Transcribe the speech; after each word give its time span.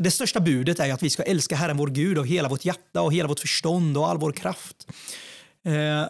det 0.00 0.10
största 0.10 0.40
budet 0.40 0.80
är 0.80 0.92
att 0.92 1.02
vi 1.02 1.10
ska 1.10 1.22
älska 1.22 1.56
Herren 1.56 1.76
vår 1.76 1.86
Gud 1.86 2.18
av 2.18 2.24
hela 2.24 2.48
vårt 2.48 2.64
hjärta 2.64 3.02
och 3.02 3.12
hela 3.12 3.28
vårt 3.28 3.40
förstånd 3.40 3.96
och 3.96 4.08
all 4.08 4.18
vår 4.18 4.32
kraft. 4.32 4.86
Eh, 5.64 6.06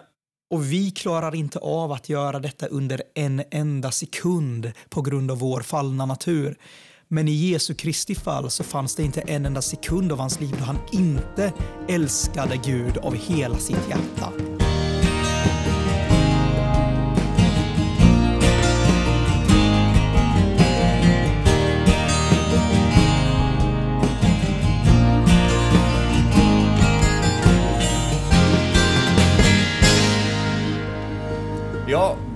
och 0.50 0.72
vi 0.72 0.90
klarar 0.90 1.34
inte 1.34 1.58
av 1.58 1.92
att 1.92 2.08
göra 2.08 2.38
detta 2.38 2.66
under 2.66 3.02
en 3.14 3.42
enda 3.50 3.90
sekund 3.90 4.72
på 4.88 5.02
grund 5.02 5.30
av 5.30 5.38
vår 5.38 5.60
fallna 5.60 6.06
natur. 6.06 6.56
Men 7.08 7.28
i 7.28 7.32
Jesu 7.32 7.74
Kristi 7.74 8.14
fall 8.14 8.50
så 8.50 8.64
fanns 8.64 8.96
det 8.96 9.02
inte 9.02 9.20
en 9.20 9.46
enda 9.46 9.62
sekund 9.62 10.12
av 10.12 10.18
hans 10.18 10.40
liv 10.40 10.54
då 10.58 10.64
han 10.64 10.78
inte 10.92 11.52
älskade 11.88 12.60
Gud 12.64 12.98
av 12.98 13.14
hela 13.14 13.58
sitt 13.58 13.88
hjärta. 13.88 14.59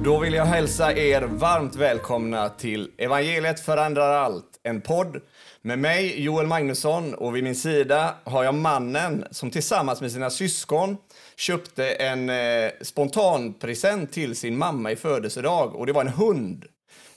Då 0.04 0.18
vill 0.18 0.34
jag 0.34 0.44
hälsa 0.44 0.92
er 0.92 1.22
varmt 1.22 1.76
välkomna 1.76 2.48
till 2.48 2.90
Evangeliet 2.98 3.60
förändrar 3.60 4.12
allt, 4.12 4.60
en 4.62 4.80
podd 4.80 5.20
med 5.62 5.78
mig, 5.78 6.22
Joel 6.22 6.46
Magnusson, 6.46 7.14
och 7.14 7.36
vid 7.36 7.44
min 7.44 7.54
sida 7.54 8.14
har 8.24 8.44
jag 8.44 8.54
mannen 8.54 9.24
som 9.30 9.50
tillsammans 9.50 10.00
med 10.00 10.12
sina 10.12 10.30
syskon 10.30 10.96
köpte 11.36 11.90
en 11.90 12.30
eh, 12.30 12.70
spontanpresent 12.82 14.12
till 14.12 14.36
sin 14.36 14.58
mamma 14.58 14.92
i 14.92 14.96
födelsedag, 14.96 15.74
och 15.74 15.86
det 15.86 15.92
var 15.92 16.00
en 16.00 16.12
hund. 16.12 16.64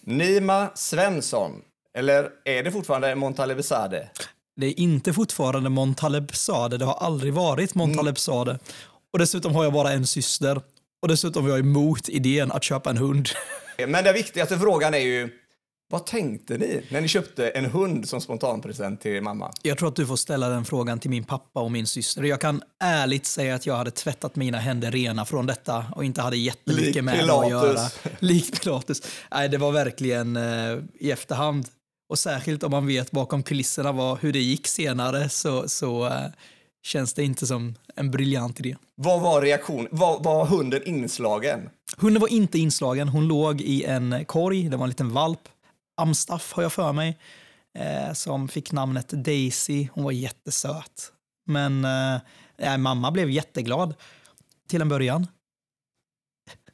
Nima 0.01 0.69
Svensson, 0.75 1.51
eller 1.97 2.29
är 2.45 2.63
det 2.63 2.71
fortfarande 2.71 3.15
Montalebesade? 3.15 4.09
Det 4.55 4.65
är 4.65 4.79
inte 4.79 5.13
fortfarande 5.13 5.69
Montalebsade, 5.69 6.77
det 6.77 6.85
har 6.85 6.97
aldrig 6.97 7.33
varit 7.33 7.75
Montalebsade. 7.75 8.59
Och 9.13 9.19
dessutom 9.19 9.55
har 9.55 9.63
jag 9.63 9.73
bara 9.73 9.91
en 9.91 10.07
syster. 10.07 10.61
Och 11.01 11.07
dessutom 11.07 11.43
var 11.43 11.49
jag 11.49 11.59
emot 11.59 12.09
idén 12.09 12.51
att 12.51 12.63
köpa 12.63 12.89
en 12.89 12.97
hund. 12.97 13.29
Men 13.87 14.03
den 14.03 14.13
viktigaste 14.13 14.59
frågan 14.59 14.93
är 14.93 14.97
ju, 14.99 15.29
vad 15.89 16.05
tänkte 16.05 16.57
ni 16.57 16.83
när 16.91 17.01
ni 17.01 17.07
köpte 17.07 17.49
en 17.49 17.65
hund 17.65 18.09
som 18.09 18.21
spontanpresent 18.21 19.01
till 19.01 19.21
mamma? 19.21 19.51
Jag 19.61 19.77
tror 19.77 19.89
att 19.89 19.95
du 19.95 20.05
får 20.05 20.15
ställa 20.15 20.49
den 20.49 20.65
frågan 20.65 20.99
till 20.99 21.09
min 21.09 21.23
pappa 21.23 21.59
och 21.59 21.71
min 21.71 21.87
syster. 21.87 22.23
Jag 22.23 22.41
kan 22.41 22.61
ärligt 22.83 23.25
säga 23.25 23.55
att 23.55 23.65
jag 23.65 23.75
hade 23.75 23.91
tvättat 23.91 24.35
mina 24.35 24.57
händer 24.57 24.91
rena 24.91 25.25
från 25.25 25.45
detta 25.45 25.85
och 25.95 26.05
inte 26.05 26.21
hade 26.21 26.37
jättemycket 26.37 26.95
Lik 26.95 27.03
med 27.03 27.27
det 27.27 27.33
att 27.33 27.49
göra. 27.49 27.89
Likt 28.19 28.61
Pilatus. 28.61 29.01
Nej, 29.31 29.49
det 29.49 29.57
var 29.57 29.71
verkligen 29.71 30.35
eh, 30.35 30.77
i 30.99 31.11
efterhand. 31.11 31.67
Och 32.09 32.19
särskilt 32.19 32.63
om 32.63 32.71
man 32.71 32.87
vet 32.87 33.11
bakom 33.11 33.43
kulisserna 33.43 33.91
vad, 33.91 34.19
hur 34.19 34.33
det 34.33 34.39
gick 34.39 34.67
senare 34.67 35.29
så, 35.29 35.69
så 35.69 36.05
eh, 36.05 36.25
känns 36.83 37.13
det 37.13 37.23
inte 37.23 37.47
som 37.47 37.75
en 37.95 38.11
briljant 38.11 38.59
idé. 38.59 38.75
Vad 38.95 39.21
var 39.21 39.41
reaktionen? 39.41 39.87
Var, 39.91 40.23
var 40.23 40.45
hunden 40.45 40.87
inslagen? 40.87 41.69
Hunden 41.97 42.21
var 42.21 42.27
inte 42.27 42.59
inslagen. 42.59 43.07
Hon 43.07 43.27
låg 43.27 43.61
i 43.61 43.83
en 43.83 44.25
korg. 44.25 44.69
Det 44.69 44.77
var 44.77 44.83
en 44.83 44.89
liten 44.89 45.13
valp. 45.13 45.41
Amstaff 45.97 46.53
har 46.53 46.63
jag 46.63 46.73
för 46.73 46.93
mig. 46.93 47.17
Eh, 47.77 48.13
som 48.13 48.47
fick 48.47 48.71
namnet 48.71 49.09
Daisy. 49.09 49.87
Hon 49.93 50.03
var 50.03 50.11
jättesöt. 50.11 51.11
Men 51.45 51.85
eh, 52.57 52.77
mamma 52.77 53.11
blev 53.11 53.29
jätteglad 53.29 53.93
till 54.69 54.81
en 54.81 54.89
början. 54.89 55.27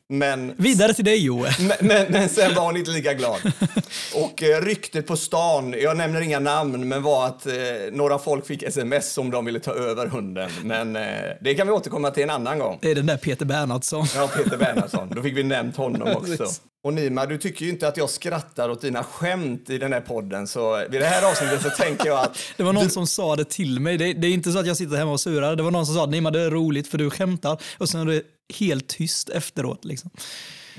Men, 0.09 0.53
Vidare 0.57 0.93
till 0.93 1.05
dig 1.05 1.25
Joel. 1.25 1.51
men, 1.59 1.87
men, 1.87 2.11
men 2.11 2.29
sen 2.29 2.55
var 2.55 2.65
hon 2.65 2.77
inte 2.77 2.91
lika 2.91 3.13
glad. 3.13 3.39
Och 4.15 4.43
eh, 4.43 4.61
ryktet 4.61 5.07
på 5.07 5.17
stan, 5.17 5.75
jag 5.81 5.97
nämner 5.97 6.21
inga 6.21 6.39
namn, 6.39 6.89
men 6.89 7.03
var 7.03 7.25
att 7.25 7.45
eh, 7.45 7.53
några 7.91 8.19
folk 8.19 8.47
fick 8.47 8.63
sms 8.63 9.17
om 9.17 9.31
de 9.31 9.45
ville 9.45 9.59
ta 9.59 9.73
över 9.73 10.07
hunden. 10.07 10.51
Men 10.63 10.95
eh, 10.95 11.03
det 11.41 11.55
kan 11.55 11.67
vi 11.67 11.73
återkomma 11.73 12.11
till 12.11 12.23
en 12.23 12.29
annan 12.29 12.59
gång. 12.59 12.79
Det 12.81 12.91
är 12.91 12.95
den 12.95 13.05
där 13.05 13.17
Peter 13.17 13.45
Bernhardsson. 13.45 14.05
Ja, 14.15 14.27
Peter 14.27 14.57
Bernhardsson. 14.57 15.09
Då 15.15 15.21
fick 15.21 15.37
vi 15.37 15.43
nämnt 15.43 15.75
honom 15.77 16.07
också. 16.15 16.45
Och 16.83 16.93
Nima, 16.93 17.25
du 17.25 17.37
tycker 17.37 17.65
ju 17.65 17.71
inte 17.71 17.87
att 17.87 17.97
jag 17.97 18.09
skrattar 18.09 18.69
åt 18.69 18.81
dina 18.81 19.03
skämt 19.03 19.69
i 19.69 19.77
den 19.77 19.93
här 19.93 20.01
podden, 20.01 20.47
så 20.47 20.85
vid 20.89 21.01
det 21.01 21.05
här 21.05 21.31
avsnittet 21.31 21.61
så 21.61 21.69
tänker 21.69 22.07
jag 22.07 22.19
att 22.19 22.37
Det 22.57 22.63
var 22.63 22.73
någon 22.73 22.89
som 22.89 23.07
sa 23.07 23.35
det 23.35 23.49
till 23.49 23.79
mig. 23.79 23.97
Det, 23.97 24.13
det 24.13 24.27
är 24.27 24.31
inte 24.31 24.51
så 24.51 24.59
att 24.59 24.67
jag 24.67 24.77
sitter 24.77 24.95
hemma 24.97 25.11
och 25.11 25.19
surar. 25.19 25.55
Det 25.55 25.63
var 25.63 25.71
någon 25.71 25.85
som 25.85 25.95
sa 25.95 26.03
att 26.03 26.11
det 26.11 26.17
är 26.41 26.49
roligt 26.49 26.87
för 26.87 26.97
du 26.97 27.09
skämtar. 27.09 27.61
Och 27.77 27.89
sen 27.89 28.01
är 28.01 28.05
det 28.05 28.21
helt 28.59 28.87
tyst 28.87 29.29
efteråt. 29.29 29.85
Liksom. 29.85 30.09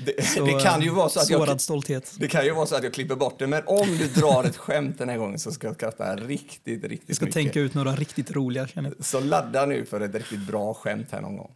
det, 0.05 0.25
Så, 0.27 0.45
det 0.45 0.59
kan 0.63 0.81
ju 0.81 0.89
vara 0.89 1.09
så 1.09 1.19
att 1.19 1.29
jag 1.29 1.61
stolthet. 1.61 2.15
Det 2.19 2.27
kan 2.27 2.45
ju 2.45 2.51
vara 2.51 2.65
så 2.65 2.75
att 2.75 2.83
jag 2.83 2.93
klipper 2.93 3.15
bort 3.15 3.39
det, 3.39 3.47
men 3.47 3.63
om 3.65 3.97
du 3.97 4.07
drar 4.07 4.43
ett 4.43 4.57
skämt 4.57 4.97
den 4.97 5.09
här 5.09 5.17
gången 5.17 5.39
så 5.39 5.51
ska 5.51 5.67
jag 5.67 5.75
skratta 5.75 6.15
riktigt, 6.15 6.83
riktigt 6.83 7.09
Jag 7.09 7.15
ska 7.15 7.25
mycket. 7.25 7.33
tänka 7.33 7.59
ut 7.59 7.73
några 7.73 7.95
riktigt 7.95 8.31
roliga 8.31 8.67
känner 8.67 8.93
jag. 8.97 9.05
Så 9.05 9.19
ladda 9.19 9.65
nu 9.65 9.85
för 9.85 10.01
ett 10.01 10.15
riktigt 10.15 10.47
bra 10.47 10.73
skämt 10.73 11.07
här 11.11 11.21
någon 11.21 11.37
gång. 11.37 11.51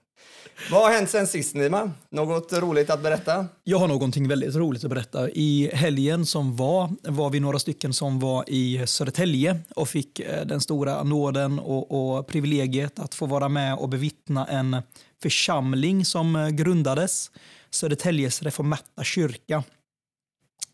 Vad 0.71 0.83
har 0.83 0.91
hänt 0.91 1.09
sen 1.09 1.27
sist, 1.27 1.55
Nima? 1.55 1.91
Något 2.09 2.53
roligt 2.53 2.89
att 2.89 3.03
berätta? 3.03 3.45
Jag 3.63 3.79
har 3.79 3.87
någonting 3.87 4.27
väldigt 4.27 4.55
roligt 4.55 4.83
att 4.83 4.89
berätta. 4.89 5.29
I 5.29 5.69
helgen 5.73 6.25
som 6.25 6.55
var 6.55 6.89
var 7.01 7.29
vi 7.29 7.39
några 7.39 7.59
stycken 7.59 7.93
som 7.93 8.19
var 8.19 8.49
i 8.49 8.87
Södertälje 8.87 9.59
och 9.75 9.89
fick 9.89 10.19
eh, 10.19 10.45
den 10.45 10.61
stora 10.61 11.03
nåden 11.03 11.59
och, 11.59 12.17
och 12.17 12.27
privilegiet 12.27 12.99
att 12.99 13.15
få 13.15 13.25
vara 13.25 13.49
med 13.49 13.75
och 13.75 13.89
bevittna 13.89 14.45
en 14.45 14.77
församling 15.21 16.05
som 16.05 16.35
eh, 16.35 16.49
grundades. 16.49 17.31
Södertäljes 17.71 18.41
reformerta 18.41 19.03
kyrka. 19.03 19.63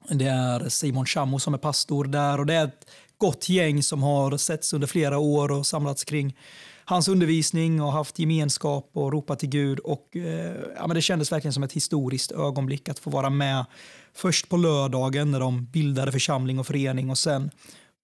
Det 0.09 0.25
är 0.25 0.69
Simon 0.69 1.05
Chamo 1.05 1.39
som 1.39 1.53
är 1.53 1.57
pastor 1.57 2.05
där 2.05 2.39
och 2.39 2.45
det 2.45 2.53
är 2.53 2.65
ett 2.65 2.87
gott 3.17 3.49
gäng 3.49 3.83
som 3.83 4.03
har 4.03 4.37
setts 4.37 4.73
under 4.73 4.87
flera 4.87 5.17
år 5.17 5.51
och 5.51 5.67
samlats 5.67 6.03
kring 6.03 6.35
hans 6.85 7.07
undervisning 7.07 7.81
och 7.81 7.91
haft 7.91 8.19
gemenskap 8.19 8.89
och 8.93 9.13
ropat 9.13 9.39
till 9.39 9.49
Gud. 9.49 9.79
Och, 9.79 10.15
eh, 10.15 10.55
ja, 10.75 10.87
men 10.87 10.95
det 10.95 11.01
kändes 11.01 11.31
verkligen 11.31 11.53
som 11.53 11.63
ett 11.63 11.73
historiskt 11.73 12.31
ögonblick 12.31 12.89
att 12.89 12.99
få 12.99 13.09
vara 13.09 13.29
med 13.29 13.65
först 14.13 14.49
på 14.49 14.57
lördagen 14.57 15.31
när 15.31 15.39
de 15.39 15.65
bildade 15.65 16.11
församling 16.11 16.59
och 16.59 16.67
förening 16.67 17.09
och 17.09 17.17
sen 17.17 17.51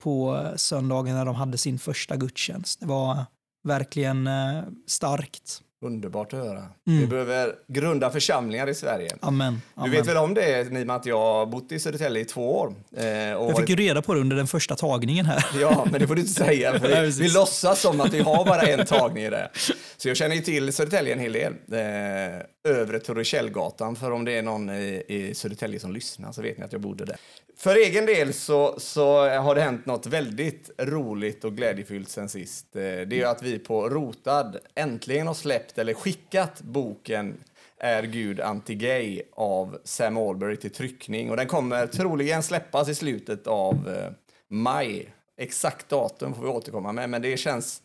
på 0.04 0.36
eh, 0.38 0.56
söndagen 0.56 1.16
när 1.16 1.26
de 1.26 1.36
hade 1.36 1.58
sin 1.58 1.80
första 1.80 2.16
gudstjänst. 2.16 2.80
Det 2.80 2.86
var 2.86 3.26
verkligen 3.64 4.28
eh, 4.28 4.64
starkt. 4.88 5.62
Underbart 5.86 6.34
att 6.34 6.40
höra. 6.40 6.58
Mm. 6.88 7.00
Vi 7.00 7.08
behöver 7.08 7.54
grunda 7.68 8.10
församlingar 8.10 8.70
i 8.70 8.74
Sverige. 8.76 9.10
Amen. 9.22 9.62
Du 9.76 9.82
Amen. 9.82 9.92
vet 9.92 10.08
väl 10.08 10.18
om 10.18 10.34
det, 10.34 10.72
Nima, 10.72 10.96
att 10.96 11.06
jag 11.06 11.18
har 11.18 11.46
bott 11.46 11.72
i 11.72 11.80
Södertälje 11.80 12.22
i 12.22 12.26
två 12.26 12.56
år? 12.60 12.74
Eh, 12.98 13.06
Jag 13.08 13.48
fick 13.50 13.56
varit- 13.60 13.70
ju 13.70 13.76
reda 13.76 14.02
på 14.02 14.14
det 14.14 14.20
under 14.20 14.36
den 14.36 14.48
första 14.48 14.76
tagningen 14.76 15.26
här. 15.26 15.46
Ja, 15.62 15.88
men 15.92 16.02
det 16.02 16.08
får 16.08 16.16
du 16.16 16.22
inte 16.22 16.34
säga. 16.34 16.80
För 16.80 17.02
vi, 17.02 17.10
vi 17.10 17.30
låtsas 17.30 17.82
som 17.82 18.02
att 18.02 18.14
vi 18.14 18.20
har 18.20 18.46
bara 18.46 18.62
en 18.62 18.86
tagning 18.86 19.24
i 19.24 19.30
det. 19.30 19.50
Så 19.98 20.08
jag 20.08 20.18
känner 20.18 20.36
ju 20.36 20.42
till 20.42 20.74
Södertälje 20.74 21.14
en 21.14 21.20
hel 21.20 21.34
del. 21.34 21.54
Eh, 21.72 22.61
övre 22.64 23.00
Torrekällgatan, 23.00 23.96
för 23.96 24.12
om 24.12 24.26
det 24.26 24.38
är 24.38 24.42
någon 24.42 24.70
i, 24.70 25.04
i 25.08 25.34
Södertälje 25.34 25.80
som 25.80 25.92
lyssnar 25.92 26.32
så 26.32 26.42
vet 26.42 26.58
ni 26.58 26.64
att 26.64 26.72
jag 26.72 26.82
bodde 26.82 27.06
där. 27.06 27.18
För 27.58 27.76
egen 27.76 28.06
del 28.06 28.34
så, 28.34 28.80
så 28.80 29.30
har 29.30 29.56
det 29.56 29.62
hänt 29.62 29.86
något 29.86 30.06
väldigt 30.06 30.70
roligt 30.78 31.44
och 31.44 31.56
glädjefyllt 31.56 32.10
sen 32.10 32.30
sist. 32.30 32.76
Eh, 32.76 32.82
det 32.82 33.12
är 33.12 33.14
ju 33.14 33.24
att 33.24 33.44
vi 33.44 33.60
på 33.60 33.90
Rotad 33.90 34.58
äntligen 34.76 35.28
har 35.28 35.34
släppt 35.34 35.78
eller 35.78 35.94
skickat 35.94 36.62
boken 36.62 37.38
är 37.78 38.04
Gud 38.04 38.40
anti-gay 38.40 39.22
av 39.32 39.78
Sam 39.84 40.18
Albury 40.18 40.56
till 40.56 40.72
tryckning. 40.72 41.30
Och 41.30 41.38
den 41.38 41.48
kommer 41.48 41.88
troligen 41.88 42.44
släppas 42.44 42.90
i 42.90 42.96
slutet 42.96 43.48
av 43.48 43.90
eh, 43.90 44.12
maj. 44.48 45.14
Exakt 45.38 45.90
datum 45.90 46.34
får 46.34 46.44
vi 46.44 46.50
återkomma 46.50 46.92
med, 46.92 47.10
men 47.10 47.22
det 47.22 47.38
känns 47.38 47.82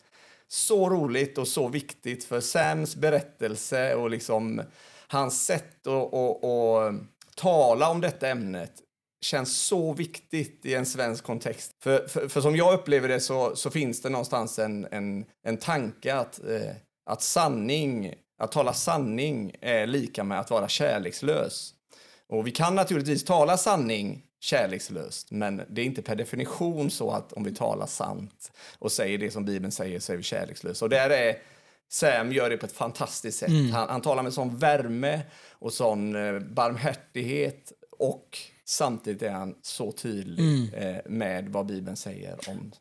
så 0.47 0.89
roligt 0.89 1.37
och 1.37 1.47
så 1.47 1.67
viktigt 1.67 2.23
för 2.23 2.41
Sams 2.41 2.95
berättelse 2.95 3.95
och 3.95 4.09
liksom 4.09 4.61
hans 5.07 5.45
sätt 5.45 5.87
att, 5.87 6.13
att, 6.13 6.43
att 6.43 6.95
tala 7.35 7.89
om 7.89 8.01
detta 8.01 8.27
ämnet 8.27 8.71
känns 9.21 9.57
så 9.57 9.93
viktigt 9.93 10.65
i 10.65 10.73
en 10.73 10.85
svensk 10.85 11.23
kontext. 11.23 11.71
För, 11.83 12.07
för, 12.07 12.27
för 12.27 12.41
som 12.41 12.55
jag 12.55 12.73
upplever 12.73 13.07
det 13.07 13.19
så, 13.19 13.55
så 13.55 13.69
finns 13.69 14.01
det 14.01 14.09
någonstans 14.09 14.59
en, 14.59 14.87
en, 14.91 15.25
en 15.43 15.57
tanke 15.57 16.15
att, 16.15 16.39
eh, 16.39 16.75
att 17.09 17.21
sanning, 17.21 18.13
att 18.41 18.51
tala 18.51 18.73
sanning 18.73 19.55
är 19.61 19.87
lika 19.87 20.23
med 20.23 20.39
att 20.39 20.49
vara 20.49 20.67
kärlekslös. 20.67 21.73
Och 22.29 22.47
vi 22.47 22.51
kan 22.51 22.75
naturligtvis 22.75 23.25
tala 23.25 23.57
sanning 23.57 24.26
kärlekslöst, 24.39 25.31
men 25.31 25.61
det 25.69 25.81
är 25.81 25.85
inte 25.85 26.01
per 26.01 26.15
definition 26.15 26.91
så 26.91 27.11
att 27.11 27.33
om 27.33 27.43
vi 27.43 27.55
talar 27.55 27.85
sant 27.85 28.51
och 28.79 28.91
säger 28.91 29.17
det 29.17 29.31
som 29.31 29.45
Bibeln 29.45 29.71
säger 29.71 29.99
så 29.99 30.13
är 30.13 30.17
vi 30.17 30.23
kärlekslösa. 30.23 30.85
Och 30.85 30.89
där 30.89 31.09
är 31.09 31.37
Sam 31.89 32.31
gör 32.31 32.49
det 32.49 32.57
på 32.57 32.65
ett 32.65 32.71
fantastiskt 32.71 33.39
sätt. 33.39 33.51
Han, 33.73 33.89
han 33.89 34.01
talar 34.01 34.23
med 34.23 34.33
sån 34.33 34.57
värme 34.57 35.21
och 35.51 35.73
sån 35.73 36.15
eh, 36.15 36.39
barmhärtighet 36.39 37.71
och 37.99 38.37
samtidigt 38.65 39.21
är 39.21 39.31
han 39.31 39.55
så 39.61 39.91
tydlig 39.91 40.73
eh, 40.73 40.97
med 41.05 41.49
vad 41.49 41.65
Bibeln 41.65 41.97
säger 41.97 42.49
om 42.49 42.71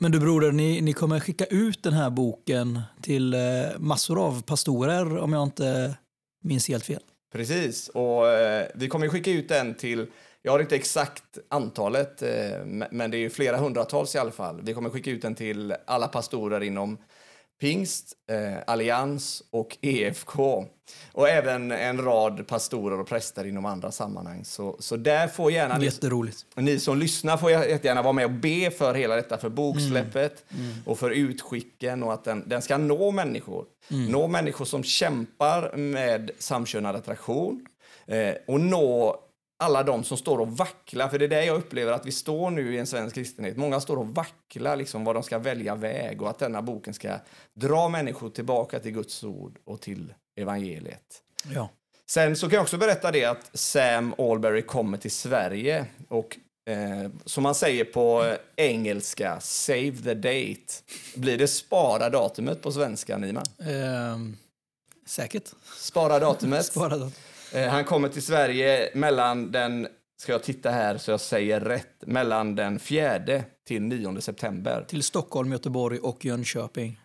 Men 0.00 0.12
du 0.12 0.20
broder, 0.20 0.52
ni, 0.52 0.80
ni 0.80 0.92
kommer 0.92 1.20
skicka 1.20 1.44
ut 1.44 1.82
den 1.82 1.92
här 1.92 2.10
boken 2.10 2.80
till 3.02 3.34
eh, 3.34 3.40
massor 3.78 4.26
av 4.26 4.42
pastorer 4.42 5.18
om 5.18 5.32
jag 5.32 5.42
inte 5.42 5.96
minns 6.44 6.68
helt 6.68 6.84
fel. 6.84 7.02
Precis, 7.32 7.88
och 7.88 8.22
vi 8.74 8.88
kommer 8.88 9.08
skicka 9.08 9.30
ut 9.30 9.48
den 9.48 9.74
till 9.74 10.06
Jag 10.46 10.52
har 10.52 10.60
inte 10.60 10.76
exakt 10.76 11.38
antalet, 11.48 12.22
eh, 12.22 12.28
men 12.90 13.10
det 13.10 13.18
är 13.18 13.28
flera 13.28 13.56
hundratals 13.56 14.14
i 14.14 14.18
alla 14.18 14.30
fall. 14.30 14.60
Vi 14.62 14.74
kommer 14.74 14.90
skicka 14.90 15.10
ut 15.10 15.22
den 15.22 15.34
till 15.34 15.74
alla 15.86 16.08
pastorer 16.08 16.62
inom 16.62 16.98
Pingst, 17.60 18.12
eh, 18.30 18.58
Allians 18.66 19.42
och 19.50 19.76
EFK. 19.80 20.66
Och 21.12 21.28
även 21.28 21.72
en 21.72 22.04
rad 22.04 22.46
pastorer 22.46 23.00
och 23.00 23.08
präster 23.08 23.46
inom 23.46 23.66
andra 23.66 23.92
sammanhang. 23.92 24.44
Så, 24.44 24.76
så 24.78 24.96
där 24.96 25.28
får 25.28 25.52
gärna 25.52 25.84
Jätteroligt. 25.84 26.46
Ni, 26.54 26.62
ni 26.62 26.78
som 26.78 26.98
lyssnar 26.98 27.36
får 27.36 27.50
jättegärna 27.50 28.02
vara 28.02 28.12
med 28.12 28.24
och 28.24 28.30
be 28.30 28.70
för 28.70 28.94
hela 28.94 29.16
detta, 29.16 29.38
för 29.38 29.48
boksläppet 29.48 30.44
mm. 30.48 30.64
Mm. 30.64 30.76
och 30.86 30.98
för 30.98 31.10
utskicken 31.10 32.02
och 32.02 32.12
att 32.12 32.24
den, 32.24 32.48
den 32.48 32.62
ska 32.62 32.78
nå 32.78 33.10
människor. 33.10 33.64
Mm. 33.90 34.12
Nå 34.12 34.28
människor 34.28 34.64
som 34.64 34.82
kämpar 34.82 35.76
med 35.76 36.30
samkönad 36.38 36.96
attraktion 36.96 37.66
eh, 38.06 38.34
och 38.46 38.60
nå 38.60 39.22
alla 39.58 39.82
de 39.82 40.04
som 40.04 40.16
står 40.16 40.38
och 40.38 40.56
vacklar, 40.56 41.08
för 41.08 41.18
det 41.18 41.24
är 41.24 41.28
det 41.28 41.44
jag 41.44 41.56
upplever 41.56 41.92
att 41.92 42.06
vi 42.06 42.12
står 42.12 42.50
nu 42.50 42.74
i 42.74 42.78
en 42.78 42.86
svensk 42.86 43.14
kristenhet. 43.14 43.56
Många 43.56 43.80
står 43.80 43.96
och 43.96 44.08
vacklar 44.08 44.76
liksom 44.76 45.04
vad 45.04 45.16
de 45.16 45.22
ska 45.22 45.38
välja 45.38 45.74
väg 45.74 46.22
och 46.22 46.30
att 46.30 46.38
denna 46.38 46.62
boken 46.62 46.94
ska 46.94 47.18
dra 47.54 47.88
människor 47.88 48.30
tillbaka 48.30 48.78
till 48.78 48.92
Guds 48.92 49.24
ord 49.24 49.58
och 49.64 49.80
till 49.80 50.14
evangeliet. 50.36 51.22
Ja. 51.54 51.68
Sen 52.06 52.36
så 52.36 52.48
kan 52.48 52.54
jag 52.54 52.62
också 52.62 52.78
berätta 52.78 53.10
det 53.10 53.24
att 53.24 53.50
Sam 53.52 54.14
Alberry 54.18 54.62
kommer 54.62 54.98
till 54.98 55.10
Sverige 55.10 55.86
och 56.08 56.38
eh, 56.70 57.10
som 57.24 57.42
man 57.42 57.54
säger 57.54 57.84
på 57.84 58.34
engelska, 58.56 59.40
save 59.40 59.92
the 60.04 60.14
date. 60.14 60.72
Blir 61.14 61.38
det 61.38 61.48
spara 61.48 62.10
datumet 62.10 62.62
på 62.62 62.72
svenska, 62.72 63.18
Nima? 63.18 63.42
Eh, 63.58 64.18
säkert. 65.06 65.50
Spara 65.76 66.18
datumet. 66.18 66.66
spara 66.72 66.88
datumet. 66.88 67.25
Eh, 67.56 67.68
han 67.68 67.84
kommer 67.84 68.08
till 68.08 68.22
Sverige 68.22 68.90
mellan 68.94 69.52
den, 69.52 69.88
ska 70.16 70.32
jag 70.32 70.42
titta 70.42 70.70
här 70.70 70.98
så 70.98 71.10
jag 71.10 71.20
säger 71.20 71.60
rätt, 71.60 72.06
mellan 72.06 72.54
den 72.54 72.78
4 72.78 73.42
till 73.66 73.82
9 73.82 74.20
september. 74.20 74.84
Till 74.88 75.02
Stockholm, 75.02 75.52
Göteborg 75.52 75.98
och 75.98 76.24
Jönköping. 76.24 77.00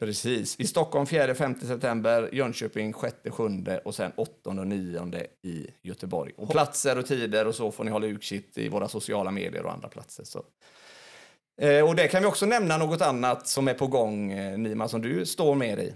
Precis. 0.00 0.60
I 0.60 0.66
Stockholm 0.66 1.06
4-5 1.06 1.66
september, 1.66 2.28
Jönköping 2.32 2.92
6-7 2.92 3.78
och 3.78 3.94
sen 3.94 4.12
8 4.16 4.50
och 4.50 4.66
9 4.66 5.26
i 5.42 5.66
Göteborg. 5.82 6.32
Och 6.36 6.50
platser 6.50 6.98
och 6.98 7.06
tider 7.06 7.46
och 7.46 7.54
så 7.54 7.70
får 7.70 7.84
ni 7.84 7.90
hålla 7.90 8.06
utkik 8.06 8.58
i 8.58 8.68
våra 8.68 8.88
sociala 8.88 9.30
medier 9.30 9.62
och 9.64 9.72
andra 9.72 9.88
platser. 9.88 10.24
Så. 10.24 10.42
Eh, 11.60 11.88
och 11.88 11.96
det 11.96 12.08
kan 12.08 12.22
vi 12.22 12.28
också 12.28 12.46
nämna 12.46 12.78
något 12.78 13.00
annat 13.00 13.48
som 13.48 13.68
är 13.68 13.74
på 13.74 13.86
gång, 13.86 14.32
eh, 14.32 14.58
Nima, 14.58 14.88
som 14.88 15.02
du 15.02 15.26
står 15.26 15.54
med 15.54 15.78
i. 15.78 15.92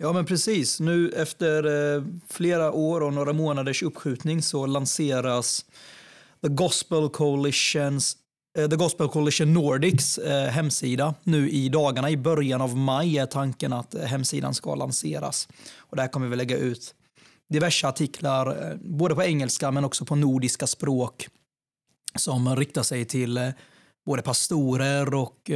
Ja, 0.00 0.12
men 0.12 0.26
precis. 0.26 0.80
Nu 0.80 1.10
efter 1.10 1.64
eh, 1.96 2.04
flera 2.28 2.72
år 2.72 3.00
och 3.00 3.12
några 3.12 3.32
månaders 3.32 3.82
uppskjutning 3.82 4.42
så 4.42 4.66
lanseras 4.66 5.64
The 6.42 6.48
Gospel 6.48 7.08
Coalitions 7.08 8.16
eh, 8.58 8.68
The 8.68 8.76
Gospel 8.76 9.08
Coalition 9.08 9.54
Nordics 9.54 10.18
eh, 10.18 10.48
hemsida 10.48 11.14
nu 11.22 11.50
i 11.50 11.68
dagarna. 11.68 12.10
I 12.10 12.16
början 12.16 12.60
av 12.60 12.76
maj 12.76 13.18
är 13.18 13.26
tanken 13.26 13.72
att 13.72 13.94
eh, 13.94 14.02
hemsidan 14.02 14.54
ska 14.54 14.74
lanseras. 14.74 15.48
Och 15.76 15.96
där 15.96 16.08
kommer 16.08 16.28
vi 16.28 16.36
lägga 16.36 16.56
ut 16.56 16.94
diverse 17.48 17.88
artiklar, 17.88 18.70
eh, 18.70 18.76
både 18.80 19.14
på 19.14 19.22
engelska 19.22 19.70
men 19.70 19.84
också 19.84 20.04
på 20.04 20.16
nordiska 20.16 20.66
språk 20.66 21.28
som 22.14 22.56
riktar 22.56 22.82
sig 22.82 23.04
till 23.04 23.36
eh, 23.36 23.48
både 24.06 24.22
pastorer 24.22 25.14
och 25.14 25.50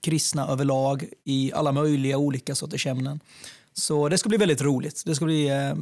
kristna 0.00 0.48
överlag 0.48 1.04
i 1.24 1.52
alla 1.54 1.72
möjliga 1.72 2.18
olika 2.18 2.54
sorters 2.54 2.86
ämnen. 2.86 3.20
Så 3.72 4.08
det 4.08 4.18
ska 4.18 4.28
bli 4.28 4.38
väldigt 4.38 4.62
roligt. 4.62 5.02
Det 5.06 5.14
ska 5.14 5.24
bli 5.24 5.48
eh, 5.48 5.74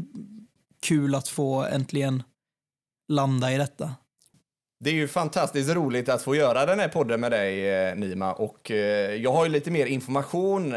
kul 0.80 1.14
att 1.14 1.28
få 1.28 1.64
äntligen 1.64 2.22
landa 3.08 3.52
i 3.52 3.56
detta. 3.56 3.94
Det 4.80 4.90
är 4.90 4.94
ju 4.94 5.08
fantastiskt 5.08 5.70
roligt 5.70 6.08
att 6.08 6.22
få 6.22 6.36
göra 6.36 6.66
den 6.66 6.78
här 6.78 6.88
podden 6.88 7.20
med 7.20 7.30
dig, 7.30 7.68
eh, 7.68 7.96
Nima. 7.96 8.32
Och 8.32 8.70
eh, 8.70 9.14
jag 9.14 9.32
har 9.32 9.44
ju 9.44 9.50
lite 9.50 9.70
mer 9.70 9.86
information 9.86 10.74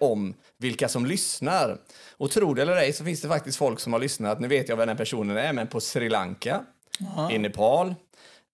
om 0.00 0.34
vilka 0.58 0.88
som 0.88 1.06
lyssnar. 1.06 1.78
Och 2.16 2.30
tro 2.30 2.54
det 2.54 2.62
eller 2.62 2.76
ej 2.76 2.92
så 2.92 3.04
finns 3.04 3.20
det 3.20 3.28
faktiskt 3.28 3.58
folk 3.58 3.80
som 3.80 3.92
har 3.92 4.00
lyssnat, 4.00 4.40
nu 4.40 4.48
vet 4.48 4.68
jag 4.68 4.76
vem 4.76 4.88
den 4.88 4.96
personen 4.96 5.36
är, 5.36 5.52
men 5.52 5.66
på 5.66 5.80
Sri 5.80 6.08
Lanka, 6.08 6.64
Aha. 7.00 7.32
i 7.32 7.38
Nepal, 7.38 7.94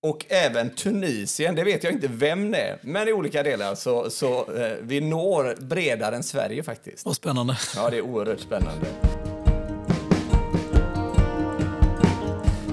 och 0.03 0.27
även 0.29 0.71
Tunisien, 0.71 1.55
det 1.55 1.65
vet 1.65 1.85
jag 1.85 1.93
inte 1.93 2.09
vem 2.09 2.51
det 2.51 2.59
är, 2.59 2.79
men 2.83 3.09
i 3.09 3.13
olika 3.13 3.43
delar 3.43 3.75
så, 3.75 4.11
så 4.11 4.55
eh, 4.55 4.73
vi 4.81 5.01
når 5.01 5.57
bredare 5.61 6.17
än 6.17 6.23
Sverige 6.23 6.63
faktiskt. 6.63 7.07
Vad 7.07 7.17
spännande. 7.17 7.57
Ja, 7.77 7.91
det 7.91 7.97
är 7.97 8.03
oerhört 8.03 8.41
spännande. 8.41 8.87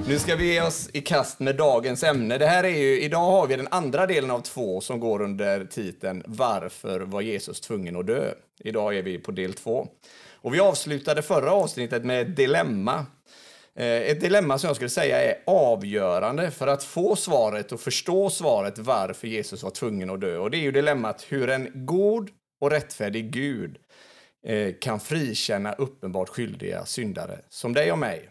Nu 0.08 0.18
ska 0.18 0.36
vi 0.36 0.52
ge 0.52 0.62
oss 0.62 0.90
i 0.92 1.00
kast 1.00 1.40
med 1.40 1.56
dagens 1.56 2.02
ämne. 2.02 2.38
Det 2.38 2.46
här 2.46 2.64
är 2.64 2.78
ju, 2.78 3.00
idag 3.00 3.30
har 3.30 3.46
vi 3.46 3.56
den 3.56 3.68
andra 3.70 4.06
delen 4.06 4.30
av 4.30 4.40
två 4.40 4.80
som 4.80 5.00
går 5.00 5.22
under 5.22 5.64
titeln 5.64 6.22
Varför 6.26 7.00
var 7.00 7.20
Jesus 7.20 7.60
tvungen 7.60 7.96
att 7.96 8.06
dö? 8.06 8.32
Idag 8.64 8.96
är 8.96 9.02
vi 9.02 9.18
på 9.18 9.32
del 9.32 9.54
två. 9.54 9.88
Och 10.32 10.54
vi 10.54 10.60
avslutade 10.60 11.22
förra 11.22 11.52
avsnittet 11.52 12.04
med 12.04 12.22
ett 12.22 12.36
dilemma 12.36 13.06
Eh, 13.78 14.10
ett 14.10 14.20
dilemma 14.20 14.58
som 14.58 14.68
jag 14.68 14.76
skulle 14.76 14.90
säga 14.90 15.22
är 15.22 15.38
avgörande 15.46 16.50
för 16.50 16.66
att 16.66 16.84
få 16.84 17.16
svaret 17.16 17.72
och 17.72 17.80
förstå 17.80 18.30
svaret 18.30 18.78
varför 18.78 19.28
Jesus 19.28 19.62
var 19.62 19.70
tvungen 19.70 20.10
att 20.10 20.20
dö. 20.20 20.38
Och 20.38 20.50
det 20.50 20.56
är 20.56 20.62
ju 20.62 20.72
dilemmat 20.72 21.26
hur 21.28 21.50
en 21.50 21.70
god 21.74 22.30
och 22.60 22.70
rättfärdig 22.70 23.30
Gud 23.30 23.78
eh, 24.46 24.74
kan 24.80 25.00
frikänna 25.00 25.72
uppenbart 25.72 26.28
skyldiga 26.28 26.84
syndare 26.84 27.40
som 27.48 27.72
dig 27.72 27.92
och 27.92 27.98
mig 27.98 28.28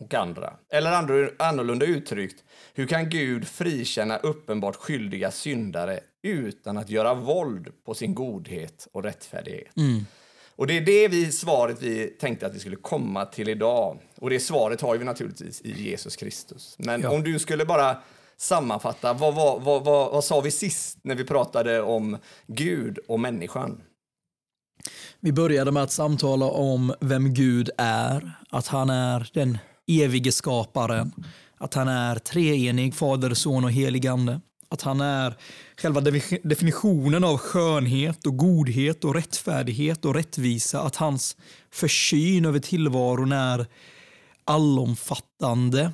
och 0.00 0.14
andra. 0.14 0.54
Eller 0.72 0.90
annorlunda 1.38 1.86
uttryckt, 1.86 2.44
hur 2.74 2.86
kan 2.86 3.10
Gud 3.10 3.48
frikänna 3.48 4.16
uppenbart 4.18 4.76
skyldiga 4.76 5.30
syndare 5.30 6.00
utan 6.22 6.78
att 6.78 6.90
göra 6.90 7.14
våld 7.14 7.72
på 7.84 7.94
sin 7.94 8.14
godhet 8.14 8.88
och 8.92 9.02
rättfärdighet? 9.02 9.76
Mm. 9.76 10.06
Och 10.56 10.66
det 10.66 10.76
är 10.76 10.80
det 10.80 11.08
vi, 11.08 11.32
svaret 11.32 11.82
vi 11.82 12.06
tänkte 12.06 12.46
att 12.46 12.54
vi 12.54 12.58
skulle 12.58 12.76
komma 12.76 13.24
till 13.24 13.48
idag. 13.48 13.98
Och 14.16 14.30
det 14.30 14.40
svaret 14.40 14.80
har 14.80 14.96
vi 14.96 15.04
naturligtvis 15.04 15.60
i 15.60 15.82
Jesus 15.82 16.16
Kristus. 16.16 16.74
Men 16.78 17.00
ja. 17.00 17.10
om 17.10 17.24
du 17.24 17.38
skulle 17.38 17.64
bara 17.64 17.96
sammanfatta, 18.36 19.12
vad, 19.12 19.34
vad, 19.34 19.62
vad, 19.62 19.84
vad, 19.84 20.24
sa 20.24 20.40
vi 20.40 20.50
sist 20.50 20.98
när 21.02 21.14
vi 21.14 21.24
pratade 21.24 21.82
om 21.82 22.18
Gud 22.46 22.98
och 23.08 23.20
människan? 23.20 23.80
Vi 25.20 25.32
började 25.32 25.72
med 25.72 25.82
att 25.82 25.90
samtala 25.90 26.46
om 26.46 26.94
vem 27.00 27.34
Gud 27.34 27.70
är, 27.78 28.32
att 28.50 28.66
han 28.66 28.90
är 28.90 29.30
den 29.34 29.58
evige 29.86 30.32
skaparen, 30.32 31.12
att 31.58 31.74
han 31.74 31.88
är 31.88 32.16
treenig, 32.16 32.94
Fader, 32.94 33.34
Son 33.34 33.64
och 33.64 33.72
helig 33.72 34.06
Ande. 34.06 34.40
Att 34.72 34.82
han 34.82 35.00
är 35.00 35.36
själva 35.76 36.00
definitionen 36.42 37.24
av 37.24 37.38
skönhet 37.38 38.26
och 38.26 38.36
godhet 38.36 39.04
och 39.04 39.14
rättfärdighet 39.14 40.04
och 40.04 40.14
rättvisa. 40.14 40.80
Att 40.80 40.96
hans 40.96 41.36
försyn 41.70 42.44
över 42.44 42.58
tillvaron 42.58 43.32
är 43.32 43.66
allomfattande. 44.44 45.92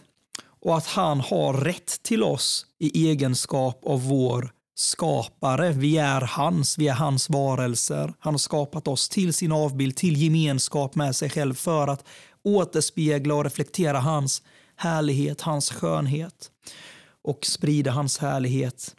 Och 0.61 0.77
att 0.77 0.87
han 0.87 1.21
har 1.21 1.55
rätt 1.55 2.03
till 2.03 2.23
oss 2.23 2.67
i 2.79 3.09
egenskap 3.09 3.81
av 3.85 4.03
vår 4.09 4.53
skapare. 4.75 5.73
Vi 5.73 5.99
är 5.99 6.21
hans, 6.21 6.79
vi 6.79 6.89
är 6.89 6.95
hans 6.95 7.31
varelser. 7.31 8.15
Han 8.19 8.35
har 8.35 8.39
skapat 8.39 8.89
oss 8.89 9.09
till 9.09 9.35
sin 9.35 9.53
avbild, 9.53 9.97
till 9.97 10.23
gemenskap 10.23 10.95
med 10.95 11.17
sig 11.17 11.31
själv 11.31 11.55
för 11.55 11.89
att 11.89 12.05
återspegla 12.43 13.35
och 13.35 13.45
reflektera 13.45 14.01
hans 14.01 14.43
härlighet, 14.77 15.41
hans 15.41 15.71
skönhet 15.71 16.51
och 17.25 17.47
sprida 17.47 17.91
hans 17.91 18.19
härlighet 18.19 18.95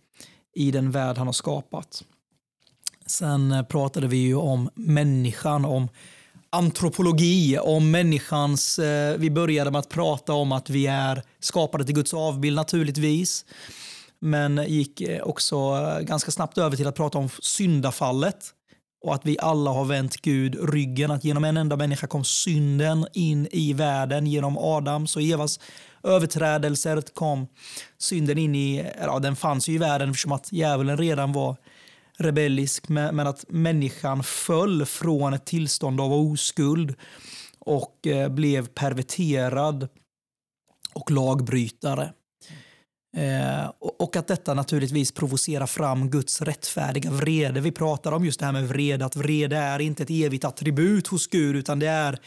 i 0.55 0.71
den 0.71 0.91
värld 0.91 1.17
han 1.17 1.27
har 1.27 1.33
skapat. 1.33 2.03
Sen 3.05 3.51
eh, 3.51 3.63
pratade 3.63 4.07
vi 4.07 4.17
ju 4.17 4.35
om 4.35 4.69
människan, 4.75 5.65
om 5.65 5.89
antropologi, 6.49 7.57
om 7.57 7.91
människans... 7.91 8.79
Eh, 8.79 9.17
vi 9.17 9.31
började 9.31 9.71
med 9.71 9.79
att 9.79 9.89
prata 9.89 10.33
om 10.33 10.51
att 10.51 10.69
vi 10.69 10.87
är 10.87 11.23
skapade 11.39 11.85
till 11.85 11.95
Guds 11.95 12.13
avbild 12.13 12.55
naturligtvis. 12.55 13.45
Men 14.19 14.65
gick 14.67 15.01
eh, 15.01 15.23
också 15.23 15.55
eh, 15.55 15.99
ganska 15.99 16.31
snabbt 16.31 16.57
över 16.57 16.77
till 16.77 16.87
att 16.87 16.95
prata 16.95 17.17
om 17.17 17.29
syndafallet 17.41 18.53
och 19.05 19.15
att 19.15 19.25
vi 19.25 19.39
alla 19.39 19.71
har 19.71 19.85
vänt 19.85 20.21
Gud 20.21 20.73
ryggen. 20.73 21.11
Att 21.11 21.23
genom 21.23 21.43
en 21.43 21.57
enda 21.57 21.75
människa 21.75 22.07
kom 22.07 22.23
synden 22.23 23.05
in 23.13 23.47
i 23.51 23.73
världen 23.73 24.27
genom 24.27 24.57
Adams 24.57 25.15
och 25.15 25.21
Evas 25.21 25.59
överträdelser 26.03 27.01
kom 27.01 27.47
synden 27.97 28.37
in 28.37 28.55
i, 28.55 28.91
ja 29.01 29.19
den 29.19 29.35
fanns 29.35 29.69
ju 29.69 29.73
i 29.73 29.77
världen 29.77 30.09
eftersom 30.09 30.31
att 30.31 30.51
djävulen 30.51 30.97
redan 30.97 31.33
var 31.33 31.55
rebellisk, 32.17 32.89
men 32.89 33.19
att 33.19 33.45
människan 33.47 34.23
föll 34.23 34.85
från 34.85 35.33
ett 35.33 35.45
tillstånd 35.45 36.01
av 36.01 36.13
oskuld 36.13 36.95
och 37.59 38.07
eh, 38.07 38.29
blev 38.29 38.67
perverterad 38.67 39.87
och 40.93 41.11
lagbrytare. 41.11 42.13
Eh, 43.17 43.71
och 43.79 44.15
att 44.15 44.27
detta 44.27 44.53
naturligtvis 44.53 45.11
provocerar 45.11 45.67
fram 45.67 46.09
Guds 46.09 46.41
rättfärdiga 46.41 47.11
vrede. 47.11 47.61
Vi 47.61 47.71
pratar 47.71 48.11
om 48.11 48.25
just 48.25 48.39
det 48.39 48.45
här 48.45 48.53
med 48.53 48.67
vrede, 48.67 49.05
att 49.05 49.15
vrede 49.15 49.57
är 49.57 49.79
inte 49.79 50.03
ett 50.03 50.09
evigt 50.09 50.45
attribut 50.45 51.07
hos 51.07 51.27
Gud 51.27 51.55
utan 51.55 51.79
det 51.79 51.87
är 51.87 52.19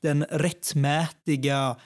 den 0.00 0.24
rättmätiga 0.30 1.68
eh, 1.68 1.76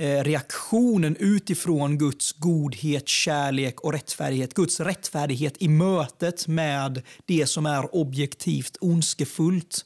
reaktionen 0.00 1.16
utifrån 1.16 1.98
Guds 1.98 2.32
godhet, 2.32 3.08
kärlek 3.08 3.80
och 3.80 3.92
rättfärdighet. 3.92 4.54
Guds 4.54 4.80
rättfärdighet 4.80 5.54
i 5.58 5.68
mötet 5.68 6.46
med 6.46 7.02
det 7.26 7.46
som 7.46 7.66
är 7.66 7.94
objektivt 7.94 8.76
ondskefullt. 8.80 9.84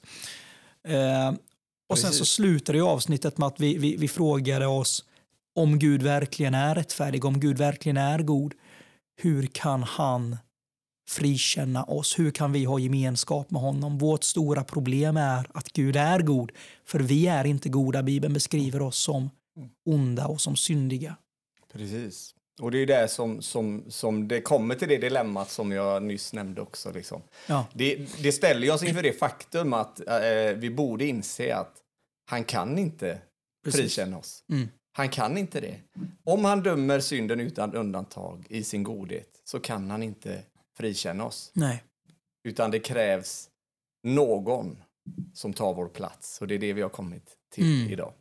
Eh, 0.89 1.33
och 1.89 1.99
sen 1.99 2.13
så 2.13 2.25
slutar 2.25 2.73
det 2.73 2.81
avsnittet 2.81 3.39
med 3.39 3.47
att 3.47 3.61
vi, 3.61 3.79
vi, 3.79 3.97
vi 3.97 4.09
frågade 4.09 4.67
oss 4.67 5.05
om 5.55 5.79
Gud 5.79 6.03
verkligen 6.03 6.55
är 6.55 6.75
rättfärdig, 6.75 7.25
om 7.25 7.41
Gud 7.41 7.59
verkligen 7.59 7.97
är 7.97 8.19
god. 8.19 8.55
Hur 9.23 9.47
kan 9.47 9.83
han 9.83 10.37
frikänna 11.11 11.85
oss? 11.85 12.19
Hur 12.19 12.31
kan 12.31 12.53
vi 12.53 12.65
ha 12.65 12.79
gemenskap 12.79 13.51
med 13.51 13.63
honom? 13.63 13.99
Vårt 13.99 14.25
stora 14.25 14.65
problem 14.65 15.17
är 15.17 15.47
att 15.55 15.73
Gud 15.73 15.97
är 15.97 16.19
god, 16.21 16.53
för 16.87 16.99
vi 17.01 17.27
är 17.27 17.45
inte 17.45 17.69
goda. 17.69 18.03
Bibeln 18.03 18.35
beskriver 18.35 18.83
oss 18.83 18.97
som 18.97 19.31
onda 19.85 20.27
och 20.27 20.41
som 20.41 20.57
syndiga. 20.57 21.17
Precis. 21.73 22.35
Och 22.61 22.71
det 22.71 22.79
är 22.79 22.87
det 22.87 23.09
som, 23.09 23.43
som, 23.43 23.85
som 23.89 24.29
det 24.29 24.41
kommer 24.41 24.75
till 24.75 24.89
det 24.89 24.99
dilemmat 24.99 25.51
som 25.51 25.73
jag 25.73 26.03
nyss 26.03 26.33
nämnde 26.33 26.61
också. 26.61 26.93
Liksom. 26.93 27.23
Ja. 27.47 27.67
Det, 27.75 28.23
det 28.23 28.33
ställer 28.33 28.75
oss 28.75 28.83
inför 28.83 29.03
det 29.03 29.13
faktum 29.13 29.73
att 29.73 30.01
eh, 30.09 30.57
vi 30.57 30.71
borde 30.71 31.05
inse 31.07 31.57
att 31.57 31.77
han 32.31 32.45
kan 32.45 32.79
inte 32.79 33.19
Precis. 33.65 33.81
frikänna 33.81 34.19
oss. 34.19 34.45
Mm. 34.51 34.69
Han 34.93 35.09
kan 35.09 35.39
inte 35.39 35.61
det. 35.61 35.81
Om 36.25 36.45
han 36.45 36.63
dömer 36.63 37.01
synden 37.01 37.41
utan 37.41 37.75
undantag 37.75 38.47
i 38.51 38.65
sin 38.65 38.83
godhet 38.83 39.41
så 39.45 39.61
kan 39.61 39.91
han 39.91 40.03
inte 40.03 40.43
frikänna 40.77 41.25
oss. 41.25 41.51
Nej. 41.55 41.83
Utan 42.45 42.71
det 42.71 42.79
krävs 42.81 43.49
någon 44.03 44.83
som 45.35 45.53
tar 45.53 45.75
vår 45.75 45.89
plats. 45.89 46.41
Och 46.41 46.47
det 46.49 46.55
är 46.55 46.59
det 46.59 46.73
vi 46.73 46.83
har 46.83 46.89
kommit 46.89 47.37
till 47.53 47.81
Mm. 47.81 47.93
idag. 47.93 48.13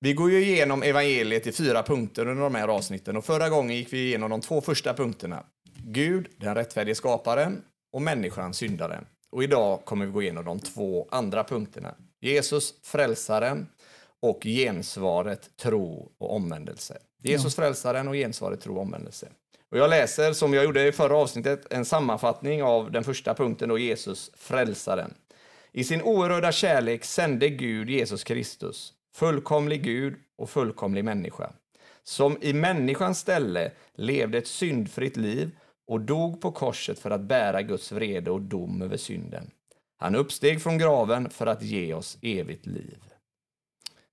Vi 0.00 0.12
går 0.12 0.30
ju 0.30 0.42
igenom 0.42 0.82
evangeliet 0.82 1.46
i 1.46 1.52
fyra 1.52 1.82
punkter 1.82 2.26
under 2.26 2.42
de 2.42 2.54
här 2.54 2.68
avsnitten. 2.68 3.16
Och 3.16 3.24
förra 3.24 3.48
gången 3.48 3.76
gick 3.76 3.92
vi 3.92 4.06
igenom 4.06 4.30
de 4.30 4.40
två 4.40 4.60
första 4.60 4.94
punkterna. 4.94 5.44
Gud, 5.84 6.28
den 6.36 6.54
rättfärdige 6.54 6.94
skaparen, 6.94 7.62
och 7.92 8.02
människan, 8.02 8.54
syndaren. 8.54 9.06
Och 9.30 9.42
idag 9.42 9.84
kommer 9.84 10.06
vi 10.06 10.12
gå 10.12 10.22
igenom 10.22 10.44
de 10.44 10.60
två 10.60 11.08
andra 11.10 11.44
punkterna. 11.44 11.94
Jesus, 12.20 12.74
frälsaren, 12.82 13.66
och 14.20 14.42
gensvaret 14.42 15.56
tro 15.56 16.12
och 16.18 16.36
omvändelse. 16.36 16.98
Jesus 17.22 17.56
frälsaren 17.56 18.08
och 18.08 18.14
gensvaret 18.14 18.60
tro 18.60 18.74
och 18.74 18.82
omvändelse. 18.82 19.28
Och 19.70 19.78
jag 19.78 19.90
läser, 19.90 20.32
som 20.32 20.54
jag 20.54 20.64
gjorde 20.64 20.86
i 20.86 20.92
förra 20.92 21.16
avsnittet, 21.16 21.72
en 21.72 21.84
sammanfattning 21.84 22.62
av 22.62 22.92
den 22.92 23.04
första 23.04 23.34
punkten 23.34 23.68
då 23.68 23.78
Jesus 23.78 24.30
frälsaren. 24.36 25.14
I 25.72 25.84
sin 25.84 26.02
oerhörda 26.02 26.52
kärlek 26.52 27.04
sände 27.04 27.48
Gud 27.48 27.90
Jesus 27.90 28.24
Kristus, 28.24 28.92
fullkomlig 29.14 29.82
Gud 29.82 30.14
och 30.36 30.50
fullkomlig 30.50 31.04
människa, 31.04 31.52
som 32.02 32.38
i 32.40 32.52
människans 32.52 33.18
ställe 33.18 33.72
levde 33.94 34.38
ett 34.38 34.46
syndfritt 34.46 35.16
liv 35.16 35.50
och 35.86 36.00
dog 36.00 36.40
på 36.40 36.52
korset 36.52 36.98
för 36.98 37.10
att 37.10 37.20
bära 37.20 37.62
Guds 37.62 37.92
vrede 37.92 38.30
och 38.30 38.40
dom 38.40 38.82
över 38.82 38.96
synden. 38.96 39.50
Han 39.96 40.14
uppsteg 40.14 40.62
från 40.62 40.78
graven 40.78 41.30
för 41.30 41.46
att 41.46 41.62
ge 41.62 41.94
oss 41.94 42.18
evigt 42.22 42.66
liv. 42.66 42.98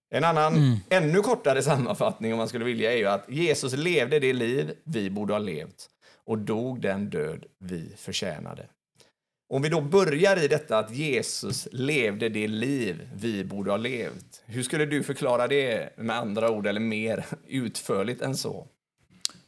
En 0.09 0.23
annan, 0.23 0.79
ännu 0.89 1.21
kortare 1.21 1.61
sammanfattning 1.61 2.31
om 2.33 2.37
man 2.37 2.47
skulle 2.47 2.65
vilja 2.65 2.93
är 2.93 2.97
ju 2.97 3.05
att 3.05 3.29
Jesus 3.29 3.73
levde 3.73 4.19
det 4.19 4.33
liv 4.33 4.73
vi 4.83 5.09
borde 5.09 5.33
ha 5.33 5.39
levt 5.39 5.89
och 6.25 6.37
dog 6.37 6.81
den 6.81 7.09
död 7.09 7.45
vi 7.59 7.93
förtjänade. 7.97 8.67
Om 9.47 9.61
vi 9.61 9.69
då 9.69 9.81
börjar 9.81 10.43
i 10.43 10.47
detta 10.47 10.77
att 10.77 10.95
Jesus 10.95 11.67
levde 11.71 12.29
det 12.29 12.47
liv 12.47 13.09
vi 13.15 13.43
borde 13.43 13.71
ha 13.71 13.77
levt, 13.77 14.43
hur 14.45 14.63
skulle 14.63 14.85
du 14.85 15.03
förklara 15.03 15.47
det 15.47 15.97
med 15.97 16.15
andra 16.15 16.51
ord 16.51 16.67
eller 16.67 16.79
mer 16.79 17.25
utförligt 17.47 18.21
än 18.21 18.37
så? 18.37 18.67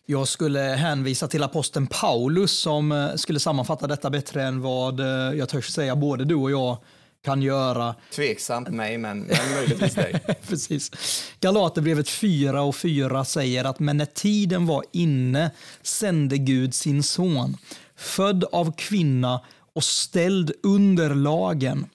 Jag 0.06 0.27
skulle 0.27 0.60
hänvisa 0.60 1.27
till 1.27 1.44
aposteln 1.44 1.88
Paulus 1.88 2.51
som 2.51 2.92
eh, 2.92 3.16
skulle 3.16 3.39
sammanfatta 3.39 3.88
detta 3.88 4.10
bättre 4.10 4.44
än 4.44 4.62
vad 4.62 5.00
eh, 5.00 5.38
jag 5.38 5.50
törs 5.50 5.68
säga 5.68 5.96
både 5.96 6.25
du 6.25 6.36
och 6.36 6.51
jag 6.51 6.77
kan 7.24 7.42
göra. 7.42 7.96
Tveksamt 8.12 8.70
mig, 8.70 8.98
men, 8.98 9.20
men 9.20 9.54
möjligtvis 9.56 9.94
dig. 9.96 10.22
Precis. 10.48 10.92
Galaterbrevet 11.39 12.10
4 12.10 12.62
och 12.62 12.75
4 12.75 13.25
säger 13.25 13.66
att 13.66 13.80
men 13.80 13.98
när 13.98 14.06
tiden 14.06 14.66
var 14.66 14.84
inne 14.92 15.51
sände 15.82 16.38
Gud 16.38 16.74
sin 16.74 17.04
son, 17.04 17.58
född 17.96 18.44
av 18.44 18.74
kvinna 18.77 19.42
och 19.77 19.84
ställd 19.84 20.51
under 20.63 21.15
lagen 21.15 21.86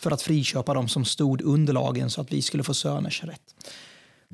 för 0.00 0.10
att 0.10 0.22
friköpa 0.22 0.74
dem 0.74 0.88
som 0.88 1.04
stod 1.04 1.42
under 1.42 1.72
lagen 1.72 2.10
så 2.10 2.20
att 2.20 2.32
vi 2.32 2.42
skulle 2.42 2.62
få 2.62 2.74
söners 2.74 3.24
rätt. 3.24 3.54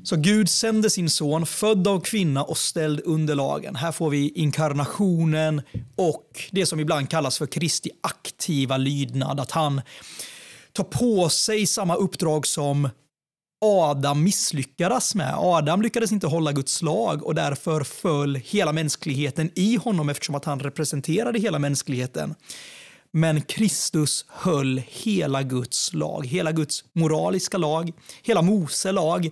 Så 0.03 0.15
Gud 0.15 0.49
sände 0.49 0.89
sin 0.89 1.09
son, 1.09 1.45
född 1.45 1.87
av 1.87 1.99
kvinna 1.99 2.43
och 2.43 2.57
ställd 2.57 3.01
under 3.05 3.35
lagen. 3.35 3.75
Här 3.75 3.91
får 3.91 4.09
vi 4.09 4.29
inkarnationen 4.29 5.61
och 5.95 6.49
det 6.51 6.65
som 6.65 6.79
ibland 6.79 7.09
kallas 7.09 7.37
för 7.37 7.45
Kristi 7.45 7.89
aktiva 8.01 8.77
lydnad. 8.77 9.39
Att 9.39 9.51
han 9.51 9.81
tar 10.73 10.83
på 10.83 11.29
sig 11.29 11.65
samma 11.65 11.95
uppdrag 11.95 12.47
som 12.47 12.89
Adam 13.61 14.23
misslyckades 14.23 15.15
med. 15.15 15.33
Adam 15.37 15.81
lyckades 15.81 16.11
inte 16.11 16.27
hålla 16.27 16.51
Guds 16.51 16.81
lag 16.81 17.25
och 17.25 17.35
därför 17.35 17.83
föll 17.83 18.35
hela 18.35 18.73
mänskligheten 18.73 19.51
i 19.55 19.75
honom 19.75 20.09
eftersom 20.09 20.35
att 20.35 20.45
han 20.45 20.59
representerade 20.59 21.39
hela 21.39 21.59
mänskligheten. 21.59 22.35
Men 23.13 23.41
Kristus 23.41 24.25
höll 24.27 24.81
hela 24.87 25.43
Guds 25.43 25.93
lag, 25.93 26.25
hela 26.25 26.51
Guds 26.51 26.83
moraliska 26.93 27.57
lag, 27.57 27.91
hela 28.23 28.41
Mose 28.41 28.91
lag. 28.91 29.29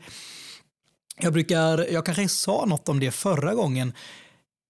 Jag, 1.18 1.34
brukar, 1.34 1.94
jag 1.94 2.06
kanske 2.06 2.30
sa 2.30 2.66
något 2.66 2.90
om 2.90 3.00
det 3.00 3.12
förra 3.12 3.56
gången. 3.56 3.94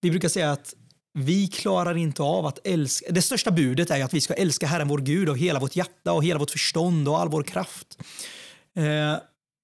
Vi 0.01 0.09
brukar 0.09 0.29
säga 0.29 0.51
att 0.51 0.73
vi 1.13 1.47
klarar 1.47 1.97
inte 1.97 2.23
av 2.23 2.45
att 2.45 2.67
älska. 2.67 3.11
Det 3.11 3.21
största 3.21 3.51
budet 3.51 3.91
är 3.91 4.03
att 4.03 4.13
vi 4.13 4.21
ska 4.21 4.33
älska 4.33 4.67
Herren 4.67 4.87
vår 4.87 4.97
Gud 4.97 5.29
av 5.29 5.35
hela 5.35 5.59
vårt 5.59 5.75
hjärta 5.75 6.13
och 6.13 6.23
hela 6.23 6.39
vårt 6.39 6.51
förstånd 6.51 7.07
och 7.07 7.19
all 7.19 7.29
vår 7.29 7.43
kraft. 7.43 7.97
Eh, 8.75 9.15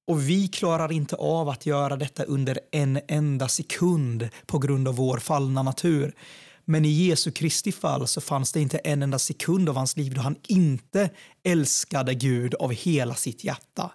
och 0.07 0.29
vi 0.29 0.47
klarar 0.47 0.91
inte 0.91 1.15
av 1.15 1.49
att 1.49 1.65
göra 1.65 1.95
detta 1.95 2.23
under 2.23 2.59
en 2.71 2.99
enda 3.07 3.47
sekund 3.47 4.29
på 4.45 4.59
grund 4.59 4.87
av 4.87 4.95
vår 4.95 5.17
fallna 5.17 5.63
natur. 5.63 6.13
Men 6.65 6.85
i 6.85 6.89
Jesu 6.89 7.31
Kristi 7.31 7.71
fall 7.71 8.07
så 8.07 8.21
fanns 8.21 8.51
det 8.51 8.61
inte 8.61 8.77
en 8.77 9.03
enda 9.03 9.19
sekund 9.19 9.69
av 9.69 9.75
hans 9.75 9.97
liv 9.97 10.13
då 10.13 10.21
han 10.21 10.35
inte 10.47 11.09
älskade 11.43 12.13
Gud 12.13 12.55
av 12.55 12.71
hela 12.71 13.15
sitt 13.15 13.43
hjärta. 13.43 13.91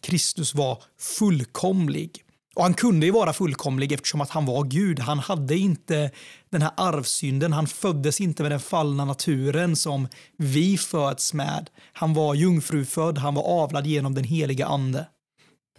Kristus 0.00 0.54
var 0.54 0.82
fullkomlig. 0.98 2.22
Och 2.54 2.62
han 2.62 2.74
kunde 2.74 3.06
ju 3.06 3.12
vara 3.12 3.32
fullkomlig 3.32 3.92
eftersom 3.92 4.20
att 4.20 4.30
han 4.30 4.46
var 4.46 4.64
Gud. 4.64 5.00
Han 5.00 5.18
hade 5.18 5.56
inte 5.56 6.10
den 6.50 6.62
här 6.62 6.70
arvsynden, 6.76 7.52
han 7.52 7.66
föddes 7.66 8.20
inte 8.20 8.42
med 8.42 8.52
den 8.52 8.60
fallna 8.60 9.04
naturen 9.04 9.76
som 9.76 10.08
vi 10.36 10.78
föds 10.78 11.34
med. 11.34 11.70
Han 11.92 12.14
var 12.14 12.34
jungfrufödd, 12.34 13.18
han 13.18 13.34
var 13.34 13.42
avlad 13.42 13.86
genom 13.86 14.14
den 14.14 14.24
heliga 14.24 14.66
ande. 14.66 15.06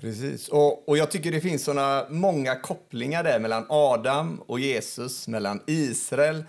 Precis, 0.01 0.47
och, 0.47 0.89
och 0.89 0.97
jag 0.97 1.11
tycker 1.11 1.31
det 1.31 1.41
finns 1.41 1.63
såna 1.63 2.05
många 2.09 2.55
kopplingar 2.55 3.23
där 3.23 3.39
mellan 3.39 3.65
Adam 3.69 4.41
och 4.47 4.59
Jesus, 4.59 5.27
mellan 5.27 5.61
Israel 5.67 6.43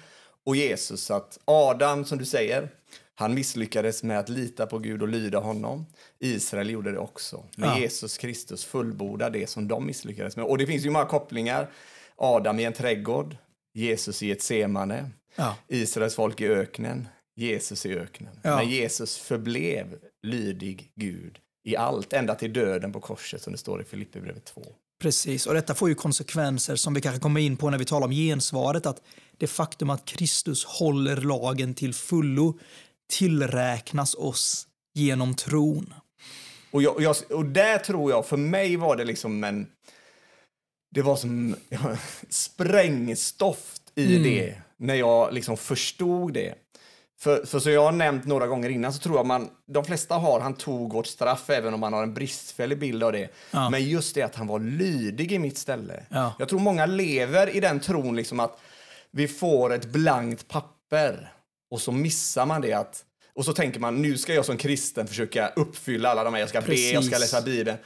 och 0.44 0.56
Jesus. 0.56 1.10
Att 1.10 1.38
Adam, 1.44 2.04
som 2.04 2.18
du 2.18 2.24
säger, 2.24 2.68
han 3.14 3.34
misslyckades 3.34 4.02
med 4.02 4.18
att 4.18 4.28
lita 4.28 4.66
på 4.66 4.78
Gud 4.78 5.02
och 5.02 5.08
lyda 5.08 5.38
honom. 5.38 5.86
Israel 6.18 6.70
gjorde 6.70 6.92
det 6.92 6.98
också. 6.98 7.44
Men 7.56 7.68
Ja. 7.68 7.78
Jesus 7.78 8.18
Kristus 8.18 8.64
fullbordar 8.64 9.30
det 9.30 9.46
som 9.46 9.68
de 9.68 9.86
misslyckades 9.86 10.36
med. 10.36 10.44
Och 10.44 10.58
det 10.58 10.66
finns 10.66 10.86
ju 10.86 10.90
många 10.90 11.04
kopplingar. 11.06 11.70
Adam 12.16 12.60
i 12.60 12.64
en 12.64 12.72
trädgård, 12.72 13.36
Jesus 13.74 14.22
i 14.22 14.30
ett 14.30 14.42
semane, 14.42 15.10
Ja. 15.36 15.56
Israels 15.68 16.14
folk 16.14 16.40
i 16.40 16.46
öknen, 16.48 17.08
Jesus 17.36 17.86
i 17.86 17.94
öknen. 17.98 18.40
Ja. 18.42 18.56
Men 18.56 18.68
Jesus 18.68 19.18
förblev 19.18 19.98
lydig 20.22 20.92
Gud 20.94 21.38
i 21.68 21.76
allt, 21.76 22.12
ända 22.12 22.34
till 22.34 22.52
döden 22.52 22.92
på 22.92 23.00
korset 23.00 23.42
som 23.42 23.52
det 23.52 23.58
står 23.58 23.80
i 23.80 23.84
Filipperbrevet 23.84 24.44
2. 24.44 24.62
Precis, 25.02 25.46
och 25.46 25.54
detta 25.54 25.74
får 25.74 25.88
ju 25.88 25.94
konsekvenser 25.94 26.76
som 26.76 26.94
vi 26.94 27.00
kanske 27.00 27.20
kommer 27.20 27.40
in 27.40 27.56
på 27.56 27.70
när 27.70 27.78
vi 27.78 27.84
talar 27.84 28.06
om 28.06 28.12
gensvaret. 28.12 28.86
Att 28.86 29.02
det 29.36 29.46
faktum 29.46 29.90
att 29.90 30.04
Kristus 30.04 30.64
håller 30.64 31.16
lagen 31.16 31.74
till 31.74 31.94
fullo 31.94 32.58
tillräknas 33.10 34.14
oss 34.14 34.66
genom 34.94 35.34
tron. 35.34 35.94
Och, 36.70 36.82
jag, 36.82 37.00
jag, 37.02 37.16
och 37.30 37.44
där 37.44 37.78
tror 37.78 38.10
jag, 38.10 38.26
för 38.26 38.36
mig 38.36 38.76
var 38.76 38.96
det 38.96 39.04
liksom 39.04 39.44
en... 39.44 39.66
Det 40.94 41.02
var 41.02 41.16
som 41.16 41.56
ja, 41.68 41.96
sprängstoft 42.28 43.82
i 43.94 44.16
Mm. 44.16 44.22
det, 44.22 44.62
när 44.76 44.94
jag 44.94 45.34
liksom 45.34 45.56
förstod 45.56 46.32
det. 46.32 46.54
För, 47.20 47.46
för 47.46 47.58
som 47.58 47.72
jag 47.72 47.84
har 47.84 47.92
nämnt 47.92 48.26
några 48.26 48.46
gånger 48.46 48.70
innan 48.70 48.92
så 48.92 48.98
tror 48.98 49.16
jag 49.16 49.26
man, 49.26 49.50
de 49.72 49.84
flesta 49.84 50.14
har, 50.14 50.40
han 50.40 50.54
tog 50.54 50.92
vårt 50.92 51.06
straff 51.06 51.50
även 51.50 51.74
om 51.74 51.80
man 51.80 51.92
har 51.92 52.02
en 52.02 52.14
bristfällig 52.14 52.78
bild 52.78 53.02
av 53.02 53.12
det. 53.12 53.28
Ja. 53.50 53.70
Men 53.70 53.84
just 53.84 54.14
det 54.14 54.22
att 54.22 54.34
han 54.34 54.46
var 54.46 54.58
lydig 54.58 55.32
i 55.32 55.38
mitt 55.38 55.58
ställe. 55.58 56.02
Ja. 56.08 56.34
Jag 56.38 56.48
tror 56.48 56.60
många 56.60 56.86
lever 56.86 57.56
i 57.56 57.60
den 57.60 57.80
tron 57.80 58.16
liksom 58.16 58.40
att 58.40 58.58
vi 59.10 59.28
får 59.28 59.72
ett 59.72 59.84
blankt 59.84 60.48
papper 60.48 61.32
och 61.70 61.80
så 61.80 61.92
missar 61.92 62.46
man 62.46 62.60
det 62.60 62.72
att 62.72 63.04
och 63.34 63.44
så 63.44 63.52
tänker 63.52 63.80
man 63.80 64.02
nu 64.02 64.18
ska 64.18 64.34
jag 64.34 64.44
som 64.44 64.56
kristen 64.56 65.06
försöka 65.06 65.48
uppfylla 65.48 66.08
alla 66.08 66.24
de 66.24 66.34
här, 66.34 66.40
jag 66.40 66.48
ska 66.48 66.60
be, 66.60 66.74
jag 66.74 67.04
ska 67.04 67.16
Precis. 67.16 67.32
läsa 67.32 67.42
Bibeln. 67.44 67.78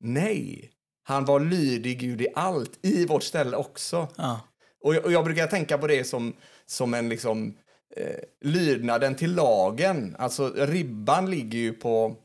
Nej, 0.00 0.70
Han 1.04 1.24
var 1.24 1.40
lydig 1.40 2.00
Gud 2.00 2.20
i 2.20 2.28
allt, 2.34 2.78
i 2.82 3.06
vårt 3.06 3.22
ställe 3.22 3.56
också. 3.56 4.08
Ja. 4.16 4.40
Och 4.84 4.94
jag, 4.94 5.04
och 5.04 5.12
jag 5.12 5.24
brukar 5.24 5.46
tänka 5.46 5.78
på 5.78 5.86
det 5.86 6.04
som, 6.04 6.36
som 6.66 6.94
en 6.94 7.08
liksom, 7.08 7.54
eh, 7.96 8.04
lydnaden 8.44 9.14
till 9.14 9.34
lagen. 9.34 10.16
Alltså 10.18 10.52
ribban 10.56 11.30
ligger 11.30 11.58
ju 11.58 11.72
på 11.72 12.16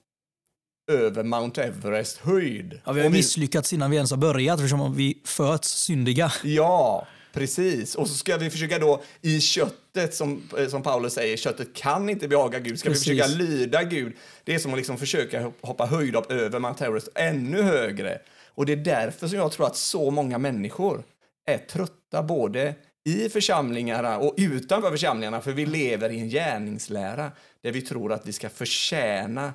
över 0.92 1.24
Mount 1.24 1.64
Everest 1.64 2.18
höjd. 2.18 2.82
Ja, 2.86 2.92
vi 2.92 3.02
har 3.02 3.10
vi- 3.10 3.16
misslyckats 3.18 3.74
innan 3.74 3.90
vi 3.92 3.96
ens 3.98 4.12
har 4.12 4.18
börjat 4.18 4.60
eftersom 4.60 4.96
vi 4.96 5.22
föds 5.26 5.70
syndiga. 5.70 6.32
Ja, 6.44 7.08
precis. 7.34 7.96
Och 7.96 8.08
så 8.08 8.14
ska 8.16 8.38
vi 8.38 8.50
försöka 8.50 8.80
då 8.80 9.04
i 9.22 9.40
köttet, 9.40 10.14
som, 10.16 10.44
eh, 10.58 10.68
som 10.68 10.84
Paulus 10.84 11.14
säger, 11.14 11.38
köttet 11.38 11.74
kan 11.76 12.10
inte 12.10 12.28
behaga 12.28 12.60
Gud. 12.60 12.80
Ska 12.80 12.90
Precis. 12.90 13.08
vi 13.08 13.18
försöka 13.22 13.38
lyda 13.44 13.84
Gud? 13.84 14.14
Det 14.44 14.56
är 14.56 14.60
som 14.60 14.72
att 14.72 14.78
liksom 14.78 14.98
försöka 14.98 15.52
hoppa 15.62 15.86
höjdhopp 15.86 16.32
över 16.32 16.60
Mount 16.60 16.86
Everest, 16.86 17.10
ännu 17.16 17.62
högre. 17.62 18.20
Och 18.56 18.66
det 18.66 18.74
är 18.74 18.78
därför 18.78 19.28
som 19.28 19.38
jag 19.38 19.52
tror 19.52 19.66
att 19.68 19.76
så 19.76 20.12
många 20.12 20.38
människor 20.38 21.04
är 21.46 21.58
trötta 21.58 22.24
både 22.24 22.76
i 23.06 23.30
församlingarna 23.30 24.18
och 24.18 24.34
utanför 24.38 24.92
församlingarna, 24.92 25.42
för 25.42 25.52
vi 25.52 25.66
lever 25.66 26.10
i 26.10 26.20
en 26.20 26.30
gärningslära 26.30 27.32
där 27.62 27.72
vi 27.72 27.82
tror 27.82 28.14
att 28.14 28.28
vi 28.28 28.34
ska 28.34 28.50
förtjäna 28.50 29.54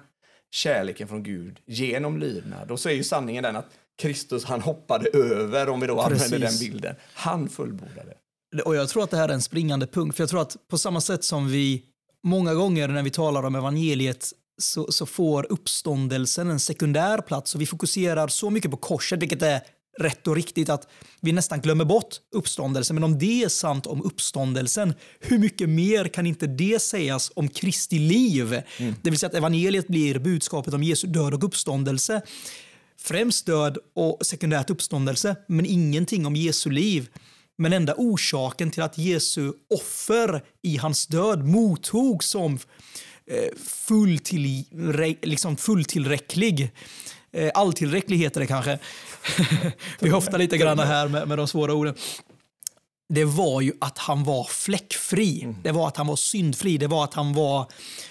kärleken 0.50 1.08
från 1.08 1.22
Gud 1.22 1.58
genom 1.66 2.18
lydnad. 2.18 2.70
Och 2.70 2.80
så 2.80 2.88
är 2.88 2.92
ju 2.92 3.04
sanningen 3.04 3.42
den 3.42 3.56
att 3.56 3.70
Kristus, 3.98 4.44
han 4.44 4.60
hoppade 4.60 5.08
över, 5.08 5.68
om 5.68 5.80
vi 5.80 5.86
då 5.86 6.00
använder 6.00 6.38
den 6.38 6.40
Precis. 6.40 6.60
bilden. 6.60 6.94
Han 7.14 7.48
fullbordade. 7.48 8.14
Och 8.64 8.76
jag 8.76 8.88
tror 8.88 9.02
att 9.04 9.10
det 9.10 9.16
här 9.16 9.28
är 9.28 9.32
en 9.32 9.42
springande 9.42 9.86
punkt. 9.86 10.16
För 10.16 10.22
jag 10.22 10.30
tror 10.30 10.40
att 10.40 10.56
på 10.68 10.78
samma 10.78 11.00
sätt 11.00 11.24
som 11.24 11.48
vi 11.48 11.84
många 12.24 12.54
gånger 12.54 12.88
när 12.88 13.02
vi 13.02 13.10
talar 13.10 13.42
om 13.42 13.54
evangeliet 13.54 14.32
så, 14.58 14.92
så 14.92 15.06
får 15.06 15.52
uppståndelsen 15.52 16.50
en 16.50 16.60
sekundär 16.60 17.20
plats 17.20 17.54
och 17.54 17.60
vi 17.60 17.66
fokuserar 17.66 18.28
så 18.28 18.50
mycket 18.50 18.70
på 18.70 18.76
korset, 18.76 19.22
vilket 19.22 19.42
är 19.42 19.60
rätt 19.98 20.26
och 20.26 20.36
riktigt 20.36 20.68
att 20.68 20.88
vi 21.20 21.32
nästan 21.32 21.60
glömmer 21.60 21.84
bort 21.84 22.16
uppståndelsen. 22.34 22.94
Men 22.94 23.04
om 23.04 23.18
det 23.18 23.42
är 23.44 23.48
sant 23.48 23.86
om 23.86 24.02
uppståndelsen, 24.02 24.94
hur 25.20 25.38
mycket 25.38 25.68
mer 25.68 26.08
kan 26.08 26.26
inte 26.26 26.46
det 26.46 26.82
sägas 26.82 27.32
om 27.34 27.48
Kristi 27.48 27.98
liv? 27.98 28.62
Det 29.02 29.10
vill 29.10 29.18
säga 29.18 29.28
att 29.28 29.34
evangeliet 29.34 29.88
blir 29.88 30.18
budskapet 30.18 30.74
om 30.74 30.82
Jesu 30.82 31.06
död 31.06 31.34
och 31.34 31.44
uppståndelse. 31.44 32.22
Främst 33.00 33.46
död 33.46 33.78
och 33.94 34.26
sekundärt 34.26 34.70
uppståndelse, 34.70 35.36
men 35.48 35.66
ingenting 35.66 36.26
om 36.26 36.36
Jesu 36.36 36.70
liv. 36.70 37.08
Men 37.58 37.72
enda 37.72 37.94
orsaken 37.96 38.70
till 38.70 38.82
att 38.82 38.98
Jesu 38.98 39.52
offer 39.74 40.42
i 40.62 40.76
hans 40.76 41.06
död 41.06 41.44
mottogs 41.44 42.26
som 42.26 42.58
eh, 43.26 43.54
fulltillre- 43.66 45.16
liksom 45.22 45.56
fulltillräcklig. 45.56 46.70
Eh, 47.32 47.50
alltillräcklig 47.54 48.18
heter 48.18 48.40
det 48.40 48.46
kanske. 48.46 48.78
Vi 50.00 50.10
höftar 50.10 50.38
lite 50.38 50.58
grann 50.58 50.78
här 50.78 51.08
med, 51.08 51.28
med 51.28 51.38
de 51.38 51.48
svåra 51.48 51.74
orden. 51.74 51.94
Det 53.14 53.24
var 53.24 53.60
ju 53.60 53.72
att 53.80 53.98
han 53.98 54.24
var 54.24 54.44
fläckfri. 54.44 55.54
Det 55.62 55.72
var 55.72 55.88
att 55.88 55.96
han 55.96 56.06
var 56.06 56.16
syndfri. 56.16 56.78
Det 56.78 56.86
var 56.86 57.04
att 57.04 57.14
han 57.14 57.32
var 57.32 57.66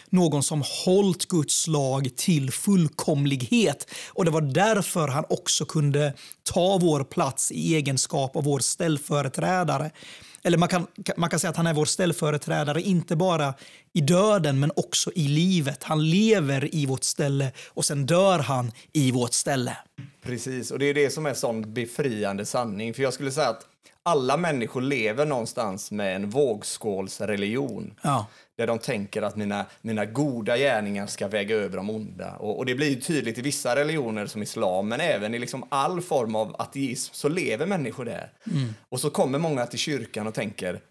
någon 0.10 0.44
som 0.44 0.64
hållit 0.86 1.26
Guds 1.26 1.68
lag 1.68 2.10
till 2.16 2.52
fullkomlighet. 2.52 3.92
Och 4.10 4.26
det 4.26 4.32
var 4.32 4.42
därför 4.42 5.08
han 5.08 5.26
också 5.30 5.66
kunde 5.66 6.14
ta 6.44 6.78
vår 6.78 7.04
plats 7.04 7.52
i 7.52 7.76
egenskap 7.76 8.36
av 8.36 8.44
vår 8.44 8.60
ställföreträdare. 8.60 9.92
Eller 10.48 10.58
man 10.58 10.70
kan, 10.70 10.88
man 11.18 11.30
kan 11.30 11.40
säga 11.40 11.52
att 11.52 11.58
han 11.58 11.68
är 11.68 11.74
vår 11.74 11.86
ställföreträdare, 11.86 12.82
inte 12.82 13.16
bara 13.16 13.54
i 13.94 14.02
döden 14.02 14.60
men 14.60 14.72
också 14.76 15.12
i 15.16 15.28
livet. 15.28 15.84
Han 15.84 16.10
lever 16.10 16.76
i 16.76 16.86
vårt 16.86 17.04
ställe 17.04 17.52
och 17.68 17.86
sen 17.86 18.06
dör 18.06 18.40
han 18.40 18.72
i 18.94 19.12
vårt 19.12 19.34
ställe. 19.34 19.78
Precis, 20.22 20.72
och 20.72 20.80
det 20.80 20.86
är 20.86 20.94
det 20.94 21.10
som 21.10 21.26
är 21.26 21.34
sån 21.34 21.74
befriande 21.74 22.46
sanning. 22.46 22.94
För 22.94 23.04
jag 23.04 23.14
skulle 23.14 23.32
säga 23.32 23.50
att 23.50 23.66
alla 24.04 24.38
människor 24.38 24.82
lever 24.82 25.26
någonstans 25.26 25.92
med 25.92 26.16
en 26.16 26.30
vågskålsreligion. 26.30 27.94
Ja. 28.02 28.26
Där 28.58 28.68
de 28.68 28.80
tänker 28.80 29.22
att 29.22 29.36
mina, 29.36 29.66
mina 29.82 30.06
goda 30.06 30.58
gärningar 30.58 31.08
ska 31.08 31.28
väga 31.28 31.56
över 31.56 31.78
de 31.78 31.90
onda. 31.90 32.36
Och, 32.36 32.58
och 32.58 32.66
det 32.66 32.76
blir 32.76 33.02
tydligt 33.02 33.38
i 33.38 33.42
vissa 33.42 33.76
religioner 33.76 34.26
som 34.26 34.44
islam, 34.44 34.88
men 34.88 35.00
även 35.00 35.34
i 35.34 35.40
liksom 35.40 35.64
all 35.70 36.02
form 36.02 36.36
av 36.36 36.56
ateism 36.60 37.14
så 37.14 37.30
lever 37.30 37.66
människor 37.66 38.06
där. 38.06 38.34
Och 38.90 39.00
så 39.00 39.10
kommer 39.10 39.40
många 39.40 39.66
till 39.66 39.80
kyrkan 39.80 40.28
och 40.28 40.34
tänker, 40.34 40.82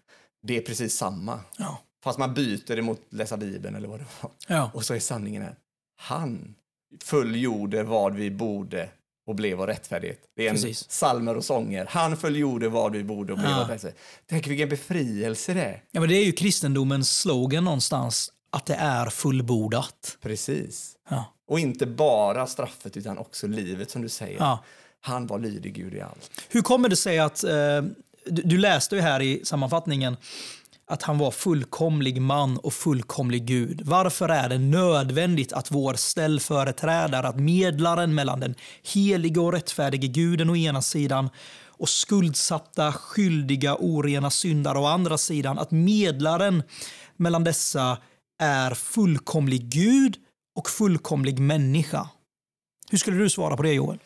det 0.41 0.57
är 0.57 0.61
precis 0.61 0.93
samma. 0.97 1.39
Ja. 1.57 1.81
Fast 2.03 2.19
man 2.19 2.33
byter 2.33 2.79
emot 2.79 3.01
läsa 3.09 3.37
Bibeln 3.37 3.75
eller 3.75 3.87
vad 3.87 3.99
det 3.99 4.05
var. 4.21 4.31
Ja. 4.47 4.71
Och 4.73 4.85
så 4.85 4.93
är 4.93 4.99
sanningen 4.99 5.41
här, 5.41 5.55
han 5.99 6.55
fullgjorde 7.03 7.83
vad 7.83 8.15
vi 8.15 8.31
borde 8.31 8.89
och 9.27 9.35
blev 9.35 9.57
vår 9.57 9.67
rättfärdighet. 9.67 10.19
Det 10.35 10.45
är 10.45 10.49
en 10.49 10.55
Precis. 10.55 10.83
psalmer 10.87 11.37
och 11.37 11.45
sånger. 11.45 11.85
Han 11.89 12.17
fullgjorde 12.17 12.69
vad 12.69 12.91
vi 12.91 13.03
borde 13.03 13.33
och 13.33 13.39
blev 13.39 13.51
Ja. 13.51 13.65
vår. 13.69 13.91
Tänk 14.29 14.47
vilken 14.47 14.69
befrielse 14.69 15.53
det 15.53 15.61
är. 15.63 15.83
Ja, 15.91 15.99
men 15.99 16.09
det 16.09 16.15
är 16.15 16.25
ju 16.25 16.31
kristendomens 16.31 17.17
slogan 17.19 17.63
någonstans, 17.63 18.31
att 18.49 18.65
det 18.65 18.75
är 18.75 19.05
fullbordat. 19.09 20.17
Precis. 20.21 20.91
Ja. 21.09 21.33
Och 21.47 21.59
inte 21.59 21.85
bara 21.85 22.47
straffet 22.47 22.97
utan 22.97 23.17
också 23.17 23.47
livet 23.47 23.91
som 23.91 24.01
du 24.01 24.09
säger. 24.09 24.37
Ja. 24.39 24.63
Han 25.01 25.27
var 25.27 25.39
lydig 25.39 25.73
Gud 25.73 25.93
i 25.93 26.01
allt. 26.01 26.31
Hur 26.49 26.61
kommer 26.61 26.89
det 26.89 26.95
sig 26.95 27.19
att, 27.19 27.43
eh, 27.43 27.51
du, 28.25 28.41
du 28.41 28.57
läste 28.57 28.95
ju 28.95 29.01
här 29.01 29.21
i 29.21 29.41
sammanfattningen, 29.45 30.17
att 30.87 31.03
han 31.03 31.17
var 31.17 31.31
fullkomlig 31.31 32.21
man 32.21 32.57
och 32.57 32.73
fullkomlig 32.73 33.45
Gud. 33.45 33.81
Varför 33.85 34.29
är 34.29 34.49
det 34.49 34.57
nödvändigt 34.57 35.53
att 35.53 35.71
vår 35.71 35.93
ställföreträdare, 35.93 37.27
att 37.27 37.39
medlaren 37.39 38.15
mellan 38.15 38.39
den 38.39 38.55
helige 38.93 39.39
och 39.39 39.53
rättfärdige 39.53 40.07
guden 40.07 40.49
å 40.49 40.55
ena 40.55 40.81
sidan 40.81 41.29
och 41.65 41.89
skuldsatta, 41.89 42.91
skyldiga, 42.91 43.75
orena 43.75 44.29
syndare 44.29 44.79
å 44.79 44.85
andra 44.85 45.17
sidan, 45.17 45.59
att 45.59 45.71
medlaren 45.71 46.63
mellan 47.17 47.43
dessa 47.43 47.97
är 48.39 48.73
fullkomlig 48.73 49.69
Gud 49.69 50.17
och 50.55 50.69
fullkomlig 50.69 51.39
människa? 51.39 52.09
Hur 52.89 52.97
skulle 52.97 53.17
du 53.17 53.29
svara 53.29 53.57
på 53.57 53.63
det 53.63 53.73
Joel? 53.73 53.99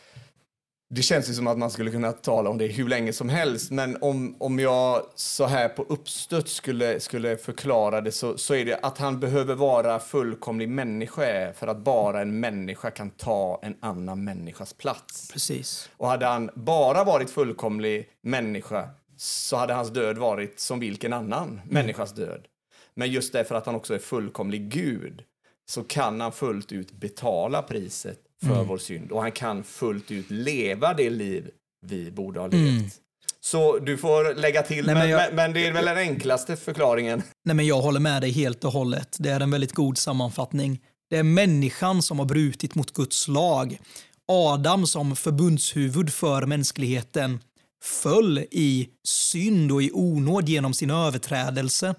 Det 0.94 1.02
känns 1.02 1.30
ju 1.30 1.34
som 1.34 1.48
att 1.48 1.58
man 1.58 1.72
skulle 1.72 1.92
kunna 1.92 2.12
tala 2.12 2.50
om 2.50 2.58
det 2.58 2.68
hur 2.68 2.90
länge 2.90 3.14
som 3.14 3.30
helst, 3.30 3.72
men 3.72 3.98
om, 4.02 4.36
om 4.40 4.60
jag 4.60 5.04
så 5.16 5.46
här 5.46 5.70
på 5.70 5.84
uppstuds 5.84 6.54
skulle, 6.54 7.00
skulle 7.00 7.38
förklara 7.38 8.02
det 8.02 8.12
så, 8.12 8.38
så 8.38 8.56
är 8.56 8.66
det 8.66 8.80
att 8.82 8.98
han 8.98 9.20
behöver 9.20 9.56
vara 9.56 10.00
fullkomlig 10.00 10.70
människa 10.70 11.54
för 11.54 11.68
att 11.68 11.78
bara 11.78 12.22
en 12.22 12.40
människa 12.40 12.92
kan 12.92 13.10
ta 13.10 13.60
en 13.64 13.76
annan 13.80 14.24
människas 14.24 14.74
plats. 14.74 15.32
Precis. 15.34 15.90
Och 15.98 16.08
hade 16.08 16.26
han 16.26 16.50
bara 16.56 17.04
varit 17.04 17.30
fullkomlig 17.30 18.10
människa 18.22 18.90
så 19.18 19.58
hade 19.58 19.74
hans 19.74 19.90
död 19.90 20.18
varit 20.18 20.60
som 20.60 20.80
vilken 20.80 21.14
annan 21.14 21.62
människas 21.70 22.12
död. 22.12 22.48
Men 22.94 23.12
just 23.12 23.34
därför 23.34 23.56
att 23.56 23.66
han 23.66 23.76
också 23.76 23.94
är 23.94 24.00
fullkomlig 24.00 24.70
Gud 24.70 25.24
så 25.70 25.84
kan 25.84 26.22
han 26.22 26.32
fullt 26.32 26.72
ut 26.72 26.92
betala 26.92 27.62
priset 27.62 28.20
för 28.46 28.64
vår 28.64 28.78
synd 28.78 29.12
och 29.12 29.22
han 29.22 29.32
kan 29.32 29.64
fullt 29.64 30.12
ut 30.12 30.30
leva 30.32 30.94
det 30.94 31.10
liv 31.10 31.50
vi 31.88 32.12
borde 32.12 32.40
ha 32.40 32.48
levt. 32.48 32.96
Så 33.44 33.80
du 33.80 33.98
får 33.98 34.36
lägga 34.36 34.62
till, 34.64 34.86
Nej, 34.86 34.96
men, 34.96 35.04
men 35.04 35.10
jag- 35.10 35.22
men, 35.28 35.36
men 35.36 35.54
det 35.54 35.68
är 35.68 35.74
väl 35.74 35.86
den 35.86 35.98
enklaste 35.98 36.56
förklaringen. 36.56 37.24
Nej, 37.46 37.56
men 37.56 37.66
jag 37.68 37.82
håller 37.82 38.00
med 38.00 38.22
dig 38.22 38.32
helt 38.32 38.64
och 38.64 38.72
hållet. 38.72 39.16
Det 39.20 39.30
är 39.30 39.40
en 39.40 39.52
väldigt 39.52 39.74
god 39.74 39.98
sammanfattning. 39.98 40.80
Det 41.10 41.18
är 41.18 41.24
människan 41.24 42.02
som 42.02 42.20
har 42.20 42.26
brutit 42.26 42.76
mot 42.76 42.94
Guds 42.94 43.28
lag. 43.28 43.80
Adam 44.28 44.88
som 44.88 45.16
förbundshuvud 45.16 46.14
för 46.14 46.46
mänskligheten 46.46 47.40
föll 47.84 48.38
i 48.52 48.90
synd 49.08 49.72
och 49.72 49.84
i 49.84 49.92
onåd 49.94 50.50
genom 50.50 50.74
sin 50.74 50.90
överträdelse. 50.90 51.96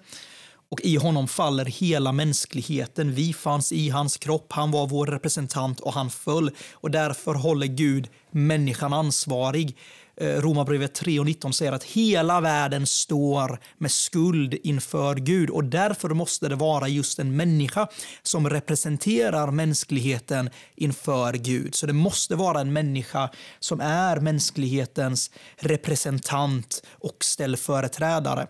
Och 0.72 0.80
i 0.80 0.96
honom 0.96 1.28
faller 1.28 1.64
hela 1.64 2.12
mänskligheten. 2.12 3.14
Vi 3.14 3.32
fanns 3.32 3.72
i 3.72 3.88
hans 3.88 4.16
kropp, 4.16 4.52
han 4.52 4.70
var 4.70 4.86
vår 4.86 5.06
representant 5.06 5.80
och 5.80 5.92
han 5.92 6.10
föll. 6.10 6.50
Och 6.72 6.90
därför 6.90 7.34
håller 7.34 7.66
Gud 7.66 8.08
människan 8.30 8.92
ansvarig. 8.92 9.78
Eh, 10.16 10.26
Romarbrevet 10.26 10.94
3 10.94 11.18
och 11.18 11.26
19 11.26 11.52
säger 11.52 11.72
att 11.72 11.84
hela 11.84 12.40
världen 12.40 12.86
står 12.86 13.58
med 13.78 13.90
skuld 13.90 14.54
inför 14.62 15.14
Gud 15.14 15.50
och 15.50 15.64
därför 15.64 16.08
måste 16.08 16.48
det 16.48 16.56
vara 16.56 16.88
just 16.88 17.18
en 17.18 17.36
människa 17.36 17.88
som 18.22 18.50
representerar 18.50 19.50
mänskligheten 19.50 20.50
inför 20.76 21.32
Gud. 21.32 21.74
Så 21.74 21.86
det 21.86 21.92
måste 21.92 22.36
vara 22.36 22.60
en 22.60 22.72
människa 22.72 23.30
som 23.60 23.80
är 23.80 24.20
mänsklighetens 24.20 25.30
representant 25.56 26.82
och 27.00 27.24
ställföreträdare. 27.24 28.46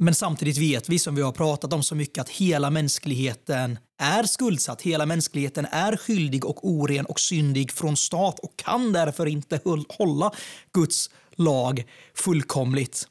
Men 0.00 0.14
samtidigt 0.14 0.58
vet 0.58 0.88
vi, 0.88 0.98
som 0.98 1.14
vi 1.14 1.22
har 1.22 1.32
pratat 1.32 1.72
om 1.72 1.82
så 1.82 1.94
mycket, 1.94 2.18
att 2.18 2.28
hela 2.28 2.70
mänskligheten 2.70 3.78
är 4.00 4.22
skuldsatt. 4.22 4.82
Hela 4.82 5.06
mänskligheten 5.06 5.66
är 5.70 5.96
skyldig 5.96 6.44
och 6.44 6.68
oren 6.68 7.06
och 7.06 7.20
syndig 7.20 7.72
från 7.72 7.96
start 7.96 8.38
och 8.42 8.56
kan 8.56 8.92
därför 8.92 9.26
inte 9.26 9.60
hålla 9.88 10.32
Guds 10.72 11.10
lag 11.36 11.84
fullkomligt. 12.14 13.08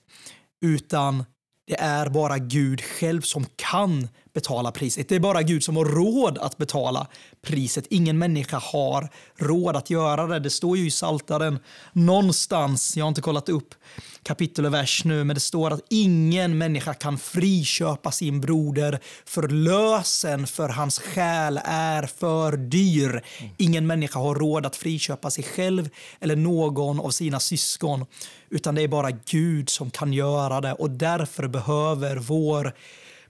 Utan 0.61 1.25
det 1.67 1.79
är 1.79 2.09
bara 2.09 2.37
Gud 2.37 2.81
själv 2.81 3.21
som 3.21 3.45
kan 3.55 4.07
betala 4.37 4.71
priset. 4.71 5.09
Det 5.09 5.15
är 5.15 5.19
bara 5.19 5.41
Gud 5.41 5.63
som 5.63 5.77
har 5.77 5.85
råd 5.85 6.37
att 6.37 6.57
betala 6.57 7.07
priset. 7.41 7.87
Ingen 7.89 8.17
människa 8.17 8.57
har 8.57 9.09
råd 9.35 9.75
att 9.75 9.89
göra 9.89 10.27
det. 10.27 10.39
Det 10.39 10.49
står 10.49 10.77
ju 10.77 10.87
i 10.87 10.91
Saltaren 10.91 11.59
någonstans, 11.93 12.97
jag 12.97 13.05
har 13.05 13.09
inte 13.09 13.21
kollat 13.21 13.49
upp 13.49 13.75
kapitel 14.23 14.65
och 14.65 14.73
vers 14.73 15.05
nu, 15.05 15.23
men 15.23 15.33
det 15.33 15.39
står 15.39 15.71
att 15.71 15.81
ingen 15.89 16.57
människa 16.57 16.93
kan 16.93 17.17
friköpa 17.17 18.11
sin 18.11 18.41
broder 18.41 18.99
för 19.25 19.47
lösen 19.47 20.47
för 20.47 20.69
hans 20.69 20.99
själ 20.99 21.59
är 21.65 22.03
för 22.03 22.57
dyr. 22.57 23.21
Ingen 23.57 23.87
människa 23.87 24.19
har 24.19 24.35
råd 24.35 24.65
att 24.65 24.75
friköpa 24.75 25.29
sig 25.31 25.43
själv 25.43 25.89
eller 26.19 26.35
någon 26.35 26.99
av 26.99 27.09
sina 27.09 27.39
syskon, 27.39 28.05
utan 28.49 28.75
det 28.75 28.81
är 28.81 28.87
bara 28.87 29.11
Gud 29.11 29.69
som 29.69 29.91
kan 29.91 30.13
göra 30.13 30.61
det 30.61 30.73
och 30.73 30.89
därför 30.89 31.47
behöver 31.47 32.15
vår 32.15 32.73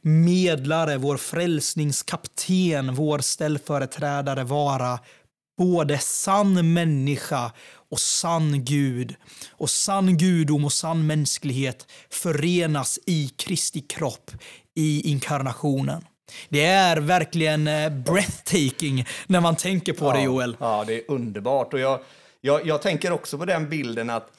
medlare, 0.08 0.98
vår 0.98 1.18
frälsningskapten, 1.18 2.96
vår 2.96 3.20
ställföreträdare 3.20 4.44
vara 4.44 5.00
både 5.58 5.98
sann 5.98 6.74
människa 6.74 7.52
och 7.90 8.00
sann 8.00 8.66
Gud. 8.66 9.16
Och 9.52 9.70
sann 9.70 10.18
gudom 10.18 10.66
och 10.66 10.74
sann 10.74 11.08
mänsklighet 11.08 11.92
förenas 12.10 13.00
i 13.06 13.28
Kristi 13.28 13.82
kropp 13.82 14.32
i 14.76 15.10
inkarnationen. 15.10 16.06
Det 16.50 16.66
är 16.66 16.98
verkligen 16.98 17.68
eh, 17.68 17.90
breathtaking 17.90 19.06
när 19.28 19.42
man 19.42 19.56
tänker 19.56 19.94
på 19.94 20.06
ja, 20.06 20.14
det, 20.14 20.22
Joel. 20.22 20.58
Ja, 20.60 20.84
det 20.88 20.94
är 20.94 21.12
underbart. 21.12 21.74
Och 21.74 21.80
jag, 21.80 22.00
jag, 22.42 22.68
jag 22.68 22.82
tänker 22.82 23.12
också 23.12 23.38
på 23.38 23.46
den 23.46 23.70
bilden 23.70 24.10
att, 24.10 24.32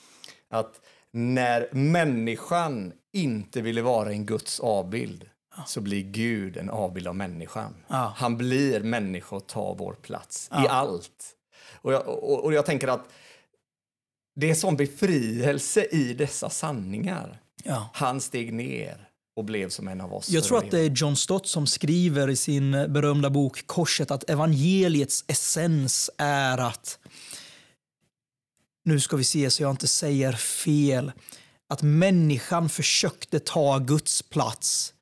att 0.50 0.80
när 1.12 1.68
människan 1.72 2.92
inte 3.12 3.60
ville 3.60 3.82
vara 3.82 4.10
en 4.10 4.26
Guds 4.26 4.60
avbild 4.60 5.24
så 5.66 5.80
blir 5.80 6.02
Gud 6.02 6.56
en 6.56 6.70
avbild 6.70 7.06
av 7.06 7.16
människan. 7.16 7.74
Ja. 7.88 8.12
Han 8.16 8.36
blir 8.36 8.80
människa 8.80 9.36
och 9.36 9.46
tar 9.46 9.74
vår 9.74 9.92
plats 9.92 10.48
Ja. 10.52 10.64
i 10.64 10.68
allt. 10.68 11.34
Och 11.72 11.92
jag, 11.92 12.08
och, 12.08 12.44
och 12.44 12.52
jag 12.52 12.66
tänker 12.66 12.88
att 12.88 13.08
det 14.36 14.50
är 14.50 14.54
sån 14.54 14.76
befrielse 14.76 15.84
i 15.84 16.14
dessa 16.14 16.50
sanningar. 16.50 17.40
Han 17.92 18.20
steg 18.20 18.52
ner 18.52 19.08
och 19.36 19.44
blev 19.44 19.68
som 19.68 19.88
en 19.88 20.00
av 20.00 20.14
oss. 20.14 20.30
Jag 20.30 20.44
tror 20.44 20.58
att 20.58 20.70
det 20.70 20.80
är 20.80 20.90
John 20.90 21.16
Stott 21.16 21.46
som 21.46 21.66
skriver 21.66 22.30
i 22.30 22.36
sin 22.36 22.72
berömda 22.72 23.30
bok 23.30 23.66
Korset 23.66 24.10
att 24.10 24.30
evangeliets 24.30 25.24
essens 25.26 26.10
är 26.18 26.58
att, 26.58 26.98
nu 28.84 29.00
ska 29.00 29.16
vi 29.16 29.24
se 29.24 29.50
så 29.50 29.62
jag 29.62 29.70
inte 29.70 29.88
säger 29.88 30.32
fel, 30.32 31.12
att 31.68 31.82
människan 31.82 32.68
försökte 32.68 33.40
ta 33.40 33.78
Guds 33.78 34.22
plats 34.22 34.94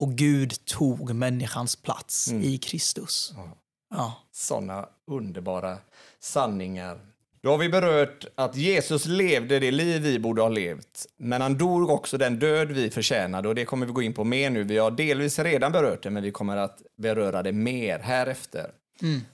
och 0.00 0.12
Gud 0.12 0.64
tog 0.64 1.14
människans 1.14 1.76
plats 1.76 2.32
i 2.32 2.58
Kristus. 2.58 3.32
Ja. 3.36 3.58
Ja. 3.90 4.14
Såna 4.32 4.88
underbara 5.10 5.78
sanningar. 6.20 6.98
Då 7.42 7.50
har 7.50 7.58
vi 7.58 7.68
berört 7.68 8.26
att 8.34 8.56
Jesus 8.56 9.06
levde 9.06 9.58
det 9.58 9.70
liv 9.70 10.02
vi 10.02 10.18
borde 10.18 10.42
ha 10.42 10.48
levt, 10.48 11.06
men 11.16 11.40
han 11.40 11.58
dog 11.58 11.90
också 11.90 12.18
den 12.18 12.38
död 12.38 12.68
vi 12.72 12.90
förtjänade 12.90 13.48
och 13.48 13.54
det 13.54 13.64
kommer 13.64 13.86
vi 13.86 13.92
gå 13.92 14.02
in 14.02 14.12
på 14.14 14.24
mer 14.24 14.50
nu. 14.50 14.64
Vi 14.64 14.78
har 14.78 14.90
delvis 14.90 15.38
redan 15.38 15.72
berört 15.72 16.02
det, 16.02 16.10
men 16.10 16.22
vi 16.22 16.30
kommer 16.30 16.56
att 16.56 16.82
beröra 16.96 17.42
det 17.42 17.52
mer 17.52 17.98
härefter. 17.98 18.70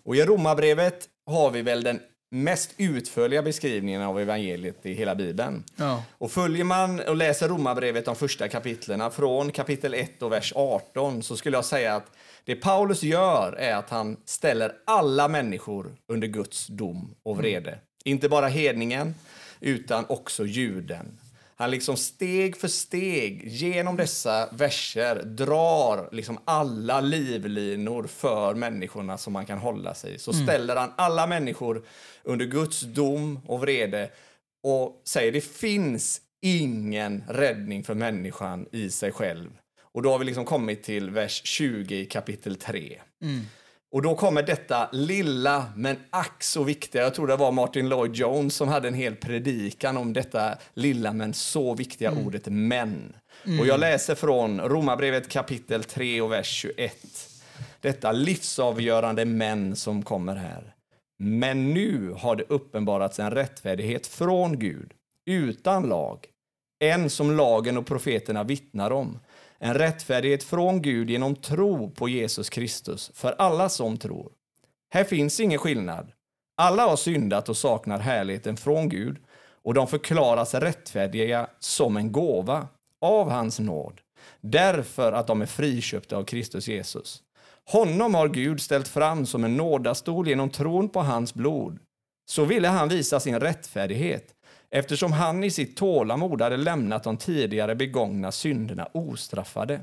Och 0.03 0.16
i 0.16 0.24
Romarbrevet 0.24 1.09
har 1.27 1.50
vi 1.50 1.62
väl 1.62 1.83
den 1.83 2.00
mest 2.34 2.74
utförliga 2.76 3.42
beskrivningen 3.42 4.02
av 4.02 4.20
evangeliet 4.20 4.86
i 4.86 4.94
hela 4.94 5.14
Bibeln. 5.14 5.64
Ja. 5.76 6.02
Och 6.18 6.30
följer 6.30 6.64
man 6.64 7.00
och 7.00 7.16
läser 7.16 7.48
Romarbrevet 7.48 8.04
de 8.04 8.16
första 8.16 8.48
kapitlerna 8.48 9.10
från 9.10 9.52
kapitel 9.52 9.94
1 9.94 10.22
och 10.22 10.32
vers 10.32 10.52
18 10.56 11.22
så 11.22 11.36
skulle 11.36 11.56
jag 11.56 11.64
säga 11.64 11.94
att 11.94 12.06
det 12.44 12.54
Paulus 12.54 13.02
gör 13.02 13.52
är 13.52 13.74
att 13.74 13.90
han 13.90 14.16
ställer 14.24 14.72
alla 14.86 15.28
människor 15.28 15.96
under 16.08 16.28
Guds 16.28 16.66
dom 16.66 17.14
och 17.22 17.36
vrede. 17.36 17.78
Inte 18.04 18.28
bara 18.28 18.48
hedningen 18.48 19.14
utan 19.60 20.04
också 20.08 20.46
juden. 20.46 21.18
Han 21.56 21.70
liksom 21.70 21.96
steg 21.96 22.56
för 22.56 22.68
steg 22.68 23.48
genom 23.48 23.96
dessa 23.96 24.48
verser 24.52 25.22
drar 25.22 26.08
liksom 26.12 26.38
alla 26.44 27.00
livlinor 27.00 28.06
för 28.06 28.54
människorna 28.54 29.18
som 29.18 29.32
man 29.32 29.46
kan 29.46 29.58
hålla 29.58 29.94
sig. 29.94 30.18
Så 30.18 30.32
ställer 30.32 30.76
han 30.76 30.92
alla 30.96 31.26
människor 31.26 31.84
under 32.22 32.46
Guds 32.46 32.80
dom 32.80 33.40
och 33.46 33.60
vrede 33.60 34.10
och 34.62 35.02
säger 35.04 35.32
det 35.32 35.40
finns 35.40 36.20
ingen 36.42 37.24
räddning 37.28 37.84
för 37.84 37.94
människan 37.94 38.66
i 38.72 38.90
sig 38.90 39.12
själv. 39.12 39.50
Och 39.80 40.02
då 40.02 40.10
har 40.10 40.18
vi 40.18 40.24
liksom 40.24 40.44
kommit 40.44 40.82
till 40.82 41.10
vers 41.10 41.42
20 41.44 41.96
i 41.96 42.04
kapitel 42.04 42.56
3. 42.56 43.00
Och 43.94 44.02
då 44.02 44.14
kommer 44.14 44.42
detta 44.42 44.88
lilla 44.92 45.64
men 45.76 45.96
ack 46.11 46.42
så 46.42 46.64
viktiga, 46.64 47.02
jag 47.02 47.14
tror 47.14 47.26
det 47.26 47.37
var 47.37 47.52
Martin 47.52 47.88
Lloyd 47.88 48.14
Jones 48.14 48.54
som 48.57 48.68
hade 48.68 48.88
en 48.88 48.94
hel 48.94 49.16
predikan 49.16 49.96
om 49.96 50.12
detta 50.12 50.59
lilla 50.74 51.12
men 51.12 51.35
så 51.35 51.74
viktiga 51.74 52.12
ordet 52.26 52.42
men. 52.46 53.16
Och 53.61 53.66
jag 53.66 53.80
läser 53.80 54.14
från 54.14 54.61
Romarbrevet 54.61 55.28
kapitel 55.28 55.85
3 55.85 56.20
och 56.20 56.33
vers 56.33 56.46
21. 56.46 56.96
Detta 57.80 58.12
livsavgörande 58.12 59.24
men 59.24 59.76
som 59.76 60.02
kommer 60.02 60.37
här. 60.37 60.74
Men 61.18 61.74
nu 61.74 62.14
har 62.18 62.37
det 62.37 62.44
uppenbarats 62.48 63.20
en 63.20 63.30
rättfärdighet 63.30 64.07
från 64.07 64.59
Gud, 64.59 64.92
utan 65.26 65.88
lag, 65.88 66.26
en 66.78 67.11
som 67.11 67.37
lagen 67.37 67.78
och 67.78 67.87
profeterna 67.87 68.44
vittnar 68.44 68.90
om. 68.90 69.18
En 69.64 69.74
rättfärdighet 69.74 70.42
från 70.42 70.83
Gud 70.83 71.11
genom 71.11 71.37
tro 71.37 71.90
på 71.90 72.09
Jesus 72.09 72.50
Kristus 72.50 73.11
för 73.14 73.35
alla 73.38 73.68
som 73.68 73.96
tror. 73.96 74.33
Här 74.94 75.05
finns 75.05 75.40
ingen 75.40 75.59
skillnad. 75.59 76.12
Alla 76.57 76.87
har 76.87 76.96
syndat 76.96 77.48
och 77.48 77.57
saknar 77.57 77.98
härligheten 77.98 78.57
från 78.57 78.88
Gud 78.88 79.16
och 79.62 79.74
de 79.74 79.87
förklaras 79.87 80.55
rättfärdiga 80.55 81.46
som 81.59 81.96
en 81.96 82.12
gåva 82.12 82.68
av 83.00 83.31
hans 83.31 83.59
nåd 83.59 84.00
därför 84.40 85.12
att 85.12 85.27
de 85.27 85.42
är 85.42 85.46
friköpta 85.46 86.16
av 86.16 86.24
Kristus 86.24 86.68
Jesus. 86.68 87.22
Honom 87.64 88.14
har 88.14 88.29
Gud 88.29 88.61
ställt 88.61 88.88
fram 88.88 89.27
som 89.27 89.44
en 89.44 89.57
nådastol 89.57 90.29
genom 90.29 90.50
tron 90.50 90.88
på 90.88 91.00
hans 91.00 91.35
blod. 91.35 91.79
Så 92.27 92.44
ville 92.44 92.68
han 92.68 92.88
visa 92.88 93.20
sin 93.20 93.40
rättfärdighet 93.40 94.35
eftersom 94.74 95.12
han 95.12 95.44
i 95.44 95.50
sitt 95.50 95.76
tålamod 95.76 96.42
hade 96.42 96.56
lämnat 96.56 97.04
de 97.04 97.16
tidigare 97.16 97.74
begångna 97.74 98.32
synderna 98.32 98.88
ostraffade. 98.94 99.80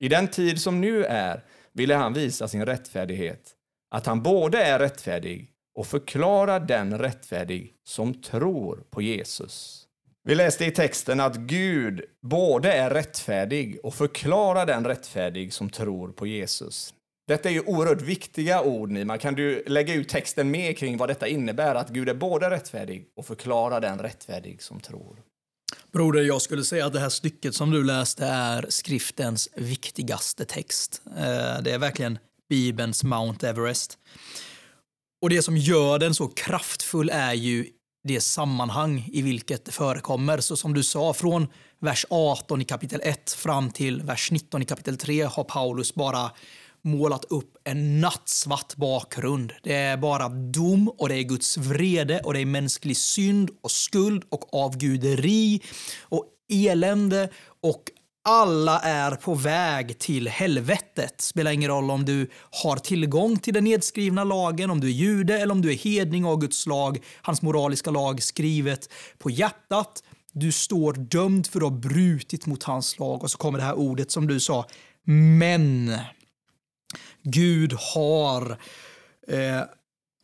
I 0.00 0.08
den 0.08 0.28
tid 0.28 0.60
som 0.60 0.80
nu 0.80 1.04
är 1.04 1.44
ville 1.72 1.94
han 1.94 2.12
visa 2.12 2.48
sin 2.48 2.66
rättfärdighet, 2.66 3.50
att 3.90 4.06
han 4.06 4.22
både 4.22 4.62
är 4.62 4.78
rättfärdig 4.78 5.50
och 5.74 5.86
förklarar 5.86 6.60
den 6.60 6.98
rättfärdig 6.98 7.74
som 7.84 8.14
tror 8.14 8.84
på 8.90 9.02
Jesus. 9.02 9.86
Vi 10.24 10.34
läste 10.34 10.64
i 10.64 10.70
texten 10.70 11.20
att 11.20 11.36
Gud 11.36 12.02
både 12.22 12.72
är 12.72 12.90
rättfärdig 12.90 13.78
och 13.82 13.94
förklarar 13.94 14.66
den 14.66 14.84
rättfärdig 14.86 15.52
som 15.52 15.70
tror 15.70 16.08
på 16.08 16.26
Jesus. 16.26 16.94
Detta 17.30 17.48
är 17.48 17.52
ju 17.52 17.60
oerhört 17.60 18.02
viktiga 18.02 18.62
ord, 18.62 18.90
Nima. 18.90 19.18
Kan 19.18 19.34
du 19.34 19.64
lägga 19.66 19.94
ut 19.94 20.08
texten 20.08 20.50
mer 20.50 20.72
kring 20.72 20.96
vad 20.96 21.08
detta 21.08 21.28
innebär? 21.28 21.74
Att 21.74 21.88
Gud 21.88 22.08
är 22.08 22.14
både 22.14 22.50
rättfärdig 22.50 23.06
och 23.16 23.26
förklarar 23.26 23.80
den 23.80 23.98
rättfärdig 23.98 24.62
som 24.62 24.80
tror. 24.80 25.22
Broder, 25.92 26.22
jag 26.22 26.42
skulle 26.42 26.64
säga 26.64 26.86
att 26.86 26.92
det 26.92 27.00
här 27.00 27.08
stycket 27.08 27.54
som 27.54 27.70
du 27.70 27.84
läste 27.84 28.26
är 28.26 28.66
skriftens 28.68 29.48
viktigaste 29.54 30.44
text. 30.44 31.02
Eh, 31.06 31.62
det 31.62 31.70
är 31.70 31.78
verkligen 31.78 32.18
Bibelns 32.48 33.04
Mount 33.04 33.48
Everest. 33.48 33.98
Och 35.22 35.30
det 35.30 35.42
som 35.42 35.56
gör 35.56 35.98
den 35.98 36.14
så 36.14 36.28
kraftfull 36.28 37.10
är 37.12 37.34
ju 37.34 37.66
det 38.08 38.20
sammanhang 38.20 39.08
i 39.12 39.22
vilket 39.22 39.64
det 39.64 39.72
förekommer. 39.72 40.38
Så 40.38 40.56
som 40.56 40.74
du 40.74 40.82
sa, 40.82 41.14
från 41.14 41.46
vers 41.80 42.06
18 42.10 42.60
i 42.60 42.64
kapitel 42.64 43.00
1 43.04 43.30
fram 43.30 43.70
till 43.70 44.02
vers 44.02 44.30
19 44.30 44.62
i 44.62 44.64
kapitel 44.64 44.96
3 44.96 45.22
har 45.22 45.44
Paulus 45.44 45.94
bara 45.94 46.30
målat 46.82 47.24
upp 47.24 47.56
en 47.64 48.00
nattsvart 48.00 48.76
bakgrund. 48.76 49.52
Det 49.62 49.74
är 49.74 49.96
bara 49.96 50.28
dom 50.28 50.88
och 50.98 51.08
det 51.08 51.14
är 51.14 51.22
Guds 51.22 51.56
vrede 51.56 52.20
och 52.20 52.34
det 52.34 52.40
är 52.40 52.46
mänsklig 52.46 52.96
synd 52.96 53.50
och 53.62 53.70
skuld 53.70 54.24
och 54.28 54.54
avguderi 54.54 55.60
och 56.02 56.24
elände 56.48 57.28
och 57.62 57.90
alla 58.24 58.80
är 58.80 59.10
på 59.10 59.34
väg 59.34 59.98
till 59.98 60.28
helvetet. 60.28 61.20
Spelar 61.20 61.50
ingen 61.50 61.70
roll 61.70 61.90
om 61.90 62.04
du 62.04 62.30
har 62.62 62.76
tillgång 62.76 63.38
till 63.38 63.54
den 63.54 63.64
nedskrivna 63.64 64.24
lagen, 64.24 64.70
om 64.70 64.80
du 64.80 64.86
är 64.86 64.92
jude 64.92 65.38
eller 65.38 65.52
om 65.52 65.62
du 65.62 65.70
är 65.72 65.76
hedning 65.76 66.24
av 66.24 66.40
Guds 66.40 66.66
lag, 66.66 66.98
hans 67.22 67.42
moraliska 67.42 67.90
lag 67.90 68.22
skrivet 68.22 68.88
på 69.18 69.30
hjärtat. 69.30 70.02
Du 70.32 70.52
står 70.52 70.92
dömd 70.92 71.46
för 71.46 71.58
att 71.58 71.72
ha 71.72 71.78
brutit 71.78 72.46
mot 72.46 72.62
hans 72.62 72.98
lag. 72.98 73.22
Och 73.22 73.30
så 73.30 73.38
kommer 73.38 73.58
det 73.58 73.64
här 73.64 73.78
ordet 73.78 74.10
som 74.10 74.26
du 74.26 74.40
sa, 74.40 74.66
men. 75.38 75.98
Gud 77.22 77.72
har 77.72 78.58
eh, 79.28 79.62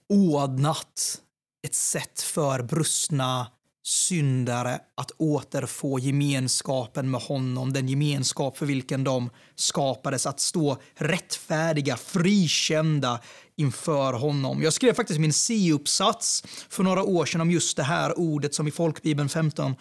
ordnat 0.09 1.21
ett 1.67 1.75
sätt 1.75 2.21
för 2.21 2.63
brustna 2.63 3.47
syndare 3.87 4.79
att 4.95 5.11
återfå 5.11 5.99
gemenskapen 5.99 7.11
med 7.11 7.21
honom, 7.21 7.73
den 7.73 7.89
gemenskap 7.89 8.59
för 8.59 8.67
vilken 8.67 9.05
de 9.05 9.31
skapades, 9.55 10.27
att 10.27 10.41
stå 10.41 10.79
rättfärdiga, 10.95 11.97
frikända 11.97 13.21
inför 13.57 14.13
honom. 14.13 14.63
Jag 14.63 14.73
skrev 14.73 14.95
faktiskt 14.95 15.21
min 15.21 15.33
C-uppsats 15.33 16.45
för 16.69 16.83
några 16.83 17.03
år 17.03 17.27
sedan 17.27 17.41
om 17.41 17.51
just 17.51 17.77
det 17.77 17.83
här 17.83 18.19
ordet 18.19 18.55
som 18.55 18.69
i 18.69 18.71
folkbibeln 18.71 19.29
15 19.29 19.75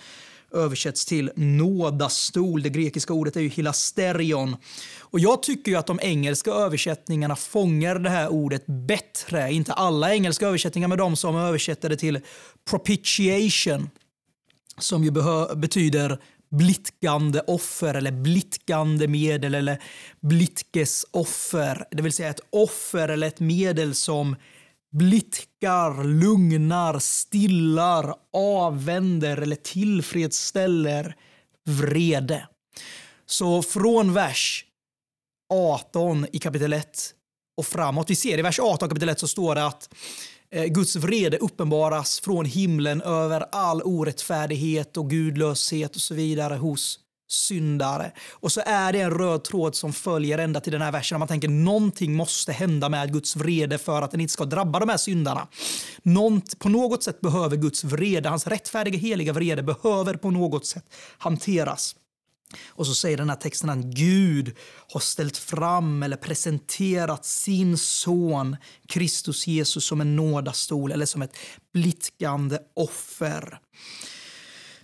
översätts 0.54 1.06
till 1.06 1.32
nådastol. 1.36 2.62
Det 2.62 2.70
grekiska 2.70 3.14
ordet 3.14 3.36
är 3.36 3.42
ju 3.42 3.50
hilasterion. 3.50 4.56
Och 5.00 5.20
jag 5.20 5.44
tycker 5.44 5.72
ju 5.72 5.78
att 5.78 5.88
de 5.88 6.00
engelska 6.02 6.52
översättningarna 6.52 7.36
fångar 7.36 8.00
det 8.00 8.10
här 8.10 8.30
ordet 8.30 8.64
bättre. 8.68 9.54
Inte 9.54 9.74
alla 9.74 10.14
engelska 10.14 10.48
översättningar, 10.48 10.88
men 10.88 10.98
de 10.98 11.16
som 11.16 11.36
översätter 11.36 11.90
det 11.90 11.98
till 11.98 12.20
propitiation, 12.70 13.90
som 14.78 15.04
ju 15.04 15.12
betyder 15.56 16.20
blitkande 16.52 17.40
offer 17.40 17.94
eller 17.94 18.12
blitkande 18.12 19.08
medel 19.08 19.56
eller 19.56 19.82
blitkesoffer. 20.20 21.86
Det 21.92 22.04
vill 22.04 22.14
säga 22.14 22.30
ett 22.30 22.40
offer 22.50 23.10
eller 23.10 23.28
ett 23.28 23.40
medel 23.40 23.96
som 23.96 24.36
blitkar, 24.98 26.04
lugnar, 26.04 27.00
stillar, 27.00 28.16
avvänder 28.34 29.38
eller 29.38 29.56
tillfredsställer 29.56 31.16
vrede. 31.66 32.48
Så 33.26 33.62
från 33.62 34.14
vers 34.14 34.66
18 35.54 36.28
i 36.32 36.40
kapitel 36.40 36.74
1 36.74 37.14
och 37.58 37.66
framåt. 37.66 38.10
Vi 38.10 38.16
ser 38.16 38.38
i 38.38 38.42
vers 38.42 38.60
18 38.60 38.90
kapitel 38.90 39.10
1 39.10 39.20
så 39.20 39.28
står 39.28 39.56
det 39.56 39.66
att 39.66 39.90
eh, 40.52 40.66
Guds 40.66 40.96
vrede 40.96 41.38
uppenbaras 41.38 42.20
från 42.20 42.46
himlen 42.46 43.02
över 43.02 43.46
all 43.52 43.82
orättfärdighet 43.82 44.98
och 44.98 45.10
gudlöshet 45.10 45.96
och 45.96 46.02
så 46.02 46.14
vidare 46.14 46.56
hos 46.56 47.00
syndare. 47.28 48.12
Och 48.32 48.52
så 48.52 48.62
är 48.66 48.94
det 48.94 49.02
en 49.02 49.12
röd 49.12 49.44
tråd 49.44 49.76
som 49.76 49.94
följer 49.94 50.38
ända 50.38 50.60
till 50.60 50.72
den 50.72 50.82
här 50.82 50.92
versen. 50.92 51.20
Man 51.20 51.28
tänker 51.28 51.48
någonting 51.48 52.16
måste 52.16 52.52
hända 52.52 52.90
med 52.90 53.14
Guds 53.14 53.36
vrede 53.36 53.78
för 53.78 54.02
att 54.02 54.12
den 54.12 54.22
inte 54.22 54.34
ska 54.34 54.46
drabba 54.46 54.80
de 54.80 54.90
här 54.90 54.98
syndarna. 54.98 55.48
Något, 56.04 56.60
på 56.60 56.70
något 56.70 57.04
sätt 57.04 57.22
behöver 57.22 57.58
Guds 57.58 57.84
vrede, 57.84 58.30
hans 58.30 58.48
rättfärdiga 58.48 59.00
heliga 59.00 59.34
vrede 59.34 59.64
behöver 59.64 60.14
på 60.14 60.32
något 60.32 60.66
sätt 60.66 60.86
hanteras. 61.18 61.96
Och 62.68 62.88
så 62.88 62.96
säger 62.96 63.18
den 63.18 63.30
här 63.30 63.36
texten 63.36 63.70
att 63.70 63.86
Gud 63.86 64.56
har 64.94 65.00
ställt 65.00 65.38
fram 65.38 66.04
eller 66.04 66.18
presenterat 66.18 67.26
sin 67.26 67.78
son 67.78 68.56
Kristus 68.88 69.48
Jesus 69.48 69.86
som 69.86 70.02
en 70.02 70.16
nådastol 70.16 70.92
eller 70.92 71.06
som 71.06 71.22
ett 71.22 71.38
blickande 71.74 72.58
offer. 72.74 73.60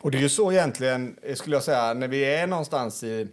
Och 0.01 0.11
det 0.11 0.17
är 0.17 0.21
ju 0.21 0.29
så 0.29 0.51
egentligen, 0.51 1.17
skulle 1.35 1.55
jag 1.55 1.63
säga, 1.63 1.93
när 1.93 2.07
vi 2.07 2.25
är 2.25 2.47
någonstans 2.47 3.03
i 3.03 3.27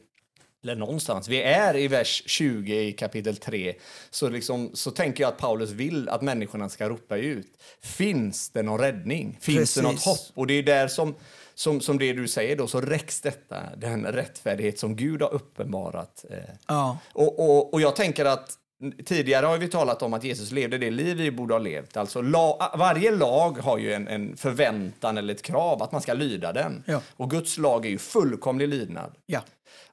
eller 0.62 0.76
någonstans, 0.76 1.28
vi 1.28 1.42
är 1.42 1.76
i 1.76 1.88
vers 1.88 2.22
20 2.26 2.80
i 2.80 2.92
kapitel 2.92 3.36
3, 3.36 3.74
så, 4.10 4.28
liksom, 4.28 4.70
så 4.74 4.90
tänker 4.90 5.24
jag 5.24 5.28
att 5.28 5.38
Paulus 5.38 5.70
vill 5.70 6.08
att 6.08 6.22
människorna 6.22 6.68
ska 6.68 6.88
ropa 6.88 7.16
ut. 7.16 7.52
Finns 7.82 8.50
det 8.50 8.62
någon 8.62 8.80
räddning? 8.80 9.38
Finns 9.40 9.58
Precis. 9.58 9.74
det 9.74 9.82
något 9.82 10.04
hopp? 10.04 10.18
Och 10.34 10.46
det 10.46 10.54
är 10.54 10.62
där 10.62 10.88
som, 10.88 11.14
som, 11.54 11.80
som 11.80 11.98
det 11.98 12.12
du 12.12 12.28
säger 12.28 12.56
då, 12.56 12.66
så 12.66 12.80
räcks 12.80 13.20
detta, 13.20 13.76
den 13.76 14.06
rättfärdighet 14.06 14.78
som 14.78 14.96
Gud 14.96 15.22
har 15.22 15.34
uppenbarat. 15.34 16.24
Eh. 16.30 16.38
Ja. 16.66 16.98
Och, 17.12 17.38
och, 17.38 17.74
och 17.74 17.80
jag 17.80 17.96
tänker 17.96 18.24
att 18.24 18.58
Tidigare 19.04 19.46
har 19.46 19.58
vi 19.58 19.68
talat 19.68 20.02
om 20.02 20.14
att 20.14 20.24
Jesus 20.24 20.50
levde 20.50 20.78
det 20.78 20.90
liv 20.90 21.16
vi 21.16 21.30
borde 21.30 21.54
ha 21.54 21.58
levt. 21.58 21.96
Alltså, 21.96 22.22
la, 22.22 22.72
varje 22.78 23.10
lag 23.10 23.58
har 23.58 23.78
ju 23.78 23.92
en, 23.92 24.08
en, 24.08 24.36
förväntan 24.36 25.18
eller 25.18 25.34
ett 25.34 25.42
krav 25.42 25.82
att 25.82 25.92
man 25.92 26.00
ska 26.00 26.14
lyda 26.14 26.52
den. 26.52 26.82
Ja. 26.86 27.02
Och 27.16 27.30
Guds 27.30 27.58
lag 27.58 27.86
är 27.86 27.90
ju 27.90 27.98
fullkomlig 27.98 28.68
lydnad. 28.68 29.14
Ja. 29.26 29.40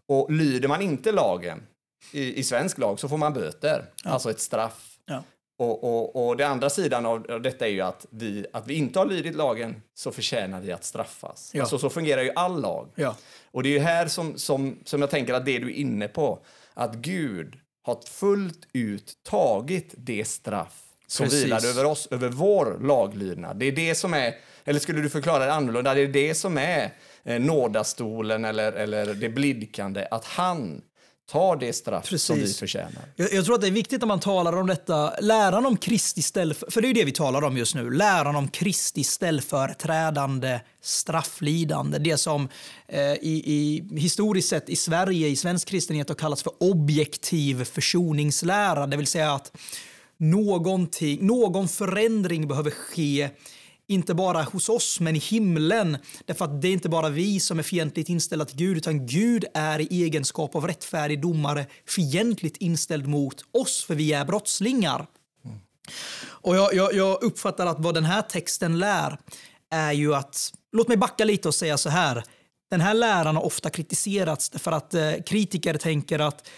Och 0.08 0.32
lyder 0.32 0.68
man 0.68 0.82
inte 0.82 1.12
lagen 1.12 1.64
i, 2.12 2.40
i 2.40 2.44
svensk 2.44 2.78
lag 2.78 3.00
så 3.00 3.10
får 3.10 3.18
man 3.18 3.34
böter, 3.34 3.86
ja. 4.04 4.10
alltså 4.10 4.30
ett 4.30 4.40
straff. 4.40 4.96
Och, 5.58 5.84
och, 5.84 6.28
och 6.28 6.38
det 6.38 6.48
andra 6.48 6.70
sidan 6.70 7.06
av 7.06 7.42
detta 7.42 7.68
är 7.68 7.72
ju 7.72 7.82
att 7.82 8.06
vi, 8.10 8.46
att 8.54 8.68
vi 8.68 8.74
inte 8.74 9.00
har 9.00 9.06
lydit 9.06 9.36
lagen 9.36 9.82
så 9.94 10.12
förtjänar 10.12 10.62
vi 10.62 10.72
att 10.72 10.84
straffas. 10.84 11.52
Ja. 11.54 11.62
Alltså, 11.62 11.78
så 11.78 11.90
fungerar 11.90 12.22
ju 12.22 12.32
all 12.36 12.62
lag. 12.62 12.90
Ja. 12.96 13.16
Och 13.52 13.64
det 13.64 13.70
är 13.70 13.74
ju 13.74 13.80
här 13.80 14.08
som, 14.08 14.38
som, 14.38 14.80
som 14.86 15.02
jag 15.02 15.10
tänker 15.10 15.34
att 15.34 15.46
det 15.46 15.60
du 15.60 15.68
är 15.68 15.76
inne 15.76 16.08
på, 16.08 16.40
att 16.74 16.96
Gud 16.96 17.60
har 17.86 18.00
fullt 18.10 18.68
ut 18.74 19.14
tagit 19.24 19.94
det 19.98 20.28
straff 20.28 20.82
som 21.08 21.24
Precis. 21.24 21.44
vilade 21.44 21.68
över 21.68 21.86
oss, 21.86 22.08
över 22.12 22.30
vår 22.30 22.78
laglydnad. 22.82 23.58
Det 23.58 23.66
är 23.66 23.72
det 23.72 23.96
som 23.96 24.14
är, 24.14 24.36
eller 24.66 24.80
skulle 24.80 25.02
du 25.02 25.10
förklara 25.10 25.46
det 25.46 25.54
annorlunda, 25.54 25.94
det 25.94 26.02
är 26.02 26.08
det 26.08 26.36
som 26.36 26.58
är 26.58 26.94
eh, 27.24 27.40
nådastolen 27.40 28.46
eller, 28.46 28.74
eller 28.74 29.14
det 29.14 29.30
blidkande, 29.30 30.08
att 30.12 30.26
han 30.26 30.82
tar 31.32 31.56
det 31.56 31.74
straff 31.74 32.10
Precis. 32.10 32.24
som 32.24 32.40
vi 32.40 32.54
förtjänar. 32.54 33.02
Jag, 33.16 33.34
jag, 33.34 33.46
tror 33.46 33.56
att 33.56 33.62
det 33.62 33.68
är 33.68 33.72
viktigt 33.72 34.02
när 34.02 34.08
man 34.08 34.20
talar 34.20 34.58
om 34.58 34.68
detta, 34.68 35.14
läran 35.20 35.66
om 35.66 35.78
Kristi 35.78 36.22
ställför, 36.22 36.72
för 36.72 36.82
det 36.82 36.90
är 36.90 36.94
det 36.94 37.04
vi 37.04 37.12
talar 37.12 37.42
om 37.42 37.58
just 37.58 37.76
nu, 37.76 37.92
läran 37.92 38.36
om 38.36 38.48
Kristi 38.48 39.04
ställföreträdande 39.04 40.60
strafflidande. 40.82 41.98
Det 41.98 42.18
som 42.18 42.50
eh, 42.88 43.02
i, 43.02 43.44
i, 43.46 43.84
historiskt 43.98 44.50
sett 44.50 44.70
i 44.70 44.76
Sverige, 44.76 45.28
i 45.28 45.36
svensk 45.36 45.68
kristenhet 45.68 46.10
har 46.10 46.16
kallats 46.16 46.44
för 46.44 46.54
objektiv 46.60 47.64
försoningslära, 47.64 48.88
det 48.88 48.98
vill 48.98 49.08
säga 49.08 49.34
att 49.34 49.52
någonting, 50.18 51.28
någon 51.28 51.68
förändring 51.68 52.48
behöver 52.48 52.72
ske 52.72 53.30
inte 53.88 54.14
bara 54.14 54.44
hos 54.44 54.70
oss, 54.70 55.00
men 55.00 55.16
i 55.16 55.20
himlen. 55.20 55.98
Därför 56.26 56.46
att 56.46 56.62
det 56.62 56.68
är 56.68 56.74
inte 56.74 56.90
bara 56.90 57.10
vi 57.10 57.40
som 57.40 57.60
är 57.60 57.64
fientligt 57.64 58.10
inställda 58.10 58.46
till 58.46 58.58
Gud, 58.58 58.78
utan 58.78 59.08
Gud 59.08 59.46
är 59.54 59.80
i 59.80 60.04
egenskap 60.04 60.56
av 60.56 60.68
rättfärdig 60.68 61.22
domare 61.22 61.66
fientligt 61.88 62.58
inställd 62.58 63.08
mot 63.08 63.36
oss, 63.52 63.84
för 63.84 63.96
vi 63.96 64.14
är 64.14 64.26
brottslingar. 64.26 65.08
Mm. 65.46 65.58
Och 66.26 66.56
jag, 66.56 66.74
jag, 66.74 66.94
jag 66.94 67.24
uppfattar 67.24 67.66
att 67.66 67.80
vad 67.80 67.94
den 67.94 68.06
här 68.06 68.22
texten 68.22 68.80
lär 68.80 69.18
är 69.72 69.92
ju 69.92 70.16
att, 70.16 70.54
låt 70.72 70.88
mig 70.88 70.98
backa 70.98 71.26
lite 71.26 71.48
och 71.48 71.56
säga 71.56 71.78
så 71.78 71.90
här, 71.90 72.24
den 72.70 72.82
här 72.82 72.94
läran 72.94 73.36
har 73.36 73.46
ofta 73.46 73.70
kritiserats 73.70 74.52
för 74.54 74.72
att 74.72 74.94
eh, 74.94 75.14
kritiker 75.26 75.74
tänker 75.74 76.20
att 76.20 76.50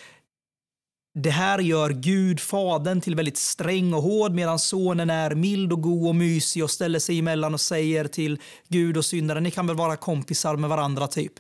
det 1.20 1.30
här 1.30 1.60
gör 1.60 1.90
Gud, 1.90 2.40
Fadern, 2.40 3.02
till 3.02 3.16
väldigt 3.16 3.38
sträng 3.38 3.94
och 3.94 4.04
hård 4.04 4.32
medan 4.32 4.60
sonen 4.60 5.10
är 5.10 5.36
mild 5.36 5.74
och 5.74 5.82
god 5.82 6.08
och 6.08 6.16
mysig 6.16 6.64
och 6.64 6.72
ställer 6.72 7.00
sig 7.00 7.20
emellan 7.20 7.54
och 7.54 7.62
säger 7.62 8.08
till 8.08 8.40
Gud 8.68 8.98
och 8.98 9.06
syndaren, 9.06 9.44
ni 9.44 9.52
kan 9.52 9.68
väl 9.68 9.76
vara 9.76 9.96
kompisar 9.96 10.56
med 10.56 10.70
varandra 10.70 11.08
typ. 11.08 11.34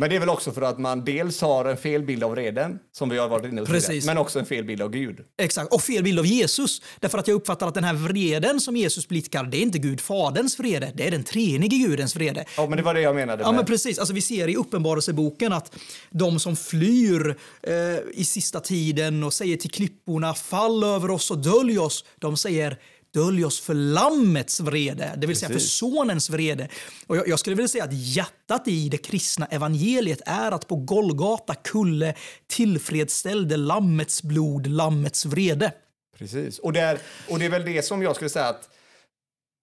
Men 0.00 0.10
det 0.10 0.16
är 0.16 0.20
väl 0.20 0.28
också 0.28 0.52
för 0.52 0.62
att 0.62 0.78
man 0.78 1.04
dels 1.04 1.40
har 1.40 1.64
en 1.64 1.76
fel 1.76 2.02
bild 2.02 2.24
av 2.24 2.36
reden, 2.36 2.78
som 2.92 3.08
vi 3.08 3.18
har 3.18 3.28
varit 3.28 3.44
inne 3.52 3.60
på 3.60 3.66
tidigare, 3.72 4.06
men 4.06 4.18
också 4.18 4.38
en 4.38 4.46
fel 4.46 4.64
bild 4.64 4.82
av 4.82 4.90
Gud. 4.90 5.20
Exakt, 5.38 5.72
och 5.72 5.82
fel 5.82 6.02
bild 6.02 6.18
av 6.18 6.26
Jesus. 6.26 6.82
Därför 7.00 7.18
att 7.18 7.28
jag 7.28 7.34
uppfattar 7.34 7.68
att 7.68 7.74
den 7.74 7.84
här 7.84 7.94
vreden 7.94 8.60
som 8.60 8.76
Jesus 8.76 9.08
blickar, 9.08 9.44
det 9.44 9.56
är 9.56 9.62
inte 9.62 9.78
Gud 9.78 10.00
Faderns 10.00 10.58
vrede, 10.58 10.92
det 10.94 11.06
är 11.06 11.10
den 11.10 11.24
treenige 11.24 11.76
Gudens 11.76 12.16
vrede. 12.16 12.44
Ja, 12.56 12.66
men 12.66 12.76
det 12.76 12.82
var 12.82 12.94
det 12.94 13.00
jag 13.00 13.14
menade. 13.14 13.36
Med. 13.36 13.46
Ja, 13.46 13.52
men 13.52 13.66
precis. 13.66 13.98
Alltså, 13.98 14.14
vi 14.14 14.20
ser 14.20 14.48
i 14.48 14.56
Uppenbarelseboken 14.56 15.52
att 15.52 15.76
de 16.10 16.40
som 16.40 16.56
flyr 16.56 17.36
eh, 17.62 17.74
i 18.12 18.24
sista 18.24 18.60
tiden 18.60 19.24
och 19.24 19.32
säger 19.32 19.56
till 19.56 19.70
klipporna, 19.70 20.34
fall 20.34 20.84
över 20.84 21.10
oss 21.10 21.30
och 21.30 21.38
dölj 21.38 21.78
oss, 21.78 22.04
de 22.18 22.36
säger 22.36 22.78
dölj 23.14 23.44
oss 23.44 23.60
för 23.60 23.74
Lammets 23.74 24.60
vrede, 24.60 25.12
det 25.14 25.26
vill 25.26 25.28
Precis. 25.28 25.40
säga 25.40 25.52
för 25.52 25.66
Sonens 25.66 26.30
vrede. 26.30 26.68
Och 27.06 27.16
jag, 27.16 27.28
jag, 27.28 27.38
skulle 27.38 27.56
vilja 27.56 27.68
säga 27.68 27.84
att 27.84 27.92
hjärtat 27.92 28.68
i 28.68 28.88
det 28.88 28.98
kristna 28.98 29.46
evangeliet 29.46 30.20
är 30.26 30.52
att 30.52 30.68
på 30.68 30.76
Golgata 30.76 31.54
kulle 31.54 32.14
tillfredsställde 32.46 33.56
Lammets 33.56 34.22
blod 34.22 34.66
Lammets 34.66 35.24
vrede. 35.24 35.72
Precis, 36.18 36.58
och 36.58 36.72
det, 36.72 36.80
är, 36.80 36.98
och 37.28 37.38
det 37.38 37.44
är 37.44 37.50
väl 37.50 37.64
det 37.64 37.82
som 37.84 38.02
jag 38.02 38.16
skulle 38.16 38.30
säga 38.30 38.46
att 38.46 38.68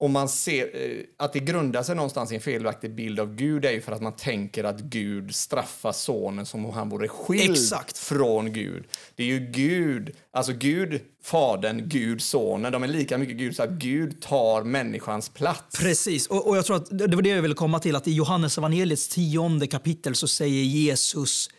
om 0.00 0.12
man 0.12 0.28
ser 0.28 0.64
eh, 0.76 1.04
att 1.16 1.32
det 1.32 1.40
grundar 1.40 1.82
sig 1.82 1.96
någonstans 1.96 2.32
i 2.32 2.34
en 2.34 2.40
felaktig 2.40 2.94
bild 2.94 3.20
av 3.20 3.34
Gud 3.34 3.64
är 3.64 3.70
ju 3.70 3.80
för 3.80 3.92
att 3.92 4.02
man 4.02 4.16
tänker 4.16 4.64
att 4.64 4.80
Gud 4.80 5.34
straffar 5.34 5.92
sonen 5.92 6.46
som 6.46 6.66
om 6.66 6.72
han 6.72 6.88
vore 6.88 7.08
skild 7.08 7.50
Exakt. 7.50 7.98
från 7.98 8.52
Gud. 8.52 8.84
Det 9.16 9.22
är 9.22 9.26
ju 9.26 9.38
Gud, 9.38 10.10
alltså 10.30 10.52
Gud, 10.52 11.00
Fadern, 11.22 11.88
Gud, 11.88 12.22
Sonen, 12.22 12.72
de 12.72 12.82
är 12.82 12.88
lika 12.88 13.18
mycket 13.18 13.36
Gud 13.36 13.56
så 13.56 13.62
att 13.62 13.70
Gud 13.70 14.20
tar 14.20 14.62
människans 14.62 15.28
plats. 15.28 15.78
Precis, 15.78 16.26
och, 16.26 16.48
och 16.48 16.56
jag 16.56 16.66
tror 16.66 16.76
att 16.76 16.98
det 16.98 17.14
var 17.14 17.22
det 17.22 17.28
jag 17.28 17.42
ville 17.42 17.54
komma 17.54 17.78
till, 17.78 17.96
att 17.96 18.08
i 18.08 18.12
Johannes 18.12 18.58
evangeliets 18.58 19.08
tionde 19.08 19.66
kapitel 19.66 20.14
så 20.14 20.28
säger 20.28 20.62
Jesus 20.62 21.50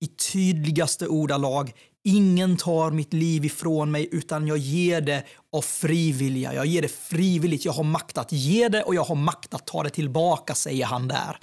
i 0.00 0.06
tydligaste 0.06 1.06
ordalag 1.06 1.72
Ingen 2.08 2.56
tar 2.56 2.90
mitt 2.90 3.12
liv 3.12 3.44
ifrån 3.44 3.90
mig 3.90 4.08
utan 4.12 4.46
jag 4.46 4.58
ger 4.58 5.00
det 5.00 5.24
av 5.52 5.62
frivilliga. 5.62 6.54
Jag 6.54 6.66
ger 6.66 6.82
det 6.82 6.92
frivilligt. 6.92 7.64
Jag 7.64 7.72
har 7.72 7.84
makt 7.84 8.18
att 8.18 8.32
ge 8.32 8.68
det 8.68 8.82
och 8.82 8.94
jag 8.94 9.04
har 9.04 9.14
makt 9.14 9.54
att 9.54 9.66
ta 9.66 9.82
det 9.82 9.90
tillbaka, 9.90 10.54
säger 10.54 10.86
han 10.86 11.08
där. 11.08 11.38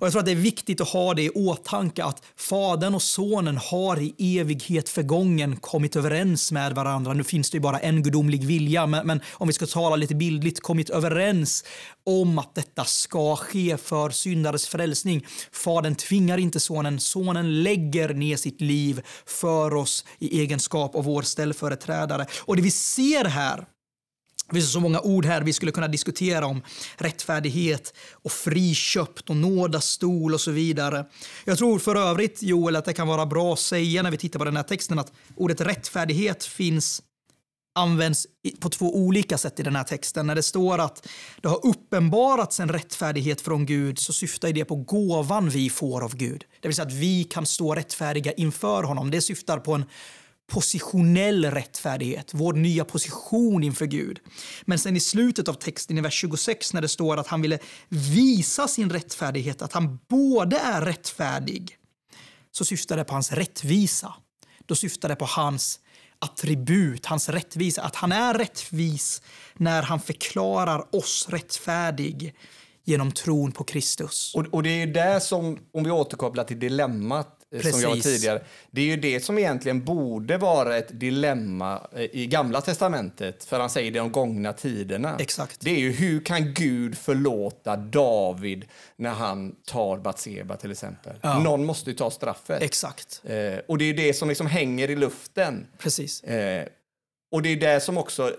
Och 0.00 0.06
jag 0.06 0.12
tror 0.12 0.20
att 0.20 0.26
det 0.26 0.32
är 0.32 0.36
viktigt 0.36 0.80
att 0.80 0.88
ha 0.88 1.14
det 1.14 1.22
i 1.22 1.30
åtanke 1.30 2.04
att 2.04 2.22
Fadern 2.36 2.94
och 2.94 3.02
Sonen 3.02 3.56
har 3.56 4.00
i 4.00 4.38
evighet 4.38 4.88
förgången 4.88 5.56
kommit 5.56 5.96
överens 5.96 6.52
med 6.52 6.74
varandra. 6.74 7.12
Nu 7.12 7.24
finns 7.24 7.50
det 7.50 7.56
ju 7.56 7.60
bara 7.60 7.78
en 7.78 8.02
gudomlig 8.02 8.44
vilja, 8.44 8.86
men, 8.86 9.06
men 9.06 9.20
om 9.32 9.46
vi 9.46 9.52
ska 9.52 9.66
tala 9.66 9.96
lite 9.96 10.14
bildligt, 10.14 10.60
kommit 10.60 10.90
överens 10.90 11.64
om 12.06 12.38
att 12.38 12.54
detta 12.54 12.84
ska 12.84 13.36
ske 13.36 13.76
för 13.76 14.10
syndares 14.10 14.68
frälsning. 14.68 15.26
Fadern 15.52 15.94
tvingar 15.94 16.38
inte 16.38 16.60
sonen, 16.60 17.00
sonen 17.00 17.62
lägger 17.62 18.14
ner 18.14 18.36
sitt 18.36 18.60
liv 18.60 19.02
för 19.26 19.74
oss 19.74 20.04
i 20.18 20.40
egenskap 20.40 20.94
av 20.94 21.04
vår 21.04 21.22
ställföreträdare. 21.22 22.26
Och 22.40 22.56
det 22.56 22.62
vi 22.62 22.70
ser 22.70 23.24
här 23.24 23.64
det 24.50 24.60
finns 24.60 24.72
så 24.72 24.80
många 24.80 25.00
ord 25.00 25.24
här 25.24 25.42
vi 25.42 25.52
skulle 25.52 25.72
kunna 25.72 25.88
diskutera 25.88 26.46
om 26.46 26.62
rättfärdighet 26.96 27.94
och 28.12 28.32
friköpt 28.32 29.30
och 29.30 29.36
nådastol 29.36 30.34
och 30.34 30.40
så 30.40 30.50
vidare. 30.50 31.04
Jag 31.44 31.58
tror 31.58 31.78
för 31.78 31.96
övrigt, 31.96 32.42
Joel, 32.42 32.76
att 32.76 32.84
det 32.84 32.92
kan 32.92 33.08
vara 33.08 33.26
bra 33.26 33.52
att 33.52 33.58
säga 33.58 34.02
när 34.02 34.10
vi 34.10 34.16
tittar 34.16 34.38
på 34.38 34.44
den 34.44 34.56
här 34.56 34.62
texten 34.62 34.98
att 34.98 35.12
ordet 35.36 35.60
rättfärdighet 35.60 36.44
finns 36.44 37.02
används 37.74 38.26
på 38.60 38.68
två 38.68 38.96
olika 38.96 39.38
sätt 39.38 39.60
i 39.60 39.62
den 39.62 39.76
här 39.76 39.84
texten. 39.84 40.26
När 40.26 40.34
det 40.34 40.42
står 40.42 40.78
att 40.78 41.08
det 41.40 41.48
har 41.48 41.66
uppenbarats 41.66 42.60
en 42.60 42.68
rättfärdighet 42.68 43.40
från 43.40 43.66
Gud 43.66 43.98
så 43.98 44.12
syftar 44.12 44.52
det 44.52 44.64
på 44.64 44.76
gåvan 44.76 45.48
vi 45.48 45.70
får 45.70 46.04
av 46.04 46.16
Gud. 46.16 46.44
Det 46.60 46.68
vill 46.68 46.74
säga 46.74 46.86
att 46.86 46.92
vi 46.92 47.24
kan 47.24 47.46
stå 47.46 47.74
rättfärdiga 47.74 48.32
inför 48.32 48.82
honom. 48.82 49.10
Det 49.10 49.20
syftar 49.20 49.58
på 49.58 49.74
en 49.74 49.84
positionell 50.50 51.44
rättfärdighet, 51.44 52.30
vår 52.34 52.52
nya 52.52 52.84
position 52.84 53.64
inför 53.64 53.86
Gud. 53.86 54.20
Men 54.64 54.78
sen 54.78 54.96
i 54.96 55.00
slutet 55.00 55.48
av 55.48 55.54
texten 55.54 55.98
i 55.98 56.00
vers 56.00 56.14
26 56.14 56.72
när 56.72 56.82
det 56.82 56.88
står 56.88 57.16
att 57.16 57.26
han 57.26 57.42
ville 57.42 57.58
visa 57.88 58.68
sin 58.68 58.90
rättfärdighet, 58.90 59.62
att 59.62 59.72
han 59.72 59.98
både 60.08 60.58
är 60.58 60.82
rättfärdig, 60.82 61.76
så 62.52 62.64
syftar 62.64 62.96
det 62.96 63.04
på 63.04 63.12
hans 63.12 63.32
rättvisa. 63.32 64.14
Då 64.66 64.74
syftar 64.74 65.08
det 65.08 65.16
på 65.16 65.24
hans 65.24 65.80
attribut, 66.18 67.06
hans 67.06 67.28
rättvisa, 67.28 67.82
att 67.82 67.96
han 67.96 68.12
är 68.12 68.34
rättvis 68.34 69.22
när 69.54 69.82
han 69.82 70.00
förklarar 70.00 70.96
oss 70.96 71.26
rättfärdig 71.30 72.34
genom 72.84 73.12
tron 73.12 73.52
på 73.52 73.64
Kristus. 73.64 74.34
Och, 74.34 74.46
och 74.46 74.62
det 74.62 74.82
är 74.82 74.86
där 74.86 75.20
som, 75.20 75.58
om 75.72 75.84
vi 75.84 75.90
återkopplar 75.90 76.44
till 76.44 76.58
dilemmat 76.58 77.39
Precis. 77.50 77.72
som 77.72 77.80
jag 77.80 77.88
var 77.88 77.96
tidigare. 77.96 78.42
Det 78.70 78.80
är 78.80 78.84
ju 78.84 78.96
det 78.96 79.20
som 79.20 79.38
egentligen 79.38 79.84
borde 79.84 80.38
vara 80.38 80.76
ett 80.76 81.00
dilemma 81.00 81.88
eh, 81.92 82.02
i 82.02 82.26
Gamla 82.26 82.60
testamentet, 82.60 83.44
för 83.44 83.60
han 83.60 83.70
säger 83.70 83.90
det 83.90 84.00
om 84.00 84.12
gångna 84.12 84.52
tiderna. 84.52 85.16
Exakt. 85.18 85.60
Det 85.60 85.70
är 85.70 85.78
ju 85.78 85.92
hur 85.92 86.24
kan 86.24 86.54
Gud 86.54 86.98
förlåta 86.98 87.76
David 87.76 88.64
när 88.96 89.10
han 89.10 89.56
tar 89.66 89.98
Batseba 89.98 90.56
till 90.56 90.70
exempel? 90.70 91.16
Ja. 91.22 91.38
Någon 91.38 91.64
måste 91.64 91.90
ju 91.90 91.96
ta 91.96 92.10
straffet. 92.10 92.62
Exakt. 92.62 93.22
Eh, 93.24 93.58
och 93.68 93.78
det 93.78 93.84
är 93.84 93.94
det 93.94 94.14
som 94.14 94.28
liksom 94.28 94.46
hänger 94.46 94.90
i 94.90 94.96
luften. 94.96 95.66
Precis. 95.78 96.22
Eh, 96.22 96.66
och 97.32 97.42
det 97.42 97.48
är 97.48 97.56
det 97.56 97.80
som 97.80 97.98
också, 97.98 98.36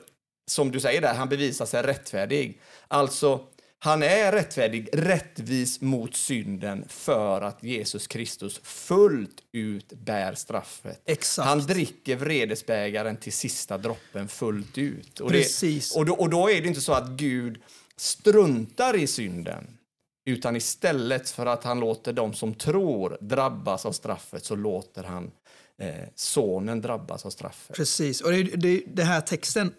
som 0.48 0.72
du 0.72 0.80
säger 0.80 1.02
där, 1.02 1.14
han 1.14 1.30
bevisar 1.30 1.66
sig 1.66 1.84
rättfärdig. 1.84 2.62
Alltså, 2.88 3.40
han 3.84 4.04
är 4.04 4.32
rättfärdig, 4.32 4.90
rättvis 4.94 5.82
mot 5.82 6.16
synden 6.16 6.86
för 6.88 7.42
att 7.42 7.64
Jesus 7.64 8.08
Kristus 8.08 8.60
fullt 8.64 9.44
ut 9.52 9.94
bär 9.94 10.34
straffet. 10.34 11.02
Exakt. 11.06 11.48
Han 11.48 11.60
dricker 11.60 12.16
vredesbägaren 12.16 13.18
till 13.18 13.34
sista 13.34 13.78
droppen 13.78 14.28
fullt 14.28 14.78
ut. 14.78 15.20
Och, 15.20 15.30
Precis. 15.30 15.94
Det, 15.94 16.00
och, 16.00 16.06
då, 16.06 16.14
och 16.14 16.30
då 16.30 16.50
är 16.50 16.62
det 16.62 16.68
inte 16.68 16.82
så 16.82 16.94
att 16.94 17.10
Gud 17.10 17.62
struntar 17.98 18.96
i 18.96 19.08
synden 19.08 19.78
utan 20.26 20.56
istället 20.56 21.30
för 21.30 21.46
att 21.46 21.64
han 21.64 21.80
låter 21.80 22.14
dem 22.14 22.34
som 22.34 22.54
tror 22.54 23.18
drabbas 23.22 23.86
av 23.86 23.92
straffet 23.92 24.46
så 24.46 24.56
låter 24.56 25.04
han 25.04 25.32
eh, 25.82 26.08
sonen 26.16 26.82
drabbas 26.82 27.26
av 27.26 27.30
straffet. 27.30 27.76
Precis, 27.76 28.22
och 28.22 28.32
det, 28.32 28.44
det, 28.44 28.84
det 28.88 29.04
här 29.04 29.22
texten 29.22 29.74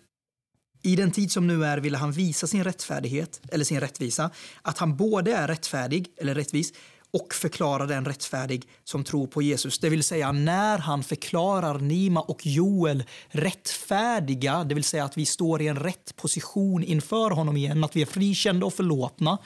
i 0.83 0.97
den 0.97 1.11
tid 1.11 1.33
som 1.33 1.47
nu 1.47 1.65
är 1.65 1.79
ville 1.79 1.99
han 1.99 2.13
visa 2.13 2.47
sin 2.47 2.65
rättfärdighet, 2.65 3.41
eller 3.49 3.65
sin 3.65 3.81
rättvisa, 3.81 4.31
att 4.63 4.79
han 4.79 4.97
både 4.97 5.33
är 5.33 5.49
rättfärdig, 5.49 6.07
eller 6.17 6.35
rättvis, 6.35 6.73
och 7.13 7.35
förklarar 7.35 7.87
den 7.87 8.05
rättfärdig 8.05 8.63
som 8.85 9.05
tror 9.05 9.27
på 9.27 9.43
Jesus. 9.43 9.79
Det 9.79 9.89
vill 9.89 10.03
säga 10.03 10.33
när 10.33 10.79
han 10.79 11.03
förklarar 11.03 11.79
Nima 11.79 12.21
och 12.21 12.47
Joel 12.47 13.05
rättfärdiga, 13.29 14.65
det 14.65 14.75
vill 14.75 14.85
säga 14.85 15.05
att 15.05 15.17
vi 15.17 15.27
står 15.27 15.63
i 15.63 15.69
en 15.69 15.79
rätt 15.79 16.17
position 16.17 16.85
inför 16.85 17.31
honom 17.31 17.57
igen, 17.57 17.85
att 17.85 17.97
vi 17.97 18.03
är 18.03 18.07
frikända 18.07 18.67
och 18.67 18.75
förlåtna, 18.75 19.39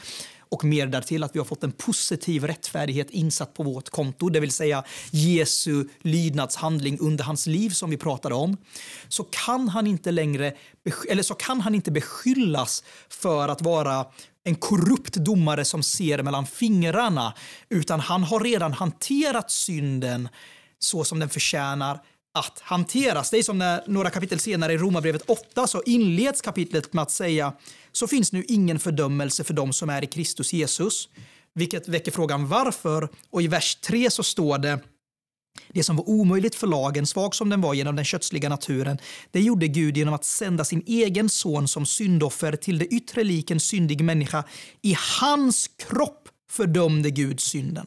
och 0.48 0.64
mer 0.64 0.86
därtill 0.86 1.24
att 1.24 1.34
vi 1.34 1.38
har 1.38 1.46
fått 1.46 1.64
en 1.64 1.72
positiv 1.72 2.44
rättfärdighet 2.44 3.10
insatt 3.10 3.54
på 3.54 3.62
vårt 3.62 3.88
konto, 3.88 4.28
det 4.28 4.40
vill 4.40 4.52
säga 4.52 4.84
Jesu 5.10 5.84
lydnadshandling 6.00 6.98
under 7.00 7.24
hans 7.24 7.46
liv 7.46 7.70
som 7.70 7.90
vi 7.90 7.96
pratade 7.96 8.34
om, 8.34 8.56
så 9.08 9.24
kan 9.24 9.68
han 9.68 9.86
inte 9.86 10.10
längre 10.10 10.52
eller 11.08 11.22
så 11.22 11.34
kan 11.34 11.60
han 11.60 11.74
inte 11.74 11.90
beskyllas 11.90 12.84
för 13.08 13.48
att 13.48 13.62
vara 13.62 14.06
en 14.44 14.54
korrupt 14.54 15.14
domare 15.14 15.64
som 15.64 15.82
ser 15.82 16.22
mellan 16.22 16.46
fingrarna, 16.46 17.34
utan 17.68 18.00
han 18.00 18.22
har 18.24 18.40
redan 18.40 18.72
hanterat 18.72 19.50
synden 19.50 20.28
så 20.78 21.04
som 21.04 21.18
den 21.18 21.28
förtjänar 21.28 22.00
att 22.38 22.60
hanteras. 22.60 23.30
Det 23.30 23.38
är 23.38 23.42
som 23.42 23.58
när 23.58 23.82
några 23.86 24.10
kapitel 24.10 24.38
senare 24.38 24.72
i 24.72 24.78
Romarbrevet 24.78 25.22
8 25.26 25.66
så 25.66 25.82
inleds 25.86 26.40
kapitlet 26.40 26.92
med 26.92 27.02
att 27.02 27.10
säga 27.10 27.52
så 27.92 28.06
finns 28.06 28.32
nu 28.32 28.44
ingen 28.48 28.78
fördömelse 28.78 29.44
för 29.44 29.54
dem 29.54 29.72
som 29.72 29.90
är 29.90 30.04
i 30.04 30.06
Kristus 30.06 30.52
Jesus. 30.52 31.08
Vilket 31.54 31.88
väcker 31.88 32.12
frågan 32.12 32.48
varför. 32.48 33.08
Och 33.30 33.42
i 33.42 33.48
vers 33.48 33.74
3 33.74 34.10
så 34.10 34.22
står 34.22 34.58
det 34.58 34.78
det 35.68 35.82
som 35.82 35.96
var 35.96 36.08
omöjligt 36.08 36.54
för 36.54 36.66
lagen, 36.66 37.06
svag 37.06 37.34
som 37.34 37.48
den 37.48 37.60
var 37.60 37.74
genom 37.74 37.96
den 37.96 38.04
kötsliga 38.04 38.48
naturen, 38.48 38.98
det 39.30 39.40
gjorde 39.40 39.68
Gud 39.68 39.96
genom 39.96 40.14
att 40.14 40.24
sända 40.24 40.64
sin 40.64 40.82
egen 40.86 41.28
son 41.28 41.68
som 41.68 41.86
syndoffer 41.86 42.56
till 42.56 42.78
det 42.78 42.86
yttre 42.86 43.24
lik 43.24 43.50
en 43.50 43.60
syndig 43.60 44.04
människa. 44.04 44.44
I 44.82 44.96
hans 45.20 45.70
kropp 45.78 46.28
fördömde 46.50 47.10
Gud 47.10 47.40
synden. 47.40 47.86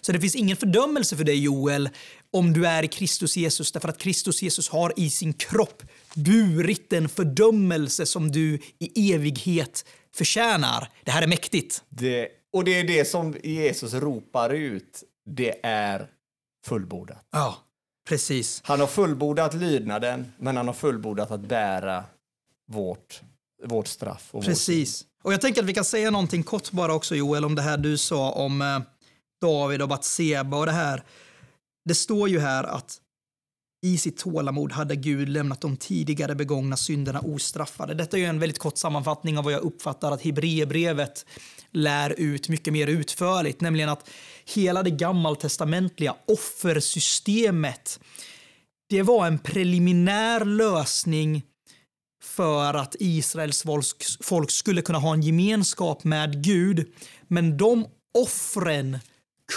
Så 0.00 0.12
det 0.12 0.20
finns 0.20 0.34
ingen 0.34 0.56
fördömelse 0.56 1.16
för 1.16 1.24
dig 1.24 1.42
Joel 1.42 1.88
om 2.34 2.52
du 2.52 2.66
är 2.66 2.82
i 2.82 2.88
Kristus 2.88 3.36
Jesus 3.36 3.72
därför 3.72 3.88
att 3.88 3.98
Kristus 3.98 4.42
Jesus 4.42 4.68
har 4.68 4.92
i 4.96 5.10
sin 5.10 5.32
kropp 5.32 5.82
burit 6.14 6.90
den 6.90 7.08
fördömelse 7.08 8.06
som 8.06 8.32
du 8.32 8.58
i 8.78 9.12
evighet 9.12 9.84
förtjänar. 10.14 10.88
Det 11.04 11.10
här 11.10 11.22
är 11.22 11.26
mäktigt. 11.26 11.82
Det, 11.88 12.28
och 12.52 12.64
det 12.64 12.80
är 12.80 12.84
det 12.84 13.04
som 13.04 13.36
Jesus 13.44 13.94
ropar 13.94 14.50
ut. 14.50 15.02
Det 15.26 15.66
är 15.66 16.06
fullbordat. 16.66 17.26
Ja, 17.32 17.56
precis. 18.08 18.60
Han 18.64 18.80
har 18.80 18.86
fullbordat 18.86 19.54
lydnaden, 19.54 20.32
men 20.38 20.56
han 20.56 20.66
har 20.66 20.74
fullbordat 20.74 21.30
att 21.30 21.40
bära 21.40 22.04
vårt, 22.66 23.20
vårt 23.64 23.86
straff. 23.86 24.28
Och 24.30 24.44
precis. 24.44 25.02
Vårt... 25.02 25.26
Och 25.26 25.32
jag 25.32 25.40
tänker 25.40 25.60
att 25.60 25.68
vi 25.68 25.74
kan 25.74 25.84
säga 25.84 26.10
någonting 26.10 26.42
kort 26.42 26.70
bara 26.70 26.94
också 26.94 27.14
Joel 27.14 27.44
om 27.44 27.54
det 27.54 27.62
här 27.62 27.76
du 27.76 27.98
sa 27.98 28.30
om 28.30 28.62
eh, 28.62 28.80
David 29.40 29.82
och 29.82 29.88
Batseba 29.88 30.56
och 30.56 30.66
det 30.66 30.72
här. 30.72 31.02
Det 31.84 31.94
står 31.94 32.28
ju 32.28 32.40
här 32.40 32.64
att 32.64 33.00
i 33.84 33.98
sitt 33.98 34.16
tålamod 34.18 34.72
hade 34.72 34.96
Gud 34.96 35.28
lämnat 35.28 35.60
de 35.60 35.76
tidigare 35.76 36.34
begångna 36.34 36.76
synderna 36.76 37.20
ostraffade. 37.20 37.94
Detta 37.94 38.16
är 38.16 38.20
ju 38.20 38.26
en 38.26 38.38
väldigt 38.38 38.58
kort 38.58 38.78
sammanfattning 38.78 39.38
av 39.38 39.44
vad 39.44 39.52
jag 39.52 39.62
uppfattar 39.62 40.12
att 40.12 40.22
Hebreerbrevet 40.22 41.26
lär 41.70 42.14
ut 42.20 42.48
mycket 42.48 42.72
mer 42.72 42.86
utförligt, 42.86 43.60
nämligen 43.60 43.88
att 43.88 44.10
hela 44.44 44.82
det 44.82 44.90
gammaltestamentliga 44.90 46.16
offersystemet 46.26 48.00
det 48.88 49.02
var 49.02 49.26
en 49.26 49.38
preliminär 49.38 50.44
lösning 50.44 51.42
för 52.22 52.74
att 52.74 52.96
Israels 52.98 53.64
folk 54.20 54.50
skulle 54.50 54.82
kunna 54.82 54.98
ha 54.98 55.14
en 55.14 55.22
gemenskap 55.22 56.04
med 56.04 56.44
Gud. 56.44 56.92
Men 57.28 57.56
de 57.56 57.86
offren 58.18 58.98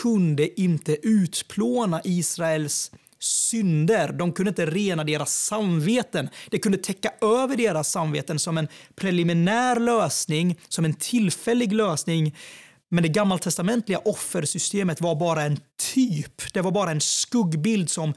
kunde 0.02 0.62
inte 0.62 0.97
utplåna 1.08 2.02
Israels 2.04 2.91
synder. 3.19 4.13
De 4.13 4.34
kunde 4.34 4.50
inte 4.50 4.65
rena 4.65 5.04
deras 5.04 5.34
samveten. 5.45 6.30
Det 6.50 6.60
kunde 6.60 6.78
täcka 6.78 7.12
över 7.21 7.58
deras 7.58 7.91
samveten 7.91 8.39
som 8.39 8.58
en 8.58 8.67
preliminär 8.95 9.80
lösning, 9.80 10.60
som 10.67 10.86
en 10.86 10.93
tillfällig 10.93 11.73
lösning. 11.73 12.36
Men 12.89 13.04
det 13.04 13.10
gammaltestamentliga 13.10 14.00
offersystemet 14.06 15.02
var 15.02 15.15
bara 15.15 15.43
en 15.43 15.60
typ. 15.93 16.54
Det 16.54 16.62
var 16.62 16.71
bara 16.71 16.91
en 16.91 17.02
skuggbild 17.02 17.89
som 17.89 18.13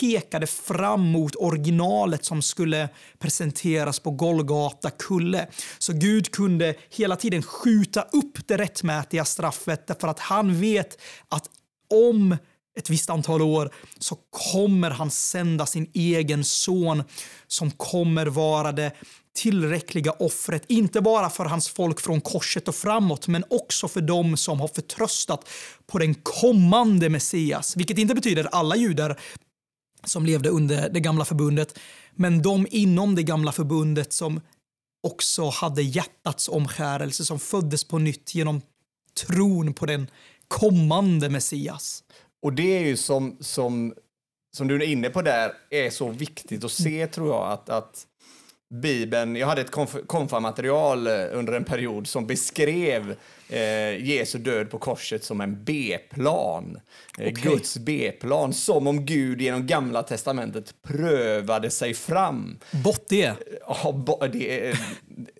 pekade 0.00 0.46
fram 0.46 1.00
mot 1.00 1.36
originalet 1.36 2.24
som 2.24 2.42
skulle 2.42 2.88
presenteras 3.18 4.00
på 4.00 4.10
Golgata 4.10 4.90
kulle. 4.90 5.46
Så 5.78 5.92
Gud 5.92 6.30
kunde 6.30 6.74
hela 6.90 7.16
tiden 7.16 7.42
skjuta 7.42 8.02
upp 8.02 8.48
det 8.48 8.56
rättmätiga 8.56 9.24
straffet 9.24 9.86
därför 9.86 10.08
att 10.08 10.18
han 10.18 10.60
vet 10.60 11.00
att 11.28 11.50
om 11.90 12.36
ett 12.78 12.90
visst 12.90 13.10
antal 13.10 13.42
år 13.42 13.74
så 13.98 14.16
kommer 14.52 14.90
han 14.90 15.10
sända 15.10 15.66
sin 15.66 15.90
egen 15.94 16.44
son 16.44 17.02
som 17.46 17.70
kommer 17.70 18.26
vara 18.26 18.72
det 18.72 18.92
tillräckliga 19.36 20.12
offret, 20.12 20.62
inte 20.66 21.00
bara 21.00 21.30
för 21.30 21.44
hans 21.44 21.68
folk 21.68 22.00
från 22.00 22.20
korset 22.20 22.68
och 22.68 22.74
framåt, 22.74 23.28
men 23.28 23.44
också 23.50 23.88
för 23.88 24.00
dem 24.00 24.36
som 24.36 24.60
har 24.60 24.68
förtröstat 24.68 25.48
på 25.86 25.98
den 25.98 26.14
kommande 26.14 27.08
Messias. 27.08 27.76
Vilket 27.76 27.98
inte 27.98 28.14
betyder 28.14 28.48
alla 28.52 28.76
judar 28.76 29.20
som 30.04 30.26
levde 30.26 30.48
under 30.48 30.88
det 30.88 31.00
gamla 31.00 31.24
förbundet, 31.24 31.78
men 32.14 32.42
de 32.42 32.66
inom 32.70 33.14
det 33.14 33.22
gamla 33.22 33.52
förbundet 33.52 34.12
som 34.12 34.40
också 35.02 35.48
hade 35.48 35.82
hjärtats 35.82 36.48
omskärelse, 36.48 37.24
som 37.24 37.38
föddes 37.38 37.84
på 37.84 37.98
nytt 37.98 38.34
genom 38.34 38.62
tron 39.26 39.74
på 39.74 39.86
den 39.86 40.10
kommande 40.48 41.30
Messias. 41.30 42.04
Och 42.42 42.52
det 42.52 42.76
är 42.76 42.80
ju 42.80 42.96
som, 42.96 43.36
som, 43.40 43.94
som 44.56 44.68
du 44.68 44.74
är 44.74 44.82
inne 44.82 45.10
på 45.10 45.22
där, 45.22 45.52
är 45.70 45.90
så 45.90 46.08
viktigt 46.08 46.64
att 46.64 46.72
se 46.72 47.06
tror 47.06 47.28
jag 47.28 47.52
att, 47.52 47.68
att 47.68 48.06
Bibeln, 48.74 49.36
jag 49.36 49.46
hade 49.46 49.60
ett 49.60 49.70
konf 49.70 49.96
konfamaterial 50.06 51.06
eh, 51.06 51.12
under 51.32 51.52
en 51.52 51.64
period 51.64 52.06
som 52.06 52.26
beskrev 52.26 53.16
eh, 53.48 54.04
Jesu 54.04 54.38
död 54.38 54.70
på 54.70 54.78
korset 54.78 55.24
som 55.24 55.40
en 55.40 55.64
B-plan. 55.64 56.80
Eh, 57.18 57.32
okay. 57.32 57.42
Guds 57.42 57.76
B-plan, 57.78 58.52
som 58.52 58.86
om 58.86 59.06
Gud 59.06 59.40
genom 59.40 59.66
Gamla 59.66 60.02
Testamentet 60.02 60.74
prövade 60.82 61.70
sig 61.70 61.94
fram. 61.94 62.58
Bort 62.70 63.04
det? 63.08 63.32
Ja, 63.66 64.28
det 64.32 64.66
är, 64.66 64.78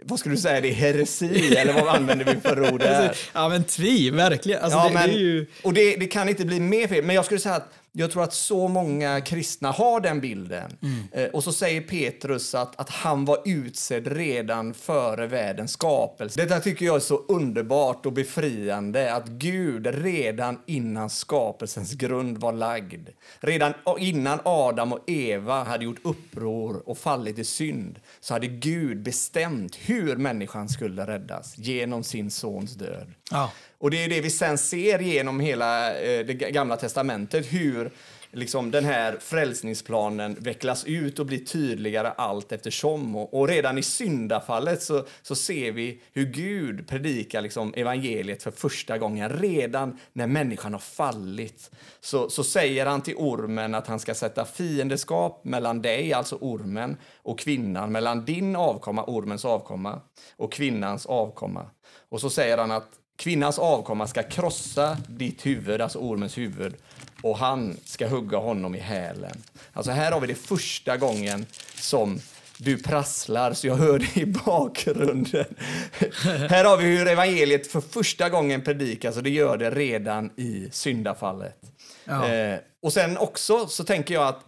vad 0.02 0.18
skulle 0.18 0.34
du 0.34 0.40
säga, 0.40 0.60
det 0.60 0.68
är 0.68 0.74
heresi, 0.74 1.54
eller 1.56 1.72
vad 1.72 1.88
använder 1.88 2.24
vi 2.34 2.40
för 2.40 2.72
ord 2.72 2.80
där? 2.80 3.16
Ja, 3.32 3.48
men 3.48 3.64
tvi, 3.64 4.10
verkligen. 4.10 4.62
Alltså, 4.62 4.78
ja, 4.78 4.88
det, 4.88 4.94
men, 4.94 5.08
det 5.08 5.16
ju... 5.16 5.46
Och 5.62 5.74
det, 5.74 5.96
det 5.96 6.06
kan 6.06 6.28
inte 6.28 6.44
bli 6.44 6.60
mer 6.60 6.88
fel, 6.88 7.04
men 7.04 7.16
jag 7.16 7.24
skulle 7.24 7.40
säga 7.40 7.54
att 7.54 7.72
jag 7.92 8.10
tror 8.10 8.22
att 8.22 8.34
så 8.34 8.68
många 8.68 9.20
kristna 9.20 9.70
har 9.70 10.00
den 10.00 10.20
bilden. 10.20 10.78
Mm. 10.82 11.02
Eh, 11.12 11.30
och 11.30 11.44
så 11.44 11.52
säger 11.52 11.80
Petrus 11.80 12.54
att, 12.54 12.80
att 12.80 12.90
han 12.90 13.24
var 13.24 13.38
utsedd 13.44 14.06
redan 14.06 14.74
före 14.74 15.26
världens 15.26 15.72
skapelse. 15.72 16.42
Detta 16.42 16.60
tycker 16.60 16.86
jag 16.86 16.96
är 16.96 17.00
så 17.00 17.16
underbart 17.28 18.06
och 18.06 18.12
befriande, 18.12 19.14
att 19.14 19.26
Gud 19.26 19.86
redan 19.86 20.58
innan 20.66 21.10
skapelsens 21.10 21.92
grund 21.92 22.38
var 22.38 22.52
lagd, 22.52 23.08
redan 23.40 23.74
innan 23.98 24.38
Adam 24.44 24.92
och 24.92 25.10
Eva 25.10 25.64
hade 25.64 25.84
gjort 25.84 26.00
uppror 26.04 26.82
och 26.88 26.98
fallit 26.98 27.38
i 27.38 27.44
synd, 27.44 28.00
så 28.20 28.34
hade 28.34 28.46
Gud 28.46 29.02
bestämt 29.02 29.76
hur 29.76 30.16
människan 30.16 30.68
skulle 30.68 31.06
räddas 31.06 31.58
genom 31.58 32.04
sin 32.04 32.30
sons 32.30 32.74
död. 32.74 33.12
Ja. 33.30 33.50
Och 33.80 33.90
det 33.90 34.04
är 34.04 34.08
det 34.08 34.20
vi 34.20 34.30
sen 34.30 34.58
ser 34.58 34.98
genom 34.98 35.40
hela 35.40 36.00
eh, 36.00 36.26
det 36.26 36.34
gamla 36.34 36.76
testamentet, 36.76 37.52
hur 37.52 37.90
liksom 38.32 38.70
den 38.70 38.84
här 38.84 39.18
frälsningsplanen 39.20 40.34
vecklas 40.40 40.84
ut 40.84 41.18
och 41.18 41.26
blir 41.26 41.38
tydligare 41.38 42.10
allt 42.16 42.52
eftersom. 42.52 43.16
Och, 43.16 43.34
och 43.34 43.48
redan 43.48 43.78
i 43.78 43.82
syndafallet 43.82 44.82
så, 44.82 45.06
så 45.22 45.34
ser 45.34 45.72
vi 45.72 46.02
hur 46.12 46.24
Gud 46.26 46.88
predikar 46.88 47.40
liksom 47.40 47.74
evangeliet 47.76 48.42
för 48.42 48.50
första 48.50 48.98
gången. 48.98 49.30
Redan 49.30 49.98
när 50.12 50.26
människan 50.26 50.72
har 50.72 50.80
fallit 50.80 51.70
så, 52.00 52.30
så 52.30 52.44
säger 52.44 52.86
han 52.86 53.02
till 53.02 53.16
ormen 53.16 53.74
att 53.74 53.86
han 53.86 54.00
ska 54.00 54.14
sätta 54.14 54.44
fiendeskap 54.44 55.44
mellan 55.44 55.82
dig, 55.82 56.12
alltså 56.12 56.38
ormen, 56.40 56.96
och 57.22 57.38
kvinnan, 57.38 57.92
mellan 57.92 58.24
din 58.24 58.56
avkomma, 58.56 59.04
ormens 59.06 59.44
avkomma, 59.44 60.00
och 60.36 60.52
kvinnans 60.52 61.06
avkomma. 61.06 61.66
Och 62.08 62.20
så 62.20 62.30
säger 62.30 62.58
han 62.58 62.70
att 62.70 62.99
Kvinnans 63.20 63.58
avkomma 63.58 64.06
ska 64.06 64.22
krossa 64.22 64.96
ditt 65.08 65.46
huvud, 65.46 65.80
alltså 65.80 65.98
ormens 65.98 66.38
huvud, 66.38 66.74
och 67.22 67.38
han 67.38 67.76
ska 67.84 68.08
hugga 68.08 68.38
honom 68.38 68.74
i 68.74 68.78
hälen. 68.78 69.42
Alltså 69.72 69.92
här 69.92 70.12
har 70.12 70.20
vi 70.20 70.26
det 70.26 70.34
första 70.34 70.96
gången 70.96 71.46
som 71.74 72.20
du 72.58 72.82
prasslar 72.82 73.52
så 73.52 73.66
jag 73.66 73.74
hör 73.74 73.98
det 73.98 74.20
i 74.20 74.26
bakgrunden. 74.26 75.44
här 76.48 76.64
har 76.64 76.76
vi 76.76 76.84
hur 76.84 77.08
evangeliet 77.08 77.66
för 77.66 77.80
första 77.80 78.28
gången 78.28 78.62
predikas 78.62 79.16
och 79.16 79.22
det 79.22 79.30
gör 79.30 79.56
det 79.56 79.70
redan 79.70 80.30
i 80.36 80.68
syndafallet. 80.72 81.56
Ja. 82.04 82.28
Eh, 82.28 82.58
och 82.82 82.92
sen 82.92 83.18
också 83.18 83.66
så 83.66 83.84
tänker 83.84 84.14
jag 84.14 84.28
att 84.28 84.44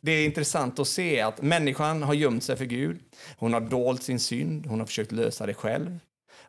det 0.00 0.12
är 0.12 0.24
intressant 0.24 0.78
att 0.78 0.88
se 0.88 1.20
att 1.20 1.42
människan 1.42 2.02
har 2.02 2.14
gömt 2.14 2.44
sig 2.44 2.56
för 2.56 2.64
Gud. 2.64 2.98
Hon 3.38 3.52
har 3.52 3.60
dolt 3.60 4.02
sin 4.02 4.20
synd, 4.20 4.66
hon 4.66 4.78
har 4.78 4.86
försökt 4.86 5.12
lösa 5.12 5.46
det 5.46 5.54
själv. 5.54 5.98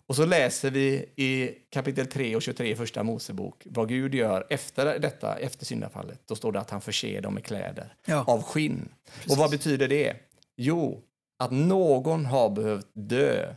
Och 0.08 0.16
så 0.16 0.26
läser 0.26 0.72
vi 0.72 1.06
i 1.16 1.52
kapitel 1.70 2.08
3 2.08 2.36
och 2.36 2.42
23 2.42 2.72
i 2.72 2.76
Första 2.76 3.04
Mosebok 3.04 3.64
vad 3.66 3.90
Gud 3.90 4.16
gör 4.16 4.48
efter 4.50 5.00
detta, 5.00 5.36
efter 5.36 5.66
syndafallet. 5.66 6.22
Då 6.26 6.36
står 6.36 6.52
det 6.52 6.60
att 6.60 6.70
han 6.70 6.82
förser 6.82 7.22
dem 7.22 7.34
med 7.34 7.46
kläder 7.46 7.94
ja. 8.06 8.24
av 8.28 8.44
skinn. 8.44 8.90
Precis. 9.14 9.32
Och 9.32 9.38
vad 9.38 9.52
betyder 9.52 9.88
det? 9.88 10.16
Jo, 10.56 11.02
att 11.40 11.52
någon 11.52 12.26
har 12.26 12.50
behövt 12.50 12.88
dö 12.94 13.54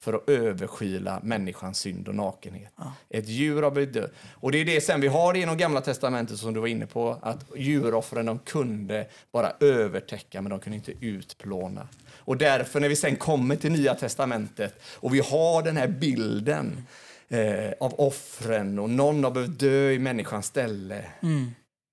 för 0.00 0.12
att 0.12 0.28
överskyla 0.28 1.20
människans 1.22 1.78
synd 1.78 2.08
och 2.08 2.14
nakenhet. 2.14 2.72
Ja. 2.76 2.92
Ett 3.08 3.28
djur 3.28 3.62
har 3.62 3.70
blivit 3.70 3.94
död. 3.94 4.10
Och 4.32 4.52
det 4.52 4.58
är 4.58 4.64
det 4.64 4.80
sen 4.80 5.00
vi 5.00 5.08
har 5.08 5.34
genom 5.34 5.56
Gamla 5.56 5.80
Testamentet 5.80 6.38
som 6.38 6.54
du 6.54 6.60
var 6.60 6.66
inne 6.66 6.86
på, 6.86 7.18
att 7.22 7.46
djuroffren 7.56 8.26
de 8.26 8.38
kunde 8.38 9.06
bara 9.32 9.52
övertäcka 9.60 10.42
men 10.42 10.50
de 10.50 10.60
kunde 10.60 10.76
inte 10.76 10.92
utplåna. 11.06 11.88
Och 12.24 12.36
därför 12.36 12.80
när 12.80 12.88
vi 12.88 12.96
sen 12.96 13.16
kommer 13.16 13.56
till 13.56 13.72
Nya 13.72 13.94
Testamentet 13.94 14.82
och 14.94 15.14
vi 15.14 15.20
har 15.20 15.62
den 15.62 15.76
här 15.76 15.88
bilden 15.88 16.86
eh, 17.28 17.72
av 17.80 17.94
offren 18.00 18.78
och 18.78 18.90
någon 18.90 19.24
har 19.24 19.30
behövt 19.30 19.58
dö 19.58 19.90
i 19.90 19.98
människans 19.98 20.46
ställe. 20.46 21.04
Mm. 21.22 21.50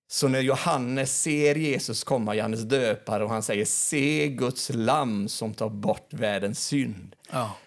Så 0.09 0.28
när 0.28 0.39
Johannes 0.39 1.21
ser 1.21 1.55
Jesus 1.55 2.03
komma, 2.03 2.36
Johannes 2.36 2.61
döpare, 2.61 3.23
och 3.23 3.30
han 3.30 3.43
säger 3.43 3.65
se 3.65 4.28
Guds 4.28 4.71
lamm 4.73 5.28
som 5.28 5.53
tar 5.53 5.69
bort 5.69 6.13
världens 6.13 6.65
synd. 6.65 7.15
Ja. 7.32 7.57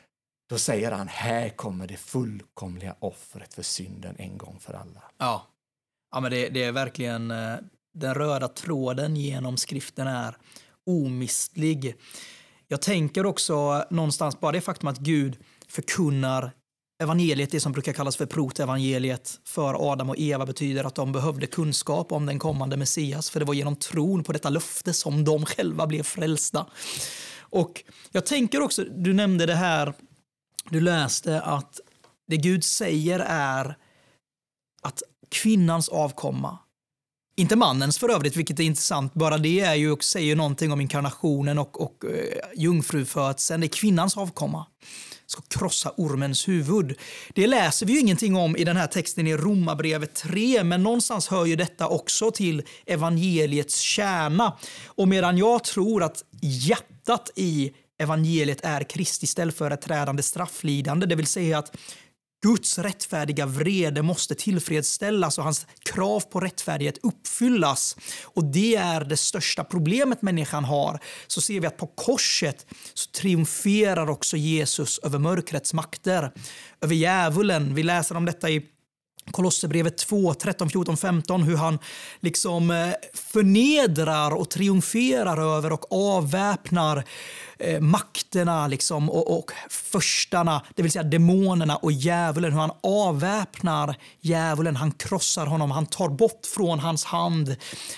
Då 0.50 0.58
säger 0.58 0.92
han, 0.92 1.08
här 1.08 1.48
kommer 1.48 1.86
det 1.86 1.96
fullkomliga 1.96 2.94
offret 2.98 3.54
för 3.54 3.62
synden 3.62 4.14
en 4.18 4.38
gång 4.38 4.56
för 4.60 4.72
alla. 4.72 5.02
Ja, 5.18 5.46
ja 6.12 6.20
men 6.20 6.30
det, 6.30 6.48
det 6.48 6.64
är 6.64 6.72
verkligen 6.72 7.30
eh, 7.30 7.56
den 7.94 8.14
röda 8.14 8.48
tråden 8.48 9.16
genom 9.16 9.56
skriften 9.56 10.06
är 10.06 10.36
omistlig. 10.86 11.94
Jag 12.72 12.82
tänker 12.82 13.26
också 13.26 13.84
någonstans 13.90 14.40
bara 14.40 14.52
det 14.52 14.60
faktum 14.60 14.88
att 14.88 14.98
Gud 14.98 15.36
förkunnar 15.68 16.52
evangeliet, 17.02 17.50
det 17.50 17.60
som 17.60 17.72
brukar 17.72 17.92
kallas 17.92 18.16
för 18.16 18.26
protevangeliet 18.26 19.40
för 19.44 19.92
Adam 19.92 20.10
och 20.10 20.18
Eva 20.18 20.46
betyder 20.46 20.84
att 20.84 20.94
de 20.94 21.12
behövde 21.12 21.46
kunskap 21.46 22.12
om 22.12 22.26
den 22.26 22.38
kommande 22.38 22.76
Messias, 22.76 23.30
för 23.30 23.40
det 23.40 23.46
var 23.46 23.54
genom 23.54 23.76
tron 23.76 24.24
på 24.24 24.32
detta 24.32 24.50
löfte 24.50 24.92
som 24.92 25.24
de 25.24 25.46
själva 25.46 25.86
blev 25.86 26.02
frälsta. 26.02 26.66
Och 27.38 27.84
jag 28.10 28.26
tänker 28.26 28.60
också, 28.60 28.84
du 28.84 29.12
nämnde 29.12 29.46
det 29.46 29.54
här, 29.54 29.94
du 30.68 30.80
läste 30.80 31.40
att 31.40 31.80
det 32.26 32.36
Gud 32.36 32.64
säger 32.64 33.20
är 33.26 33.76
att 34.82 35.02
kvinnans 35.28 35.88
avkomma 35.88 36.58
inte 37.40 37.56
mannens 37.56 37.98
för 37.98 38.08
övrigt, 38.08 38.36
vilket 38.36 38.60
är 38.60 38.64
intressant. 38.64 39.14
Bara 39.14 39.38
det 39.38 39.60
är 39.60 39.74
ju, 39.74 39.96
säger 40.00 40.36
någonting 40.36 40.72
om 40.72 40.80
inkarnationen 40.80 41.58
och, 41.58 41.80
och 41.80 42.04
eh, 42.04 42.60
jungfrufödseln. 42.62 43.60
Det 43.60 43.66
är 43.66 43.68
kvinnans 43.68 44.16
avkomma 44.16 44.66
ska 45.30 45.42
krossa 45.42 45.92
ormens 45.96 46.48
huvud. 46.48 46.98
Det 47.34 47.46
läser 47.46 47.86
vi 47.86 47.92
ju 47.92 48.00
ingenting 48.00 48.36
om 48.36 48.56
i 48.56 48.64
den 48.64 48.76
här 48.76 48.86
texten 48.86 49.26
i 49.26 49.36
Romarbrevet 49.36 50.14
3, 50.14 50.64
men 50.64 50.82
någonstans 50.82 51.28
hör 51.28 51.46
ju 51.46 51.56
detta 51.56 51.88
också 51.88 52.30
till 52.30 52.62
evangeliets 52.86 53.78
kärna. 53.78 54.56
Och 54.86 55.08
medan 55.08 55.38
jag 55.38 55.64
tror 55.64 56.02
att 56.02 56.24
hjärtat 56.42 57.30
i 57.36 57.72
evangeliet 57.98 58.60
är 58.62 58.82
Kristi 58.82 59.26
ställföreträdande 59.26 60.22
strafflidande, 60.22 61.06
det 61.06 61.16
vill 61.16 61.26
säga 61.26 61.58
att 61.58 61.76
Guds 62.42 62.78
rättfärdiga 62.78 63.46
vrede 63.46 64.02
måste 64.02 64.34
tillfredsställas 64.34 65.38
och 65.38 65.44
hans 65.44 65.66
krav 65.84 66.20
på 66.20 66.40
rättfärdighet 66.40 66.98
uppfyllas. 67.02 67.96
Och 68.24 68.44
det 68.44 68.76
är 68.76 69.04
det 69.04 69.16
största 69.16 69.64
problemet 69.64 70.22
människan 70.22 70.64
har. 70.64 71.00
Så 71.26 71.40
ser 71.40 71.60
vi 71.60 71.66
att 71.66 71.76
på 71.76 71.86
korset 71.86 72.66
så 72.94 73.10
triumferar 73.10 74.10
också 74.10 74.36
Jesus 74.36 74.98
över 74.98 75.18
mörkrets 75.18 75.74
makter, 75.74 76.32
över 76.80 76.94
djävulen. 76.94 77.74
Vi 77.74 77.82
läser 77.82 78.16
om 78.16 78.24
detta 78.24 78.50
i 78.50 78.66
Kolosserbrevet 79.32 79.98
2, 79.98 80.34
13, 80.34 80.70
14, 80.70 80.96
15, 80.96 81.42
hur 81.42 81.56
han 81.56 81.78
liksom 82.20 82.70
eh, 82.70 82.88
förnedrar 83.14 84.30
och 84.30 84.50
triumferar 84.50 85.56
över 85.56 85.72
och 85.72 85.92
avväpnar 85.92 87.04
eh, 87.58 87.80
makterna 87.80 88.66
liksom, 88.66 89.10
och, 89.10 89.38
och 89.38 89.50
förstarna, 89.70 90.62
det 90.74 90.82
vill 90.82 90.92
säga 90.92 91.02
demonerna 91.02 91.76
och 91.76 91.92
djävulen. 91.92 92.52
Hur 92.52 92.60
han 92.60 92.76
avväpnar 92.80 93.94
djävulen, 94.20 94.76
han 94.76 94.92
krossar 94.92 95.46
honom, 95.46 95.70
han 95.70 95.86
tar 95.86 96.08
bort 96.08 96.46
från 96.54 96.78
hans 96.78 97.04
hand 97.04 97.56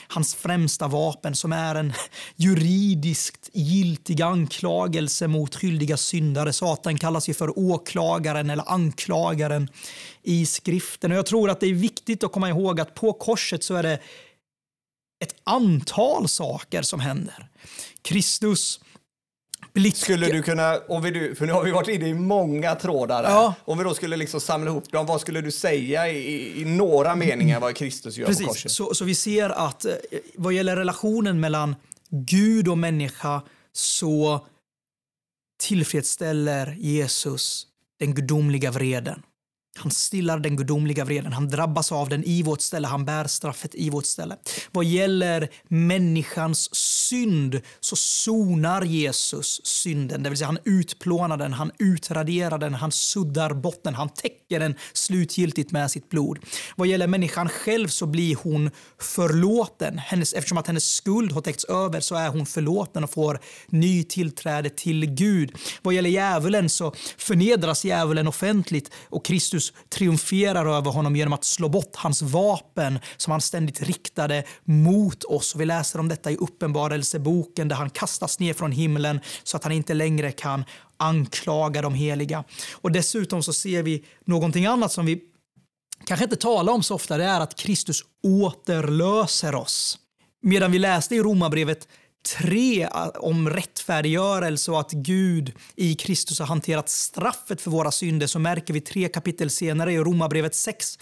hans 0.08 0.34
främsta 0.34 0.88
vapen 0.88 1.34
som 1.34 1.52
är 1.52 1.74
en 1.74 1.92
juridiskt 2.36 3.50
giltig 3.52 4.22
anklagelse 4.22 5.28
mot 5.28 5.54
skyldiga 5.54 5.96
syndare. 5.96 6.52
Satan 6.52 6.98
kallas 6.98 7.28
ju 7.28 7.34
för 7.34 7.58
åklagaren 7.58 8.50
eller 8.50 8.72
anklagaren 8.72 9.68
i 10.22 10.46
skriften. 10.46 11.12
Och 11.12 11.18
jag 11.18 11.26
tror 11.26 11.50
att 11.50 11.60
det 11.60 11.66
är 11.66 11.74
viktigt 11.74 12.24
att 12.24 12.32
komma 12.32 12.48
ihåg 12.48 12.80
att 12.80 12.94
på 12.94 13.12
korset 13.12 13.64
så 13.64 13.74
är 13.74 13.82
det 13.82 13.98
ett 15.24 15.34
antal 15.44 16.28
saker 16.28 16.82
som 16.82 17.00
händer. 17.00 17.48
Kristus 18.02 18.80
Blick. 19.74 19.96
Skulle 19.96 20.26
du 20.26 20.42
kunna, 20.42 20.78
om 20.88 21.02
vi, 21.02 21.34
för 21.34 21.46
nu 21.46 21.52
har 21.52 21.64
vi 21.64 21.70
varit 21.70 21.88
inne 21.88 22.08
i 22.08 22.14
många 22.14 22.74
trådar 22.74 23.22
ja. 23.22 23.54
Om 23.64 23.78
vi 23.78 23.84
då 23.84 23.94
skulle 23.94 24.16
liksom 24.16 24.40
samla 24.40 24.70
ihop 24.70 24.92
dem, 24.92 25.06
vad 25.06 25.20
skulle 25.20 25.40
du 25.40 25.50
säga 25.50 26.08
i, 26.08 26.60
i 26.60 26.64
några 26.64 27.16
meningar 27.16 27.60
vad 27.60 27.76
Kristus 27.76 28.16
gör 28.16 28.26
Precis. 28.26 28.46
på 28.46 28.52
korset? 28.52 28.72
Så, 28.72 28.94
så 28.94 29.04
vi 29.04 29.14
ser 29.14 29.50
att 29.50 29.84
eh, 29.84 29.92
vad 30.34 30.52
gäller 30.52 30.76
relationen 30.76 31.40
mellan 31.40 31.76
Gud 32.10 32.68
och 32.68 32.78
människa 32.78 33.42
så 33.72 34.46
tillfredsställer 35.62 36.76
Jesus 36.78 37.66
den 37.98 38.14
gudomliga 38.14 38.70
vreden. 38.70 39.22
Han 39.76 39.90
stillar 39.90 40.38
den 40.38 40.56
gudomliga 40.56 41.04
vreden, 41.04 41.32
han 41.32 41.48
drabbas 41.48 41.92
av 41.92 42.08
den 42.08 42.24
i 42.24 42.42
vårt 42.42 42.60
ställe, 42.60 42.88
han 42.88 43.04
bär 43.04 43.24
straffet 43.24 43.74
i 43.74 43.90
vårt 43.90 44.06
ställe. 44.06 44.36
Vad 44.70 44.84
gäller 44.84 45.48
människans 45.68 46.74
synd 46.74 47.60
så 47.80 47.96
sonar 47.96 48.82
Jesus 48.82 49.60
synden, 49.64 50.22
det 50.22 50.30
vill 50.30 50.38
säga 50.38 50.46
han 50.46 50.58
utplånar 50.64 51.36
den, 51.36 51.52
han 51.52 51.70
utraderar 51.78 52.58
den, 52.58 52.74
han 52.74 52.92
suddar 52.92 53.54
bort 53.54 53.80
den, 53.84 53.94
han 53.94 54.08
täcker 54.08 54.60
den 54.60 54.74
slutgiltigt 54.92 55.72
med 55.72 55.90
sitt 55.90 56.08
blod. 56.08 56.38
Vad 56.76 56.88
gäller 56.88 57.06
människan 57.06 57.48
själv 57.48 57.88
så 57.88 58.06
blir 58.06 58.36
hon 58.42 58.70
förlåten. 58.98 59.98
Hennes, 59.98 60.32
eftersom 60.32 60.58
att 60.58 60.66
hennes 60.66 60.94
skuld 60.94 61.32
har 61.32 61.40
täckts 61.40 61.64
över 61.64 62.00
så 62.00 62.14
är 62.14 62.28
hon 62.28 62.46
förlåten 62.46 63.04
och 63.04 63.10
får 63.10 63.40
ny 63.66 64.04
tillträde 64.04 64.70
till 64.70 65.06
Gud. 65.06 65.52
Vad 65.82 65.94
gäller 65.94 66.10
djävulen 66.10 66.68
så 66.68 66.94
förnedras 67.18 67.84
djävulen 67.84 68.28
offentligt 68.28 68.90
och 69.08 69.24
Kristus 69.24 69.61
Jesus 69.62 69.72
triumferar 69.88 70.66
över 70.66 70.90
honom 70.90 71.16
genom 71.16 71.32
att 71.32 71.44
slå 71.44 71.68
bort 71.68 71.96
hans 71.96 72.22
vapen 72.22 72.98
som 73.16 73.30
han 73.30 73.40
ständigt 73.40 73.82
riktade 73.82 74.44
mot 74.64 75.24
oss. 75.24 75.56
Vi 75.56 75.64
läser 75.64 75.98
om 75.98 76.08
detta 76.08 76.30
i 76.30 76.36
Uppenbarelseboken 76.36 77.68
där 77.68 77.76
han 77.76 77.90
kastas 77.90 78.38
ner 78.38 78.54
från 78.54 78.72
himlen 78.72 79.20
så 79.42 79.56
att 79.56 79.64
han 79.64 79.72
inte 79.72 79.94
längre 79.94 80.32
kan 80.32 80.64
anklaga 80.96 81.82
de 81.82 81.94
heliga. 81.94 82.44
Och 82.72 82.92
Dessutom 82.92 83.42
så 83.42 83.52
ser 83.52 83.82
vi 83.82 84.04
någonting 84.24 84.66
annat 84.66 84.92
som 84.92 85.06
vi 85.06 85.20
kanske 86.06 86.24
inte 86.24 86.36
talar 86.36 86.72
om 86.72 86.82
så 86.82 86.94
ofta. 86.94 87.16
Det 87.16 87.24
är 87.24 87.40
att 87.40 87.56
Kristus 87.56 88.02
återlöser 88.22 89.54
oss. 89.54 89.98
Medan 90.42 90.72
vi 90.72 90.78
läste 90.78 91.14
i 91.14 91.20
Romarbrevet 91.20 91.88
3 92.22 92.82
eh, 92.82 93.08
om 93.16 93.50
rättfärdiggörelse 93.50 94.70
och 94.70 94.80
att 94.80 94.92
Gud 94.92 95.52
i 95.76 95.94
Kristus 95.94 96.38
har 96.38 96.46
hanterat 96.46 96.88
straffet 96.88 97.60
för 97.60 97.70
våra 97.70 97.90
synder 97.90 98.26
så 98.26 98.38
märker 98.38 98.74
vi 98.74 98.80
tre 98.80 99.08
kapitel 99.08 99.50
senare 99.50 99.92
i 99.92 99.98
Romarbrevet 99.98 100.54
6 100.54 100.98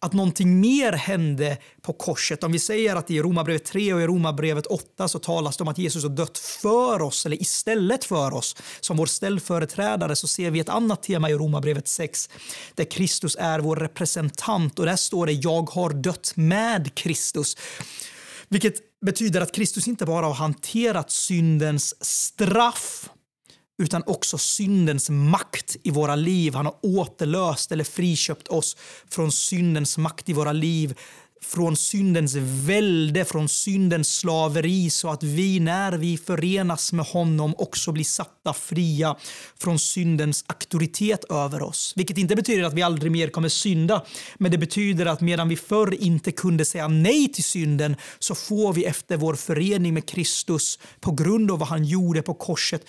att 0.00 0.12
någonting 0.12 0.60
mer 0.60 0.92
hände 0.92 1.56
på 1.82 1.92
korset. 1.92 2.44
Om 2.44 2.52
vi 2.52 2.58
säger 2.58 2.96
att 2.96 3.10
i 3.10 3.20
Romarbrevet 3.20 3.64
3 3.64 3.94
och 3.94 4.00
i 4.00 4.06
Romarbrevet 4.06 4.66
8 4.66 5.08
så 5.08 5.18
talas 5.18 5.56
det 5.56 5.62
om 5.62 5.68
att 5.68 5.78
Jesus 5.78 6.02
har 6.02 6.10
dött 6.10 6.38
för 6.38 7.02
oss 7.02 7.26
eller 7.26 7.42
istället 7.42 8.04
för 8.04 8.34
oss 8.34 8.56
som 8.80 8.96
vår 8.96 9.06
ställföreträdare 9.06 10.16
så 10.16 10.28
ser 10.28 10.50
vi 10.50 10.60
ett 10.60 10.68
annat 10.68 11.02
tema 11.02 11.30
i 11.30 11.34
Romarbrevet 11.34 11.88
6 11.88 12.30
där 12.74 12.84
Kristus 12.84 13.36
är 13.40 13.58
vår 13.58 13.76
representant 13.76 14.78
och 14.78 14.86
där 14.86 14.96
står 14.96 15.26
det 15.26 15.32
jag 15.32 15.70
har 15.70 15.90
dött 15.90 16.32
med 16.34 16.94
Kristus. 16.94 17.56
Vilket 18.48 18.87
betyder 19.06 19.40
att 19.40 19.52
Kristus 19.52 19.88
inte 19.88 20.06
bara 20.06 20.26
har 20.26 20.34
hanterat 20.34 21.10
syndens 21.10 22.04
straff 22.04 23.10
utan 23.82 24.02
också 24.06 24.38
syndens 24.38 25.10
makt 25.10 25.76
i 25.82 25.90
våra 25.90 26.14
liv. 26.14 26.54
Han 26.54 26.66
har 26.66 26.76
återlöst 26.82 27.72
eller 27.72 27.84
friköpt 27.84 28.48
oss 28.48 28.76
från 29.10 29.32
syndens 29.32 29.98
makt 29.98 30.28
i 30.28 30.32
våra 30.32 30.52
liv 30.52 30.98
från 31.40 31.76
syndens 31.76 32.34
välde, 32.66 33.24
från 33.24 33.48
syndens 33.48 34.16
slaveri 34.16 34.90
så 34.90 35.10
att 35.10 35.22
vi 35.22 35.60
när 35.60 35.92
vi 35.92 36.16
förenas 36.16 36.92
med 36.92 37.06
honom 37.06 37.54
också 37.58 37.92
blir 37.92 38.04
satta 38.04 38.52
fria 38.52 39.16
från 39.60 39.78
syndens 39.78 40.44
auktoritet 40.46 41.24
över 41.30 41.62
oss. 41.62 41.92
Vilket 41.96 42.18
inte 42.18 42.36
betyder 42.36 42.62
att 42.62 42.74
vi 42.74 42.82
aldrig 42.82 43.12
mer 43.12 43.28
kommer 43.28 43.48
synda, 43.48 44.04
men 44.38 44.50
det 44.50 44.58
betyder 44.58 45.06
att 45.06 45.20
medan 45.20 45.48
vi 45.48 45.56
förr 45.56 45.94
inte 45.94 46.32
kunde 46.32 46.64
säga 46.64 46.88
nej 46.88 47.32
till 47.32 47.44
synden 47.44 47.96
så 48.18 48.34
får 48.34 48.72
vi 48.72 48.84
efter 48.84 49.16
vår 49.16 49.34
förening 49.34 49.94
med 49.94 50.08
Kristus 50.08 50.78
på 51.00 51.12
grund 51.12 51.50
av 51.50 51.58
vad 51.58 51.68
han 51.68 51.84
gjorde 51.84 52.22
på 52.22 52.34
korset 52.34 52.84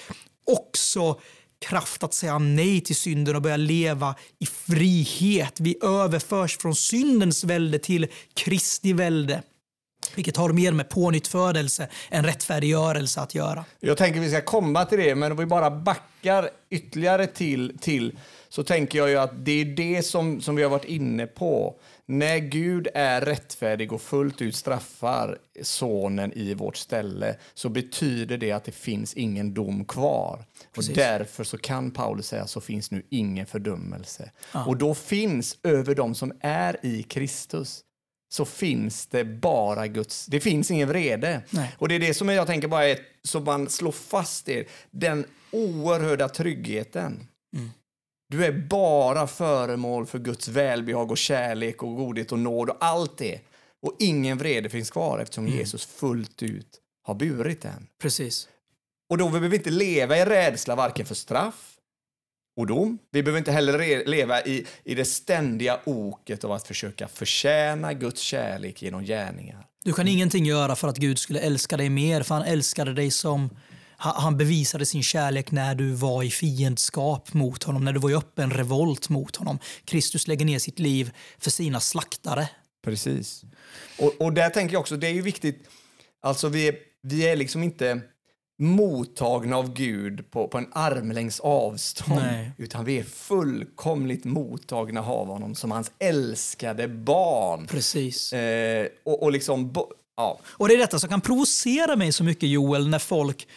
också 0.50 1.20
kraft 1.62 2.03
att 2.03 2.14
säga 2.14 2.39
nej 2.39 2.82
till 2.82 2.95
synden 2.95 3.36
och 3.36 3.41
börja 3.41 3.57
leva 3.57 4.16
i 4.39 4.45
frihet. 4.45 5.60
Vi 5.60 5.78
överförs 5.84 6.57
från 6.57 6.76
syndens 6.76 7.43
välde 7.43 7.80
till 7.80 8.07
Kristi 8.34 8.93
välde. 8.93 9.43
Vilket 10.16 10.38
har 10.38 10.49
mer 10.49 10.72
med 10.72 10.89
pånyttfödelse 10.89 11.88
än 12.10 12.26
rättfärdiggörelse 12.26 13.22
att 13.22 13.36
göra. 13.36 13.66
Jag 13.80 13.97
tänker 13.97 14.20
vi 14.20 14.30
ska 14.30 14.41
komma 14.41 14.86
till 14.86 14.99
det, 14.99 15.16
men 15.16 15.32
om 15.32 15.38
vi 15.38 15.45
bara 15.45 15.72
backar 15.72 16.49
ytterligare 16.70 17.28
till, 17.28 17.78
till 17.82 18.18
så 18.49 18.64
tänker 18.64 18.99
jag 18.99 19.10
ju 19.10 19.18
att 19.18 19.45
det 19.45 19.51
är 19.51 19.66
det 19.66 20.03
som, 20.03 20.41
som 20.41 20.55
vi 20.55 20.64
har 20.64 20.70
varit 20.70 20.86
inne 20.86 21.28
på. 21.28 21.76
När 22.12 22.38
Gud 22.38 22.88
är 22.93 23.22
rättfärdig 23.22 23.93
och 23.93 24.01
fullt 24.01 24.41
ut 24.41 24.55
straffar 24.55 25.38
sonen 25.62 26.34
i 26.34 26.53
vårt 26.53 26.78
ställe 26.78 27.36
så 27.53 27.70
betyder 27.70 28.38
det 28.38 28.51
att 28.51 28.64
det 28.64 28.72
finns 28.72 29.14
ingen 29.14 29.53
dom 29.53 29.86
kvar. 29.86 30.45
Precis. 30.74 30.89
Och 30.89 30.95
därför 30.95 31.43
så 31.43 31.57
kan 31.57 31.91
Paulus 31.91 32.28
säga 32.28 32.47
så 32.47 32.62
finns 32.62 32.91
nu 32.91 33.03
ingen 33.10 33.45
fördömelse. 33.45 34.32
Ah. 34.51 34.66
Och 34.66 34.78
då 34.78 34.95
finns 34.95 35.57
över 35.64 35.95
dem 35.95 36.16
som 36.16 36.34
är 36.39 36.86
i 36.86 37.03
Kristus 37.03 37.84
så 38.32 38.45
finns 38.45 39.07
det 39.07 39.26
bara 39.26 39.88
Guds... 39.88 40.26
Det 40.26 40.39
finns 40.39 40.72
ingen 40.72 40.89
vrede. 40.89 41.41
Nej. 41.49 41.76
Och 41.78 41.88
det 41.88 41.95
är 41.95 41.99
det 41.99 42.14
som 42.14 42.30
jag 42.30 42.47
tänker 42.47 42.68
bara 42.68 42.86
är, 42.86 42.99
så 43.24 43.39
man 43.39 43.70
slår 43.70 43.91
fast 43.91 44.45
det, 44.45 44.68
den 44.91 45.26
oerhörda 45.51 46.30
tryggheten. 46.30 47.28
Mm. 47.55 47.70
Du 48.30 48.45
är 48.45 48.51
bara 48.51 49.27
föremål 49.27 50.05
för 50.05 50.19
Guds 50.19 50.47
välbehag 50.47 51.11
och 51.11 51.17
kärlek 51.17 51.84
och 51.84 51.95
godhet 51.95 52.32
och 52.32 52.39
nåd 52.39 52.69
och 52.69 52.77
allt 52.80 53.17
det. 53.17 53.39
Och 53.82 53.95
ingen 53.99 54.38
vrede 54.38 54.69
finns 54.69 54.91
kvar 54.91 55.19
eftersom 55.19 55.45
mm. 55.45 55.57
Jesus 55.57 55.86
fullt 55.86 56.43
ut 56.43 56.80
har 57.03 57.15
burit 57.15 57.61
den. 57.61 57.88
Precis. 58.01 58.47
Och 59.09 59.17
då 59.17 59.25
behöver 59.25 59.47
vi 59.47 59.57
inte 59.57 59.69
leva 59.69 60.17
i 60.17 60.25
rädsla 60.25 60.75
varken 60.75 61.05
för 61.05 61.15
straff 61.15 61.75
och 62.57 62.67
dom. 62.67 62.97
Vi 63.11 63.23
behöver 63.23 63.39
inte 63.39 63.51
heller 63.51 64.05
leva 64.05 64.41
i, 64.41 64.65
i 64.84 64.95
det 64.95 65.05
ständiga 65.05 65.80
oket 65.84 66.43
av 66.43 66.51
att 66.51 66.67
försöka 66.67 67.07
förtjäna 67.07 67.93
Guds 67.93 68.21
kärlek 68.21 68.82
genom 68.82 69.03
gärningar. 69.03 69.65
Du 69.84 69.93
kan 69.93 70.07
ingenting 70.07 70.45
göra 70.45 70.75
för 70.75 70.88
att 70.88 70.97
Gud 70.97 71.19
skulle 71.19 71.39
älska 71.39 71.77
dig 71.77 71.89
mer, 71.89 72.23
för 72.23 72.36
han 72.36 72.43
älskade 72.43 72.93
dig 72.93 73.11
som 73.11 73.49
han 74.00 74.38
bevisade 74.38 74.86
sin 74.86 75.04
kärlek 75.04 75.52
när 75.52 75.76
du 75.76 75.91
var 75.91 76.24
i 76.24 76.30
fiendskap 76.30 77.34
mot 77.34 77.64
honom, 77.64 77.86
när 77.86 77.93
du 77.93 78.00
var 78.00 78.10
i 78.10 78.16
öppen 78.16 78.52
revolt 78.52 79.10
mot 79.10 79.36
honom. 79.36 79.60
Kristus 79.86 80.28
lägger 80.28 80.45
ner 80.45 80.60
sitt 80.60 80.80
liv 80.80 81.12
för 81.38 81.52
sina 81.52 81.80
slaktare. 81.80 82.50
Precis. 82.84 83.43
Och, 84.00 84.14
och 84.22 84.34
där 84.34 84.50
tänker 84.50 84.74
jag 84.74 84.80
också, 84.80 84.97
det 84.97 85.08
är 85.08 85.14
ju 85.14 85.22
viktigt, 85.22 85.70
alltså 86.22 86.47
vi, 86.47 86.72
vi 87.02 87.28
är 87.28 87.36
liksom 87.36 87.64
inte 87.64 88.02
mottagna 88.60 89.58
av 89.58 89.74
Gud 89.74 90.32
på, 90.32 90.47
på 90.47 90.58
en 90.58 90.68
armlängds 90.72 91.39
avstånd. 91.39 92.22
Nej. 92.22 92.52
Utan 92.58 92.86
vi 92.86 93.00
är 93.00 93.04
fullkomligt 93.04 94.26
mottagna 94.26 95.02
av 95.02 95.28
honom 95.28 95.56
som 95.56 95.72
hans 95.72 95.91
älskade 96.00 96.88
barn. 96.88 97.68
Precis. 97.68 98.34
Eh, 98.34 98.88
och, 99.04 99.24
och 99.24 99.32
liksom... 99.32 99.74
Ja. 100.18 100.39
Och 100.45 100.68
det 100.68 100.74
är 100.74 100.78
detta 100.78 101.00
som 101.00 101.10
kan 101.10 101.22
provocera 101.22 101.95
mig 101.95 102.12
så 102.12 102.24
mycket 102.24 102.50
Joel, 102.50 102.89
när 102.89 103.00
folk 103.00 103.47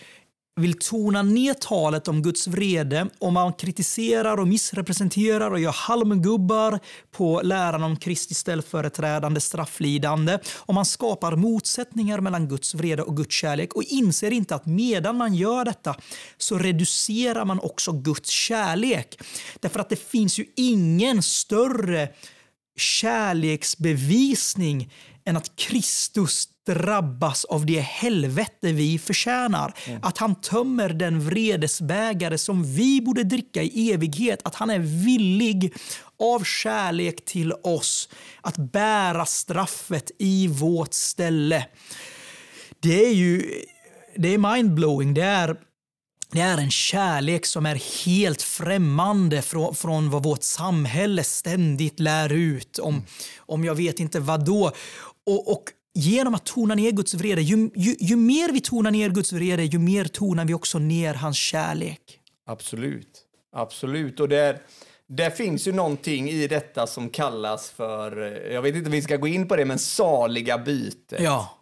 vill 0.56 0.78
tona 0.78 1.22
ner 1.22 1.54
talet 1.54 2.08
om 2.08 2.22
Guds 2.22 2.46
vrede 2.46 3.08
och 3.18 3.32
man 3.32 3.52
kritiserar 3.52 4.36
och 4.36 4.48
missrepresenterar 4.48 5.50
och 5.50 5.60
gör 5.60 5.72
halmgubbar 5.72 6.80
på 7.10 7.40
läran 7.44 7.82
om 7.82 7.96
Kristi 7.96 8.34
ställföreträdande 8.34 9.40
strafflidande 9.40 10.38
och 10.58 10.74
man 10.74 10.84
skapar 10.84 11.36
motsättningar 11.36 12.20
mellan 12.20 12.48
Guds 12.48 12.74
vrede 12.74 13.02
och 13.02 13.16
Guds 13.16 13.34
kärlek 13.34 13.74
och 13.74 13.82
inser 13.82 14.30
inte 14.30 14.54
att 14.54 14.66
medan 14.66 15.16
man 15.16 15.34
gör 15.34 15.64
detta 15.64 15.96
så 16.38 16.58
reducerar 16.58 17.44
man 17.44 17.60
också 17.60 17.92
Guds 17.92 18.30
kärlek. 18.30 19.20
Därför 19.60 19.80
att 19.80 19.88
det 19.88 20.08
finns 20.08 20.38
ju 20.38 20.46
ingen 20.56 21.22
större 21.22 22.08
kärleksbevisning 22.76 24.90
än 25.24 25.36
att 25.36 25.56
Kristus 25.56 26.48
drabbas 26.66 27.44
av 27.44 27.66
det 27.66 27.80
helvete 27.80 28.72
vi 28.72 28.98
förtjänar. 28.98 29.74
Mm. 29.86 30.00
Att 30.02 30.18
han 30.18 30.34
tömmer 30.34 30.88
den 30.88 31.20
vredesbägare 31.20 32.38
som 32.38 32.74
vi 32.74 33.00
borde 33.00 33.24
dricka 33.24 33.62
i 33.62 33.92
evighet. 33.92 34.40
Att 34.44 34.54
han 34.54 34.70
är 34.70 34.78
villig 34.78 35.74
av 36.18 36.44
kärlek 36.44 37.24
till 37.24 37.52
oss 37.52 38.08
att 38.40 38.56
bära 38.56 39.26
straffet 39.26 40.10
i 40.18 40.48
vårt 40.48 40.94
ställe. 40.94 41.66
Det 42.80 43.06
är 43.06 43.12
ju 43.12 43.62
det 44.16 44.34
är 44.34 44.38
mindblowing. 44.38 45.14
Det 45.14 45.22
är 45.22 45.56
det 46.32 46.40
är 46.40 46.58
en 46.58 46.70
kärlek 46.70 47.46
som 47.46 47.66
är 47.66 48.04
helt 48.06 48.42
främmande 48.42 49.42
från, 49.42 49.74
från 49.74 50.10
vad 50.10 50.22
vårt 50.22 50.42
samhälle 50.42 51.24
ständigt 51.24 52.00
lär 52.00 52.32
ut 52.32 52.78
om, 52.78 53.02
om 53.38 53.64
jag 53.64 53.74
vet 53.74 54.00
inte 54.00 54.20
vad 54.20 54.44
då. 54.44 54.72
Och, 55.26 55.52
och 55.52 55.64
genom 55.94 56.34
att 56.34 56.44
tona 56.44 56.74
ner 56.74 56.90
Guds 56.90 57.14
vrede, 57.14 57.42
ju, 57.42 57.70
ju, 57.74 57.96
ju, 58.00 58.16
mer 58.16 58.52
vi 58.52 58.60
tonar 58.60 58.90
ner 58.90 59.08
Guds 59.08 59.32
vrede, 59.32 59.64
ju 59.64 59.78
mer 59.78 60.04
tonar 60.04 60.44
vi 60.44 60.54
också 60.54 60.78
ner 60.78 61.14
hans 61.14 61.36
kärlek. 61.36 62.20
Absolut. 62.46 63.22
Absolut. 63.56 64.20
Och 64.20 64.28
det, 64.28 64.60
det 65.08 65.36
finns 65.36 65.66
ju 65.66 65.72
någonting 65.72 66.28
i 66.28 66.46
detta 66.46 66.86
som 66.86 67.10
kallas 67.10 67.70
för, 67.70 68.16
jag 68.52 68.62
vet 68.62 68.74
inte 68.74 68.86
om 68.86 68.92
vi 68.92 69.02
ska 69.02 69.16
gå 69.16 69.26
in 69.26 69.48
på 69.48 69.56
det, 69.56 69.64
men 69.64 69.78
saliga 69.78 70.58
bytet. 70.58 71.20
Ja. 71.20 71.58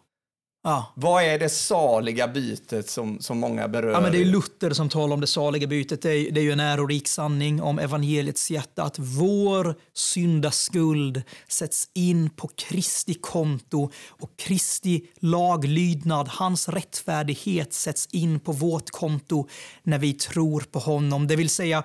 Ja. 0.63 0.93
Vad 0.95 1.23
är 1.23 1.39
det 1.39 1.49
saliga 1.49 2.27
bytet 2.27 2.89
som, 2.89 3.19
som 3.19 3.37
många 3.37 3.67
berör? 3.67 3.91
Ja, 3.91 4.01
men 4.01 4.11
det 4.11 4.21
är 4.21 4.25
Luther 4.25 4.73
som 4.73 4.89
talar 4.89 5.13
om 5.13 5.21
det 5.21 5.27
saliga 5.27 5.67
bytet. 5.67 6.01
Det 6.01 6.09
är, 6.09 6.31
det 6.31 6.41
är 6.41 6.43
ju 6.43 6.51
en 6.51 6.59
ärorik 6.59 7.07
sanning 7.07 7.61
om 7.61 7.79
evangeliets 7.79 8.51
hjärta 8.51 8.83
att 8.83 8.99
vår 8.99 9.75
syndaskuld 9.93 11.21
sätts 11.47 11.89
in 11.93 12.29
på 12.29 12.47
Kristi 12.47 13.13
konto 13.13 13.91
och 14.07 14.37
Kristi 14.37 15.01
laglydnad, 15.19 16.27
hans 16.27 16.69
rättfärdighet 16.69 17.73
sätts 17.73 18.07
in 18.11 18.39
på 18.39 18.51
vårt 18.51 18.89
konto 18.89 19.47
när 19.83 19.97
vi 19.97 20.13
tror 20.13 20.61
på 20.71 20.79
honom. 20.79 21.27
Det 21.27 21.35
vill 21.35 21.49
säga 21.49 21.83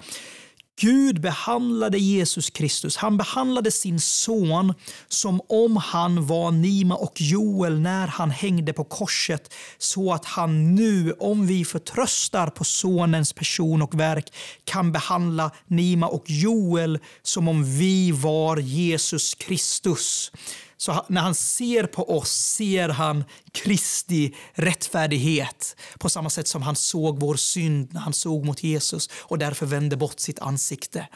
Gud 0.80 1.20
behandlade 1.20 1.98
Jesus 1.98 2.50
Kristus, 2.50 2.96
han 2.96 3.16
behandlade 3.16 3.70
sin 3.70 4.00
son 4.00 4.74
som 5.08 5.40
om 5.48 5.76
han 5.76 6.26
var 6.26 6.50
Nima 6.50 6.94
och 6.94 7.20
Joel 7.20 7.80
när 7.80 8.06
han 8.06 8.30
hängde 8.30 8.72
på 8.72 8.84
korset 8.84 9.54
så 9.78 10.12
att 10.12 10.24
han 10.24 10.74
nu, 10.74 11.12
om 11.12 11.46
vi 11.46 11.64
förtröstar 11.64 12.46
på 12.46 12.64
sonens 12.64 13.32
person 13.32 13.82
och 13.82 14.00
verk, 14.00 14.32
kan 14.64 14.92
behandla 14.92 15.50
Nima 15.66 16.06
och 16.06 16.24
Joel 16.26 16.98
som 17.22 17.48
om 17.48 17.78
vi 17.78 18.12
var 18.12 18.56
Jesus 18.56 19.34
Kristus. 19.34 20.32
Så 20.76 21.04
när 21.08 21.20
han 21.20 21.34
ser 21.34 21.86
på 21.86 22.16
oss 22.18 22.30
ser 22.30 22.88
han 22.88 23.24
Kristi 23.52 24.34
rättfärdighet 24.52 25.76
på 25.98 26.08
samma 26.08 26.30
sätt 26.30 26.48
som 26.48 26.62
han 26.62 26.76
såg 26.76 27.20
vår 27.20 27.34
synd 27.34 27.92
när 27.92 28.00
han 28.00 28.12
såg 28.12 28.44
mot 28.44 28.62
Jesus 28.62 29.10
och 29.22 29.38
därför 29.38 29.66
vände 29.66 29.96
bort 29.96 30.20
sitt 30.20 30.38
ansikte. 30.38 31.08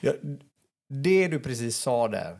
Ja, 0.00 0.12
det 0.88 1.28
du 1.28 1.40
precis 1.40 1.76
sa 1.76 2.08
där, 2.08 2.38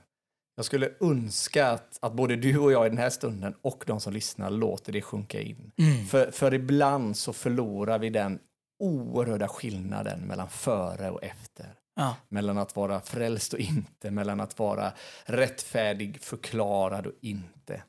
jag 0.57 0.65
skulle 0.65 0.91
önska 1.01 1.69
att, 1.69 1.99
att 2.01 2.13
både 2.13 2.37
du 2.37 2.59
och 2.59 2.73
jag 2.73 2.87
i 2.87 2.89
den 2.89 2.99
här 2.99 3.11
stunden 3.11 3.55
och 3.63 3.85
de 3.87 4.01
som 4.01 4.13
lyssnar 4.13 4.51
låter 4.51 4.93
det 4.93 5.03
sjunka 5.03 5.41
in. 5.41 5.73
Mm. 5.79 6.07
För, 6.07 6.31
för 6.31 6.55
ibland 6.55 7.17
så 7.17 7.33
förlorar 7.33 7.99
vi 7.99 8.11
den 8.11 8.39
oerhörda 8.79 9.49
skillnaden 9.49 10.21
mellan 10.21 10.49
före 10.49 11.11
och 11.11 11.25
efter. 11.25 11.78
Ja. 11.99 12.17
Mellan 12.29 12.59
att 12.59 12.77
vara 12.77 13.01
frälst 13.01 13.53
och 13.53 13.59
inte, 13.59 14.11
mellan 14.11 14.41
att 14.41 14.59
vara 14.59 14.93
rättfärdig, 15.25 16.23
förklarad 16.23 17.07
och 17.07 17.13
inte. 17.21 17.83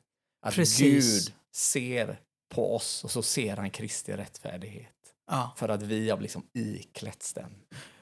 Att 0.46 0.54
Precis. 0.54 1.24
Gud 1.24 1.34
ser 1.54 2.20
på 2.54 2.76
oss 2.76 3.04
och 3.04 3.10
så 3.10 3.22
ser 3.22 3.56
han 3.56 3.70
Kristi 3.70 4.12
rättfärdighet. 4.12 4.86
Ja. 5.30 5.54
För 5.56 5.68
att 5.68 5.82
vi 5.82 6.10
har 6.10 6.20
liksom 6.20 6.42
iklätts 6.54 7.32
den. 7.32 7.50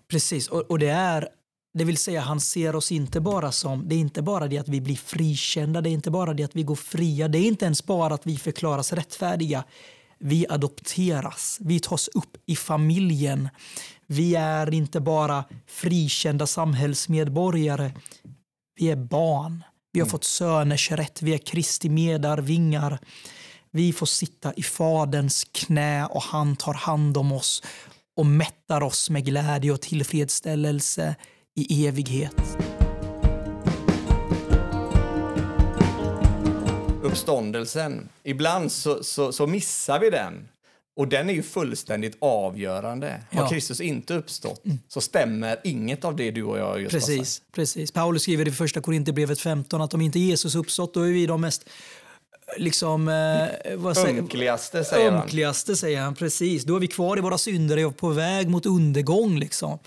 Precis, 0.09 0.49
och, 0.49 0.61
och 0.61 0.79
det 0.79 0.89
är 0.89 1.29
det 1.75 1.85
vill 1.85 1.99
säga 1.99 2.21
han 2.21 2.41
ser 2.41 2.77
oss 2.77 2.93
inte 2.93 3.21
bara 3.21 3.53
som, 3.53 3.89
det 3.89 3.95
är 3.95 3.99
inte 3.99 4.23
bara 4.23 4.49
det 4.49 4.59
att 4.59 4.69
vi 4.69 4.81
blir 4.81 4.97
frikända, 4.97 5.81
det 5.81 5.91
är 5.91 5.93
inte 5.93 6.11
bara 6.11 6.35
det 6.35 6.45
att 6.45 6.57
vi 6.57 6.63
går 6.63 6.77
fria, 6.77 7.29
det 7.29 7.39
är 7.39 7.47
inte 7.47 7.65
ens 7.65 7.87
bara 7.87 8.15
att 8.15 8.27
vi 8.27 8.37
förklaras 8.37 8.93
rättfärdiga. 8.93 9.65
Vi 10.19 10.47
adopteras, 10.49 11.59
vi 11.61 11.81
tas 11.81 12.09
upp 12.09 12.37
i 12.47 12.57
familjen. 12.57 13.49
Vi 14.11 14.35
är 14.35 14.75
inte 14.75 15.01
bara 15.01 15.45
frikända 15.67 16.47
samhällsmedborgare. 16.47 17.93
Vi 18.81 18.91
är 18.91 18.97
barn. 18.97 19.65
Vi 19.93 20.01
har 20.01 20.07
mm. 20.07 20.11
fått 20.11 20.25
söners 20.25 20.91
rätt. 20.91 21.23
Vi 21.23 21.35
är 21.35 21.39
Kristi 21.39 21.89
medarvingar. 21.89 22.99
Vi 23.71 23.93
får 23.93 24.07
sitta 24.07 24.53
i 24.55 24.63
Faderns 24.63 25.47
knä 25.53 26.07
och 26.07 26.23
han 26.23 26.57
tar 26.57 26.75
hand 26.75 27.17
om 27.17 27.33
oss 27.33 27.63
och 28.17 28.27
mättar 28.27 28.83
oss 28.83 29.11
med 29.11 29.25
glädje 29.25 29.73
och 29.73 29.81
tillfredsställelse 29.81 31.15
i 31.55 31.87
evighet. 31.87 32.59
Uppståndelsen, 37.03 38.09
ibland 38.23 38.73
så, 38.73 39.05
så, 39.05 39.33
så 39.33 39.47
missar 39.47 40.01
vi 40.01 40.11
den. 40.11 40.49
Och 40.99 41.09
den 41.09 41.31
är 41.31 41.35
ju 41.35 41.43
fullständigt 41.43 42.17
avgörande. 42.21 43.21
Ja. 43.31 43.43
Har 43.43 43.49
Kristus 43.49 43.81
inte 43.81 44.15
uppstått 44.15 44.65
mm. 44.65 44.79
så 44.89 45.01
stämmer 45.01 45.61
inget 45.65 46.05
av 46.05 46.17
det 46.17 46.31
du 46.31 46.43
och 46.43 46.59
jag 46.59 46.81
just 46.81 46.93
precis, 46.93 47.19
har 47.19 47.25
sagt. 47.25 47.53
Precis. 47.53 47.91
Paulus 47.91 48.23
skriver 48.23 48.49
i 48.49 48.51
första 48.51 48.81
Korinthierbrevet 48.81 49.41
15 49.41 49.81
att 49.81 49.95
om 49.95 50.01
inte 50.01 50.19
Jesus 50.19 50.55
uppstått 50.55 50.95
då 50.95 51.01
är 51.01 51.13
vi 51.13 51.27
de 51.27 51.41
mest 51.41 51.69
liksom... 52.57 53.09
Eh, 53.09 53.77
vad 53.77 53.97
säger, 53.97 54.19
ömkligaste 54.19 54.85
säger 54.85 55.11
han. 55.11 55.23
Ömkligaste 55.23 55.77
säger 55.77 56.01
han, 56.01 56.15
precis. 56.15 56.65
Då 56.65 56.77
är 56.77 56.81
vi 56.81 56.87
kvar 56.87 57.19
i 57.19 57.21
våra 57.21 57.39
synder 57.39 57.87
och 57.87 57.97
på 57.97 58.09
väg 58.09 58.49
mot 58.49 58.67
undergång 58.67 59.39
liksom. 59.39 59.79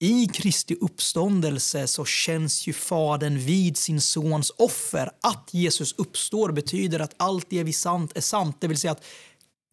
I 0.00 0.26
Kristi 0.26 0.76
uppståndelse 0.80 1.86
så 1.86 2.04
känns 2.04 2.66
ju 2.66 2.72
Fadern 2.72 3.38
vid 3.38 3.76
sin 3.76 4.00
sons 4.00 4.52
offer. 4.56 5.10
Att 5.22 5.48
Jesus 5.52 5.94
uppstår 5.98 6.52
betyder 6.52 7.00
att 7.00 7.14
allt 7.16 7.46
det 7.50 7.62
vi 7.62 7.72
sant 7.72 8.12
är 8.14 8.20
sant. 8.20 8.56
Det 8.60 8.68
vill 8.68 8.78
säga 8.78 8.92
att 8.92 9.04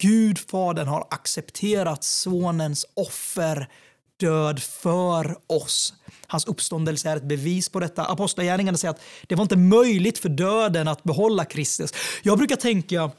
Gud, 0.01 0.39
Fadern, 0.39 0.87
har 0.87 1.07
accepterat 1.09 2.03
Sonens 2.03 2.85
offer, 2.93 3.67
död 4.19 4.61
för 4.63 5.37
oss. 5.47 5.93
Hans 6.27 6.45
uppståndelse 6.45 7.09
är 7.09 7.17
ett 7.17 7.23
bevis 7.23 7.69
på 7.69 7.79
detta. 7.79 8.05
Apostlagärningarna 8.05 8.77
säger 8.77 8.93
att 8.93 9.01
det 9.27 9.35
var 9.35 9.41
inte 9.41 9.57
möjligt 9.57 10.17
för 10.17 10.29
döden 10.29 10.87
att 10.87 11.03
behålla 11.03 11.45
Kristus. 11.45 11.93
Jag 12.21 12.37
brukar 12.37 12.55
tänka 12.55 13.11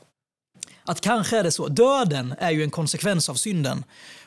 att 0.85 1.01
kanske 1.01 1.39
är 1.39 1.43
det 1.43 1.51
så. 1.51 1.69
Döden 1.69 2.35
är 2.39 2.51
ju 2.51 2.63
en 2.63 2.71
konsekvens 2.71 3.29
av 3.29 3.35
synden. 3.35 3.85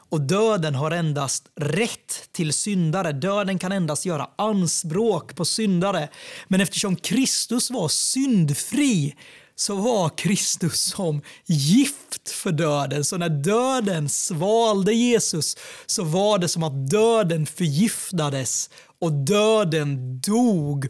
Och 0.10 0.22
döden 0.22 0.76
har 0.76 0.92
endast 0.92 1.48
rätt 1.56 2.30
till 2.32 2.54
syndare. 2.54 3.12
Döden 3.12 3.60
kan 3.60 3.72
endast 3.72 4.06
göra 4.06 4.30
anspråk 4.36 5.36
på 5.36 5.46
syndare. 5.46 6.10
Men 6.48 6.62
eftersom 6.62 6.96
Kristus 6.96 7.72
var 7.72 7.88
syndfri 7.88 9.16
så 9.56 9.76
var 9.76 10.10
Kristus 10.10 10.84
som 10.84 11.22
gift 11.46 12.30
för 12.30 12.52
döden. 12.52 13.06
Så 13.06 13.18
när 13.18 13.30
döden 13.30 14.10
svalde 14.10 14.94
Jesus 14.94 15.58
så 15.86 16.04
var 16.04 16.40
det 16.40 16.48
som 16.48 16.64
att 16.64 16.90
döden 16.90 17.46
förgiftades 17.46 18.70
och 19.02 19.12
döden 19.12 20.20
dog 20.20 20.88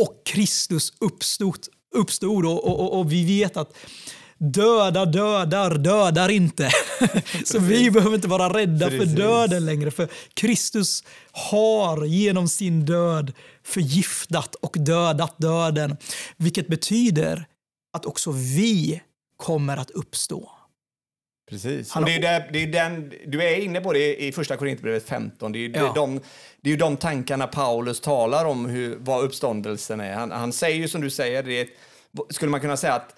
och 0.00 0.22
Kristus 0.26 0.92
uppstod. 1.00 1.58
uppstod 1.94 2.46
och, 2.46 2.64
och, 2.64 2.98
och 2.98 3.12
vi 3.12 3.24
vet 3.24 3.56
att 3.56 3.76
döda 4.38 5.04
dödar, 5.04 5.78
dödar 5.78 6.28
inte. 6.28 6.70
så 7.44 7.58
vi 7.58 7.90
behöver 7.90 8.14
inte 8.14 8.28
vara 8.28 8.58
rädda 8.58 8.88
Precis. 8.88 9.10
för 9.10 9.16
döden 9.16 9.66
längre. 9.66 9.90
För 9.90 10.08
Kristus 10.34 11.04
har 11.32 12.04
genom 12.04 12.48
sin 12.48 12.84
död 12.84 13.32
förgiftat 13.64 14.54
och 14.54 14.76
dödat 14.78 15.38
döden. 15.38 15.96
Vilket 16.36 16.68
betyder 16.68 17.46
att 17.96 18.06
också 18.06 18.30
vi 18.30 19.02
kommer 19.36 19.76
att 19.76 19.90
uppstå. 19.90 20.50
Precis. 21.50 21.96
Och 21.96 22.04
det 22.04 22.14
är, 22.14 22.20
där, 22.20 22.48
det 22.52 22.62
är 22.62 22.66
den, 22.66 23.12
du 23.26 23.42
är 23.42 23.56
inne 23.56 23.80
på 23.80 23.92
det 23.92 24.22
i 24.24 24.32
första 24.32 24.56
Korinthierbrevet 24.56 25.08
15. 25.08 25.52
Det 25.52 25.58
är, 25.58 25.70
ja. 25.74 25.92
de, 25.94 26.20
det 26.60 26.72
är 26.72 26.76
de 26.76 26.96
tankarna 26.96 27.46
Paulus 27.46 28.00
talar 28.00 28.44
om 28.44 28.66
hur, 28.66 28.96
vad 28.96 29.24
uppståndelsen 29.24 30.00
är. 30.00 30.14
Han, 30.14 30.30
han 30.30 30.52
säger 30.52 30.76
ju 30.76 30.88
som 30.88 31.00
du 31.00 31.10
säger, 31.10 31.42
det 31.42 31.60
är, 31.60 31.68
skulle 32.30 32.50
man 32.50 32.60
kunna 32.60 32.76
säga 32.76 32.94
att 32.94 33.14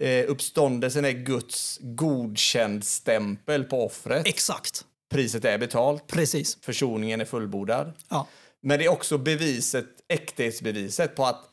eh, 0.00 0.24
uppståndelsen 0.28 1.04
är 1.04 1.10
Guds 1.10 1.78
godkänd 1.82 2.84
stämpel 2.84 3.64
på 3.64 3.86
offret. 3.86 4.26
Exakt. 4.26 4.84
Priset 5.10 5.44
är 5.44 5.58
betalt. 5.58 6.06
Precis. 6.06 6.58
Försoningen 6.60 7.20
är 7.20 7.24
fullbordad. 7.24 7.92
Ja. 8.08 8.26
Men 8.62 8.78
det 8.78 8.84
är 8.84 8.88
också 8.88 9.18
beviset, 9.18 9.86
äkthetsbeviset 10.08 11.16
på 11.16 11.26
att 11.26 11.51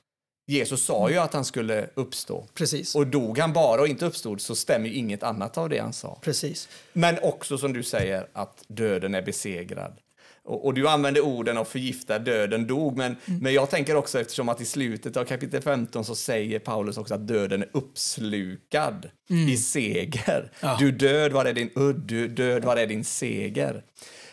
Jesus 0.49 0.85
sa 0.85 1.09
ju 1.09 1.17
att 1.17 1.33
han 1.33 1.45
skulle 1.45 1.89
uppstå. 1.93 2.47
Precis. 2.53 2.95
Och 2.95 3.07
dog 3.07 3.37
han 3.37 3.53
bara 3.53 3.81
och 3.81 3.87
inte 3.87 4.05
uppstod 4.05 4.41
så 4.41 4.55
stämmer 4.55 4.89
inget 4.89 5.23
annat 5.23 5.57
av 5.57 5.69
det 5.69 5.77
han 5.77 5.93
sa. 5.93 6.19
Precis. 6.21 6.69
Men 6.93 7.19
också 7.21 7.57
som 7.57 7.73
du 7.73 7.83
säger 7.83 8.27
att 8.33 8.63
döden 8.67 9.15
är 9.15 9.21
besegrad. 9.21 9.97
Och, 10.43 10.65
och, 10.65 10.73
du 10.73 10.87
använder 10.87 11.21
orden 11.21 11.57
och 11.57 11.67
förgifta 11.67 12.19
döden 12.19 12.67
dog, 12.67 12.97
men, 12.97 13.15
mm. 13.25 13.39
men 13.39 13.53
jag 13.53 13.69
tänker 13.69 13.95
också 13.95 14.19
eftersom 14.19 14.49
att 14.49 14.61
i 14.61 14.65
slutet 14.65 15.17
av 15.17 15.25
kapitel 15.25 15.61
15 15.61 16.05
så 16.05 16.15
säger 16.15 16.59
Paulus 16.59 16.97
också 16.97 17.13
att 17.13 17.27
döden 17.27 17.61
är 17.61 17.69
uppslukad 17.73 19.09
mm. 19.29 19.49
i 19.49 19.57
seger. 19.57 20.51
Ja. 20.59 20.77
Du 20.79 20.91
död, 20.91 21.31
var 21.31 21.45
är 21.45 21.53
din 21.53 21.69
udd? 21.75 21.99
Du 21.99 22.27
död, 22.27 22.65
var 22.65 22.77
är 22.77 22.87
din 22.87 23.03
seger? 23.03 23.83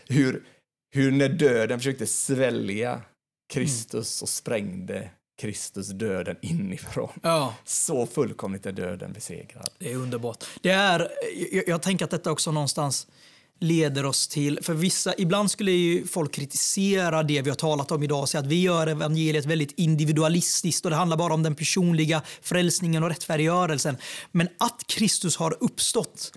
Hur, 0.08 0.42
hur 0.94 1.12
när 1.12 1.28
döden 1.28 1.78
försökte 1.78 2.06
svälja 2.06 3.00
Kristus 3.52 4.22
och 4.22 4.28
sprängde 4.28 5.10
Kristus 5.36 5.88
döden 5.88 6.36
inifrån. 6.42 7.12
Ja. 7.22 7.54
Så 7.64 8.06
fullkomligt 8.06 8.66
är 8.66 8.72
döden 8.72 9.12
besegrad. 9.12 9.70
Det 9.78 9.92
är 9.92 9.96
underbart. 9.96 10.44
Det 10.60 10.70
är, 10.70 11.08
jag, 11.52 11.68
jag 11.68 11.82
tänker 11.82 12.04
att 12.04 12.10
detta 12.10 12.30
också 12.30 12.52
någonstans 12.52 13.06
leder 13.60 14.04
oss 14.04 14.28
till... 14.28 14.58
För 14.62 14.74
vissa, 14.74 15.14
ibland 15.18 15.50
skulle 15.50 15.70
ju 15.70 16.06
folk 16.06 16.32
kritisera 16.32 17.22
det 17.22 17.42
vi 17.42 17.50
har 17.50 17.56
talat 17.56 17.92
om 17.92 18.02
idag 18.02 18.20
och 18.20 18.28
säga 18.28 18.40
att 18.40 18.46
vi 18.46 18.62
gör 18.62 18.86
evangeliet 18.86 19.46
väldigt 19.46 19.72
individualistiskt 19.76 20.84
och 20.84 20.90
det 20.90 20.96
handlar 20.96 21.16
bara 21.16 21.34
om 21.34 21.42
den 21.42 21.54
personliga 21.54 22.22
frälsningen 22.42 23.02
och 23.02 23.08
rättfärdiggörelsen. 23.08 23.96
Men 24.32 24.48
att 24.58 24.84
Kristus 24.86 25.36
har 25.36 25.56
uppstått 25.60 26.32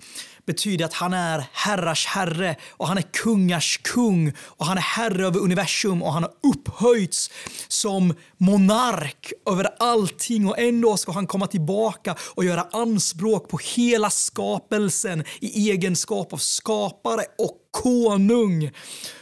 betyder 0.46 0.84
att 0.84 0.94
han 0.94 1.14
är 1.14 1.44
herrars 1.52 2.06
herre 2.06 2.56
och 2.70 2.88
han 2.88 2.98
är 2.98 3.02
kungars 3.02 3.80
kung 3.82 4.32
och 4.40 4.66
han 4.66 4.76
är 4.76 4.82
herre 4.82 5.26
över 5.26 5.40
universum 5.40 6.02
och 6.02 6.12
han 6.12 6.22
har 6.22 6.32
upphöjts 6.52 7.30
som 7.68 8.14
monark 8.36 9.32
över 9.50 9.68
allting 9.78 10.48
och 10.48 10.58
en 10.58 10.80
dag 10.80 10.98
ska 10.98 11.12
han 11.12 11.26
komma 11.26 11.46
tillbaka 11.46 12.16
och 12.34 12.44
göra 12.44 12.66
anspråk 12.72 13.48
på 13.48 13.58
hela 13.76 14.10
skapelsen 14.10 15.24
i 15.40 15.70
egenskap 15.70 16.32
av 16.32 16.36
skapare 16.36 17.22
och 17.38 17.56
konung. 17.70 18.70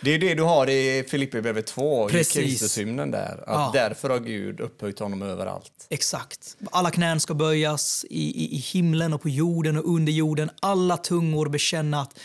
Det 0.00 0.14
är 0.14 0.18
det 0.18 0.34
du 0.34 0.42
har 0.42 0.70
i 0.70 1.04
Filipperbrevet 1.08 1.66
2, 1.66 2.08
Precis. 2.08 2.36
i 2.36 2.42
Kristushymnen 2.42 3.10
där. 3.10 3.44
Att 3.46 3.46
ja. 3.46 3.70
Därför 3.74 4.10
har 4.10 4.18
Gud 4.18 4.60
upphöjt 4.60 4.98
honom 4.98 5.22
överallt. 5.22 5.86
Exakt. 5.90 6.56
Alla 6.70 6.90
knän 6.90 7.20
ska 7.20 7.34
böjas 7.34 8.04
i, 8.10 8.44
i, 8.44 8.54
i 8.54 8.58
himlen 8.58 9.12
och 9.12 9.22
på 9.22 9.28
jorden 9.28 9.76
och 9.76 9.94
under 9.94 10.12
jorden. 10.12 10.50
Alla 10.60 10.96
tungor 10.96 11.48
bekänna 11.48 12.00
att 12.00 12.18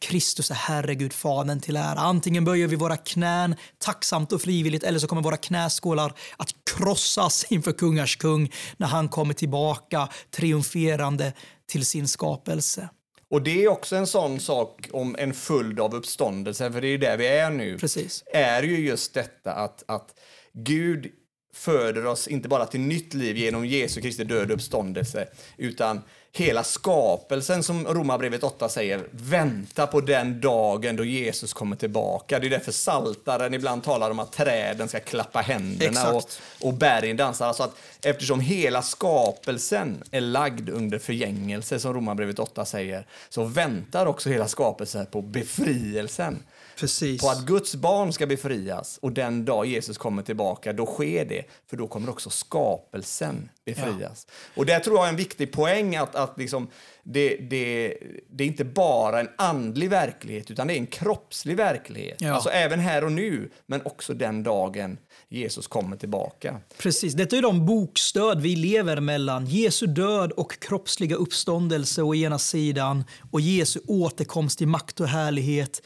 Kristus 0.00 0.50
är 0.50 0.54
Herre, 0.54 0.94
Gud 0.94 1.12
Fadern 1.12 1.60
till 1.60 1.76
ära. 1.76 1.98
Antingen 1.98 2.44
böjer 2.44 2.66
vi 2.66 2.76
våra 2.76 2.96
knän 2.96 3.56
tacksamt 3.78 4.32
och 4.32 4.42
frivilligt 4.42 4.82
eller 4.82 4.98
så 4.98 5.06
kommer 5.06 5.22
våra 5.22 5.36
knäskålar 5.36 6.12
att 6.36 6.54
krossas 6.76 7.44
inför 7.48 7.72
kungars 7.72 8.16
kung 8.16 8.52
när 8.76 8.86
han 8.86 9.08
kommer 9.08 9.34
tillbaka 9.34 10.08
triumferande 10.30 11.32
till 11.66 11.86
sin 11.86 12.08
skapelse. 12.08 12.88
Och 13.30 13.42
det 13.42 13.64
är 13.64 13.68
också 13.68 13.96
en 13.96 14.06
sån 14.06 14.40
sak 14.40 14.88
om 14.92 15.16
en 15.18 15.34
följd 15.34 15.80
av 15.80 15.94
uppståndelse, 15.94 16.72
för 16.72 16.80
det 16.80 16.88
är 16.88 16.98
där 16.98 17.16
vi 17.16 17.26
är 17.26 17.50
nu. 17.50 17.78
Precis. 17.78 18.24
Är 18.26 18.62
ju 18.62 18.78
just 18.78 19.14
detta 19.14 19.52
att, 19.52 19.84
att 19.86 20.20
Gud 20.52 21.12
föder 21.58 22.06
oss 22.06 22.28
inte 22.28 22.48
bara 22.48 22.66
till 22.66 22.80
nytt 22.80 23.14
liv 23.14 23.36
genom 23.36 23.66
Jesu 23.66 24.00
Kristi 24.00 24.24
död 24.24 24.50
och 24.50 24.54
uppståndelse, 24.54 25.28
utan 25.56 26.00
hela 26.32 26.64
skapelsen, 26.64 27.62
som 27.62 27.86
Romarbrevet 27.86 28.42
8 28.42 28.68
säger, 28.68 29.06
väntar 29.10 29.86
på 29.86 30.00
den 30.00 30.40
dagen 30.40 30.96
då 30.96 31.04
Jesus 31.04 31.52
kommer 31.52 31.76
tillbaka. 31.76 32.38
Det 32.38 32.46
är 32.46 32.50
därför 32.50 32.72
saltaren 32.72 33.54
ibland 33.54 33.84
talar 33.84 34.10
om 34.10 34.18
att 34.18 34.32
träden 34.32 34.88
ska 34.88 35.00
klappa 35.00 35.40
händerna 35.40 36.12
och, 36.12 36.24
och 36.60 36.74
bergen 36.74 37.16
dansar. 37.16 37.46
Alltså 37.46 37.62
att 37.62 37.76
eftersom 38.02 38.40
hela 38.40 38.82
skapelsen 38.82 40.02
är 40.10 40.20
lagd 40.20 40.68
under 40.68 40.98
förgängelse, 40.98 41.80
som 41.80 41.94
Romarbrevet 41.94 42.38
8 42.38 42.64
säger, 42.64 43.06
så 43.28 43.44
väntar 43.44 44.06
också 44.06 44.30
hela 44.30 44.48
skapelsen 44.48 45.06
på 45.06 45.22
befrielsen. 45.22 46.42
Precis. 46.78 47.20
På 47.20 47.30
att 47.30 47.46
Guds 47.46 47.74
barn 47.74 48.12
ska 48.12 48.26
befrias 48.26 48.98
och 49.02 49.12
den 49.12 49.44
dag 49.44 49.66
Jesus 49.66 49.98
kommer 49.98 50.22
tillbaka, 50.22 50.72
då 50.72 50.86
sker 50.86 51.24
det. 51.24 51.44
För 51.66 51.76
då 51.76 51.88
kommer 51.88 52.10
också 52.10 52.30
skapelsen 52.30 53.50
befrias. 53.64 54.26
Ja. 54.28 54.60
Och 54.60 54.66
det 54.66 54.80
tror 54.80 54.96
jag 54.96 55.04
är 55.04 55.08
en 55.10 55.16
viktig 55.16 55.52
poäng 55.52 55.96
att, 55.96 56.14
att 56.14 56.38
liksom, 56.38 56.68
det, 57.02 57.36
det, 57.36 57.96
det 58.30 58.44
är 58.44 58.48
inte 58.48 58.64
bara 58.64 59.20
en 59.20 59.28
andlig 59.38 59.90
verklighet 59.90 60.50
utan 60.50 60.66
det 60.66 60.74
är 60.74 60.78
en 60.78 60.86
kroppslig 60.86 61.56
verklighet. 61.56 62.16
Ja. 62.20 62.34
Alltså 62.34 62.50
även 62.50 62.80
här 62.80 63.04
och 63.04 63.12
nu, 63.12 63.50
men 63.66 63.82
också 63.84 64.14
den 64.14 64.42
dagen 64.42 64.98
Jesus 65.28 65.66
kommer 65.66 65.96
tillbaka. 65.96 66.60
Precis, 66.78 67.14
detta 67.14 67.36
är 67.36 67.42
de 67.42 67.66
bokstöd 67.66 68.40
vi 68.40 68.56
lever 68.56 69.00
mellan. 69.00 69.46
Jesu 69.46 69.86
död 69.86 70.32
och 70.32 70.60
kroppsliga 70.60 71.16
uppståndelse 71.16 72.02
å 72.02 72.14
ena 72.14 72.38
sidan 72.38 73.04
och 73.30 73.40
Jesu 73.40 73.80
återkomst 73.86 74.62
i 74.62 74.66
makt 74.66 75.00
och 75.00 75.08
härlighet 75.08 75.82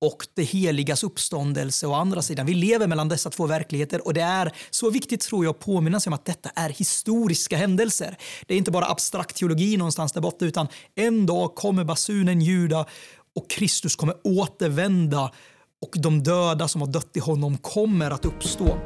och 0.00 0.26
det 0.34 0.42
heligas 0.42 1.02
uppståndelse 1.04 1.86
å 1.86 1.92
andra 1.92 2.22
sidan. 2.22 2.46
Vi 2.46 2.54
lever 2.54 2.86
mellan 2.86 3.08
dessa 3.08 3.30
två 3.30 3.46
verkligheter 3.46 4.06
och 4.06 4.14
det 4.14 4.20
är 4.20 4.52
så 4.70 4.90
viktigt 4.90 5.20
tror 5.20 5.44
jag 5.44 5.50
att 5.50 5.60
påminna 5.60 6.00
sig 6.00 6.10
om 6.10 6.14
att 6.14 6.24
detta 6.24 6.50
är 6.54 6.68
historiska 6.68 7.56
händelser. 7.56 8.16
Det 8.46 8.54
är 8.54 8.58
inte 8.58 8.70
bara 8.70 8.86
abstrakt 8.86 9.36
teologi 9.36 9.76
någonstans 9.76 10.12
där 10.12 10.20
borta 10.20 10.44
utan 10.44 10.68
en 10.94 11.26
dag 11.26 11.54
kommer 11.54 11.84
basunen 11.84 12.40
ljuda 12.40 12.86
och 13.36 13.50
Kristus 13.50 13.96
kommer 13.96 14.16
återvända 14.24 15.32
och 15.82 15.94
de 16.02 16.22
döda 16.22 16.68
som 16.68 16.80
har 16.80 16.88
dött 16.88 17.16
i 17.16 17.20
honom 17.20 17.58
kommer 17.58 18.10
att 18.10 18.24
uppstå. 18.24 18.78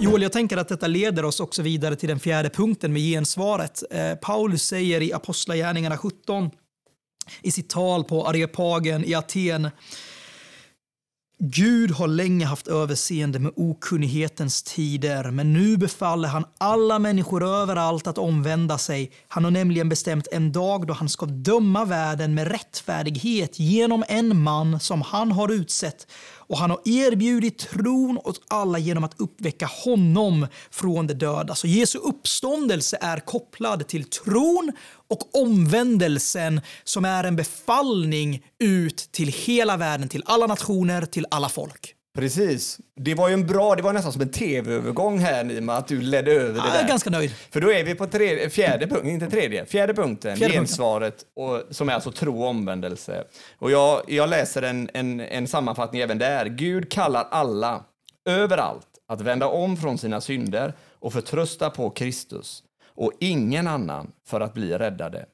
Joel, 0.00 0.22
jag 0.22 0.32
tänker 0.32 0.56
att 0.56 0.68
detta 0.68 0.86
leder 0.86 1.24
oss 1.24 1.40
också 1.40 1.62
vidare 1.62 1.96
till 1.96 2.08
den 2.08 2.20
fjärde 2.20 2.50
punkten 2.50 2.92
med 2.92 3.02
gensvaret. 3.02 3.82
Eh, 3.90 4.14
Paulus 4.14 4.62
säger 4.62 5.02
i 5.02 5.12
Apostlagärningarna 5.12 5.98
17 5.98 6.50
i 7.42 7.50
sitt 7.50 7.68
tal 7.68 8.04
på 8.04 8.26
Areopagen 8.28 9.04
i 9.04 9.14
Aten. 9.14 9.70
Gud 11.38 11.90
har 11.90 12.08
länge 12.08 12.46
haft 12.46 12.68
överseende 12.68 13.38
med 13.38 13.52
okunnighetens 13.56 14.62
tider, 14.62 15.30
men 15.30 15.52
nu 15.52 15.76
befaller 15.76 16.28
han 16.28 16.44
alla 16.58 16.98
människor 16.98 17.44
överallt 17.44 18.06
att 18.06 18.18
omvända 18.18 18.78
sig. 18.78 19.12
Han 19.28 19.44
har 19.44 19.50
nämligen 19.50 19.88
bestämt 19.88 20.28
en 20.32 20.52
dag 20.52 20.86
då 20.86 20.94
han 20.94 21.08
ska 21.08 21.26
döma 21.26 21.84
världen 21.84 22.34
med 22.34 22.48
rättfärdighet 22.48 23.58
genom 23.58 24.04
en 24.08 24.42
man 24.42 24.80
som 24.80 25.02
han 25.02 25.32
har 25.32 25.52
utsett 25.52 26.06
och 26.48 26.58
han 26.58 26.70
har 26.70 26.80
erbjudit 26.84 27.58
tron 27.58 28.18
åt 28.24 28.40
alla 28.48 28.78
genom 28.78 29.04
att 29.04 29.20
uppväcka 29.20 29.66
honom 29.66 30.46
från 30.70 31.06
de 31.06 31.14
döda. 31.14 31.54
Så 31.54 31.66
Jesu 31.66 31.98
uppståndelse 31.98 32.98
är 33.00 33.20
kopplad 33.20 33.88
till 33.88 34.04
tron 34.04 34.72
och 35.08 35.42
omvändelsen 35.42 36.60
som 36.84 37.04
är 37.04 37.24
en 37.24 37.36
befallning 37.36 38.42
ut 38.58 38.96
till 38.96 39.28
hela 39.28 39.76
världen, 39.76 40.08
till 40.08 40.22
alla 40.26 40.46
nationer, 40.46 41.02
till 41.02 41.26
alla 41.30 41.48
folk. 41.48 41.95
Precis. 42.16 42.80
Det 42.94 43.14
var 43.14 43.28
ju 43.28 43.34
en 43.34 43.46
bra, 43.46 43.74
det 43.74 43.82
var 43.82 43.92
nästan 43.92 44.12
som 44.12 44.22
en 44.22 44.30
tv-övergång 44.30 45.18
här 45.18 45.44
Nima, 45.44 45.76
att 45.76 45.88
du 45.88 46.00
ledde 46.00 46.32
över 46.32 46.52
det 46.52 46.60
där. 46.60 46.74
Jag 46.74 46.84
är 46.84 46.88
ganska 46.88 47.10
nöjd. 47.10 47.30
För 47.30 47.60
då 47.60 47.72
är 47.72 47.84
vi 47.84 47.94
på 47.94 48.06
tredje, 48.06 48.50
fjärde 48.50 48.86
punkten, 48.86 49.10
inte 49.10 49.30
tredje, 49.30 49.66
fjärde 49.66 49.94
punkten, 49.94 50.36
fjärde 50.36 50.54
gensvaret, 50.54 51.24
och, 51.36 51.62
som 51.70 51.88
är 51.88 51.92
alltså 51.92 52.12
tro 52.12 52.42
och 52.42 52.48
omvändelse. 52.48 53.24
Och 53.58 53.70
jag, 53.70 54.02
jag 54.06 54.28
läser 54.28 54.62
en, 54.62 54.90
en, 54.94 55.20
en 55.20 55.46
sammanfattning 55.46 56.00
även 56.00 56.18
där. 56.18 56.46
Gud 56.46 56.90
kallar 56.90 57.28
alla, 57.30 57.84
överallt, 58.28 58.88
att 59.08 59.20
vända 59.20 59.46
om 59.46 59.76
från 59.76 59.98
sina 59.98 60.20
synder 60.20 60.72
och 60.98 61.12
förtrösta 61.12 61.70
på 61.70 61.90
Kristus 61.90 62.62
och 62.94 63.12
ingen 63.20 63.66
annan 63.66 64.12
för 64.26 64.40
att 64.40 64.54
bli 64.54 64.72
räddade. 64.72 65.26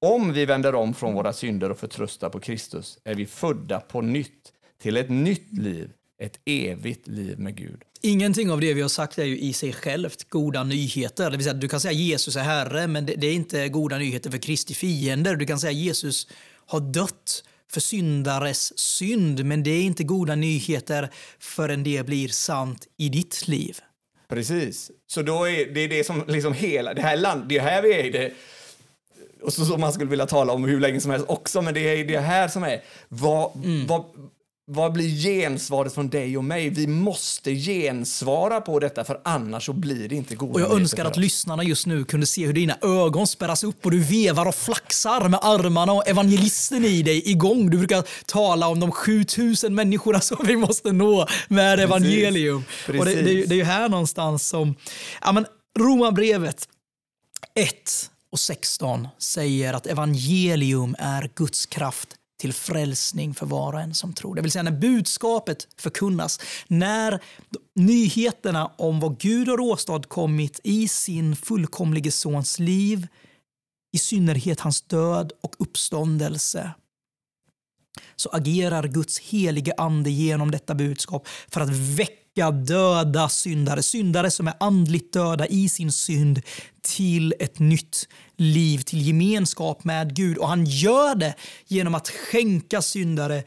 Om 0.00 0.32
vi 0.32 0.46
vänder 0.46 0.74
om 0.74 0.94
från 0.94 1.14
våra 1.14 1.32
synder 1.32 1.70
och 1.70 1.78
förtröstar 1.78 2.28
på 2.28 2.40
Kristus 2.40 2.98
är 3.04 3.14
vi 3.14 3.26
födda 3.26 3.80
på 3.80 4.00
nytt 4.00 4.52
till 4.82 4.96
ett 4.96 5.10
nytt 5.10 5.58
liv 5.58 5.90
ett 6.18 6.40
evigt 6.44 7.08
liv 7.08 7.38
med 7.38 7.56
Gud. 7.56 7.82
Ingenting 8.00 8.50
av 8.50 8.60
det 8.60 8.74
vi 8.74 8.82
har 8.82 8.88
sagt 8.88 9.18
är 9.18 9.24
ju 9.24 9.38
i 9.38 9.52
sig 9.52 9.72
självt 9.72 10.28
goda 10.28 10.64
nyheter. 10.64 11.30
Det 11.30 11.36
vill 11.36 11.44
säga, 11.44 11.54
du 11.54 11.68
kan 11.68 11.80
säga 11.80 11.92
Jesus 11.92 12.36
är 12.36 12.42
Herre, 12.42 12.86
men 12.86 13.06
det, 13.06 13.26
är 13.26 13.32
inte 13.32 13.68
goda 13.68 13.98
nyheter 13.98 14.30
för 14.30 14.38
Kristi 14.38 14.74
fiender. 14.74 15.36
Du 15.36 15.46
kan 15.46 15.58
säga 15.58 15.72
Jesus 15.72 16.28
har 16.66 16.80
dött 16.80 17.44
för 17.70 17.80
syndares 17.80 18.78
synd, 18.78 19.44
men 19.44 19.62
det 19.62 19.70
är 19.70 19.82
inte 19.82 20.04
goda 20.04 20.34
nyheter 20.34 21.10
förrän 21.38 21.84
det 21.84 22.06
blir 22.06 22.28
sant 22.28 22.86
i 22.96 23.08
ditt 23.08 23.48
liv. 23.48 23.78
Precis. 24.28 24.90
Så 25.06 25.22
då 25.22 25.48
är 25.48 25.74
det 25.74 25.86
det 25.86 26.04
som 26.04 26.24
liksom 26.28 26.52
hela 26.52 26.94
det 26.94 27.02
här 27.02 27.16
landet, 27.16 27.48
det 27.48 27.60
här 27.60 27.82
vi 27.82 27.94
är 27.94 28.04
i 28.04 28.10
det 28.10 28.32
och 29.42 29.52
så 29.52 29.64
som 29.64 29.80
man 29.80 29.92
skulle 29.92 30.10
vilja 30.10 30.26
tala 30.26 30.52
om 30.52 30.64
hur 30.64 30.80
länge 30.80 31.00
som 31.00 31.10
helst 31.10 31.26
också, 31.28 31.62
men 31.62 31.74
det 31.74 31.80
är 31.80 32.04
det 32.04 32.18
här 32.18 32.48
som 32.48 32.62
är 32.62 32.82
vad, 33.08 33.56
mm. 33.64 33.86
vad, 33.86 34.04
vad 34.68 34.92
blir 34.92 35.08
gensvaret 35.08 35.94
från 35.94 36.08
dig 36.08 36.36
och 36.36 36.44
mig? 36.44 36.70
Vi 36.70 36.86
måste 36.86 37.54
gensvara 37.54 38.60
på 38.60 38.78
detta, 38.78 39.04
för 39.04 39.20
annars 39.24 39.66
så 39.66 39.72
blir 39.72 40.08
det 40.08 40.14
inte 40.14 40.34
goda 40.34 40.52
Och 40.52 40.60
Jag 40.60 40.80
önskar 40.80 41.04
att 41.04 41.16
lyssnarna 41.16 41.62
just 41.62 41.86
nu 41.86 42.04
kunde 42.04 42.26
se 42.26 42.46
hur 42.46 42.52
dina 42.52 42.78
ögon 42.82 43.26
spärras 43.26 43.64
upp 43.64 43.84
och 43.84 43.90
du 43.90 44.00
vevar 44.00 44.46
och 44.46 44.54
flaxar 44.54 45.28
med 45.28 45.40
armarna 45.42 45.92
och 45.92 46.08
evangelisten 46.08 46.84
i 46.84 47.02
dig 47.02 47.30
igång. 47.30 47.70
Du 47.70 47.78
brukar 47.78 48.04
tala 48.26 48.68
om 48.68 48.80
de 48.80 48.92
7000 48.92 49.74
människorna 49.74 50.20
som 50.20 50.46
vi 50.46 50.56
måste 50.56 50.92
nå 50.92 51.26
med 51.48 51.78
Precis. 51.78 51.90
evangelium. 51.90 52.64
Precis. 52.86 53.00
Och 53.00 53.06
det, 53.06 53.22
det, 53.22 53.46
det, 53.46 53.54
är 53.54 53.58
ju 53.58 53.64
här 53.64 53.88
någonstans 53.88 54.48
som... 54.48 54.74
Ja, 55.22 55.32
men 55.32 55.46
Romarbrevet 55.78 56.68
1 57.54 58.10
och 58.32 58.40
16 58.40 59.08
säger 59.18 59.72
att 59.74 59.86
evangelium 59.86 60.96
är 60.98 61.30
Guds 61.34 61.66
kraft 61.66 62.15
till 62.36 62.52
frälsning 62.52 63.34
för 63.34 63.46
var 63.46 63.72
och 63.72 63.80
en 63.80 63.94
som 63.94 64.12
tror. 64.12 64.34
Det 64.34 64.42
vill 64.42 64.50
säga 64.50 64.62
när 64.62 64.70
budskapet 64.70 65.68
förkunnas, 65.76 66.40
när 66.68 67.22
nyheterna 67.74 68.66
om 68.66 69.00
vad 69.00 69.18
Gud 69.20 69.48
har 69.48 69.60
åstadkommit 69.60 70.60
i 70.64 70.88
sin 70.88 71.36
fullkomlige 71.36 72.12
sons 72.12 72.58
liv, 72.58 73.06
i 73.92 73.98
synnerhet 73.98 74.60
hans 74.60 74.82
död 74.82 75.32
och 75.40 75.54
uppståndelse, 75.58 76.70
så 78.16 78.28
agerar 78.28 78.88
Guds 78.88 79.18
helige 79.18 79.74
ande 79.76 80.10
genom 80.10 80.50
detta 80.50 80.74
budskap 80.74 81.28
för 81.48 81.60
att 81.60 81.70
väcka 81.70 82.25
döda 82.44 83.28
syndare, 83.28 83.82
syndare 83.82 84.30
som 84.30 84.48
är 84.48 84.54
andligt 84.60 85.12
döda 85.12 85.46
i 85.46 85.68
sin 85.68 85.92
synd, 85.92 86.42
till 86.82 87.34
ett 87.38 87.58
nytt 87.58 88.08
liv, 88.36 88.78
till 88.78 89.06
gemenskap 89.06 89.84
med 89.84 90.16
Gud. 90.16 90.38
Och 90.38 90.48
han 90.48 90.64
gör 90.64 91.14
det 91.14 91.34
genom 91.66 91.94
att 91.94 92.08
skänka 92.08 92.82
syndare 92.82 93.44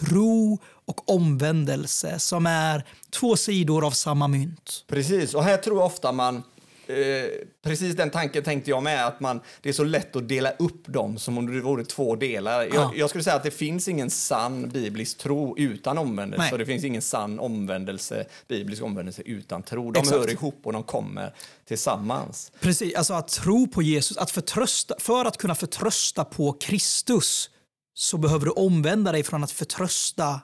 tro 0.00 0.58
och 0.86 1.10
omvändelse 1.10 2.18
som 2.18 2.46
är 2.46 2.84
två 3.10 3.36
sidor 3.36 3.86
av 3.86 3.90
samma 3.90 4.28
mynt. 4.28 4.84
Precis, 4.88 5.34
och 5.34 5.44
här 5.44 5.56
tror 5.56 5.76
jag 5.76 5.86
ofta 5.86 6.12
man 6.12 6.42
Eh, 6.88 7.30
precis 7.62 7.96
den 7.96 8.10
tanken 8.10 8.44
tänkte 8.44 8.70
jag 8.70 8.82
med, 8.82 9.06
att 9.06 9.20
man, 9.20 9.40
det 9.60 9.68
är 9.68 9.72
så 9.72 9.84
lätt 9.84 10.16
att 10.16 10.28
dela 10.28 10.50
upp 10.50 10.86
dem 10.86 11.18
som 11.18 11.38
om 11.38 11.54
det 11.54 11.60
vore 11.60 11.84
två 11.84 12.16
delar. 12.16 12.62
Ja. 12.62 12.68
Jag, 12.74 12.96
jag, 12.96 13.08
skulle 13.08 13.24
säga 13.24 13.36
att 13.36 13.42
det 13.42 13.50
finns 13.50 13.88
ingen 13.88 14.10
sann 14.10 14.68
biblisk 14.68 15.18
tro 15.18 15.58
utan 15.58 15.98
omvändelse 15.98 16.42
Nej. 16.42 16.52
och 16.52 16.58
det 16.58 16.66
finns 16.66 16.84
ingen 16.84 17.02
sann 17.02 17.38
omvändelse, 17.38 18.26
biblisk 18.48 18.82
omvändelse 18.82 19.22
utan 19.22 19.62
tro. 19.62 19.90
De 19.90 20.00
Exakt. 20.00 20.20
hör 20.20 20.30
ihop 20.30 20.60
och 20.64 20.72
de 20.72 20.82
kommer 20.82 21.34
tillsammans. 21.64 22.52
Precis, 22.60 22.94
alltså 22.94 23.14
att 23.14 23.28
tro 23.28 23.66
på 23.66 23.82
Jesus, 23.82 24.16
att 24.16 24.30
förtrösta, 24.30 24.94
för 24.98 25.24
att 25.24 25.36
kunna 25.36 25.54
förtrösta 25.54 26.24
på 26.24 26.52
Kristus 26.52 27.50
så 27.94 28.18
behöver 28.18 28.44
du 28.44 28.50
omvända 28.50 29.12
dig 29.12 29.22
från 29.22 29.44
att 29.44 29.50
förtrösta 29.50 30.40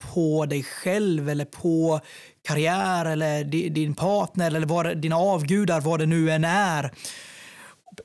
på 0.00 0.46
dig 0.46 0.62
själv 0.62 1.28
eller 1.28 1.44
på 1.44 2.00
karriär 2.42 3.04
eller 3.04 3.44
din 3.70 3.94
partner 3.94 4.46
eller 4.46 4.66
vad, 4.66 4.96
dina 4.96 5.16
avgudar, 5.16 5.80
vad 5.80 5.98
det 5.98 6.06
nu 6.06 6.30
än 6.30 6.44
är. 6.44 6.84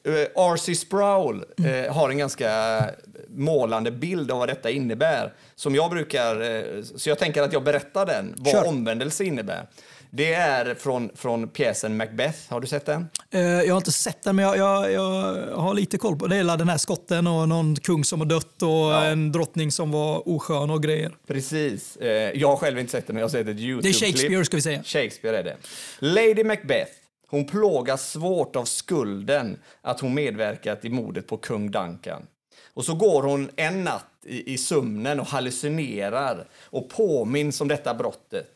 Eh, 0.03 0.13
R.C. 0.35 0.75
Sproul 0.75 1.45
mm. 1.57 1.93
har 1.93 2.09
en 2.09 2.17
ganska 2.17 2.81
målande 3.29 3.91
bild 3.91 4.31
av 4.31 4.39
vad 4.39 4.49
detta 4.49 4.69
innebär. 4.69 5.33
Som 5.55 5.75
jag 5.75 5.91
brukar, 5.91 6.41
eh, 6.41 6.81
så 6.95 7.09
jag 7.09 7.19
tänker 7.19 7.41
att 7.41 7.53
jag 7.53 7.63
berättar 7.63 8.05
den, 8.05 8.33
vad 8.37 8.51
Kör. 8.51 8.67
omvändelse 8.67 9.23
innebär. 9.23 9.67
Det 10.11 10.33
är 10.33 10.75
från, 10.75 11.09
från 11.15 11.47
pjäsen 11.47 11.97
Macbeth. 11.97 12.37
Har 12.49 12.61
du 12.61 12.67
sett 12.67 12.85
den? 12.85 13.07
Uh, 13.35 13.41
jag 13.41 13.73
har 13.73 13.77
inte 13.77 13.91
sett 13.91 14.23
den, 14.23 14.35
men 14.35 14.45
jag, 14.45 14.57
jag, 14.57 14.91
jag, 14.91 15.47
har 15.55 15.73
lite 15.73 15.97
koll 15.97 16.19
på 16.19 16.27
det. 16.27 16.43
Den 16.43 16.69
här 16.69 16.77
skotten 16.77 17.27
och 17.27 17.49
någon 17.49 17.75
kung 17.75 18.03
som 18.03 18.19
har 18.19 18.27
dött 18.27 18.61
och 18.61 18.69
ja. 18.69 19.03
en 19.03 19.31
drottning 19.31 19.71
som 19.71 19.91
var 19.91 20.29
oskön 20.29 20.69
och 20.69 20.83
grejer. 20.83 21.11
Precis. 21.27 21.97
Uh, 22.01 22.07
jag 22.09 22.47
har 22.47 22.57
själv 22.57 22.79
inte 22.79 22.91
sett 22.91 23.07
den, 23.07 23.13
men 23.13 23.21
jag 23.21 23.27
har 23.27 23.31
sett 23.31 23.47
ett 23.47 23.57
YouTube-klipp. 23.57 23.99
Det 23.99 24.05
är 24.05 24.11
Shakespeare, 24.11 24.45
ska 24.45 24.57
vi 24.57 24.61
säga. 24.61 24.83
Shakespeare 24.83 25.37
är 25.37 25.43
det. 25.43 25.57
Lady 25.99 26.43
Macbeth 26.43 26.91
hon 27.27 27.45
plågas 27.45 28.11
svårt 28.11 28.55
av 28.55 28.65
skulden 28.65 29.59
att 29.81 29.99
hon 29.99 30.13
medverkat 30.13 30.85
i 30.85 30.89
mordet 30.89 31.27
på 31.27 31.37
kung 31.37 31.71
Duncan. 31.71 32.27
Och 32.73 32.85
så 32.85 32.95
går 32.95 33.23
hon 33.23 33.49
en 33.55 33.83
natt 33.83 34.05
i, 34.25 34.53
i 34.53 34.57
sömnen 34.57 35.19
och 35.19 35.27
hallucinerar 35.27 36.47
och 36.61 36.89
påminns 36.89 37.61
om 37.61 37.67
detta 37.67 37.93
brottet. 37.93 38.54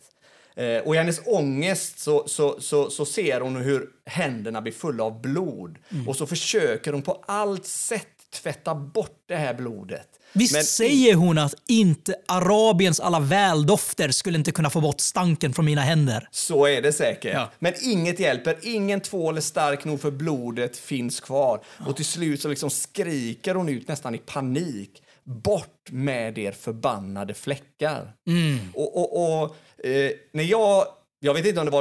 Eh, 0.59 0.81
och 0.85 0.95
i 0.95 0.97
hennes 0.97 1.21
ångest 1.25 1.99
så, 1.99 2.27
så, 2.27 2.61
så, 2.61 2.89
så, 2.89 3.05
ser 3.05 3.41
hon 3.41 3.55
hur 3.55 3.89
händerna 4.05 4.61
blir 4.61 4.73
fulla 4.73 5.03
av 5.03 5.21
blod. 5.21 5.77
Mm. 5.91 6.07
Och 6.07 6.15
så 6.15 6.27
försöker 6.27 6.93
hon 6.93 7.01
på 7.01 7.23
allt 7.27 7.65
sätt 7.65 8.07
tvätta 8.33 8.75
bort 8.75 9.23
det 9.27 9.35
här 9.35 9.53
blodet. 9.53 10.07
Visst 10.33 10.53
Men 10.53 10.63
säger 10.63 11.15
hon 11.15 11.37
att 11.37 11.53
inte 11.67 12.15
Arabiens 12.27 12.99
alla 12.99 13.19
väldofter 13.19 14.09
skulle 14.09 14.37
inte 14.37 14.51
kunna 14.51 14.69
få 14.69 14.81
bort 14.81 14.99
stanken 14.99 15.53
från 15.53 15.65
mina 15.65 15.81
händer? 15.81 16.27
Så 16.31 16.65
är 16.65 16.81
det 16.81 16.93
säkert. 16.93 17.33
Ja. 17.33 17.51
Men 17.59 17.73
inget 17.81 18.19
hjälper. 18.19 18.57
Ingen 18.61 19.01
tvål 19.01 19.37
är 19.37 19.41
stark 19.41 19.85
nog 19.85 20.01
för 20.01 20.11
blodet 20.11 20.77
finns 20.77 21.19
kvar. 21.19 21.63
Ja. 21.77 21.85
Och 21.85 21.95
till 21.95 22.05
slut 22.05 22.41
så 22.41 22.47
liksom 22.47 22.69
skriker 22.69 23.55
hon 23.55 23.69
ut 23.69 23.87
nästan 23.87 24.15
i 24.15 24.17
panik. 24.17 25.03
Bort 25.23 25.91
med 25.91 26.37
er 26.37 26.51
förbannade 26.51 27.33
fläckar. 27.33 28.13
Mm. 28.27 28.59
Och, 28.73 28.97
och, 28.97 29.41
och 29.41 29.55
eh, 29.83 30.11
när 30.33 30.43
jag 30.43 30.85
jag 31.21 31.33
vet 31.33 31.45
inte 31.45 31.59
om 31.59 31.65
det 31.65 31.71
var 31.71 31.79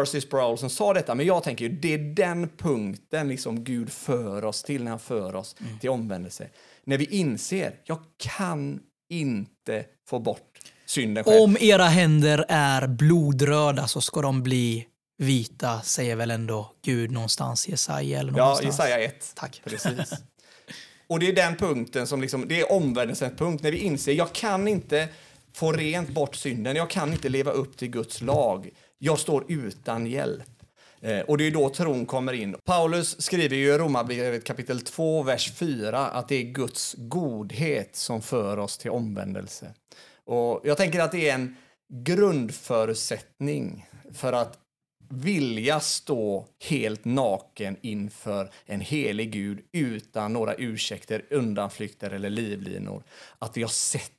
R.C. 0.00 0.20
Sproul 0.20 0.58
som 0.58 0.70
sa 0.70 0.94
detta, 0.94 1.14
men 1.14 1.26
jag 1.26 1.42
tänker 1.42 1.64
ju 1.64 1.70
det 1.70 1.94
är 1.94 1.98
den 1.98 2.48
punkten 2.48 3.28
liksom 3.28 3.64
Gud 3.64 3.92
för 3.92 4.44
oss 4.44 4.62
till 4.62 4.84
när 4.84 4.90
han 4.90 5.00
för 5.00 5.34
oss 5.34 5.56
mm. 5.60 5.78
till 5.78 5.90
omvändelse. 5.90 6.48
När 6.84 6.98
vi 6.98 7.04
inser, 7.04 7.74
jag 7.84 7.98
kan 8.16 8.80
inte 9.08 9.84
få 10.08 10.18
bort 10.18 10.58
synden 10.86 11.24
själv. 11.24 11.42
Om 11.42 11.56
era 11.60 11.84
händer 11.84 12.44
är 12.48 12.86
blodröda 12.86 13.86
så 13.86 14.00
ska 14.00 14.22
de 14.22 14.42
bli 14.42 14.86
vita, 15.18 15.80
säger 15.80 16.16
väl 16.16 16.30
ändå 16.30 16.72
Gud 16.84 17.10
någonstans 17.10 17.68
i 17.68 17.70
Jesaja? 17.70 18.20
Eller 18.20 18.32
någonstans. 18.32 18.78
Ja, 18.78 18.84
Jesaja 18.84 19.04
1. 19.04 19.32
Tack. 19.34 19.60
Precis. 19.64 20.12
Och 21.08 21.20
det 21.20 21.28
är 21.28 21.32
den 21.32 21.56
punkten 21.56 22.06
som 22.06 22.20
liksom, 22.20 22.48
det 22.48 22.60
är 22.60 22.72
omvändelsens 22.72 23.38
punkt, 23.38 23.62
när 23.62 23.70
vi 23.70 23.78
inser, 23.78 24.12
jag 24.12 24.32
kan 24.32 24.68
inte 24.68 25.08
få 25.56 25.72
rent 25.72 26.08
bort 26.08 26.34
synden. 26.34 26.76
Jag 26.76 26.90
kan 26.90 27.12
inte 27.12 27.28
leva 27.28 27.50
upp 27.50 27.76
till 27.76 27.88
Guds 27.88 28.20
lag. 28.20 28.70
Jag 28.98 29.18
står 29.18 29.44
utan 29.48 30.06
hjälp. 30.06 30.62
Eh, 31.00 31.20
och 31.20 31.38
det 31.38 31.46
är 31.46 31.50
då 31.50 31.68
tron 31.68 32.06
kommer 32.06 32.32
in. 32.32 32.56
Paulus 32.64 33.22
skriver 33.22 33.56
ju 33.56 33.74
i 33.74 33.78
Romarbrevet 33.78 34.44
kapitel 34.44 34.80
2, 34.80 35.22
vers 35.22 35.52
4 35.52 36.06
att 36.06 36.28
det 36.28 36.34
är 36.34 36.42
Guds 36.42 36.94
godhet 36.98 37.96
som 37.96 38.22
för 38.22 38.58
oss 38.58 38.78
till 38.78 38.90
omvändelse. 38.90 39.74
Och 40.24 40.60
jag 40.64 40.76
tänker 40.76 41.00
att 41.00 41.12
det 41.12 41.28
är 41.28 41.34
en 41.34 41.56
grundförutsättning 41.88 43.86
för 44.14 44.32
att 44.32 44.58
vilja 45.08 45.80
stå 45.80 46.46
helt 46.68 47.04
naken 47.04 47.76
inför 47.82 48.50
en 48.66 48.80
helig 48.80 49.32
Gud 49.32 49.60
utan 49.72 50.32
några 50.32 50.54
ursäkter, 50.54 51.24
undanflykter 51.30 52.10
eller 52.10 52.30
livlinor. 52.30 53.02
Att 53.38 53.56
vi 53.56 53.62
har 53.62 53.68
sett 53.68 54.12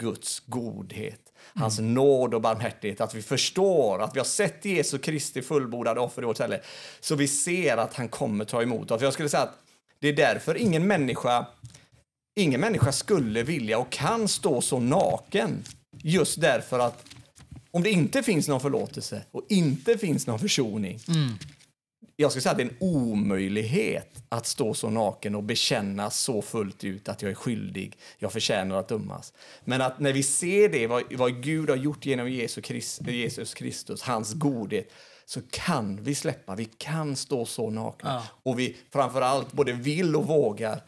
Guds 0.00 0.42
godhet, 0.46 1.20
hans 1.54 1.78
mm. 1.78 1.94
nåd 1.94 2.34
och 2.34 2.40
barmhärtighet, 2.40 3.00
att 3.00 3.14
vi 3.14 3.22
förstår 3.22 4.02
att 4.02 4.14
vi 4.14 4.20
har 4.20 4.24
sett 4.24 4.64
Jesu 4.64 4.98
Kristi 4.98 5.42
fullbordade 5.42 6.00
offer 6.00 6.22
i 6.22 6.24
vårt 6.24 6.36
ställe, 6.36 6.60
så 7.00 7.14
vi 7.14 7.28
ser 7.28 7.76
att 7.76 7.94
han 7.94 8.08
kommer 8.08 8.44
ta 8.44 8.62
emot 8.62 8.90
oss. 8.90 9.02
Jag 9.02 9.12
skulle 9.12 9.28
säga 9.28 9.42
att 9.42 9.58
det 9.98 10.08
är 10.08 10.12
därför 10.12 10.56
ingen 10.56 10.86
människa, 10.86 11.46
ingen 12.36 12.60
människa 12.60 12.92
skulle 12.92 13.42
vilja 13.42 13.78
och 13.78 13.90
kan 13.90 14.28
stå 14.28 14.60
så 14.60 14.80
naken, 14.80 15.64
just 16.02 16.40
därför 16.40 16.78
att 16.78 17.04
om 17.70 17.82
det 17.82 17.90
inte 17.90 18.22
finns 18.22 18.48
någon 18.48 18.60
förlåtelse 18.60 19.22
och 19.30 19.46
inte 19.48 19.98
finns 19.98 20.26
någon 20.26 20.38
försoning, 20.38 21.00
mm 21.08 21.38
jag 22.20 22.30
skulle 22.30 22.42
säga 22.42 22.50
att 22.50 22.58
det 22.58 22.64
är 22.64 22.68
en 22.68 22.76
omöjlighet 22.80 24.22
att 24.28 24.46
stå 24.46 24.74
så 24.74 24.90
naken 24.90 25.34
och 25.34 25.42
bekänna 25.42 26.10
så 26.10 26.42
fullt 26.42 26.84
ut 26.84 27.08
att 27.08 27.22
jag 27.22 27.30
är 27.30 27.34
skyldig, 27.34 27.98
jag 28.18 28.32
förtjänar 28.32 28.76
att 28.76 28.88
dömas. 28.88 29.32
Men 29.64 29.80
att 29.80 30.00
när 30.00 30.12
vi 30.12 30.22
ser 30.22 30.68
det, 30.68 30.86
vad, 30.86 31.02
vad 31.12 31.42
Gud 31.42 31.70
har 31.70 31.76
gjort 31.76 32.06
genom 32.06 32.30
Jesus, 32.30 32.64
Christ, 32.64 33.00
Jesus 33.06 33.54
Kristus, 33.54 34.02
hans 34.02 34.34
godhet, 34.34 34.92
så 35.24 35.40
kan 35.50 36.02
vi 36.02 36.14
släppa, 36.14 36.54
vi 36.54 36.64
kan 36.64 37.16
stå 37.16 37.46
så 37.46 37.70
nakna. 37.70 38.10
Ja. 38.10 38.22
Och 38.42 38.58
vi 38.58 38.76
framförallt 38.92 39.52
både 39.52 39.72
vill 39.72 40.16
och 40.16 40.26
vågar 40.26 40.82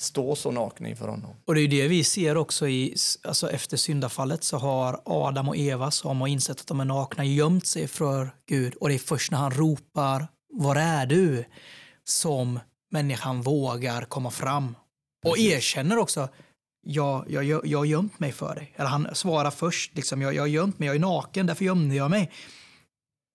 stå 0.00 0.36
så 0.36 0.50
nakna 0.50 0.88
inför 0.88 1.08
honom. 1.08 1.30
Och 1.44 1.54
det 1.54 1.60
är 1.60 1.68
det 1.68 1.88
vi 1.88 2.04
ser 2.04 2.36
också 2.36 2.68
i, 2.68 2.96
alltså 3.24 3.50
efter 3.50 3.76
syndafallet 3.76 4.44
så 4.44 4.56
har 4.56 5.00
Adam 5.04 5.48
och 5.48 5.56
Eva 5.56 5.90
som 5.90 6.20
har 6.20 6.28
insett 6.28 6.60
att 6.60 6.66
de 6.66 6.80
är 6.80 6.84
nakna 6.84 7.24
gömt 7.24 7.66
sig 7.66 7.88
för 7.88 8.34
Gud 8.46 8.74
och 8.74 8.88
det 8.88 8.94
är 8.94 8.98
först 8.98 9.30
när 9.30 9.38
han 9.38 9.50
ropar 9.50 10.28
var 10.50 10.76
är 10.76 11.06
du? 11.06 11.44
Som 12.04 12.60
människan 12.90 13.42
vågar 13.42 14.02
komma 14.02 14.30
fram 14.30 14.76
och 15.24 15.38
erkänner 15.38 15.98
också 15.98 16.28
jag, 16.82 17.24
jag, 17.28 17.44
jag, 17.44 17.66
jag 17.66 17.78
har 17.78 17.84
gömt 17.84 18.20
mig 18.20 18.32
för 18.32 18.54
dig. 18.54 18.74
Eller 18.76 18.88
han 18.88 19.14
svarar 19.14 19.50
först, 19.50 19.96
liksom, 19.96 20.22
jag, 20.22 20.34
jag 20.34 20.42
har 20.42 20.46
gömt 20.46 20.78
mig, 20.78 20.86
jag 20.86 20.96
är 20.96 21.00
naken, 21.00 21.46
därför 21.46 21.64
gömde 21.64 21.94
jag 21.94 22.10
mig. 22.10 22.32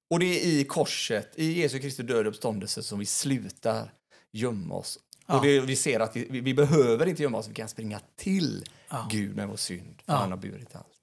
Och 0.10 0.20
det 0.20 0.26
är 0.26 0.48
i 0.48 0.64
korset, 0.64 1.32
i 1.36 1.62
Jesu 1.62 1.80
Kristi 1.80 2.04
död 2.04 2.20
och 2.20 2.28
uppståndelse 2.28 2.84
som 2.84 3.00
vi 3.00 3.06
slutar 3.06 3.94
gömma 4.32 4.76
oss. 4.76 5.00
Ja. 5.28 5.38
Och 5.38 5.46
det, 5.46 5.60
vi 5.60 5.76
ser 5.76 6.00
att 6.00 6.16
vi, 6.16 6.42
vi, 6.42 6.54
behöver 6.54 7.06
inte 7.06 7.24
gömma 7.24 7.38
oss, 7.38 7.48
vi 7.48 7.54
kan 7.54 7.70
springa 7.70 8.00
till 8.16 8.66
ja. 8.90 9.08
Gud 9.12 9.36
med 9.36 9.48
vår 9.48 9.56
synd, 9.56 10.02
för 10.06 10.14
ja. 10.14 10.20
han 10.20 10.32
har 10.32 10.38
burit 10.38 10.76
allt 10.76 10.95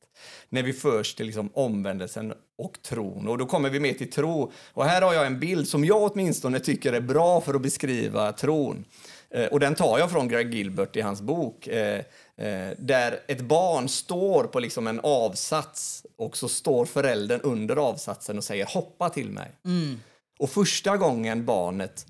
när 0.49 0.63
vi 0.63 0.73
förs 0.73 1.15
till 1.15 1.27
liksom 1.27 1.51
omvändelsen 1.55 2.33
och 2.59 2.83
tron. 2.83 3.29
Och 3.29 3.39
då 3.39 3.47
kommer 3.47 3.71
vi 3.71 3.81
med 3.81 3.99
till 3.99 4.11
tro. 4.11 4.53
Och 4.73 4.85
här 4.85 5.03
har 5.03 5.15
jag 5.15 5.27
en 5.27 5.41
bild 5.41 5.69
som 5.69 5.85
jag 5.85 6.13
åtminstone 6.13 6.61
tycker 6.61 6.93
är 6.93 7.01
bra 7.01 7.41
för 7.41 7.55
att 7.55 7.63
beskriva 7.63 8.33
tron. 8.33 8.85
Eh, 9.31 9.47
och 9.47 9.61
den 9.61 9.75
tar 9.75 9.99
jag 9.99 10.11
från 10.11 10.29
Greg 10.29 10.55
Gilbert 10.55 10.97
i 10.97 11.01
hans 11.01 11.21
bok. 11.23 11.67
Eh, 11.67 11.99
eh, 12.37 12.71
där 12.79 13.21
ett 13.27 13.41
barn 13.41 13.89
står 13.89 14.45
på 14.45 14.61
liksom 14.61 14.87
en 14.87 15.01
avsats 15.01 16.07
och 16.17 16.37
så 16.37 16.49
står 16.49 16.85
föräldern 16.85 17.41
under 17.41 17.77
avsatsen 17.77 18.39
och 18.39 18.45
säger 18.45 18.67
hoppa 18.67 19.11
till 19.11 19.31
mig. 19.31 19.51
Mm. 19.65 20.01
Och 20.39 20.51
första 20.51 20.97
gången 20.97 21.45
barnet 21.45 22.07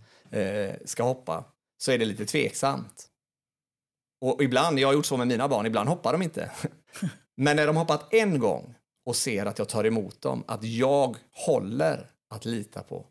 ska 0.85 1.03
hoppa 1.03 1.45
så 1.79 1.93
är 1.93 1.99
det 1.99 2.05
lite 2.05 2.25
tveksamt. 2.27 3.09
Och 4.21 4.43
ibland, 4.43 4.79
jag 4.79 4.89
har 4.89 4.95
gjort 4.95 5.07
så 5.07 5.17
med 5.17 5.27
mina 5.27 5.49
barn, 5.49 5.67
ibland 5.67 5.89
hoppar 5.89 6.13
de 6.13 6.23
inte. 6.23 6.51
Men 7.43 7.57
när 7.57 7.67
de 7.67 7.77
hoppat 7.77 8.15
en 8.15 8.39
gång 8.39 8.75
och 9.07 9.17
ser 9.17 9.47
att 9.47 9.59
jag 9.59 9.69
tar 9.69 9.85
emot 9.85 10.21
dem, 10.21 10.45
att 10.47 10.65
jag 10.65 11.17
håller 11.33 12.11
att 12.31 12.45
lita 12.45 12.83
på, 12.83 13.07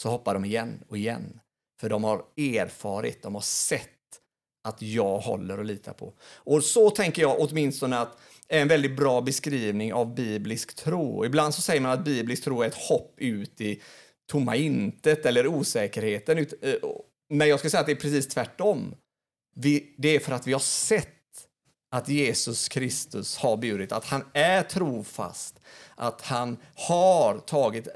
så 0.00 0.08
hoppar 0.08 0.34
de 0.34 0.44
igen 0.44 0.84
och 0.88 0.98
igen. 0.98 1.40
För 1.80 1.88
de 1.88 2.04
har 2.04 2.24
erfarit, 2.36 3.22
de 3.22 3.34
har 3.34 3.42
sett 3.42 3.88
att 4.64 4.82
jag 4.82 5.18
håller 5.18 5.58
och 5.58 5.64
litar 5.64 5.92
på. 5.92 6.12
Och 6.22 6.64
så 6.64 6.90
tänker 6.90 7.22
jag 7.22 7.40
åtminstone 7.40 7.98
att 7.98 8.18
är 8.48 8.60
en 8.62 8.68
väldigt 8.68 8.96
bra 8.96 9.20
beskrivning 9.20 9.92
av 9.92 10.14
biblisk 10.14 10.74
tro. 10.74 11.24
Ibland 11.24 11.54
så 11.54 11.62
säger 11.62 11.80
man 11.80 11.92
att 11.92 12.04
biblisk 12.04 12.44
tro 12.44 12.62
är 12.62 12.66
ett 12.66 12.88
hopp 12.88 13.14
ut 13.16 13.60
i 13.60 13.82
tomma 14.30 14.56
intet 14.56 15.26
eller 15.26 15.46
osäkerheten. 15.46 16.38
Eh, 16.38 16.74
men 17.28 17.48
jag 17.48 17.58
ska 17.60 17.70
säga 17.70 17.80
att 17.80 17.86
det 17.86 17.92
är 17.92 17.96
precis 17.96 18.28
tvärtom. 18.28 18.94
Vi, 19.54 19.94
det 19.98 20.08
är 20.08 20.20
för 20.20 20.32
att 20.32 20.46
vi 20.46 20.52
har 20.52 20.60
sett 20.60 21.19
att 21.90 22.08
Jesus 22.08 22.68
Kristus 22.68 23.36
har 23.36 23.56
burit, 23.56 23.92
att 23.92 24.04
han 24.04 24.24
är 24.32 24.62
trofast, 24.62 25.60
att 25.94 26.20
han 26.20 26.56
har 26.74 27.38
tagit 27.38 27.88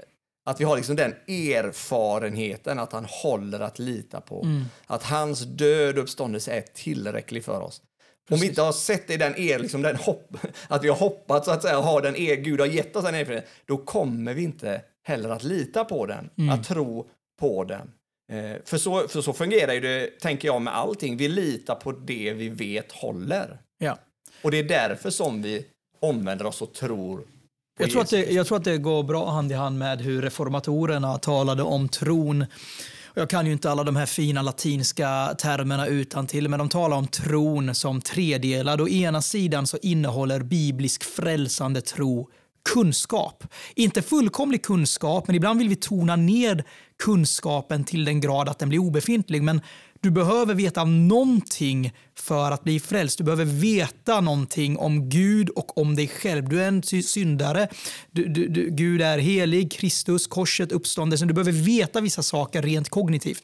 att 0.47 0.61
vi 0.61 0.65
har 0.65 0.77
liksom 0.77 0.97
den 0.97 1.15
erfarenheten 1.29 2.79
att 2.79 2.93
han 2.93 3.07
håller 3.09 3.61
att 3.61 3.79
lita 3.79 4.21
på. 4.21 4.43
Mm. 4.43 4.65
Att 4.87 5.03
hans 5.03 5.41
död 5.41 5.99
uppståndelse 5.99 6.53
är 6.53 6.61
tillräcklig 6.61 7.45
för 7.45 7.61
oss. 7.61 7.83
Precis. 8.29 8.41
Om 8.41 8.41
vi 8.41 8.49
inte 8.49 8.63
har 8.63 8.73
sett 8.73 9.09
det, 9.09 9.17
den 9.17 9.37
er, 9.37 9.59
liksom 9.59 9.83
den 9.83 9.97
hopp, 9.97 10.37
att 10.69 10.85
vi 10.85 10.89
har 10.89 10.97
hoppats 10.97 11.49
att 11.49 11.63
säga, 11.63 11.77
ha 11.77 12.01
den 12.01 12.17
er, 12.17 12.37
Gud 12.37 12.61
har 12.61 12.67
gett 12.67 12.97
oss 12.97 13.05
den 13.05 13.15
erfarenheten, 13.15 13.51
då 13.67 13.77
kommer 13.77 14.35
vi 14.35 14.43
inte 14.43 14.83
heller 15.03 15.29
att 15.29 15.43
lita 15.43 15.85
på 15.85 16.07
den, 16.07 16.31
mm. 16.39 16.51
att 16.51 16.65
tro 16.65 17.09
på 17.41 17.65
den. 17.65 17.91
Eh, 18.33 18.57
för, 18.65 18.79
så, 18.79 19.09
för 19.09 19.21
så 19.21 19.33
fungerar 19.33 19.73
ju 19.73 19.81
det, 19.81 20.21
tänker 20.21 20.49
jag, 20.49 20.63
med 20.63 20.77
allting. 20.77 21.17
Vi 21.17 21.29
litar 21.29 21.75
på 21.75 21.93
det 21.93 22.33
vi 22.33 22.49
vet 22.49 22.93
håller. 22.93 23.59
Ja. 23.79 23.99
Och 24.43 24.51
det 24.51 24.59
är 24.59 24.65
därför 24.65 25.11
som 25.11 25.43
vi 25.43 25.65
omvänder 26.01 26.47
oss 26.47 26.63
och 26.63 26.73
tror 26.73 27.25
jag 27.79 27.91
tror, 27.91 28.03
att 28.03 28.11
det, 28.11 28.31
jag 28.31 28.47
tror 28.47 28.59
att 28.59 28.65
det 28.65 28.79
går 28.79 29.03
bra 29.03 29.31
hand 29.31 29.53
i 29.53 29.55
hand 29.55 29.79
med 29.79 30.01
hur 30.01 30.23
reformatorerna 30.23 31.19
talade 31.19 31.63
om 31.63 31.89
tron. 31.89 32.47
Jag 33.15 33.31
kan 33.31 33.47
ju 33.47 33.53
inte 33.53 33.71
alla 33.71 33.85
de 33.85 33.97
här 33.97 34.07
fina 34.07 34.43
latinska 34.43 35.35
termerna 35.39 35.87
utan 35.87 36.27
till, 36.27 36.49
men 36.49 36.59
de 36.59 36.69
talar 36.69 36.97
om 36.97 37.07
tron 37.07 37.75
som 37.75 38.01
tredelad. 38.01 38.81
Å 38.81 38.89
ena 38.89 39.23
sidan 39.23 39.67
så 39.67 39.79
innehåller 39.83 40.41
biblisk 40.41 41.05
frälsande 41.05 41.81
tro 41.81 42.31
kunskap. 42.73 43.45
Inte 43.75 44.03
fullkomlig 44.03 44.63
kunskap, 44.63 45.27
men 45.27 45.37
ibland 45.37 45.59
vill 45.59 45.69
vi 45.69 45.77
tona 45.77 46.17
ner 46.17 46.65
kunskapen 47.05 47.85
till 47.85 48.05
den 48.05 48.21
grad 48.21 48.49
att 48.49 48.59
den 48.59 48.69
blir 48.69 48.79
obefintlig. 48.79 49.43
Men 49.43 49.61
du 50.05 50.11
behöver 50.11 50.55
veta 50.55 50.85
någonting 50.85 51.93
för 52.15 52.51
att 52.51 52.65
bli 52.65 52.81
frälst. 52.81 53.19
Du 53.19 53.25
behöver 53.25 53.45
veta 53.45 54.21
någonting 54.21 54.79
om 54.79 55.09
Gud 55.09 55.49
och 55.49 55.79
om 55.79 55.97
dig 55.97 56.09
själv. 56.09 56.49
Du 56.49 56.63
är 56.63 56.69
en 56.69 56.83
syndare. 56.83 57.69
Du, 58.11 58.29
du, 58.29 58.49
du, 58.49 58.71
Gud 58.71 59.03
är 59.03 59.19
helig, 59.19 59.73
Kristus, 59.73 60.27
korset, 60.27 60.73
uppståndelsen. 60.73 61.29
Du 61.29 61.35
behöver 61.35 61.53
veta 61.53 62.01
vissa 62.01 62.23
saker 62.23 62.63
rent 62.63 62.89
kognitivt. 62.89 63.43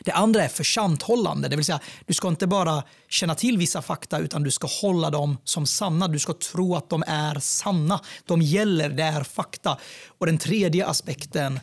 Det 0.00 0.12
andra 0.12 0.44
är 0.44 0.48
försanthållande, 0.48 1.48
det 1.48 1.56
vill 1.56 1.64
säga 1.64 1.80
du 2.06 2.14
ska 2.14 2.28
inte 2.28 2.46
bara 2.46 2.82
känna 3.08 3.34
till 3.34 3.58
vissa 3.58 3.82
fakta 3.82 4.18
utan 4.18 4.42
du 4.42 4.50
ska 4.50 4.68
hålla 4.82 5.10
dem 5.10 5.36
som 5.44 5.66
sanna. 5.66 6.08
Du 6.08 6.18
ska 6.18 6.32
tro 6.32 6.76
att 6.76 6.90
de 6.90 7.04
är 7.06 7.38
sanna. 7.38 8.00
De 8.24 8.42
gäller, 8.42 8.88
det 8.88 9.02
är 9.02 9.24
fakta. 9.24 9.78
Och 10.18 10.26
den 10.26 10.38
tredje 10.38 10.86
aspekten 10.86 11.60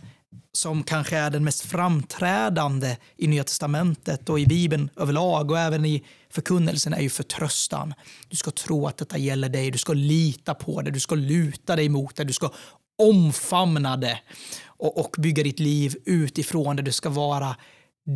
som 0.58 0.84
kanske 0.84 1.18
är 1.18 1.30
den 1.30 1.43
mest 1.43 1.62
framträdande 1.62 2.97
i 3.18 3.28
Nya 3.28 3.43
Testamentet 3.43 4.30
och 4.30 4.39
i 4.39 4.45
Bibeln 4.45 4.89
överlag 4.95 5.51
och 5.51 5.60
även 5.60 5.86
i 5.86 6.03
förkunnelsen 6.30 6.93
är 6.93 7.01
ju 7.01 7.10
förtröstan. 7.10 7.93
Du 8.28 8.38
ska 8.38 8.51
tro 8.51 8.88
att 8.88 8.97
detta 8.97 9.18
gäller 9.18 9.49
dig, 9.49 9.72
du 9.72 9.78
ska 9.78 9.93
lita 9.93 10.53
på 10.53 10.82
det, 10.82 10.91
du 10.91 10.99
ska 10.99 11.16
luta 11.16 11.76
dig 11.76 11.89
mot 11.89 12.16
det, 12.16 12.24
du 12.24 12.34
ska 12.34 12.51
omfamna 12.97 13.97
det 13.97 14.20
och, 14.66 14.99
och 14.99 15.16
bygga 15.18 15.43
ditt 15.43 15.60
liv 15.60 15.95
utifrån 16.05 16.76
det. 16.76 16.82
Du 16.82 16.91
ska 16.91 17.10
vara 17.10 17.55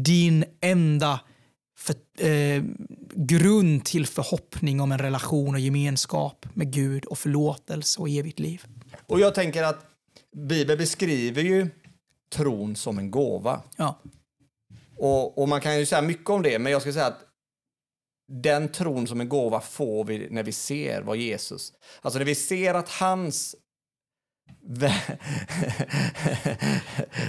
din 0.04 0.46
enda 0.62 1.20
för, 1.78 1.96
eh, 2.28 2.64
grund 3.16 3.86
till 3.86 4.06
förhoppning 4.06 4.82
om 4.82 4.92
en 4.92 5.00
relation 5.00 5.56
och 5.56 5.60
gemenskap 5.60 6.46
med 6.54 6.74
Gud 6.74 7.06
och 7.06 7.18
förlåtelse 7.18 8.02
och 8.02 8.10
evigt 8.10 8.40
liv. 8.40 8.66
Och 9.08 9.20
jag 9.20 9.36
tänker 9.36 9.64
att 9.64 9.86
Bibeln 10.36 10.78
beskriver 10.78 11.42
ju 11.42 11.70
tron 12.32 12.76
som 12.76 12.98
en 12.98 13.12
gåva. 13.12 13.62
Ja. 13.78 14.00
Och, 14.98 15.38
och 15.38 15.50
man 15.50 15.62
kan 15.62 15.80
ju 15.80 15.86
säga 15.86 16.02
mycket 16.02 16.30
om 16.30 16.42
det, 16.42 16.60
men 16.60 16.72
jag 16.72 16.82
ska 16.82 16.94
säga 16.94 17.06
att 17.06 17.32
den 18.32 18.70
tron 18.70 19.08
som 19.08 19.22
en 19.22 19.30
gåva 19.30 19.62
får 19.62 20.04
vi 20.04 20.28
när 20.30 20.44
vi 20.44 20.52
ser 20.52 21.02
vad 21.02 21.18
Jesus... 21.18 21.74
Alltså 22.02 22.20
när 22.20 22.26
vi 22.26 22.36
ser 22.36 22.74
att 22.74 22.90
hans... 22.90 23.56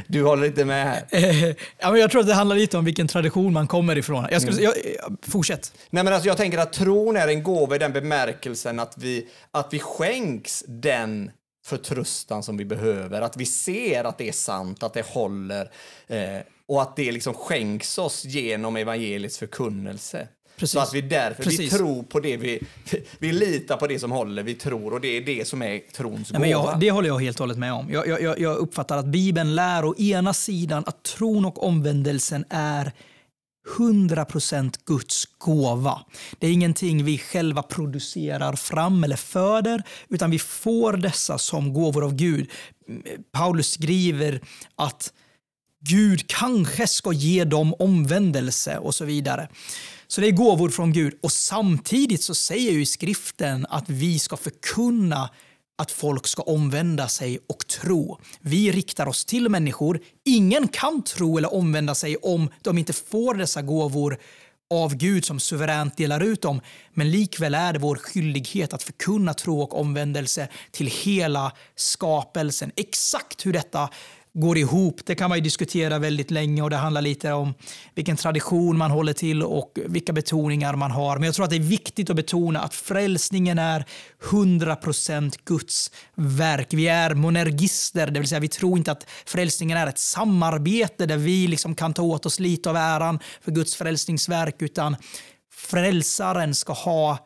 du 0.07 0.23
håller 0.25 0.47
inte 0.47 0.65
med 0.65 0.85
här? 0.85 1.07
ja, 1.79 1.91
men 1.91 2.01
jag 2.01 2.11
tror 2.11 2.21
att 2.21 2.27
det 2.27 2.35
handlar 2.35 2.57
lite 2.57 2.79
om 2.79 2.85
vilken 2.85 3.09
tradition 3.09 3.53
man 3.53 3.67
kommer 3.67 3.99
ifrån. 3.99 4.27
Jag 4.31 4.43
skulle, 4.43 4.59
mm. 4.59 4.73
jag, 4.99 5.17
fortsätt. 5.23 5.75
Nej, 5.91 6.05
men 6.05 6.13
alltså 6.13 6.29
jag 6.29 6.37
tänker 6.37 6.59
att 6.59 6.73
tron 6.73 7.17
är 7.17 7.29
en 7.29 7.43
gåva 7.43 7.77
i 7.77 7.79
den 7.79 7.93
bemärkelsen 7.93 8.81
att 8.81 8.99
vi, 8.99 9.29
att 9.51 9.69
vi 9.71 9.79
skänks 9.79 10.65
den 10.69 11.31
förtröstan 11.65 12.43
som 12.43 12.57
vi 12.57 12.65
behöver. 12.65 13.23
Att 13.23 13.37
vi 13.37 13.47
ser 13.47 14.05
att 14.05 14.19
det 14.19 14.29
är 14.29 14.33
sant, 14.33 14.83
att 14.83 14.95
det 14.95 15.07
håller 15.07 15.71
eh, 16.07 16.39
och 16.67 16.83
att 16.83 16.97
det 16.97 17.13
liksom 17.13 17.35
skänks 17.35 17.99
oss 17.99 18.25
genom 18.25 18.77
evangeliets 18.77 19.39
förkunnelse. 19.39 20.29
Precis. 20.57 20.73
Så 20.73 20.81
att 20.81 20.95
vi 20.95 21.01
därför 21.01 21.45
vi 21.45 21.71
tror 21.71 22.03
på 22.03 22.21
det, 22.21 22.37
vi, 22.37 22.63
vi 23.19 23.33
litar 23.33 23.77
på 23.77 23.87
det 23.87 23.99
som 23.99 24.11
håller, 24.11 24.43
vi 24.43 24.55
tror 24.55 24.93
och 24.93 25.01
det 25.01 25.17
är 25.17 25.21
det 25.21 25.49
som 25.49 25.63
är 25.63 25.79
trons 25.79 26.31
gåva. 26.31 26.47
Ja, 26.47 26.71
jag, 26.71 26.81
det 26.81 26.91
håller 26.91 27.09
jag 27.09 27.19
helt 27.19 27.37
och 27.37 27.43
hållet 27.43 27.59
med 27.59 27.73
om. 27.73 27.91
Jag, 27.93 28.09
jag, 28.09 28.41
jag 28.41 28.57
uppfattar 28.57 28.97
att 28.97 29.07
Bibeln 29.07 29.55
lär 29.55 29.85
å 29.85 29.95
ena 29.99 30.35
sidan 30.35 30.85
att 30.87 31.03
tron 31.03 31.45
och 31.45 31.67
omvändelsen 31.67 32.45
är 32.51 32.93
100% 33.79 34.75
Guds 34.87 35.27
gåva. 35.39 36.01
Det 36.39 36.47
är 36.47 36.53
ingenting 36.53 37.05
vi 37.05 37.19
själva 37.19 37.63
producerar 37.63 38.57
fram 38.57 39.05
eller 39.05 39.17
föder, 39.17 39.83
utan 40.09 40.31
vi 40.31 40.39
får 40.39 40.93
dessa 40.93 41.39
som 41.39 41.73
gåvor 41.73 42.05
av 42.05 42.15
Gud. 42.15 42.51
Paulus 43.33 43.71
skriver 43.71 44.41
att 44.77 45.13
Gud 45.85 46.27
kanske 46.27 46.87
ska 46.87 47.13
ge 47.13 47.45
dem 47.45 47.75
omvändelse 47.79 48.79
och 48.79 48.95
så 48.95 49.05
vidare. 49.05 49.49
Så 50.07 50.21
det 50.21 50.27
är 50.27 50.33
gåvor 50.33 50.71
från 50.71 50.93
Gud. 50.93 51.19
Och 51.23 51.33
samtidigt 51.33 52.23
så 52.23 52.35
säger 52.35 52.73
ju 52.73 52.87
skriften 52.87 53.67
att 53.69 53.91
vi 53.91 54.19
ska 54.19 54.37
förkunna 54.37 55.31
att 55.79 55.91
folk 55.91 56.27
ska 56.27 56.43
omvända 56.43 57.09
sig 57.09 57.39
och 57.49 57.67
tro. 57.67 58.19
Vi 58.41 58.73
riktar 58.73 59.07
oss 59.07 59.25
till 59.25 59.49
människor. 59.49 60.01
Ingen 60.25 60.69
kan 60.69 61.03
tro 61.03 61.39
eller 61.39 61.55
omvända 61.55 61.95
sig 61.95 62.17
om 62.17 62.51
de 62.63 62.79
inte 62.79 62.93
får 62.93 63.35
dessa 63.35 63.63
gåvor 63.63 64.19
av 64.71 64.95
Gud 64.95 65.25
som 65.25 65.41
suveränt 65.41 65.97
delar 65.97 66.21
ut 66.21 66.43
dem. 66.43 66.61
Men 66.95 67.11
likväl 67.11 67.55
är 67.55 67.73
det 67.73 67.79
vår 67.79 67.97
skyldighet 67.97 68.73
att 68.73 68.83
förkunna 68.83 69.35
tro 69.35 69.61
och 69.61 69.81
omvändelse 69.81 70.49
till 70.71 70.87
hela 70.87 71.53
skapelsen. 71.77 72.73
Exakt 72.77 73.47
hur 73.47 73.53
detta 73.53 73.89
går 74.35 74.59
ihop. 74.59 75.01
Det 75.05 75.15
kan 75.15 75.29
man 75.29 75.39
ju 75.39 75.43
diskutera 75.45 75.99
väldigt 75.99 76.31
länge 76.31 76.63
och 76.63 76.71
det 76.71 76.77
handlar 76.77 77.03
lite 77.03 77.33
om 77.33 77.55
vilken 77.95 78.17
tradition 78.17 78.79
man 78.79 78.91
håller 78.91 79.13
till 79.13 79.43
och 79.43 79.79
vilka 79.87 80.13
betoningar 80.13 80.77
man 80.77 80.91
har. 80.91 81.17
Men 81.17 81.27
jag 81.27 81.35
tror 81.35 81.45
att 81.45 81.51
det 81.51 81.57
är 81.57 81.61
viktigt 81.61 82.11
att 82.11 82.17
betona 82.17 82.61
att 82.61 82.75
frälsningen 82.75 83.59
är 83.59 83.85
100% 84.23 85.35
Guds 85.45 85.91
verk. 86.15 86.69
Vi 86.71 86.89
är 86.89 87.15
monergister, 87.15 88.07
det 88.07 88.21
vill 88.21 88.29
säga 88.29 88.41
vi 88.41 88.49
tror 88.49 88.79
inte 88.79 88.93
att 88.93 89.07
frälsningen 89.27 89.79
är 89.79 89.87
ett 89.87 89.99
samarbete 89.99 91.07
där 91.07 91.17
vi 91.17 91.47
liksom 91.47 91.75
kan 91.75 91.95
ta 91.95 92.03
åt 92.03 92.27
oss 92.27 92.41
lite 92.41 92.71
av 92.71 92.77
äran 92.77 93.19
för 93.41 93.53
Guds 93.53 93.77
frälsningsverk, 93.77 94.63
utan 94.63 94.97
frälsaren 95.55 96.55
ska 96.55 96.73
ha 96.73 97.19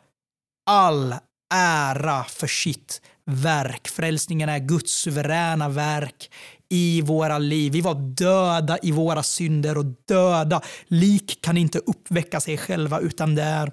all 0.69 1.15
ära 1.53 2.23
för 2.23 2.47
sitt 2.47 3.01
verk. 3.25 3.87
Frälsningen 3.87 4.49
är 4.49 4.59
Guds 4.59 4.91
suveräna 4.91 5.69
verk 5.69 6.29
i 6.69 7.01
våra 7.01 7.37
liv. 7.37 7.71
Vi 7.71 7.81
var 7.81 7.95
döda 7.95 8.77
i 8.81 8.91
våra 8.91 9.23
synder 9.23 9.77
och 9.77 9.85
döda. 10.07 10.61
Lik 10.87 11.41
kan 11.41 11.57
inte 11.57 11.79
uppväcka 11.79 12.39
sig 12.39 12.57
själva 12.57 12.99
utan 12.99 13.35
det 13.35 13.43
är 13.43 13.71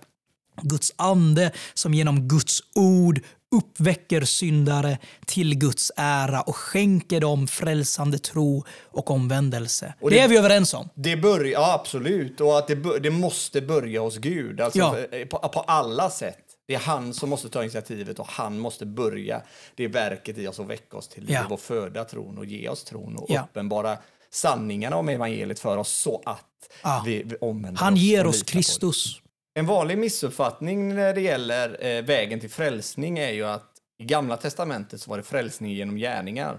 Guds 0.62 0.92
ande 0.96 1.50
som 1.74 1.94
genom 1.94 2.28
Guds 2.28 2.60
ord 2.74 3.20
uppväcker 3.56 4.20
syndare 4.20 4.98
till 5.26 5.58
Guds 5.58 5.92
ära 5.96 6.40
och 6.40 6.56
skänker 6.56 7.20
dem 7.20 7.46
frälsande 7.46 8.18
tro 8.18 8.64
och 8.84 9.10
omvändelse. 9.10 9.94
Och 10.00 10.10
det, 10.10 10.16
det, 10.16 10.22
är 10.22 10.28
vi 10.28 10.36
överens 10.36 10.74
om. 10.74 10.88
Det 10.94 11.16
börjar, 11.16 11.52
ja, 11.52 11.74
absolut. 11.74 12.40
Och 12.40 12.58
att 12.58 12.66
det, 12.66 12.98
det 12.98 13.10
måste 13.10 13.60
börja 13.60 14.00
hos 14.00 14.16
Gud. 14.16 14.60
Alltså 14.60 14.78
ja. 14.78 14.96
på, 15.30 15.38
på 15.38 15.60
alla 15.60 16.10
sätt. 16.10 16.43
Det 16.66 16.74
är 16.74 16.78
han 16.78 17.14
som 17.14 17.30
måste 17.30 17.48
ta 17.48 17.62
initiativet 17.62 18.18
och 18.18 18.26
han 18.26 18.58
måste 18.58 18.86
börja 18.86 19.42
det 19.74 19.88
verket 19.88 20.38
i 20.38 20.46
oss 20.46 20.58
och 20.58 20.70
väcka 20.70 20.96
oss 20.96 21.08
till 21.08 21.24
liv 21.24 21.36
ja. 21.48 21.54
och 21.54 21.60
föda 21.60 22.04
tron 22.04 22.38
och 22.38 22.44
ge 22.44 22.68
oss 22.68 22.84
tron 22.84 23.16
och 23.16 23.26
ja. 23.28 23.42
uppenbara 23.50 23.98
sanningarna 24.30 24.96
om 24.96 25.08
evangeliet 25.08 25.58
för 25.58 25.76
oss 25.76 25.88
så 25.92 26.22
att 26.26 26.70
ja. 26.82 27.02
vi, 27.06 27.36
omvänder 27.40 27.80
Han 27.80 27.96
ger 27.96 28.26
oss 28.26 28.42
Kristus. 28.42 29.20
En 29.54 29.66
vanlig 29.66 29.98
missuppfattning 29.98 30.94
när 30.94 31.14
det 31.14 31.20
gäller 31.20 31.86
eh, 31.86 32.02
vägen 32.02 32.40
till 32.40 32.50
frälsning 32.50 33.18
är 33.18 33.30
ju 33.30 33.44
att 33.44 33.70
i 33.98 34.04
Gamla 34.04 34.36
testamentet 34.36 35.00
så 35.00 35.10
var 35.10 35.16
det 35.16 35.22
frälsning 35.22 35.72
genom 35.72 35.96
gärningar. 35.96 36.58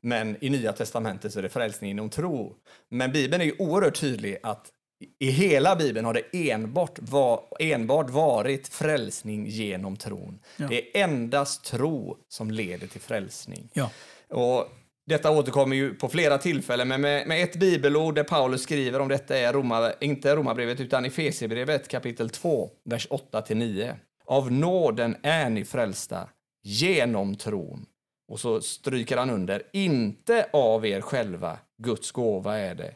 Men 0.00 0.36
i 0.40 0.50
Nya 0.50 0.72
testamentet 0.72 1.32
så 1.32 1.38
är 1.38 1.42
det 1.42 1.48
frälsning 1.48 1.88
genom 1.88 2.10
tro. 2.10 2.56
Men 2.90 3.12
Bibeln 3.12 3.40
är 3.40 3.44
ju 3.44 3.54
oerhört 3.58 4.00
tydlig 4.00 4.38
att 4.42 4.66
i 5.18 5.30
hela 5.30 5.76
Bibeln 5.76 6.06
har 6.06 6.14
det 6.14 6.50
enbart, 6.50 6.98
var, 6.98 7.40
enbart 7.58 8.10
varit 8.10 8.68
frälsning 8.68 9.46
genom 9.46 9.96
tron. 9.96 10.38
Ja. 10.56 10.66
Det 10.68 10.98
är 10.98 11.02
endast 11.04 11.64
tro 11.64 12.16
som 12.28 12.50
leder 12.50 12.86
till 12.86 13.00
frälsning. 13.00 13.68
Ja. 13.72 13.90
Och 14.28 14.68
detta 15.06 15.30
återkommer 15.30 15.76
ju 15.76 15.94
på 15.94 16.08
flera 16.08 16.38
tillfällen, 16.38 16.88
men 16.88 17.00
med, 17.00 17.26
med 17.26 17.42
ett 17.42 17.56
bibelord 17.56 18.14
där 18.14 18.24
Paulus 18.24 18.62
skriver 18.62 19.00
om 19.00 19.08
detta 19.08 19.38
är 19.38 19.52
Roma, 19.52 19.92
inte 20.00 20.36
Romarbrevet 20.36 20.80
utan 20.80 21.04
Efesierbrevet 21.04 21.88
kapitel 21.88 22.30
2, 22.30 22.70
vers 22.84 23.08
8-9. 23.08 23.94
Av 24.26 24.52
nåden 24.52 25.16
är 25.22 25.50
ni 25.50 25.64
frälsta 25.64 26.28
genom 26.62 27.36
tron. 27.36 27.86
Och 28.28 28.40
så 28.40 28.60
stryker 28.60 29.16
han 29.16 29.30
under, 29.30 29.62
inte 29.72 30.46
av 30.52 30.86
er 30.86 31.00
själva, 31.00 31.58
Guds 31.82 32.12
gåva 32.12 32.58
är 32.58 32.74
det. 32.74 32.94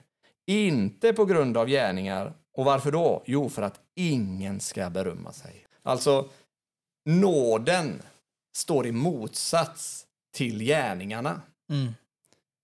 Inte 0.49 1.13
på 1.13 1.25
grund 1.25 1.57
av 1.57 1.69
gärningar. 1.69 2.33
Och 2.53 2.65
varför 2.65 2.93
då? 2.93 3.23
Jo, 3.27 3.49
för 3.49 3.63
att 3.63 3.81
ingen 3.95 4.61
ska 4.61 4.91
berömma 4.91 5.33
sig. 5.33 5.67
Alltså, 5.83 6.29
nåden 7.05 8.03
står 8.57 8.87
i 8.87 8.93
motsats 8.93 10.07
till 10.35 10.63
gärningarna. 10.63 11.41
Mm. 11.71 11.95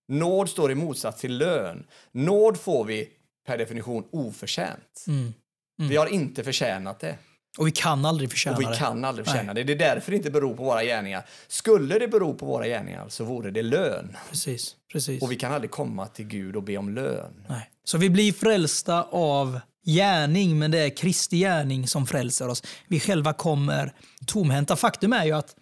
Nåd 0.08 0.50
står 0.50 0.70
i 0.70 0.74
motsats 0.74 1.20
till 1.20 1.36
lön. 1.38 1.86
Nåd 2.12 2.60
får 2.60 2.84
vi 2.84 3.10
per 3.46 3.58
definition 3.58 4.08
oförtjänt. 4.10 5.04
Mm. 5.08 5.32
Vi 5.76 5.96
har 5.96 6.06
inte 6.06 6.44
förtjänat 6.44 7.00
det. 7.00 7.18
Och 7.58 7.66
vi 7.66 7.70
kan 7.70 8.04
aldrig 8.04 8.30
förtjäna 8.30 8.56
Och 8.56 8.62
vi 8.62 8.66
det. 8.66 8.76
kan 8.76 9.04
aldrig 9.04 9.26
förtjäna 9.26 9.54
det. 9.54 9.64
Det 9.64 9.72
är 9.72 9.78
därför 9.78 10.10
det 10.10 10.16
inte 10.16 10.30
beror 10.30 10.56
på 10.56 10.64
våra 10.64 10.84
gärningar. 10.84 11.26
Skulle 11.48 11.98
det 11.98 12.08
bero 12.08 12.34
på 12.34 12.46
våra 12.46 12.66
gärningar 12.66 13.08
så 13.08 13.24
vore 13.24 13.50
det 13.50 13.62
lön. 13.62 14.16
Precis, 14.30 14.76
precis. 14.92 15.22
Och 15.22 15.32
vi 15.32 15.36
kan 15.36 15.52
aldrig 15.52 15.70
komma 15.70 16.06
till 16.06 16.24
Gud 16.26 16.56
och 16.56 16.62
be 16.62 16.76
om 16.76 16.94
lön. 16.94 17.44
Nej. 17.48 17.70
Så 17.84 17.98
vi 17.98 18.10
blir 18.10 18.32
frälsta 18.32 19.02
av 19.02 19.60
gärning, 19.86 20.58
men 20.58 20.70
det 20.70 20.78
är 20.78 20.96
Kristi 20.96 21.38
gärning 21.38 21.88
som 21.88 22.06
frälser 22.06 22.48
oss. 22.48 22.62
Vi 22.88 23.00
själva 23.00 23.32
kommer 23.32 23.92
tomhänta. 24.26 24.76
Faktum 24.76 25.12
är 25.12 25.24
ju 25.24 25.32
att 25.32 25.56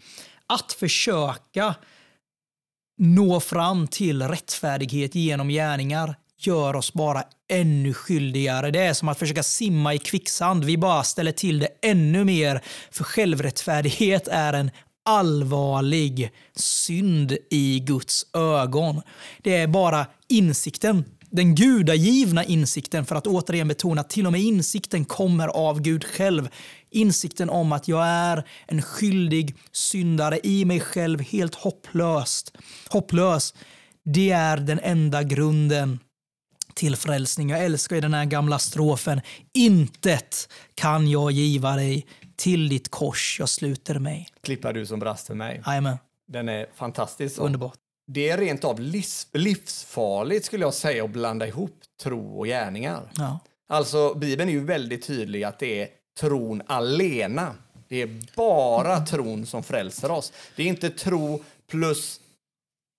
att 0.47 0.73
försöka 0.73 1.75
nå 2.99 3.41
fram 3.41 3.89
till 3.89 4.23
rättfärdighet 4.29 5.15
genom 5.15 5.49
gärningar 5.49 6.15
gör 6.47 6.77
oss 6.77 6.93
bara 6.93 7.23
ännu 7.49 7.95
skyldigare. 7.95 8.71
Det 8.71 8.81
är 8.81 8.95
som 8.95 9.09
att 9.09 9.19
försöka 9.19 9.43
simma 9.43 9.95
i 9.95 9.99
kvicksand. 9.99 10.65
Vi 10.65 10.79
bara 10.79 11.03
ställer 11.03 11.33
till 11.33 11.59
det 11.59 11.69
ännu 11.83 12.25
mer. 12.25 12.61
För 12.91 13.05
självrättfärdighet 13.05 14.29
är 14.29 14.53
en 14.53 14.71
allvarlig 15.05 16.31
synd 16.57 17.37
i 17.51 17.81
Guds 17.81 18.27
ögon. 18.35 19.03
Det 19.43 19.57
är 19.57 19.67
bara 19.67 20.07
insikten, 20.29 21.05
den 21.31 21.55
gudagivna 21.55 22.45
insikten, 22.45 23.05
för 23.05 23.17
att 23.17 23.27
återigen 23.27 23.69
betona 23.69 24.01
att 24.01 24.11
till 24.11 24.27
och 24.27 24.33
med 24.33 24.41
insikten 24.41 25.05
kommer 25.05 25.49
av 25.49 25.81
Gud 25.81 26.05
själv. 26.05 26.49
Insikten 26.91 27.51
om 27.51 27.73
att 27.73 27.89
jag 27.89 28.07
är 28.07 28.45
en 28.67 28.83
skyldig 28.83 29.57
syndare 29.73 30.41
i 30.43 30.65
mig 30.65 30.81
själv, 30.81 31.21
helt 31.21 31.55
hopplöst. 31.55 32.57
hopplös. 32.89 33.55
Det 34.05 34.31
är 34.31 34.57
den 34.57 34.81
enda 34.83 35.23
grunden 35.23 35.99
till 36.75 36.97
frälsning. 36.97 37.51
Jag 37.51 37.65
älskar 37.65 37.97
ju 37.97 38.03
den 38.03 38.15
här 38.15 38.25
gamla 38.25 38.59
strofen. 38.59 39.21
Intet 39.53 40.49
kan 40.75 41.11
jag 41.11 41.31
giva 41.31 41.77
dig, 41.77 42.07
till 42.37 42.69
ditt 42.69 42.89
kors 42.91 43.37
jag 43.41 43.49
sluter 43.49 43.99
mig. 43.99 44.29
Klippar 44.43 44.73
du 44.73 44.87
som 44.87 45.01
brast 45.01 45.27
för 45.27 45.35
mig. 45.35 45.63
Jajamän, 45.67 45.97
Den 46.29 46.49
är 46.49 46.67
fantastisk. 46.75 47.39
underbart. 47.41 47.75
Det 48.07 48.29
är 48.29 48.39
rent 48.39 48.65
av 48.65 48.81
livs, 48.81 49.27
livsfarligt 49.33 50.45
skulle 50.47 50.65
jag 50.65 50.75
säga 50.75 51.05
att 51.05 51.11
blanda 51.11 51.47
ihop 51.47 51.81
tro 52.03 52.39
och 52.39 52.47
gärningar. 52.47 53.11
Ja. 53.15 53.39
Alltså, 53.69 54.15
Bibeln 54.15 54.49
är 54.49 54.53
ju 54.53 54.65
väldigt 54.65 55.07
tydlig 55.07 55.45
att 55.45 55.59
det 55.59 55.83
är 55.83 55.89
tron 56.21 56.63
alena. 56.67 57.55
Det 57.89 58.03
är 58.03 58.21
bara 58.37 59.01
tron 59.07 59.47
som 59.47 59.63
frälser 59.63 60.11
oss. 60.11 60.33
Det 60.57 60.63
är 60.63 60.67
inte 60.67 60.91
tro 60.91 61.45
plus 61.71 62.21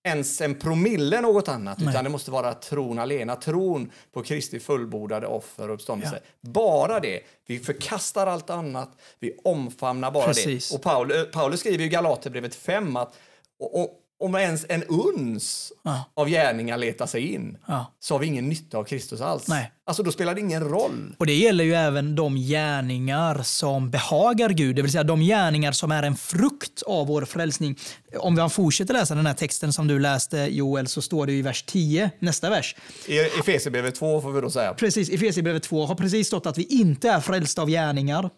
ens 0.04 0.40
en 0.40 0.54
promille 0.54 1.20
något 1.20 1.48
annat, 1.48 1.78
Nej. 1.78 1.88
utan 1.88 2.04
det 2.04 2.10
måste 2.10 2.30
vara 2.30 2.54
tron 2.54 2.98
alena. 2.98 3.36
Tron 3.36 3.90
på 4.12 4.22
Kristi 4.22 4.60
fullbordade 4.60 5.26
offer 5.26 5.68
och 5.68 5.74
uppståndelse. 5.74 6.20
Bara 6.40 7.00
det. 7.00 7.20
Vi 7.46 7.58
förkastar 7.58 8.26
allt 8.26 8.50
annat. 8.50 8.90
Vi 9.18 9.36
omfamnar 9.44 10.10
bara 10.10 10.26
Precis. 10.26 10.68
det. 10.68 10.76
Och 10.76 10.82
Paulus, 10.82 11.30
Paulus 11.32 11.60
skriver 11.60 11.84
i 11.84 11.88
Galaterbrevet 11.88 12.54
5 12.54 12.96
att 12.96 13.18
och, 13.58 13.80
och, 13.80 14.00
om 14.24 14.34
ens 14.34 14.66
en 14.68 14.82
uns 14.82 15.72
Ja. 15.82 16.04
av 16.16 16.28
gärningar 16.28 16.78
letar 16.78 17.06
sig 17.06 17.32
in 17.34 17.56
Ja. 17.66 17.92
så 18.00 18.14
har 18.14 18.18
vi 18.18 18.26
ingen 18.26 18.48
nytta 18.48 18.78
av 18.78 18.84
Kristus 18.84 19.20
alls. 19.20 19.48
Nej. 19.48 19.70
Alltså 19.86 20.02
då 20.02 20.12
spelar 20.12 20.34
det 20.34 20.40
ingen 20.40 20.64
roll. 20.64 21.14
Och 21.18 21.26
det 21.26 21.34
gäller 21.34 21.64
ju 21.64 21.74
även 21.74 22.14
de 22.14 22.36
gärningar 22.36 23.42
som 23.42 23.90
behagar 23.90 24.48
Gud, 24.48 24.76
det 24.76 24.82
vill 24.82 24.92
säga 24.92 25.04
de 25.04 25.20
gärningar 25.20 25.72
som 25.72 25.92
är 25.92 26.02
en 26.02 26.16
frukt 26.16 26.82
av 26.86 27.06
vår 27.06 27.24
frälsning. 27.24 27.76
Om 28.18 28.36
vi 28.36 28.48
fortsätter 28.48 28.94
läsa 28.94 29.14
den 29.14 29.26
här 29.26 29.34
texten 29.34 29.72
som 29.72 29.86
du 29.88 29.98
läste 29.98 30.36
Joel 30.38 30.86
så 30.86 31.02
står 31.02 31.26
det 31.26 31.32
i 31.32 31.42
vers 31.42 31.62
10, 31.66 32.10
nästa 32.18 32.50
vers. 32.50 32.76
I 33.06 33.18
Efesierbrevet 33.18 33.94
2 33.94 34.20
får 34.20 34.32
vi 34.32 34.40
då 34.40 34.50
säga. 34.50 34.74
Precis, 34.74 35.08
i 35.10 35.14
Efesierbrevet 35.14 35.62
2 35.62 35.86
har 35.86 35.94
precis 35.94 36.26
stått 36.26 36.46
att 36.46 36.58
vi 36.58 36.62
inte 36.64 37.10
är 37.10 37.20
frälsta 37.20 37.62
av 37.62 37.68
gärningar. 37.70 38.30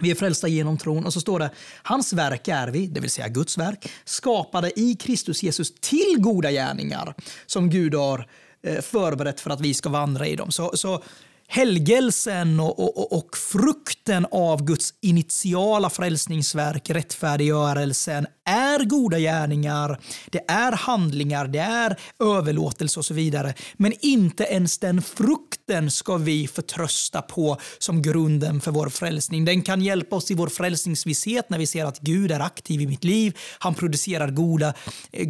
Vi 0.00 0.10
är 0.10 0.14
frälsta 0.14 0.48
genom 0.48 0.78
tron. 0.78 1.06
Och 1.06 1.12
så 1.12 1.20
står 1.20 1.38
det, 1.38 1.50
hans 1.82 2.12
verk 2.12 2.48
är 2.48 2.68
vi, 2.68 2.86
det 2.86 3.00
vill 3.00 3.10
säga 3.10 3.28
Guds 3.28 3.58
verk, 3.58 3.90
skapade 4.04 4.80
i 4.80 4.94
Kristus 4.94 5.42
Jesus 5.42 5.72
till 5.80 6.16
goda 6.18 6.50
gärningar 6.50 7.14
som 7.46 7.70
Gud 7.70 7.94
har 7.94 8.26
eh, 8.62 8.80
förberett 8.80 9.40
för 9.40 9.50
att 9.50 9.60
vi 9.60 9.74
ska 9.74 9.88
vandra 9.88 10.26
i 10.26 10.36
dem. 10.36 10.50
Så, 10.50 10.76
så 10.76 11.02
helgelsen 11.50 12.60
och, 12.60 12.98
och, 12.98 13.18
och 13.18 13.36
frukten 13.36 14.26
av 14.32 14.64
Guds 14.64 14.94
initiala 15.00 15.90
frälsningsverk, 15.90 16.90
rättfärdiggörelsen, 16.90 18.26
är 18.44 18.84
goda 18.84 19.18
gärningar, 19.18 20.00
det 20.30 20.44
är 20.48 20.72
handlingar, 20.72 21.48
det 21.48 21.58
är 21.58 21.96
överlåtelse 22.18 23.00
och 23.00 23.04
så 23.04 23.14
vidare. 23.14 23.54
Men 23.76 23.92
inte 24.00 24.44
ens 24.44 24.78
den 24.78 25.02
frukten 25.02 25.90
ska 25.90 26.16
vi 26.16 26.48
förtrösta 26.48 27.22
på 27.22 27.56
som 27.78 28.02
grunden 28.02 28.60
för 28.60 28.70
vår 28.70 28.88
frälsning. 28.88 29.44
Den 29.44 29.62
kan 29.62 29.82
hjälpa 29.82 30.16
oss 30.16 30.30
i 30.30 30.34
vår 30.34 30.46
frälsningsvisshet 30.46 31.50
när 31.50 31.58
vi 31.58 31.66
ser 31.66 31.84
att 31.84 31.98
Gud 31.98 32.30
är 32.30 32.40
aktiv 32.40 32.80
i 32.80 32.86
mitt 32.86 33.04
liv. 33.04 33.36
Han 33.58 33.74
producerar 33.74 34.30
goda, 34.30 34.74
eh, 35.12 35.26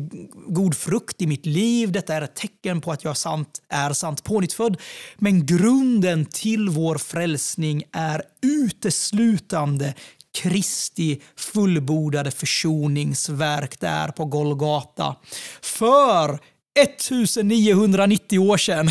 god 0.49 0.77
frukt 0.77 1.23
i 1.23 1.27
mitt 1.27 1.47
liv. 1.47 1.93
Detta 1.93 2.15
är 2.15 2.23
ett 2.23 2.35
tecken 2.35 2.81
på 2.81 2.93
att 2.93 3.05
jag 3.05 3.17
sant, 3.17 3.61
är 3.69 3.93
sant 3.93 4.25
pånyttfödd. 4.25 4.77
Men 5.17 5.47
grunden 5.47 6.08
till 6.31 6.69
vår 6.69 6.99
frälsning 6.99 7.83
är 7.93 8.23
uteslutande 8.43 9.95
Kristi 10.35 11.21
fullbordade 11.37 12.31
försoningsverk 12.31 13.81
där 13.81 14.09
på 14.09 14.25
Golgata. 14.25 15.17
För 15.63 16.39
1990 16.81 18.39
år 18.39 18.57
sedan, 18.57 18.91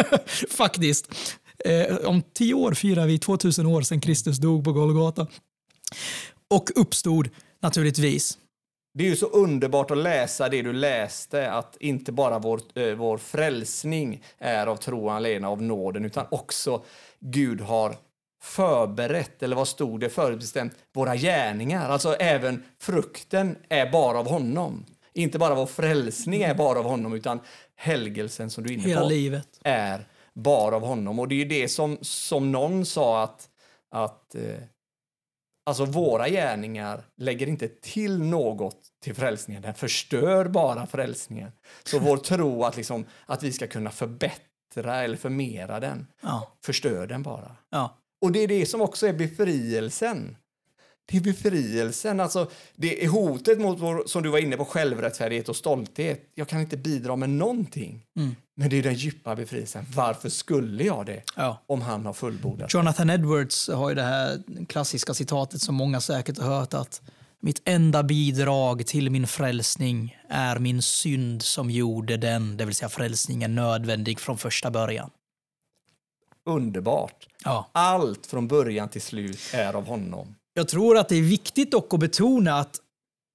faktiskt. 0.50 1.08
Eh, 1.64 1.96
om 1.96 2.22
tio 2.34 2.54
år 2.54 2.74
firar 2.74 3.06
vi 3.06 3.18
2000 3.18 3.66
år 3.66 3.82
sedan 3.82 4.00
Kristus 4.00 4.38
dog 4.38 4.64
på 4.64 4.72
Golgata. 4.72 5.26
Och 6.50 6.70
uppstod 6.74 7.28
naturligtvis. 7.62 8.38
Det 8.94 9.04
är 9.04 9.08
ju 9.08 9.16
så 9.16 9.26
underbart 9.26 9.90
att 9.90 9.98
läsa 9.98 10.48
det 10.48 10.62
du 10.62 10.72
läste, 10.72 11.50
att 11.50 11.76
inte 11.80 12.12
bara 12.12 12.38
vår, 12.38 12.60
eh, 12.74 12.94
vår 12.94 13.18
frälsning 13.18 14.22
är 14.38 14.66
av 14.66 14.76
tro 14.76 15.08
alena 15.08 15.48
av 15.48 15.62
nåden, 15.62 16.04
utan 16.04 16.26
också 16.30 16.82
Gud 17.20 17.60
har 17.60 17.96
förberett, 18.42 19.42
eller 19.42 19.56
vad 19.56 19.68
stod 19.68 20.00
det 20.00 20.08
förutbestämt, 20.08 20.72
våra 20.94 21.16
gärningar. 21.16 21.88
Alltså 21.90 22.14
även 22.14 22.62
frukten 22.80 23.56
är 23.68 23.90
bara 23.90 24.18
av 24.18 24.28
honom. 24.28 24.86
Inte 25.12 25.38
bara 25.38 25.54
vår 25.54 25.66
frälsning 25.66 26.42
är 26.42 26.54
bara 26.54 26.78
av 26.78 26.84
honom, 26.84 27.12
utan 27.14 27.40
helgelsen 27.76 28.50
som 28.50 28.64
du 28.64 28.70
är 28.70 28.74
inne 28.74 28.88
Hela 28.88 29.00
på 29.00 29.08
livet. 29.08 29.48
är 29.64 30.06
bara 30.34 30.76
av 30.76 30.82
honom. 30.82 31.18
Och 31.18 31.28
det 31.28 31.34
är 31.34 31.36
ju 31.36 31.44
det 31.44 31.68
som, 31.68 31.98
som 32.00 32.52
någon 32.52 32.86
sa 32.86 33.22
att, 33.22 33.48
att 33.90 34.34
eh, 34.34 34.42
alltså 35.68 35.84
våra 35.84 36.28
gärningar 36.28 37.04
lägger 37.16 37.46
inte 37.46 37.68
till 37.68 38.18
något 38.22 38.76
till 39.02 39.14
frälsningen, 39.14 39.62
den 39.62 39.74
förstör 39.74 40.44
bara 40.48 40.86
frälsningen. 40.86 41.52
Så 41.84 41.98
vår 41.98 42.16
tro 42.30 42.64
att, 42.64 42.76
liksom, 42.76 43.04
att 43.26 43.42
vi 43.42 43.52
ska 43.52 43.66
kunna 43.66 43.90
förbättra 43.90 45.02
eller 45.04 45.16
förmera 45.16 45.80
den, 45.80 46.06
Ja, 46.22 46.52
förstör 46.64 47.06
den 47.06 47.22
bara. 47.22 47.56
ja, 47.70 47.98
Och 48.20 48.32
det 48.32 48.38
är 48.38 48.48
det 48.48 48.66
som 48.66 48.80
också 48.80 49.06
är 49.06 49.12
befrielsen. 49.12 50.36
Det 51.10 51.16
är 51.16 51.20
befrielsen. 51.20 52.20
Alltså, 52.20 52.50
det 52.76 53.04
är 53.04 53.08
hotet 53.08 53.60
mot 53.60 53.80
vår, 53.80 54.02
som 54.06 54.22
du 54.22 54.28
var 54.28 54.38
inne 54.38 54.56
på, 54.56 54.64
självrättfärdighet 54.64 55.48
och 55.48 55.56
stolthet. 55.56 56.30
Jag 56.34 56.48
kan 56.48 56.60
inte 56.60 56.76
bidra 56.76 57.16
med 57.16 57.30
någonting. 57.30 58.02
Mm. 58.16 58.36
Men 58.56 58.70
det 58.70 58.76
är 58.76 58.82
den 58.82 58.94
djupa 58.94 59.36
befrielsen. 59.36 59.86
Varför 59.94 60.28
skulle 60.28 60.84
jag 60.84 61.06
det? 61.06 61.22
Ja. 61.36 61.64
Om 61.66 61.82
han 61.82 62.06
har 62.06 62.12
fullbordat. 62.12 62.74
Jonathan 62.74 63.10
Edwards 63.10 63.68
har 63.68 63.88
ju 63.88 63.94
det 63.94 64.02
här 64.02 64.42
klassiska 64.68 65.14
citatet 65.14 65.60
som 65.60 65.74
många 65.74 66.00
säkert 66.00 66.38
har 66.38 66.58
hört 66.58 66.74
att 66.74 67.02
mitt 67.40 67.62
enda 67.64 68.02
bidrag 68.02 68.86
till 68.86 69.10
min 69.10 69.26
frälsning 69.26 70.16
är 70.28 70.58
min 70.58 70.82
synd 70.82 71.42
som 71.42 71.70
gjorde 71.70 72.16
den, 72.16 72.56
det 72.56 72.64
vill 72.64 72.74
säga 72.74 72.88
frälsningen, 72.88 73.54
nödvändig 73.54 74.20
från 74.20 74.38
första 74.38 74.70
början. 74.70 75.10
Underbart. 76.46 77.28
Ja. 77.44 77.70
Allt 77.72 78.26
från 78.26 78.48
början 78.48 78.88
till 78.88 79.02
slut 79.02 79.40
är 79.52 79.74
av 79.74 79.86
honom. 79.86 80.34
Jag 80.58 80.68
tror 80.68 80.98
att 80.98 81.08
det 81.08 81.16
är 81.16 81.22
viktigt 81.22 81.70
dock 81.70 81.94
att 81.94 82.00
betona 82.00 82.54
att 82.54 82.76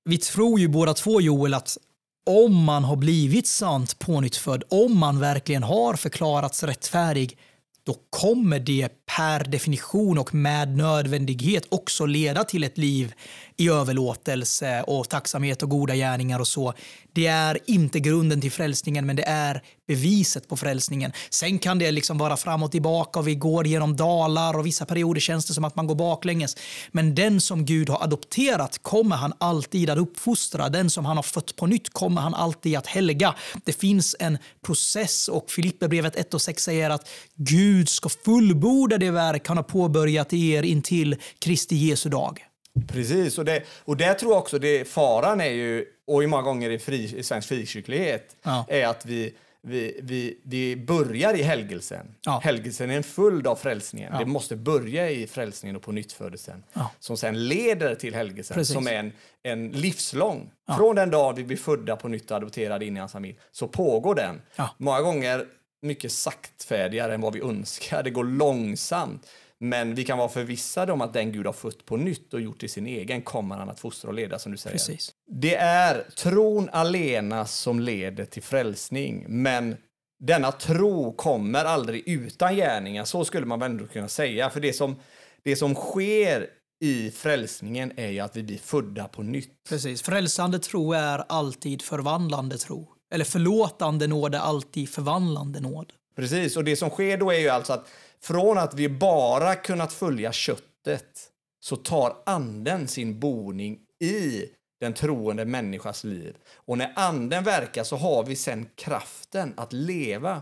vi 0.09 0.17
tror 0.17 0.59
ju 0.59 0.67
båda 0.67 0.93
två 0.93 1.21
Joel 1.21 1.53
att 1.53 1.77
om 2.25 2.63
man 2.63 2.83
har 2.83 2.95
blivit 2.95 3.47
sant 3.47 3.99
pånyttfödd, 3.99 4.63
om 4.69 4.97
man 4.97 5.19
verkligen 5.19 5.63
har 5.63 5.93
förklarats 5.93 6.63
rättfärdig, 6.63 7.37
då 7.85 7.95
kommer 8.09 8.59
det 8.59 8.89
per 9.05 9.43
definition 9.43 10.17
och 10.17 10.33
med 10.33 10.77
nödvändighet 10.77 11.67
också 11.69 12.05
leda 12.05 12.43
till 12.43 12.63
ett 12.63 12.77
liv 12.77 13.13
i 13.57 13.69
överlåtelse 13.69 14.83
och 14.83 15.09
tacksamhet 15.09 15.63
och 15.63 15.69
goda 15.69 15.95
gärningar 15.95 16.39
och 16.39 16.47
så. 16.47 16.73
Det 17.13 17.27
är 17.27 17.59
inte 17.65 17.99
grunden 17.99 18.41
till 18.41 18.51
frälsningen, 18.51 19.05
men 19.05 19.15
det 19.15 19.23
är 19.23 19.61
beviset 19.87 20.47
på 20.47 20.57
frälsningen. 20.57 21.11
Sen 21.29 21.59
kan 21.59 21.79
det 21.79 21.91
liksom 21.91 22.17
vara 22.17 22.37
fram 22.37 22.63
och 22.63 22.71
tillbaka 22.71 23.19
och 23.19 23.27
vi 23.27 23.35
går 23.35 23.67
genom 23.67 23.95
dalar 23.95 24.53
och 24.57 24.65
vissa 24.65 24.85
perioder 24.85 25.21
känns 25.21 25.45
det 25.45 25.53
som 25.53 25.63
att 25.63 25.75
man 25.75 25.87
går 25.87 25.95
baklänges. 25.95 26.57
Men 26.91 27.15
den 27.15 27.41
som 27.41 27.65
Gud 27.65 27.89
har 27.89 28.03
adopterat 28.03 28.79
kommer 28.81 29.15
han 29.15 29.33
alltid 29.37 29.89
att 29.89 29.97
uppfostra. 29.97 30.69
Den 30.69 30.89
som 30.89 31.05
han 31.05 31.15
har 31.15 31.23
fött 31.23 31.55
på 31.55 31.67
nytt 31.67 31.89
kommer 31.89 32.21
han 32.21 32.33
alltid 32.33 32.77
att 32.77 32.87
helga. 32.87 33.35
Det 33.65 33.73
finns 33.73 34.15
en 34.19 34.37
process 34.65 35.27
och 35.27 35.51
Filipperbrevet 35.51 36.15
1 36.15 36.33
och 36.33 36.41
6 36.41 36.63
säger 36.63 36.89
att 36.89 37.09
Gud 37.35 37.89
ska 37.89 38.09
fullborda 38.09 38.97
det 38.97 39.11
verk 39.11 39.47
han 39.47 39.57
har 39.57 39.63
påbörjat 39.63 40.33
i 40.33 40.51
er 40.51 40.63
intill 40.63 41.15
Kristi 41.39 41.75
Jesu 41.75 42.09
dag. 42.09 42.52
Precis, 42.87 43.37
och, 43.37 43.45
det, 43.45 43.63
och 43.85 43.97
där 43.97 44.13
tror 44.13 44.31
jag 44.31 44.39
också 44.39 44.59
det 44.59 44.87
faran 44.87 45.41
är 45.41 45.49
ju, 45.49 45.85
och 46.07 46.23
i 46.23 46.27
många 46.27 46.43
gånger 46.43 46.69
i, 46.69 46.79
fri, 46.79 47.17
i 47.17 47.23
svensk 47.23 47.47
frikyrklighet, 47.47 48.35
Ja. 48.43 48.65
är 48.67 48.87
att 48.87 49.05
vi, 49.05 49.33
vi, 49.61 49.99
vi, 50.03 50.37
det 50.43 50.75
börjar 50.75 51.33
i 51.33 51.41
helgelsen. 51.43 52.15
Ja. 52.25 52.39
Helgelsen 52.43 52.89
är 52.89 52.97
en 52.97 53.03
följd 53.03 53.47
av 53.47 53.55
frälsningen. 53.55 54.09
Ja. 54.13 54.19
Det 54.19 54.25
måste 54.25 54.55
börja 54.55 55.09
i 55.09 55.27
frälsningen 55.27 55.75
och 55.75 55.81
på 55.81 55.91
nyttfödelsen. 55.91 56.63
Ja. 56.73 56.91
Som 56.99 57.17
sen 57.17 57.47
leder 57.47 57.95
till 57.95 58.15
helgelsen, 58.15 58.55
Precis. 58.55 58.73
som 58.73 58.87
är 58.87 58.93
en, 58.93 59.11
en 59.43 59.69
livslång. 59.71 60.51
Från 60.77 60.95
den 60.95 61.09
dag 61.09 61.33
vi 61.33 61.43
blir 61.43 61.57
födda 61.57 61.95
på 61.95 62.07
nytt 62.07 62.31
och 62.31 62.37
adopterade 62.37 62.85
in 62.85 62.97
i 62.97 62.99
hans 62.99 63.11
familj, 63.11 63.37
så 63.51 63.67
pågår 63.67 64.15
den. 64.15 64.41
Ja. 64.55 64.69
Många 64.77 65.01
gånger 65.01 65.45
mycket 65.81 66.11
saktfärdigare 66.11 67.13
än 67.13 67.21
vad 67.21 67.33
vi 67.33 67.41
önskar. 67.41 68.03
Det 68.03 68.09
går 68.09 68.23
långsamt. 68.23 69.27
Men 69.63 69.95
vi 69.95 70.03
kan 70.03 70.17
vara 70.17 70.29
förvissade 70.29 70.91
om 70.91 71.01
att 71.01 71.13
den 71.13 71.31
Gud 71.31 71.45
har 71.45 71.53
fött 71.53 71.85
på 71.85 71.97
nytt 71.97 72.33
och 72.33 72.41
gjort 72.41 72.59
till 72.59 72.69
sin 72.69 72.87
egen 72.87 73.21
kommer 73.21 73.55
han 73.55 73.69
att 73.69 73.79
fostra 73.79 74.07
och 74.07 74.13
leda 74.13 74.39
som 74.39 74.51
du 74.51 74.57
säger. 74.57 74.77
Precis. 74.77 75.11
Det 75.31 75.55
är 75.55 76.03
tron 76.15 76.69
alena 76.71 77.45
som 77.45 77.79
leder 77.79 78.25
till 78.25 78.43
frälsning, 78.43 79.25
men 79.27 79.75
denna 80.19 80.51
tro 80.51 81.13
kommer 81.13 81.65
aldrig 81.65 82.07
utan 82.07 82.55
gärningar. 82.55 83.05
Så 83.05 83.25
skulle 83.25 83.45
man 83.45 83.59
väl 83.59 83.71
ändå 83.71 83.87
kunna 83.87 84.07
säga. 84.07 84.49
För 84.49 84.59
det 84.59 84.73
som, 84.73 84.95
det 85.43 85.55
som 85.55 85.75
sker 85.75 86.47
i 86.83 87.11
frälsningen 87.11 87.91
är 87.95 88.09
ju 88.09 88.19
att 88.19 88.37
vi 88.37 88.43
blir 88.43 88.57
födda 88.57 89.07
på 89.07 89.23
nytt. 89.23 89.51
Precis. 89.69 90.01
Frälsande 90.01 90.59
tro 90.59 90.93
är 90.93 91.23
alltid 91.29 91.81
förvandlande 91.81 92.57
tro. 92.57 92.87
Eller 93.13 93.25
förlåtande 93.25 94.07
nåd 94.07 94.35
är 94.35 94.39
alltid 94.39 94.89
förvandlande 94.89 95.59
nåd. 95.59 95.93
Precis, 96.15 96.57
och 96.57 96.63
det 96.63 96.75
som 96.75 96.89
sker 96.89 97.17
då 97.17 97.31
är 97.31 97.39
ju 97.39 97.49
alltså 97.49 97.73
att 97.73 97.87
från 98.23 98.57
att 98.57 98.73
vi 98.73 98.89
bara 98.89 99.55
kunnat 99.55 99.93
följa 99.93 100.31
köttet 100.31 101.29
så 101.59 101.75
tar 101.75 102.15
anden 102.25 102.87
sin 102.87 103.19
boning 103.19 103.79
i 103.99 104.45
den 104.79 104.93
troende 104.93 105.45
människas 105.45 106.03
liv. 106.03 106.35
Och 106.55 106.77
när 106.77 106.93
anden 106.95 107.43
verkar 107.43 107.83
så 107.83 107.95
har 107.95 108.23
vi 108.23 108.35
sen 108.35 108.69
kraften 108.75 109.53
att 109.57 109.73
leva 109.73 110.41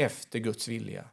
efter 0.00 0.38
Guds 0.38 0.68
vilja. 0.68 1.04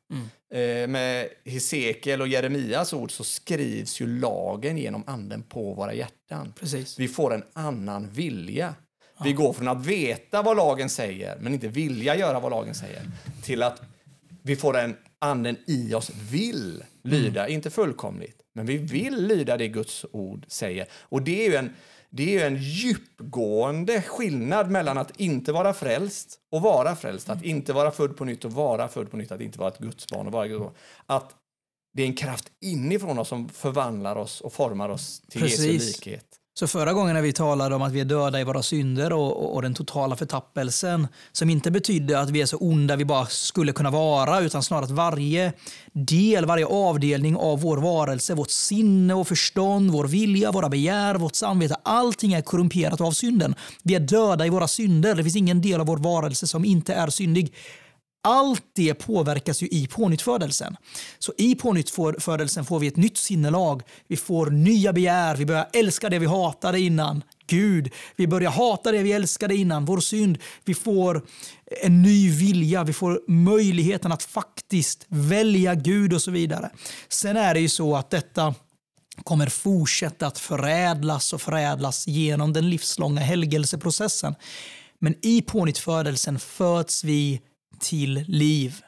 Eh, 0.53 0.87
med 0.87 1.29
Hesekiel 1.45 2.21
och 2.21 2.27
Jeremias 2.27 2.93
ord 2.93 3.11
så 3.11 3.23
skrivs 3.23 4.01
ju 4.01 4.19
lagen 4.19 4.77
genom 4.77 5.03
anden 5.07 5.43
på 5.43 5.73
våra 5.73 5.93
hjärtan. 5.93 6.53
Precis. 6.59 6.99
Vi 6.99 7.07
får 7.07 7.33
en 7.33 7.43
annan 7.53 8.09
vilja. 8.09 8.75
Vi 9.23 9.33
går 9.33 9.53
från 9.53 9.67
att 9.67 9.85
veta 9.85 10.41
vad 10.41 10.57
lagen 10.57 10.89
säger, 10.89 11.37
men 11.39 11.53
inte 11.53 11.67
vilja 11.67 12.15
göra 12.15 12.39
vad 12.39 12.51
lagen 12.51 12.75
säger, 12.75 13.01
till 13.43 13.63
att 13.63 13.81
vi 14.41 14.55
får 14.55 14.77
en 14.77 14.95
anden 15.25 15.57
i 15.67 15.93
oss 15.93 16.11
vill 16.31 16.83
lyda, 17.03 17.47
inte 17.47 17.69
fullkomligt, 17.69 18.41
men 18.53 18.65
vi 18.65 18.77
vill 18.77 19.27
lyda 19.27 19.57
det 19.57 19.67
Guds 19.67 20.05
ord 20.11 20.45
säger. 20.47 20.87
Och 20.91 21.21
det 21.21 21.45
är 21.45 21.49
ju 21.49 21.55
en, 21.55 21.73
det 22.09 22.39
är 22.39 22.47
en 22.47 22.57
djupgående 22.57 24.01
skillnad 24.01 24.71
mellan 24.71 24.97
att 24.97 25.19
inte 25.19 25.51
vara 25.51 25.73
frälst 25.73 26.39
och 26.51 26.61
vara 26.61 26.95
frälst, 26.95 27.29
att 27.29 27.43
inte 27.43 27.73
vara 27.73 27.91
född 27.91 28.17
på 28.17 28.25
nytt 28.25 28.45
och 28.45 28.51
vara 28.51 28.87
född 28.87 29.11
på 29.11 29.17
nytt, 29.17 29.31
att 29.31 29.41
inte 29.41 29.59
vara 29.59 29.69
ett 29.69 29.79
Guds 29.79 30.07
barn 30.07 30.27
och 30.27 30.33
vara 30.33 30.47
Guds 30.47 30.59
barn. 30.59 30.73
Att 31.05 31.35
det 31.93 32.03
är 32.03 32.07
en 32.07 32.15
kraft 32.15 32.51
inifrån 32.61 33.19
oss 33.19 33.27
som 33.27 33.49
förvandlar 33.49 34.15
oss 34.15 34.41
och 34.41 34.53
formar 34.53 34.89
oss 34.89 35.21
till 35.29 35.41
Jesu 35.41 35.63
Precis. 35.63 35.97
likhet. 35.97 36.34
Så 36.59 36.67
förra 36.67 36.93
gången 36.93 37.15
när 37.15 37.21
vi 37.21 37.33
talade 37.33 37.75
om 37.75 37.81
att 37.81 37.91
vi 37.91 37.99
är 37.99 38.05
döda 38.05 38.39
i 38.39 38.43
våra 38.43 38.63
synder 38.63 39.13
och, 39.13 39.43
och, 39.43 39.55
och 39.55 39.61
den 39.61 39.73
totala 39.73 40.15
förtappelsen, 40.15 41.07
som 41.31 41.49
inte 41.49 41.71
betydde 41.71 42.19
att 42.19 42.29
vi 42.29 42.41
är 42.41 42.45
så 42.45 42.57
onda 42.57 42.95
vi 42.95 43.05
bara 43.05 43.25
skulle 43.25 43.71
kunna 43.71 43.91
vara, 43.91 44.39
utan 44.39 44.63
snarare 44.63 44.85
att 44.85 44.91
varje 44.91 45.53
del, 45.93 46.45
varje 46.45 46.65
avdelning 46.65 47.35
av 47.35 47.61
vår 47.61 47.77
varelse, 47.77 48.33
vårt 48.33 48.49
sinne 48.49 49.13
och 49.13 49.27
förstånd, 49.27 49.91
vår 49.91 50.07
vilja, 50.07 50.51
våra 50.51 50.69
begär, 50.69 51.15
vårt 51.15 51.35
samvete, 51.35 51.75
allting 51.83 52.33
är 52.33 52.41
korrumperat 52.41 53.01
av 53.01 53.11
synden. 53.11 53.55
Vi 53.83 53.95
är 53.95 53.99
döda 53.99 54.45
i 54.45 54.49
våra 54.49 54.67
synder. 54.67 55.15
Det 55.15 55.23
finns 55.23 55.35
ingen 55.35 55.61
del 55.61 55.81
av 55.81 55.87
vår 55.87 55.97
varelse 55.97 56.47
som 56.47 56.65
inte 56.65 56.93
är 56.93 57.07
syndig. 57.07 57.53
Allt 58.25 58.63
det 58.73 58.93
påverkas 58.93 59.63
ju 59.63 59.67
i 59.67 59.87
pånyttfödelsen. 59.87 60.77
Så 61.19 61.33
i 61.37 61.55
pånyttfödelsen 61.55 62.65
får 62.65 62.79
vi 62.79 62.87
ett 62.87 62.95
nytt 62.95 63.17
sinnelag. 63.17 63.81
Vi 64.07 64.17
får 64.17 64.49
nya 64.49 64.93
begär. 64.93 65.35
Vi 65.35 65.45
börjar 65.45 65.69
älska 65.73 66.09
det 66.09 66.19
vi 66.19 66.25
hatade 66.25 66.79
innan. 66.79 67.23
Gud. 67.47 67.93
Vi 68.15 68.27
börjar 68.27 68.51
hata 68.51 68.91
det 68.91 69.03
vi 69.03 69.11
älskade 69.11 69.55
innan, 69.55 69.85
vår 69.85 69.99
synd. 69.99 70.37
Vi 70.63 70.73
får 70.73 71.25
en 71.83 72.01
ny 72.01 72.29
vilja. 72.29 72.83
Vi 72.83 72.93
får 72.93 73.21
möjligheten 73.27 74.11
att 74.11 74.23
faktiskt 74.23 75.05
välja 75.07 75.75
Gud 75.75 76.13
och 76.13 76.21
så 76.21 76.31
vidare. 76.31 76.69
Sen 77.09 77.37
är 77.37 77.53
det 77.53 77.59
ju 77.59 77.69
så 77.69 77.95
att 77.95 78.09
detta 78.09 78.55
kommer 79.23 79.47
fortsätta 79.47 80.27
att 80.27 80.39
förädlas 80.39 81.33
och 81.33 81.41
förädlas 81.41 82.07
genom 82.07 82.53
den 82.53 82.69
livslånga 82.69 83.21
helgelseprocessen. 83.21 84.35
Men 84.99 85.15
i 85.21 85.41
pånyttfödelsen 85.41 86.39
föds 86.39 87.03
vi 87.03 87.41
till 87.79 88.23
liv. 88.27 88.81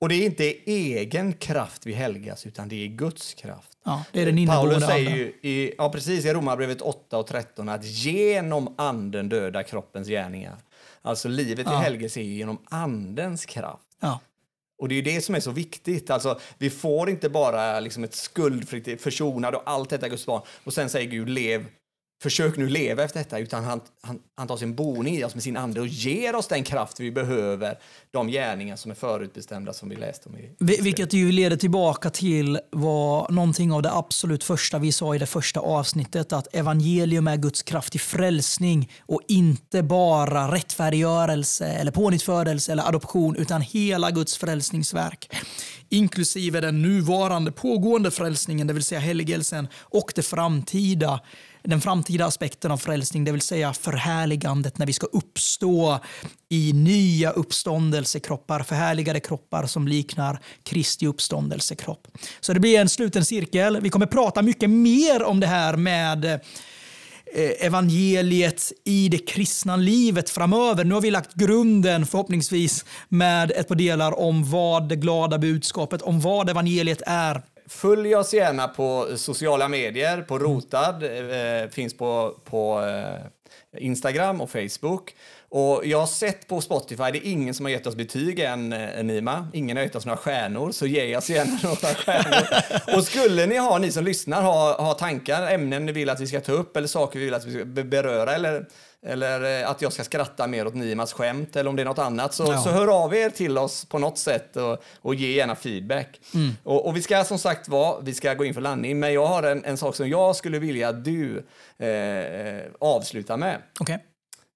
Och 0.00 0.08
det 0.08 0.14
är 0.14 0.24
inte 0.26 0.44
egen 0.66 1.32
kraft 1.32 1.86
vi 1.86 1.92
helgas, 1.92 2.46
utan 2.46 2.68
det 2.68 2.84
är 2.84 2.86
Guds 2.88 3.34
kraft. 3.34 3.72
Ja, 3.84 4.04
det 4.12 4.22
är 4.22 4.26
den 4.26 4.46
Paulus 4.46 4.84
säger 4.86 5.16
ju 5.16 5.24
i, 5.42 5.74
ja, 5.78 5.92
precis, 5.92 6.24
i 6.24 6.32
Romarbrevet 6.32 6.80
8 6.80 7.18
och 7.18 7.26
13 7.26 7.68
att 7.68 7.84
genom 7.84 8.74
anden 8.78 9.28
döda 9.28 9.62
kroppens 9.62 10.08
gärningar. 10.08 10.56
Alltså 11.02 11.28
livet 11.28 11.66
i 11.66 11.70
Ja. 11.70 11.78
helgelse 11.78 12.20
är 12.20 12.24
ju 12.24 12.34
genom 12.34 12.58
andens 12.64 13.46
kraft. 13.46 13.82
Ja, 14.00 14.20
Och 14.78 14.88
det 14.88 14.94
är 14.94 15.02
det 15.02 15.20
som 15.24 15.34
är 15.34 15.40
så 15.40 15.50
viktigt. 15.50 16.10
Alltså, 16.10 16.40
vi 16.58 16.70
får 16.70 17.10
inte 17.10 17.28
bara 17.28 17.80
liksom 17.80 18.04
ett 18.04 18.14
skuldfritt, 18.14 19.02
försonad 19.02 19.54
och 19.54 19.62
allt 19.66 19.90
detta 19.90 20.08
Guds 20.08 20.26
barn 20.26 20.42
och 20.64 20.72
sen 20.72 20.88
säger 20.90 21.10
Gud 21.10 21.28
lev, 21.28 21.66
försök 22.22 22.56
nu 22.56 22.68
leva 22.68 23.02
efter 23.02 23.18
detta, 23.18 23.38
utan 23.38 23.64
han, 23.64 23.80
han, 24.02 24.18
han 24.34 24.48
tar 24.48 24.56
sin 24.56 24.74
boning 24.74 25.16
i 25.16 25.24
oss 25.24 25.34
med 25.34 25.42
sin 25.42 25.56
ande 25.56 25.80
och 25.80 25.86
ger 25.86 26.34
oss 26.34 26.46
den 26.48 26.64
kraft 26.64 27.00
vi 27.00 27.10
behöver, 27.10 27.78
de 28.10 28.28
gärningar 28.28 28.76
som 28.76 28.90
är 28.90 28.94
förutbestämda 28.94 29.72
som 29.72 29.88
vi 29.88 29.96
läste 29.96 30.28
om 30.28 30.36
i 30.36 30.50
Vi- 30.58 30.80
Vilket 30.80 31.12
ju 31.12 31.32
leder 31.32 31.56
tillbaka 31.56 32.10
till 32.10 32.60
vad 32.70 33.30
någonting 33.32 33.72
av 33.72 33.82
det 33.82 33.92
absolut 33.92 34.44
första 34.44 34.78
vi 34.78 34.92
sa 34.92 35.14
i 35.14 35.18
det 35.18 35.26
första 35.26 35.60
avsnittet. 35.60 36.32
Att 36.32 36.54
evangelium 36.54 37.28
är 37.28 37.36
Guds 37.36 37.62
kraft 37.62 37.90
till 37.90 38.00
frälsning 38.00 38.92
och 39.06 39.20
inte 39.28 39.82
bara 39.82 40.54
rättfärdiggörelse 40.54 41.66
eller 41.66 41.92
pånyttfödelse 41.92 42.72
eller 42.72 42.88
adoption 42.88 43.36
utan 43.36 43.60
hela 43.60 44.10
Guds 44.10 44.36
frälsningsverk. 44.36 45.36
Inklusive 45.88 46.60
den 46.60 46.82
nuvarande 46.82 47.52
pågående 47.52 48.10
frälsningen, 48.10 48.66
det 48.66 48.72
vill 48.72 48.84
säga 48.84 49.00
helgelsen 49.00 49.68
och 49.80 50.12
det 50.14 50.22
framtida 50.22 51.20
den 51.68 51.80
framtida 51.80 52.26
aspekten 52.26 52.70
av 52.70 52.76
frälsning, 52.76 53.24
det 53.24 53.32
vill 53.32 53.40
säga 53.40 53.72
förhärligandet 53.72 54.78
när 54.78 54.86
vi 54.86 54.92
ska 54.92 55.06
uppstå 55.06 55.98
i 56.48 56.72
nya 56.72 57.30
uppståndelsekroppar, 57.30 58.62
förhärligade 58.62 59.20
kroppar 59.20 59.66
som 59.66 59.88
liknar 59.88 60.40
Kristi 60.62 61.06
uppståndelsekropp. 61.06 62.08
Så 62.40 62.52
det 62.52 62.60
blir 62.60 62.80
en 62.80 62.88
sluten 62.88 63.24
cirkel. 63.24 63.78
Vi 63.80 63.90
kommer 63.90 64.06
prata 64.06 64.42
mycket 64.42 64.70
mer 64.70 65.22
om 65.22 65.40
det 65.40 65.46
här 65.46 65.76
med 65.76 66.24
eh, 66.24 66.40
evangeliet 67.60 68.72
i 68.84 69.08
det 69.08 69.18
kristna 69.18 69.76
livet 69.76 70.30
framöver. 70.30 70.84
Nu 70.84 70.94
har 70.94 71.00
vi 71.00 71.10
lagt 71.10 71.34
grunden 71.34 72.06
förhoppningsvis 72.06 72.84
med 73.08 73.50
ett 73.50 73.68
par 73.68 73.74
delar 73.74 74.18
om 74.18 74.50
vad 74.50 74.88
det 74.88 74.96
glada 74.96 75.38
budskapet, 75.38 76.02
om 76.02 76.20
vad 76.20 76.50
evangeliet 76.50 77.02
är. 77.06 77.42
Följ 77.68 78.14
oss 78.14 78.34
gärna 78.34 78.68
på 78.68 79.08
sociala 79.16 79.68
medier, 79.68 80.22
på 80.22 80.38
Rotad, 80.38 81.02
eh, 81.02 81.70
finns 81.70 81.96
på, 81.96 82.34
på 82.44 82.82
eh, 82.84 83.82
Instagram 83.84 84.40
och 84.40 84.50
Facebook. 84.50 85.14
Och 85.50 85.86
jag 85.86 85.98
har 85.98 86.06
sett 86.06 86.48
på 86.48 86.60
Spotify, 86.60 87.02
det 87.12 87.18
är 87.18 87.30
ingen 87.30 87.54
som 87.54 87.66
har 87.66 87.70
gett 87.70 87.86
oss 87.86 87.96
betyg 87.96 88.38
än, 88.38 88.72
eh, 88.72 89.04
Nima. 89.04 89.48
Ingen 89.52 89.76
har 89.76 89.84
gett 89.84 89.96
oss 89.96 90.06
några 90.06 90.16
stjärnor, 90.16 90.72
så 90.72 90.86
ge 90.86 91.16
oss 91.16 91.30
gärna 91.30 91.58
några 91.62 91.94
stjärnor. 91.94 92.96
och 92.96 93.04
skulle 93.04 93.46
ni 93.46 93.56
ha, 93.56 93.78
ni 93.78 93.92
som 93.92 94.04
lyssnar, 94.04 94.42
ha, 94.42 94.82
ha 94.82 94.94
tankar, 94.94 95.46
ämnen 95.46 95.86
ni 95.86 95.92
vill 95.92 96.10
att 96.10 96.20
vi 96.20 96.26
ska 96.26 96.40
ta 96.40 96.52
upp 96.52 96.76
eller 96.76 96.88
saker 96.88 97.18
vi 97.18 97.24
vill 97.24 97.34
att 97.34 97.44
vi 97.44 97.52
ska 97.52 97.64
beröra 97.64 98.34
eller, 98.34 98.66
eller 99.06 99.62
eh, 99.62 99.70
att 99.70 99.82
jag 99.82 99.92
ska 99.92 100.04
skratta 100.04 100.46
mer 100.46 100.66
åt 100.66 100.74
Nimas 100.74 101.12
skämt 101.12 101.56
eller 101.56 101.70
om 101.70 101.76
det 101.76 101.82
är 101.82 101.84
något 101.84 101.98
annat, 101.98 102.34
så, 102.34 102.44
ja. 102.44 102.58
så 102.58 102.70
hör 102.70 103.04
av 103.04 103.14
er 103.14 103.30
till 103.30 103.58
oss 103.58 103.84
på 103.84 103.98
något 103.98 104.18
sätt 104.18 104.56
och, 104.56 104.82
och 105.00 105.14
ge 105.14 105.32
gärna 105.32 105.56
feedback. 105.56 106.20
Mm. 106.34 106.56
Och, 106.62 106.86
och, 106.86 106.96
vi 106.96 107.02
ska 107.02 107.24
som 107.24 107.38
sagt 107.38 107.68
vara, 107.68 108.00
vi 108.00 108.14
ska 108.14 108.34
gå 108.34 108.44
in 108.44 108.54
för 108.54 108.60
landning, 108.60 109.00
men 109.00 109.12
jag 109.12 109.26
har 109.26 109.42
en, 109.42 109.64
en 109.64 109.76
sak 109.76 109.96
som 109.96 110.08
jag 110.08 110.36
skulle 110.36 110.58
vilja 110.58 110.88
att 110.88 111.04
du 111.04 111.44
eh, 111.78 111.88
eh 111.88 112.62
avslutar 112.80 113.36
med. 113.36 113.58
Okay. 113.80 113.96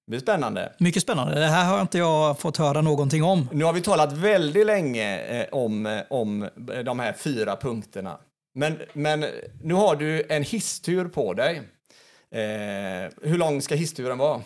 Det 0.06 0.10
blir 0.10 0.20
spännande. 0.20 0.72
Mycket 0.78 1.02
spännande. 1.02 1.40
Det 1.40 1.46
här 1.46 1.64
har 1.64 1.80
inte 1.80 1.98
jag 1.98 2.38
fått 2.38 2.56
höra 2.56 2.80
någonting 2.80 3.22
om. 3.22 3.48
Nu 3.52 3.64
har 3.64 3.72
vi 3.72 3.80
talat 3.80 4.12
väldigt 4.12 4.66
länge 4.66 5.18
eh, 5.18 5.46
om, 5.52 6.02
om 6.10 6.48
de 6.84 7.00
här 7.00 7.12
fyra 7.12 7.56
punkterna. 7.56 8.18
Men, 8.54 8.78
men 8.92 9.24
nu 9.62 9.74
har 9.74 9.96
du 9.96 10.26
en 10.28 10.42
hisstur 10.42 11.08
på 11.08 11.34
dig. 11.34 11.62
Eh, 12.32 13.10
hur 13.22 13.38
lång 13.38 13.62
ska 13.62 13.74
hissturen 13.74 14.18
vara? 14.18 14.42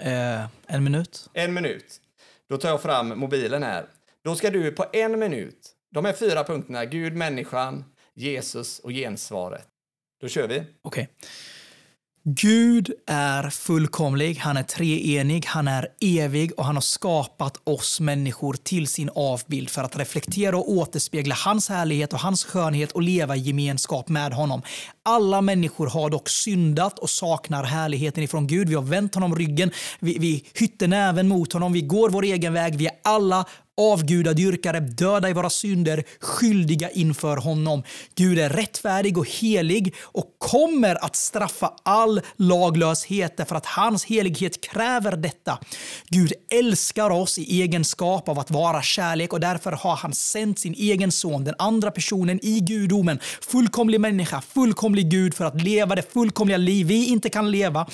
Eh, 0.00 0.44
en 0.66 0.84
minut. 0.84 1.30
En 1.32 1.54
minut. 1.54 2.00
Då 2.48 2.56
tar 2.56 2.68
jag 2.68 2.82
fram 2.82 3.18
mobilen 3.18 3.62
här. 3.62 3.86
Då 4.24 4.34
ska 4.34 4.50
du 4.50 4.72
på 4.72 4.84
en 4.92 5.18
minut, 5.18 5.72
de 5.94 6.04
här 6.04 6.12
fyra 6.12 6.44
punkterna, 6.44 6.84
Gud, 6.84 7.16
människan, 7.16 7.84
Jesus 8.14 8.78
och 8.78 8.90
gensvaret. 8.90 9.66
Då 10.20 10.28
kör 10.28 10.48
vi. 10.48 10.60
Okej. 10.60 10.68
Okay. 10.82 11.06
Gud 12.24 12.92
är 13.06 13.50
fullkomlig, 13.50 14.34
han 14.36 14.56
är 14.56 14.62
treenig, 14.62 15.46
han 15.46 15.68
är 15.68 15.88
evig 16.00 16.52
och 16.56 16.64
han 16.64 16.76
har 16.76 16.80
skapat 16.80 17.60
oss 17.64 18.00
människor 18.00 18.54
till 18.54 18.86
sin 18.86 19.10
avbild 19.14 19.70
för 19.70 19.82
att 19.82 19.96
reflektera 19.96 20.56
och 20.56 20.70
återspegla 20.70 21.34
hans 21.34 21.68
härlighet 21.68 22.12
och 22.12 22.18
hans 22.18 22.44
skönhet 22.44 22.92
och 22.92 23.02
leva 23.02 23.36
i 23.36 23.38
gemenskap 23.38 24.08
med 24.08 24.32
honom. 24.32 24.62
Alla 25.04 25.40
människor 25.40 25.86
har 25.86 26.10
dock 26.10 26.28
syndat 26.28 26.98
och 26.98 27.10
saknar 27.10 27.64
härligheten 27.64 28.24
ifrån 28.24 28.46
Gud. 28.46 28.68
Vi 28.68 28.74
har 28.74 28.82
vänt 28.82 29.14
honom 29.14 29.36
ryggen, 29.36 29.70
vi, 30.00 30.18
vi 30.18 30.44
hytter 30.54 30.88
näven 30.88 31.28
mot 31.28 31.52
honom, 31.52 31.72
vi 31.72 31.80
går 31.80 32.10
vår 32.10 32.22
egen 32.22 32.52
väg. 32.52 32.76
Vi 32.76 32.86
är 32.86 32.92
alla 33.04 33.44
avgudadyrkare, 33.80 34.80
döda 34.80 35.28
i 35.28 35.32
våra 35.32 35.50
synder, 35.50 36.04
skyldiga 36.20 36.90
inför 36.90 37.36
honom. 37.36 37.82
Gud 38.14 38.38
är 38.38 38.48
rättfärdig 38.48 39.18
och 39.18 39.28
helig 39.28 39.94
och 40.02 40.36
kommer 40.38 41.04
att 41.04 41.16
straffa 41.16 41.72
all 41.82 42.20
laglöshet 42.36 43.36
därför 43.36 43.56
att 43.56 43.66
hans 43.66 44.04
helighet 44.04 44.60
kräver 44.60 45.16
detta. 45.16 45.58
Gud 46.08 46.32
älskar 46.50 47.10
oss 47.10 47.38
i 47.38 47.62
egenskap 47.62 48.28
av 48.28 48.38
att 48.38 48.50
vara 48.50 48.82
kärlek 48.82 49.32
och 49.32 49.40
därför 49.40 49.72
har 49.72 49.96
han 49.96 50.12
sänt 50.12 50.58
sin 50.58 50.74
egen 50.74 51.12
son, 51.12 51.44
den 51.44 51.54
andra 51.58 51.90
personen 51.90 52.40
i 52.42 52.60
gudomen, 52.60 53.18
fullkomlig 53.40 54.00
människa, 54.00 54.40
fullkomlig 54.40 54.91
fullkomlig 54.92 55.10
Gud 55.10 55.34
för 55.34 55.44
att 55.44 55.62
leva 55.62 55.94
det 55.94 56.12
fullkomliga 56.12 56.58
liv 56.58 56.86
vi 56.86 57.06
inte 57.06 57.30
kan 57.30 57.50
leva. 57.50 57.86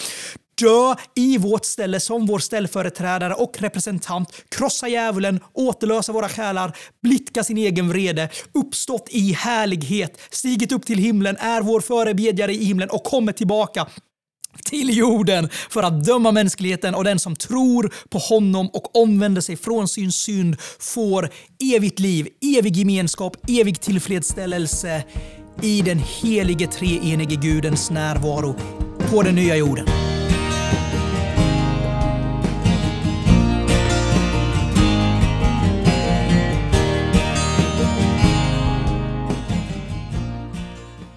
Dö 0.61 0.95
i 1.15 1.39
vårt 1.39 1.65
ställe 1.65 2.01
som 2.01 2.27
vår 2.27 2.39
ställföreträdare 2.39 3.35
och 3.35 3.57
representant, 3.61 4.29
krossa 4.49 4.89
djävulen, 4.89 5.41
återlösa 5.55 6.13
våra 6.13 6.29
själar, 6.29 6.77
blidka 7.03 7.45
sin 7.45 7.59
egen 7.59 7.89
vrede, 7.89 8.29
uppstått 8.55 9.09
i 9.11 9.33
härlighet, 9.33 10.21
stigit 10.31 10.73
upp 10.73 10.87
till 10.87 10.99
himlen, 10.99 11.37
är 11.37 11.63
vår 11.63 11.81
förebedjare 11.81 12.53
i 12.53 12.65
himlen 12.65 12.91
och 12.91 13.05
kommer 13.05 13.33
tillbaka 13.33 13.87
till 14.65 14.97
jorden 14.97 15.49
för 15.71 15.83
att 15.83 16.05
döma 16.05 16.33
mänskligheten. 16.33 16.95
Och 16.95 17.05
den 17.05 17.19
som 17.19 17.37
tror 17.37 17.93
på 18.09 18.19
honom 18.19 18.69
och 18.73 18.97
omvänder 18.97 19.41
sig 19.41 19.57
från 19.57 19.89
sin 19.89 20.13
synd 20.13 20.57
får 20.79 21.31
evigt 21.75 21.99
liv, 21.99 22.29
evig 22.59 22.77
gemenskap, 22.77 23.37
evig 23.49 23.81
tillfredsställelse 23.81 25.05
i 25.63 25.83
den 25.83 25.99
helige 25.99 26.67
treenige 26.67 27.37
Gudens 27.37 27.91
närvaro 27.91 28.55
på 29.11 29.23
den 29.23 29.35
nya 29.35 29.57
jorden. 29.57 29.87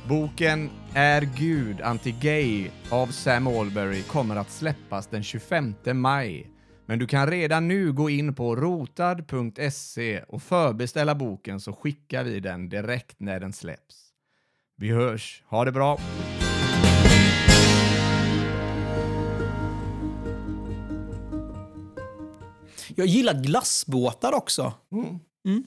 Boken 0.07 0.69
Är 0.93 1.21
Gud 1.21 1.81
anti-gay 1.81 2.69
av 2.89 3.07
Sam 3.07 3.47
Alberry 3.47 4.01
kommer 4.01 4.35
att 4.35 4.51
släppas 4.51 5.07
den 5.07 5.23
25 5.23 5.75
maj. 5.93 6.47
Men 6.85 6.99
du 6.99 7.07
kan 7.07 7.27
redan 7.27 7.67
nu 7.67 7.93
gå 7.93 8.09
in 8.09 8.35
på 8.35 8.55
rotad.se 8.55 10.23
och 10.27 10.43
förbeställa 10.43 11.15
boken 11.15 11.59
så 11.59 11.73
skickar 11.73 12.23
vi 12.23 12.39
den 12.39 12.69
direkt 12.69 13.19
när 13.19 13.39
den 13.39 13.53
släpps. 13.53 14.00
Vi 14.81 14.89
hörs, 14.89 15.43
ha 15.47 15.65
det 15.65 15.71
bra! 15.71 15.99
Jag 22.95 23.07
gillar 23.07 23.33
glassbåtar 23.43 24.33
också. 24.33 24.73
Mm. 24.91 25.19
Mm. 25.45 25.63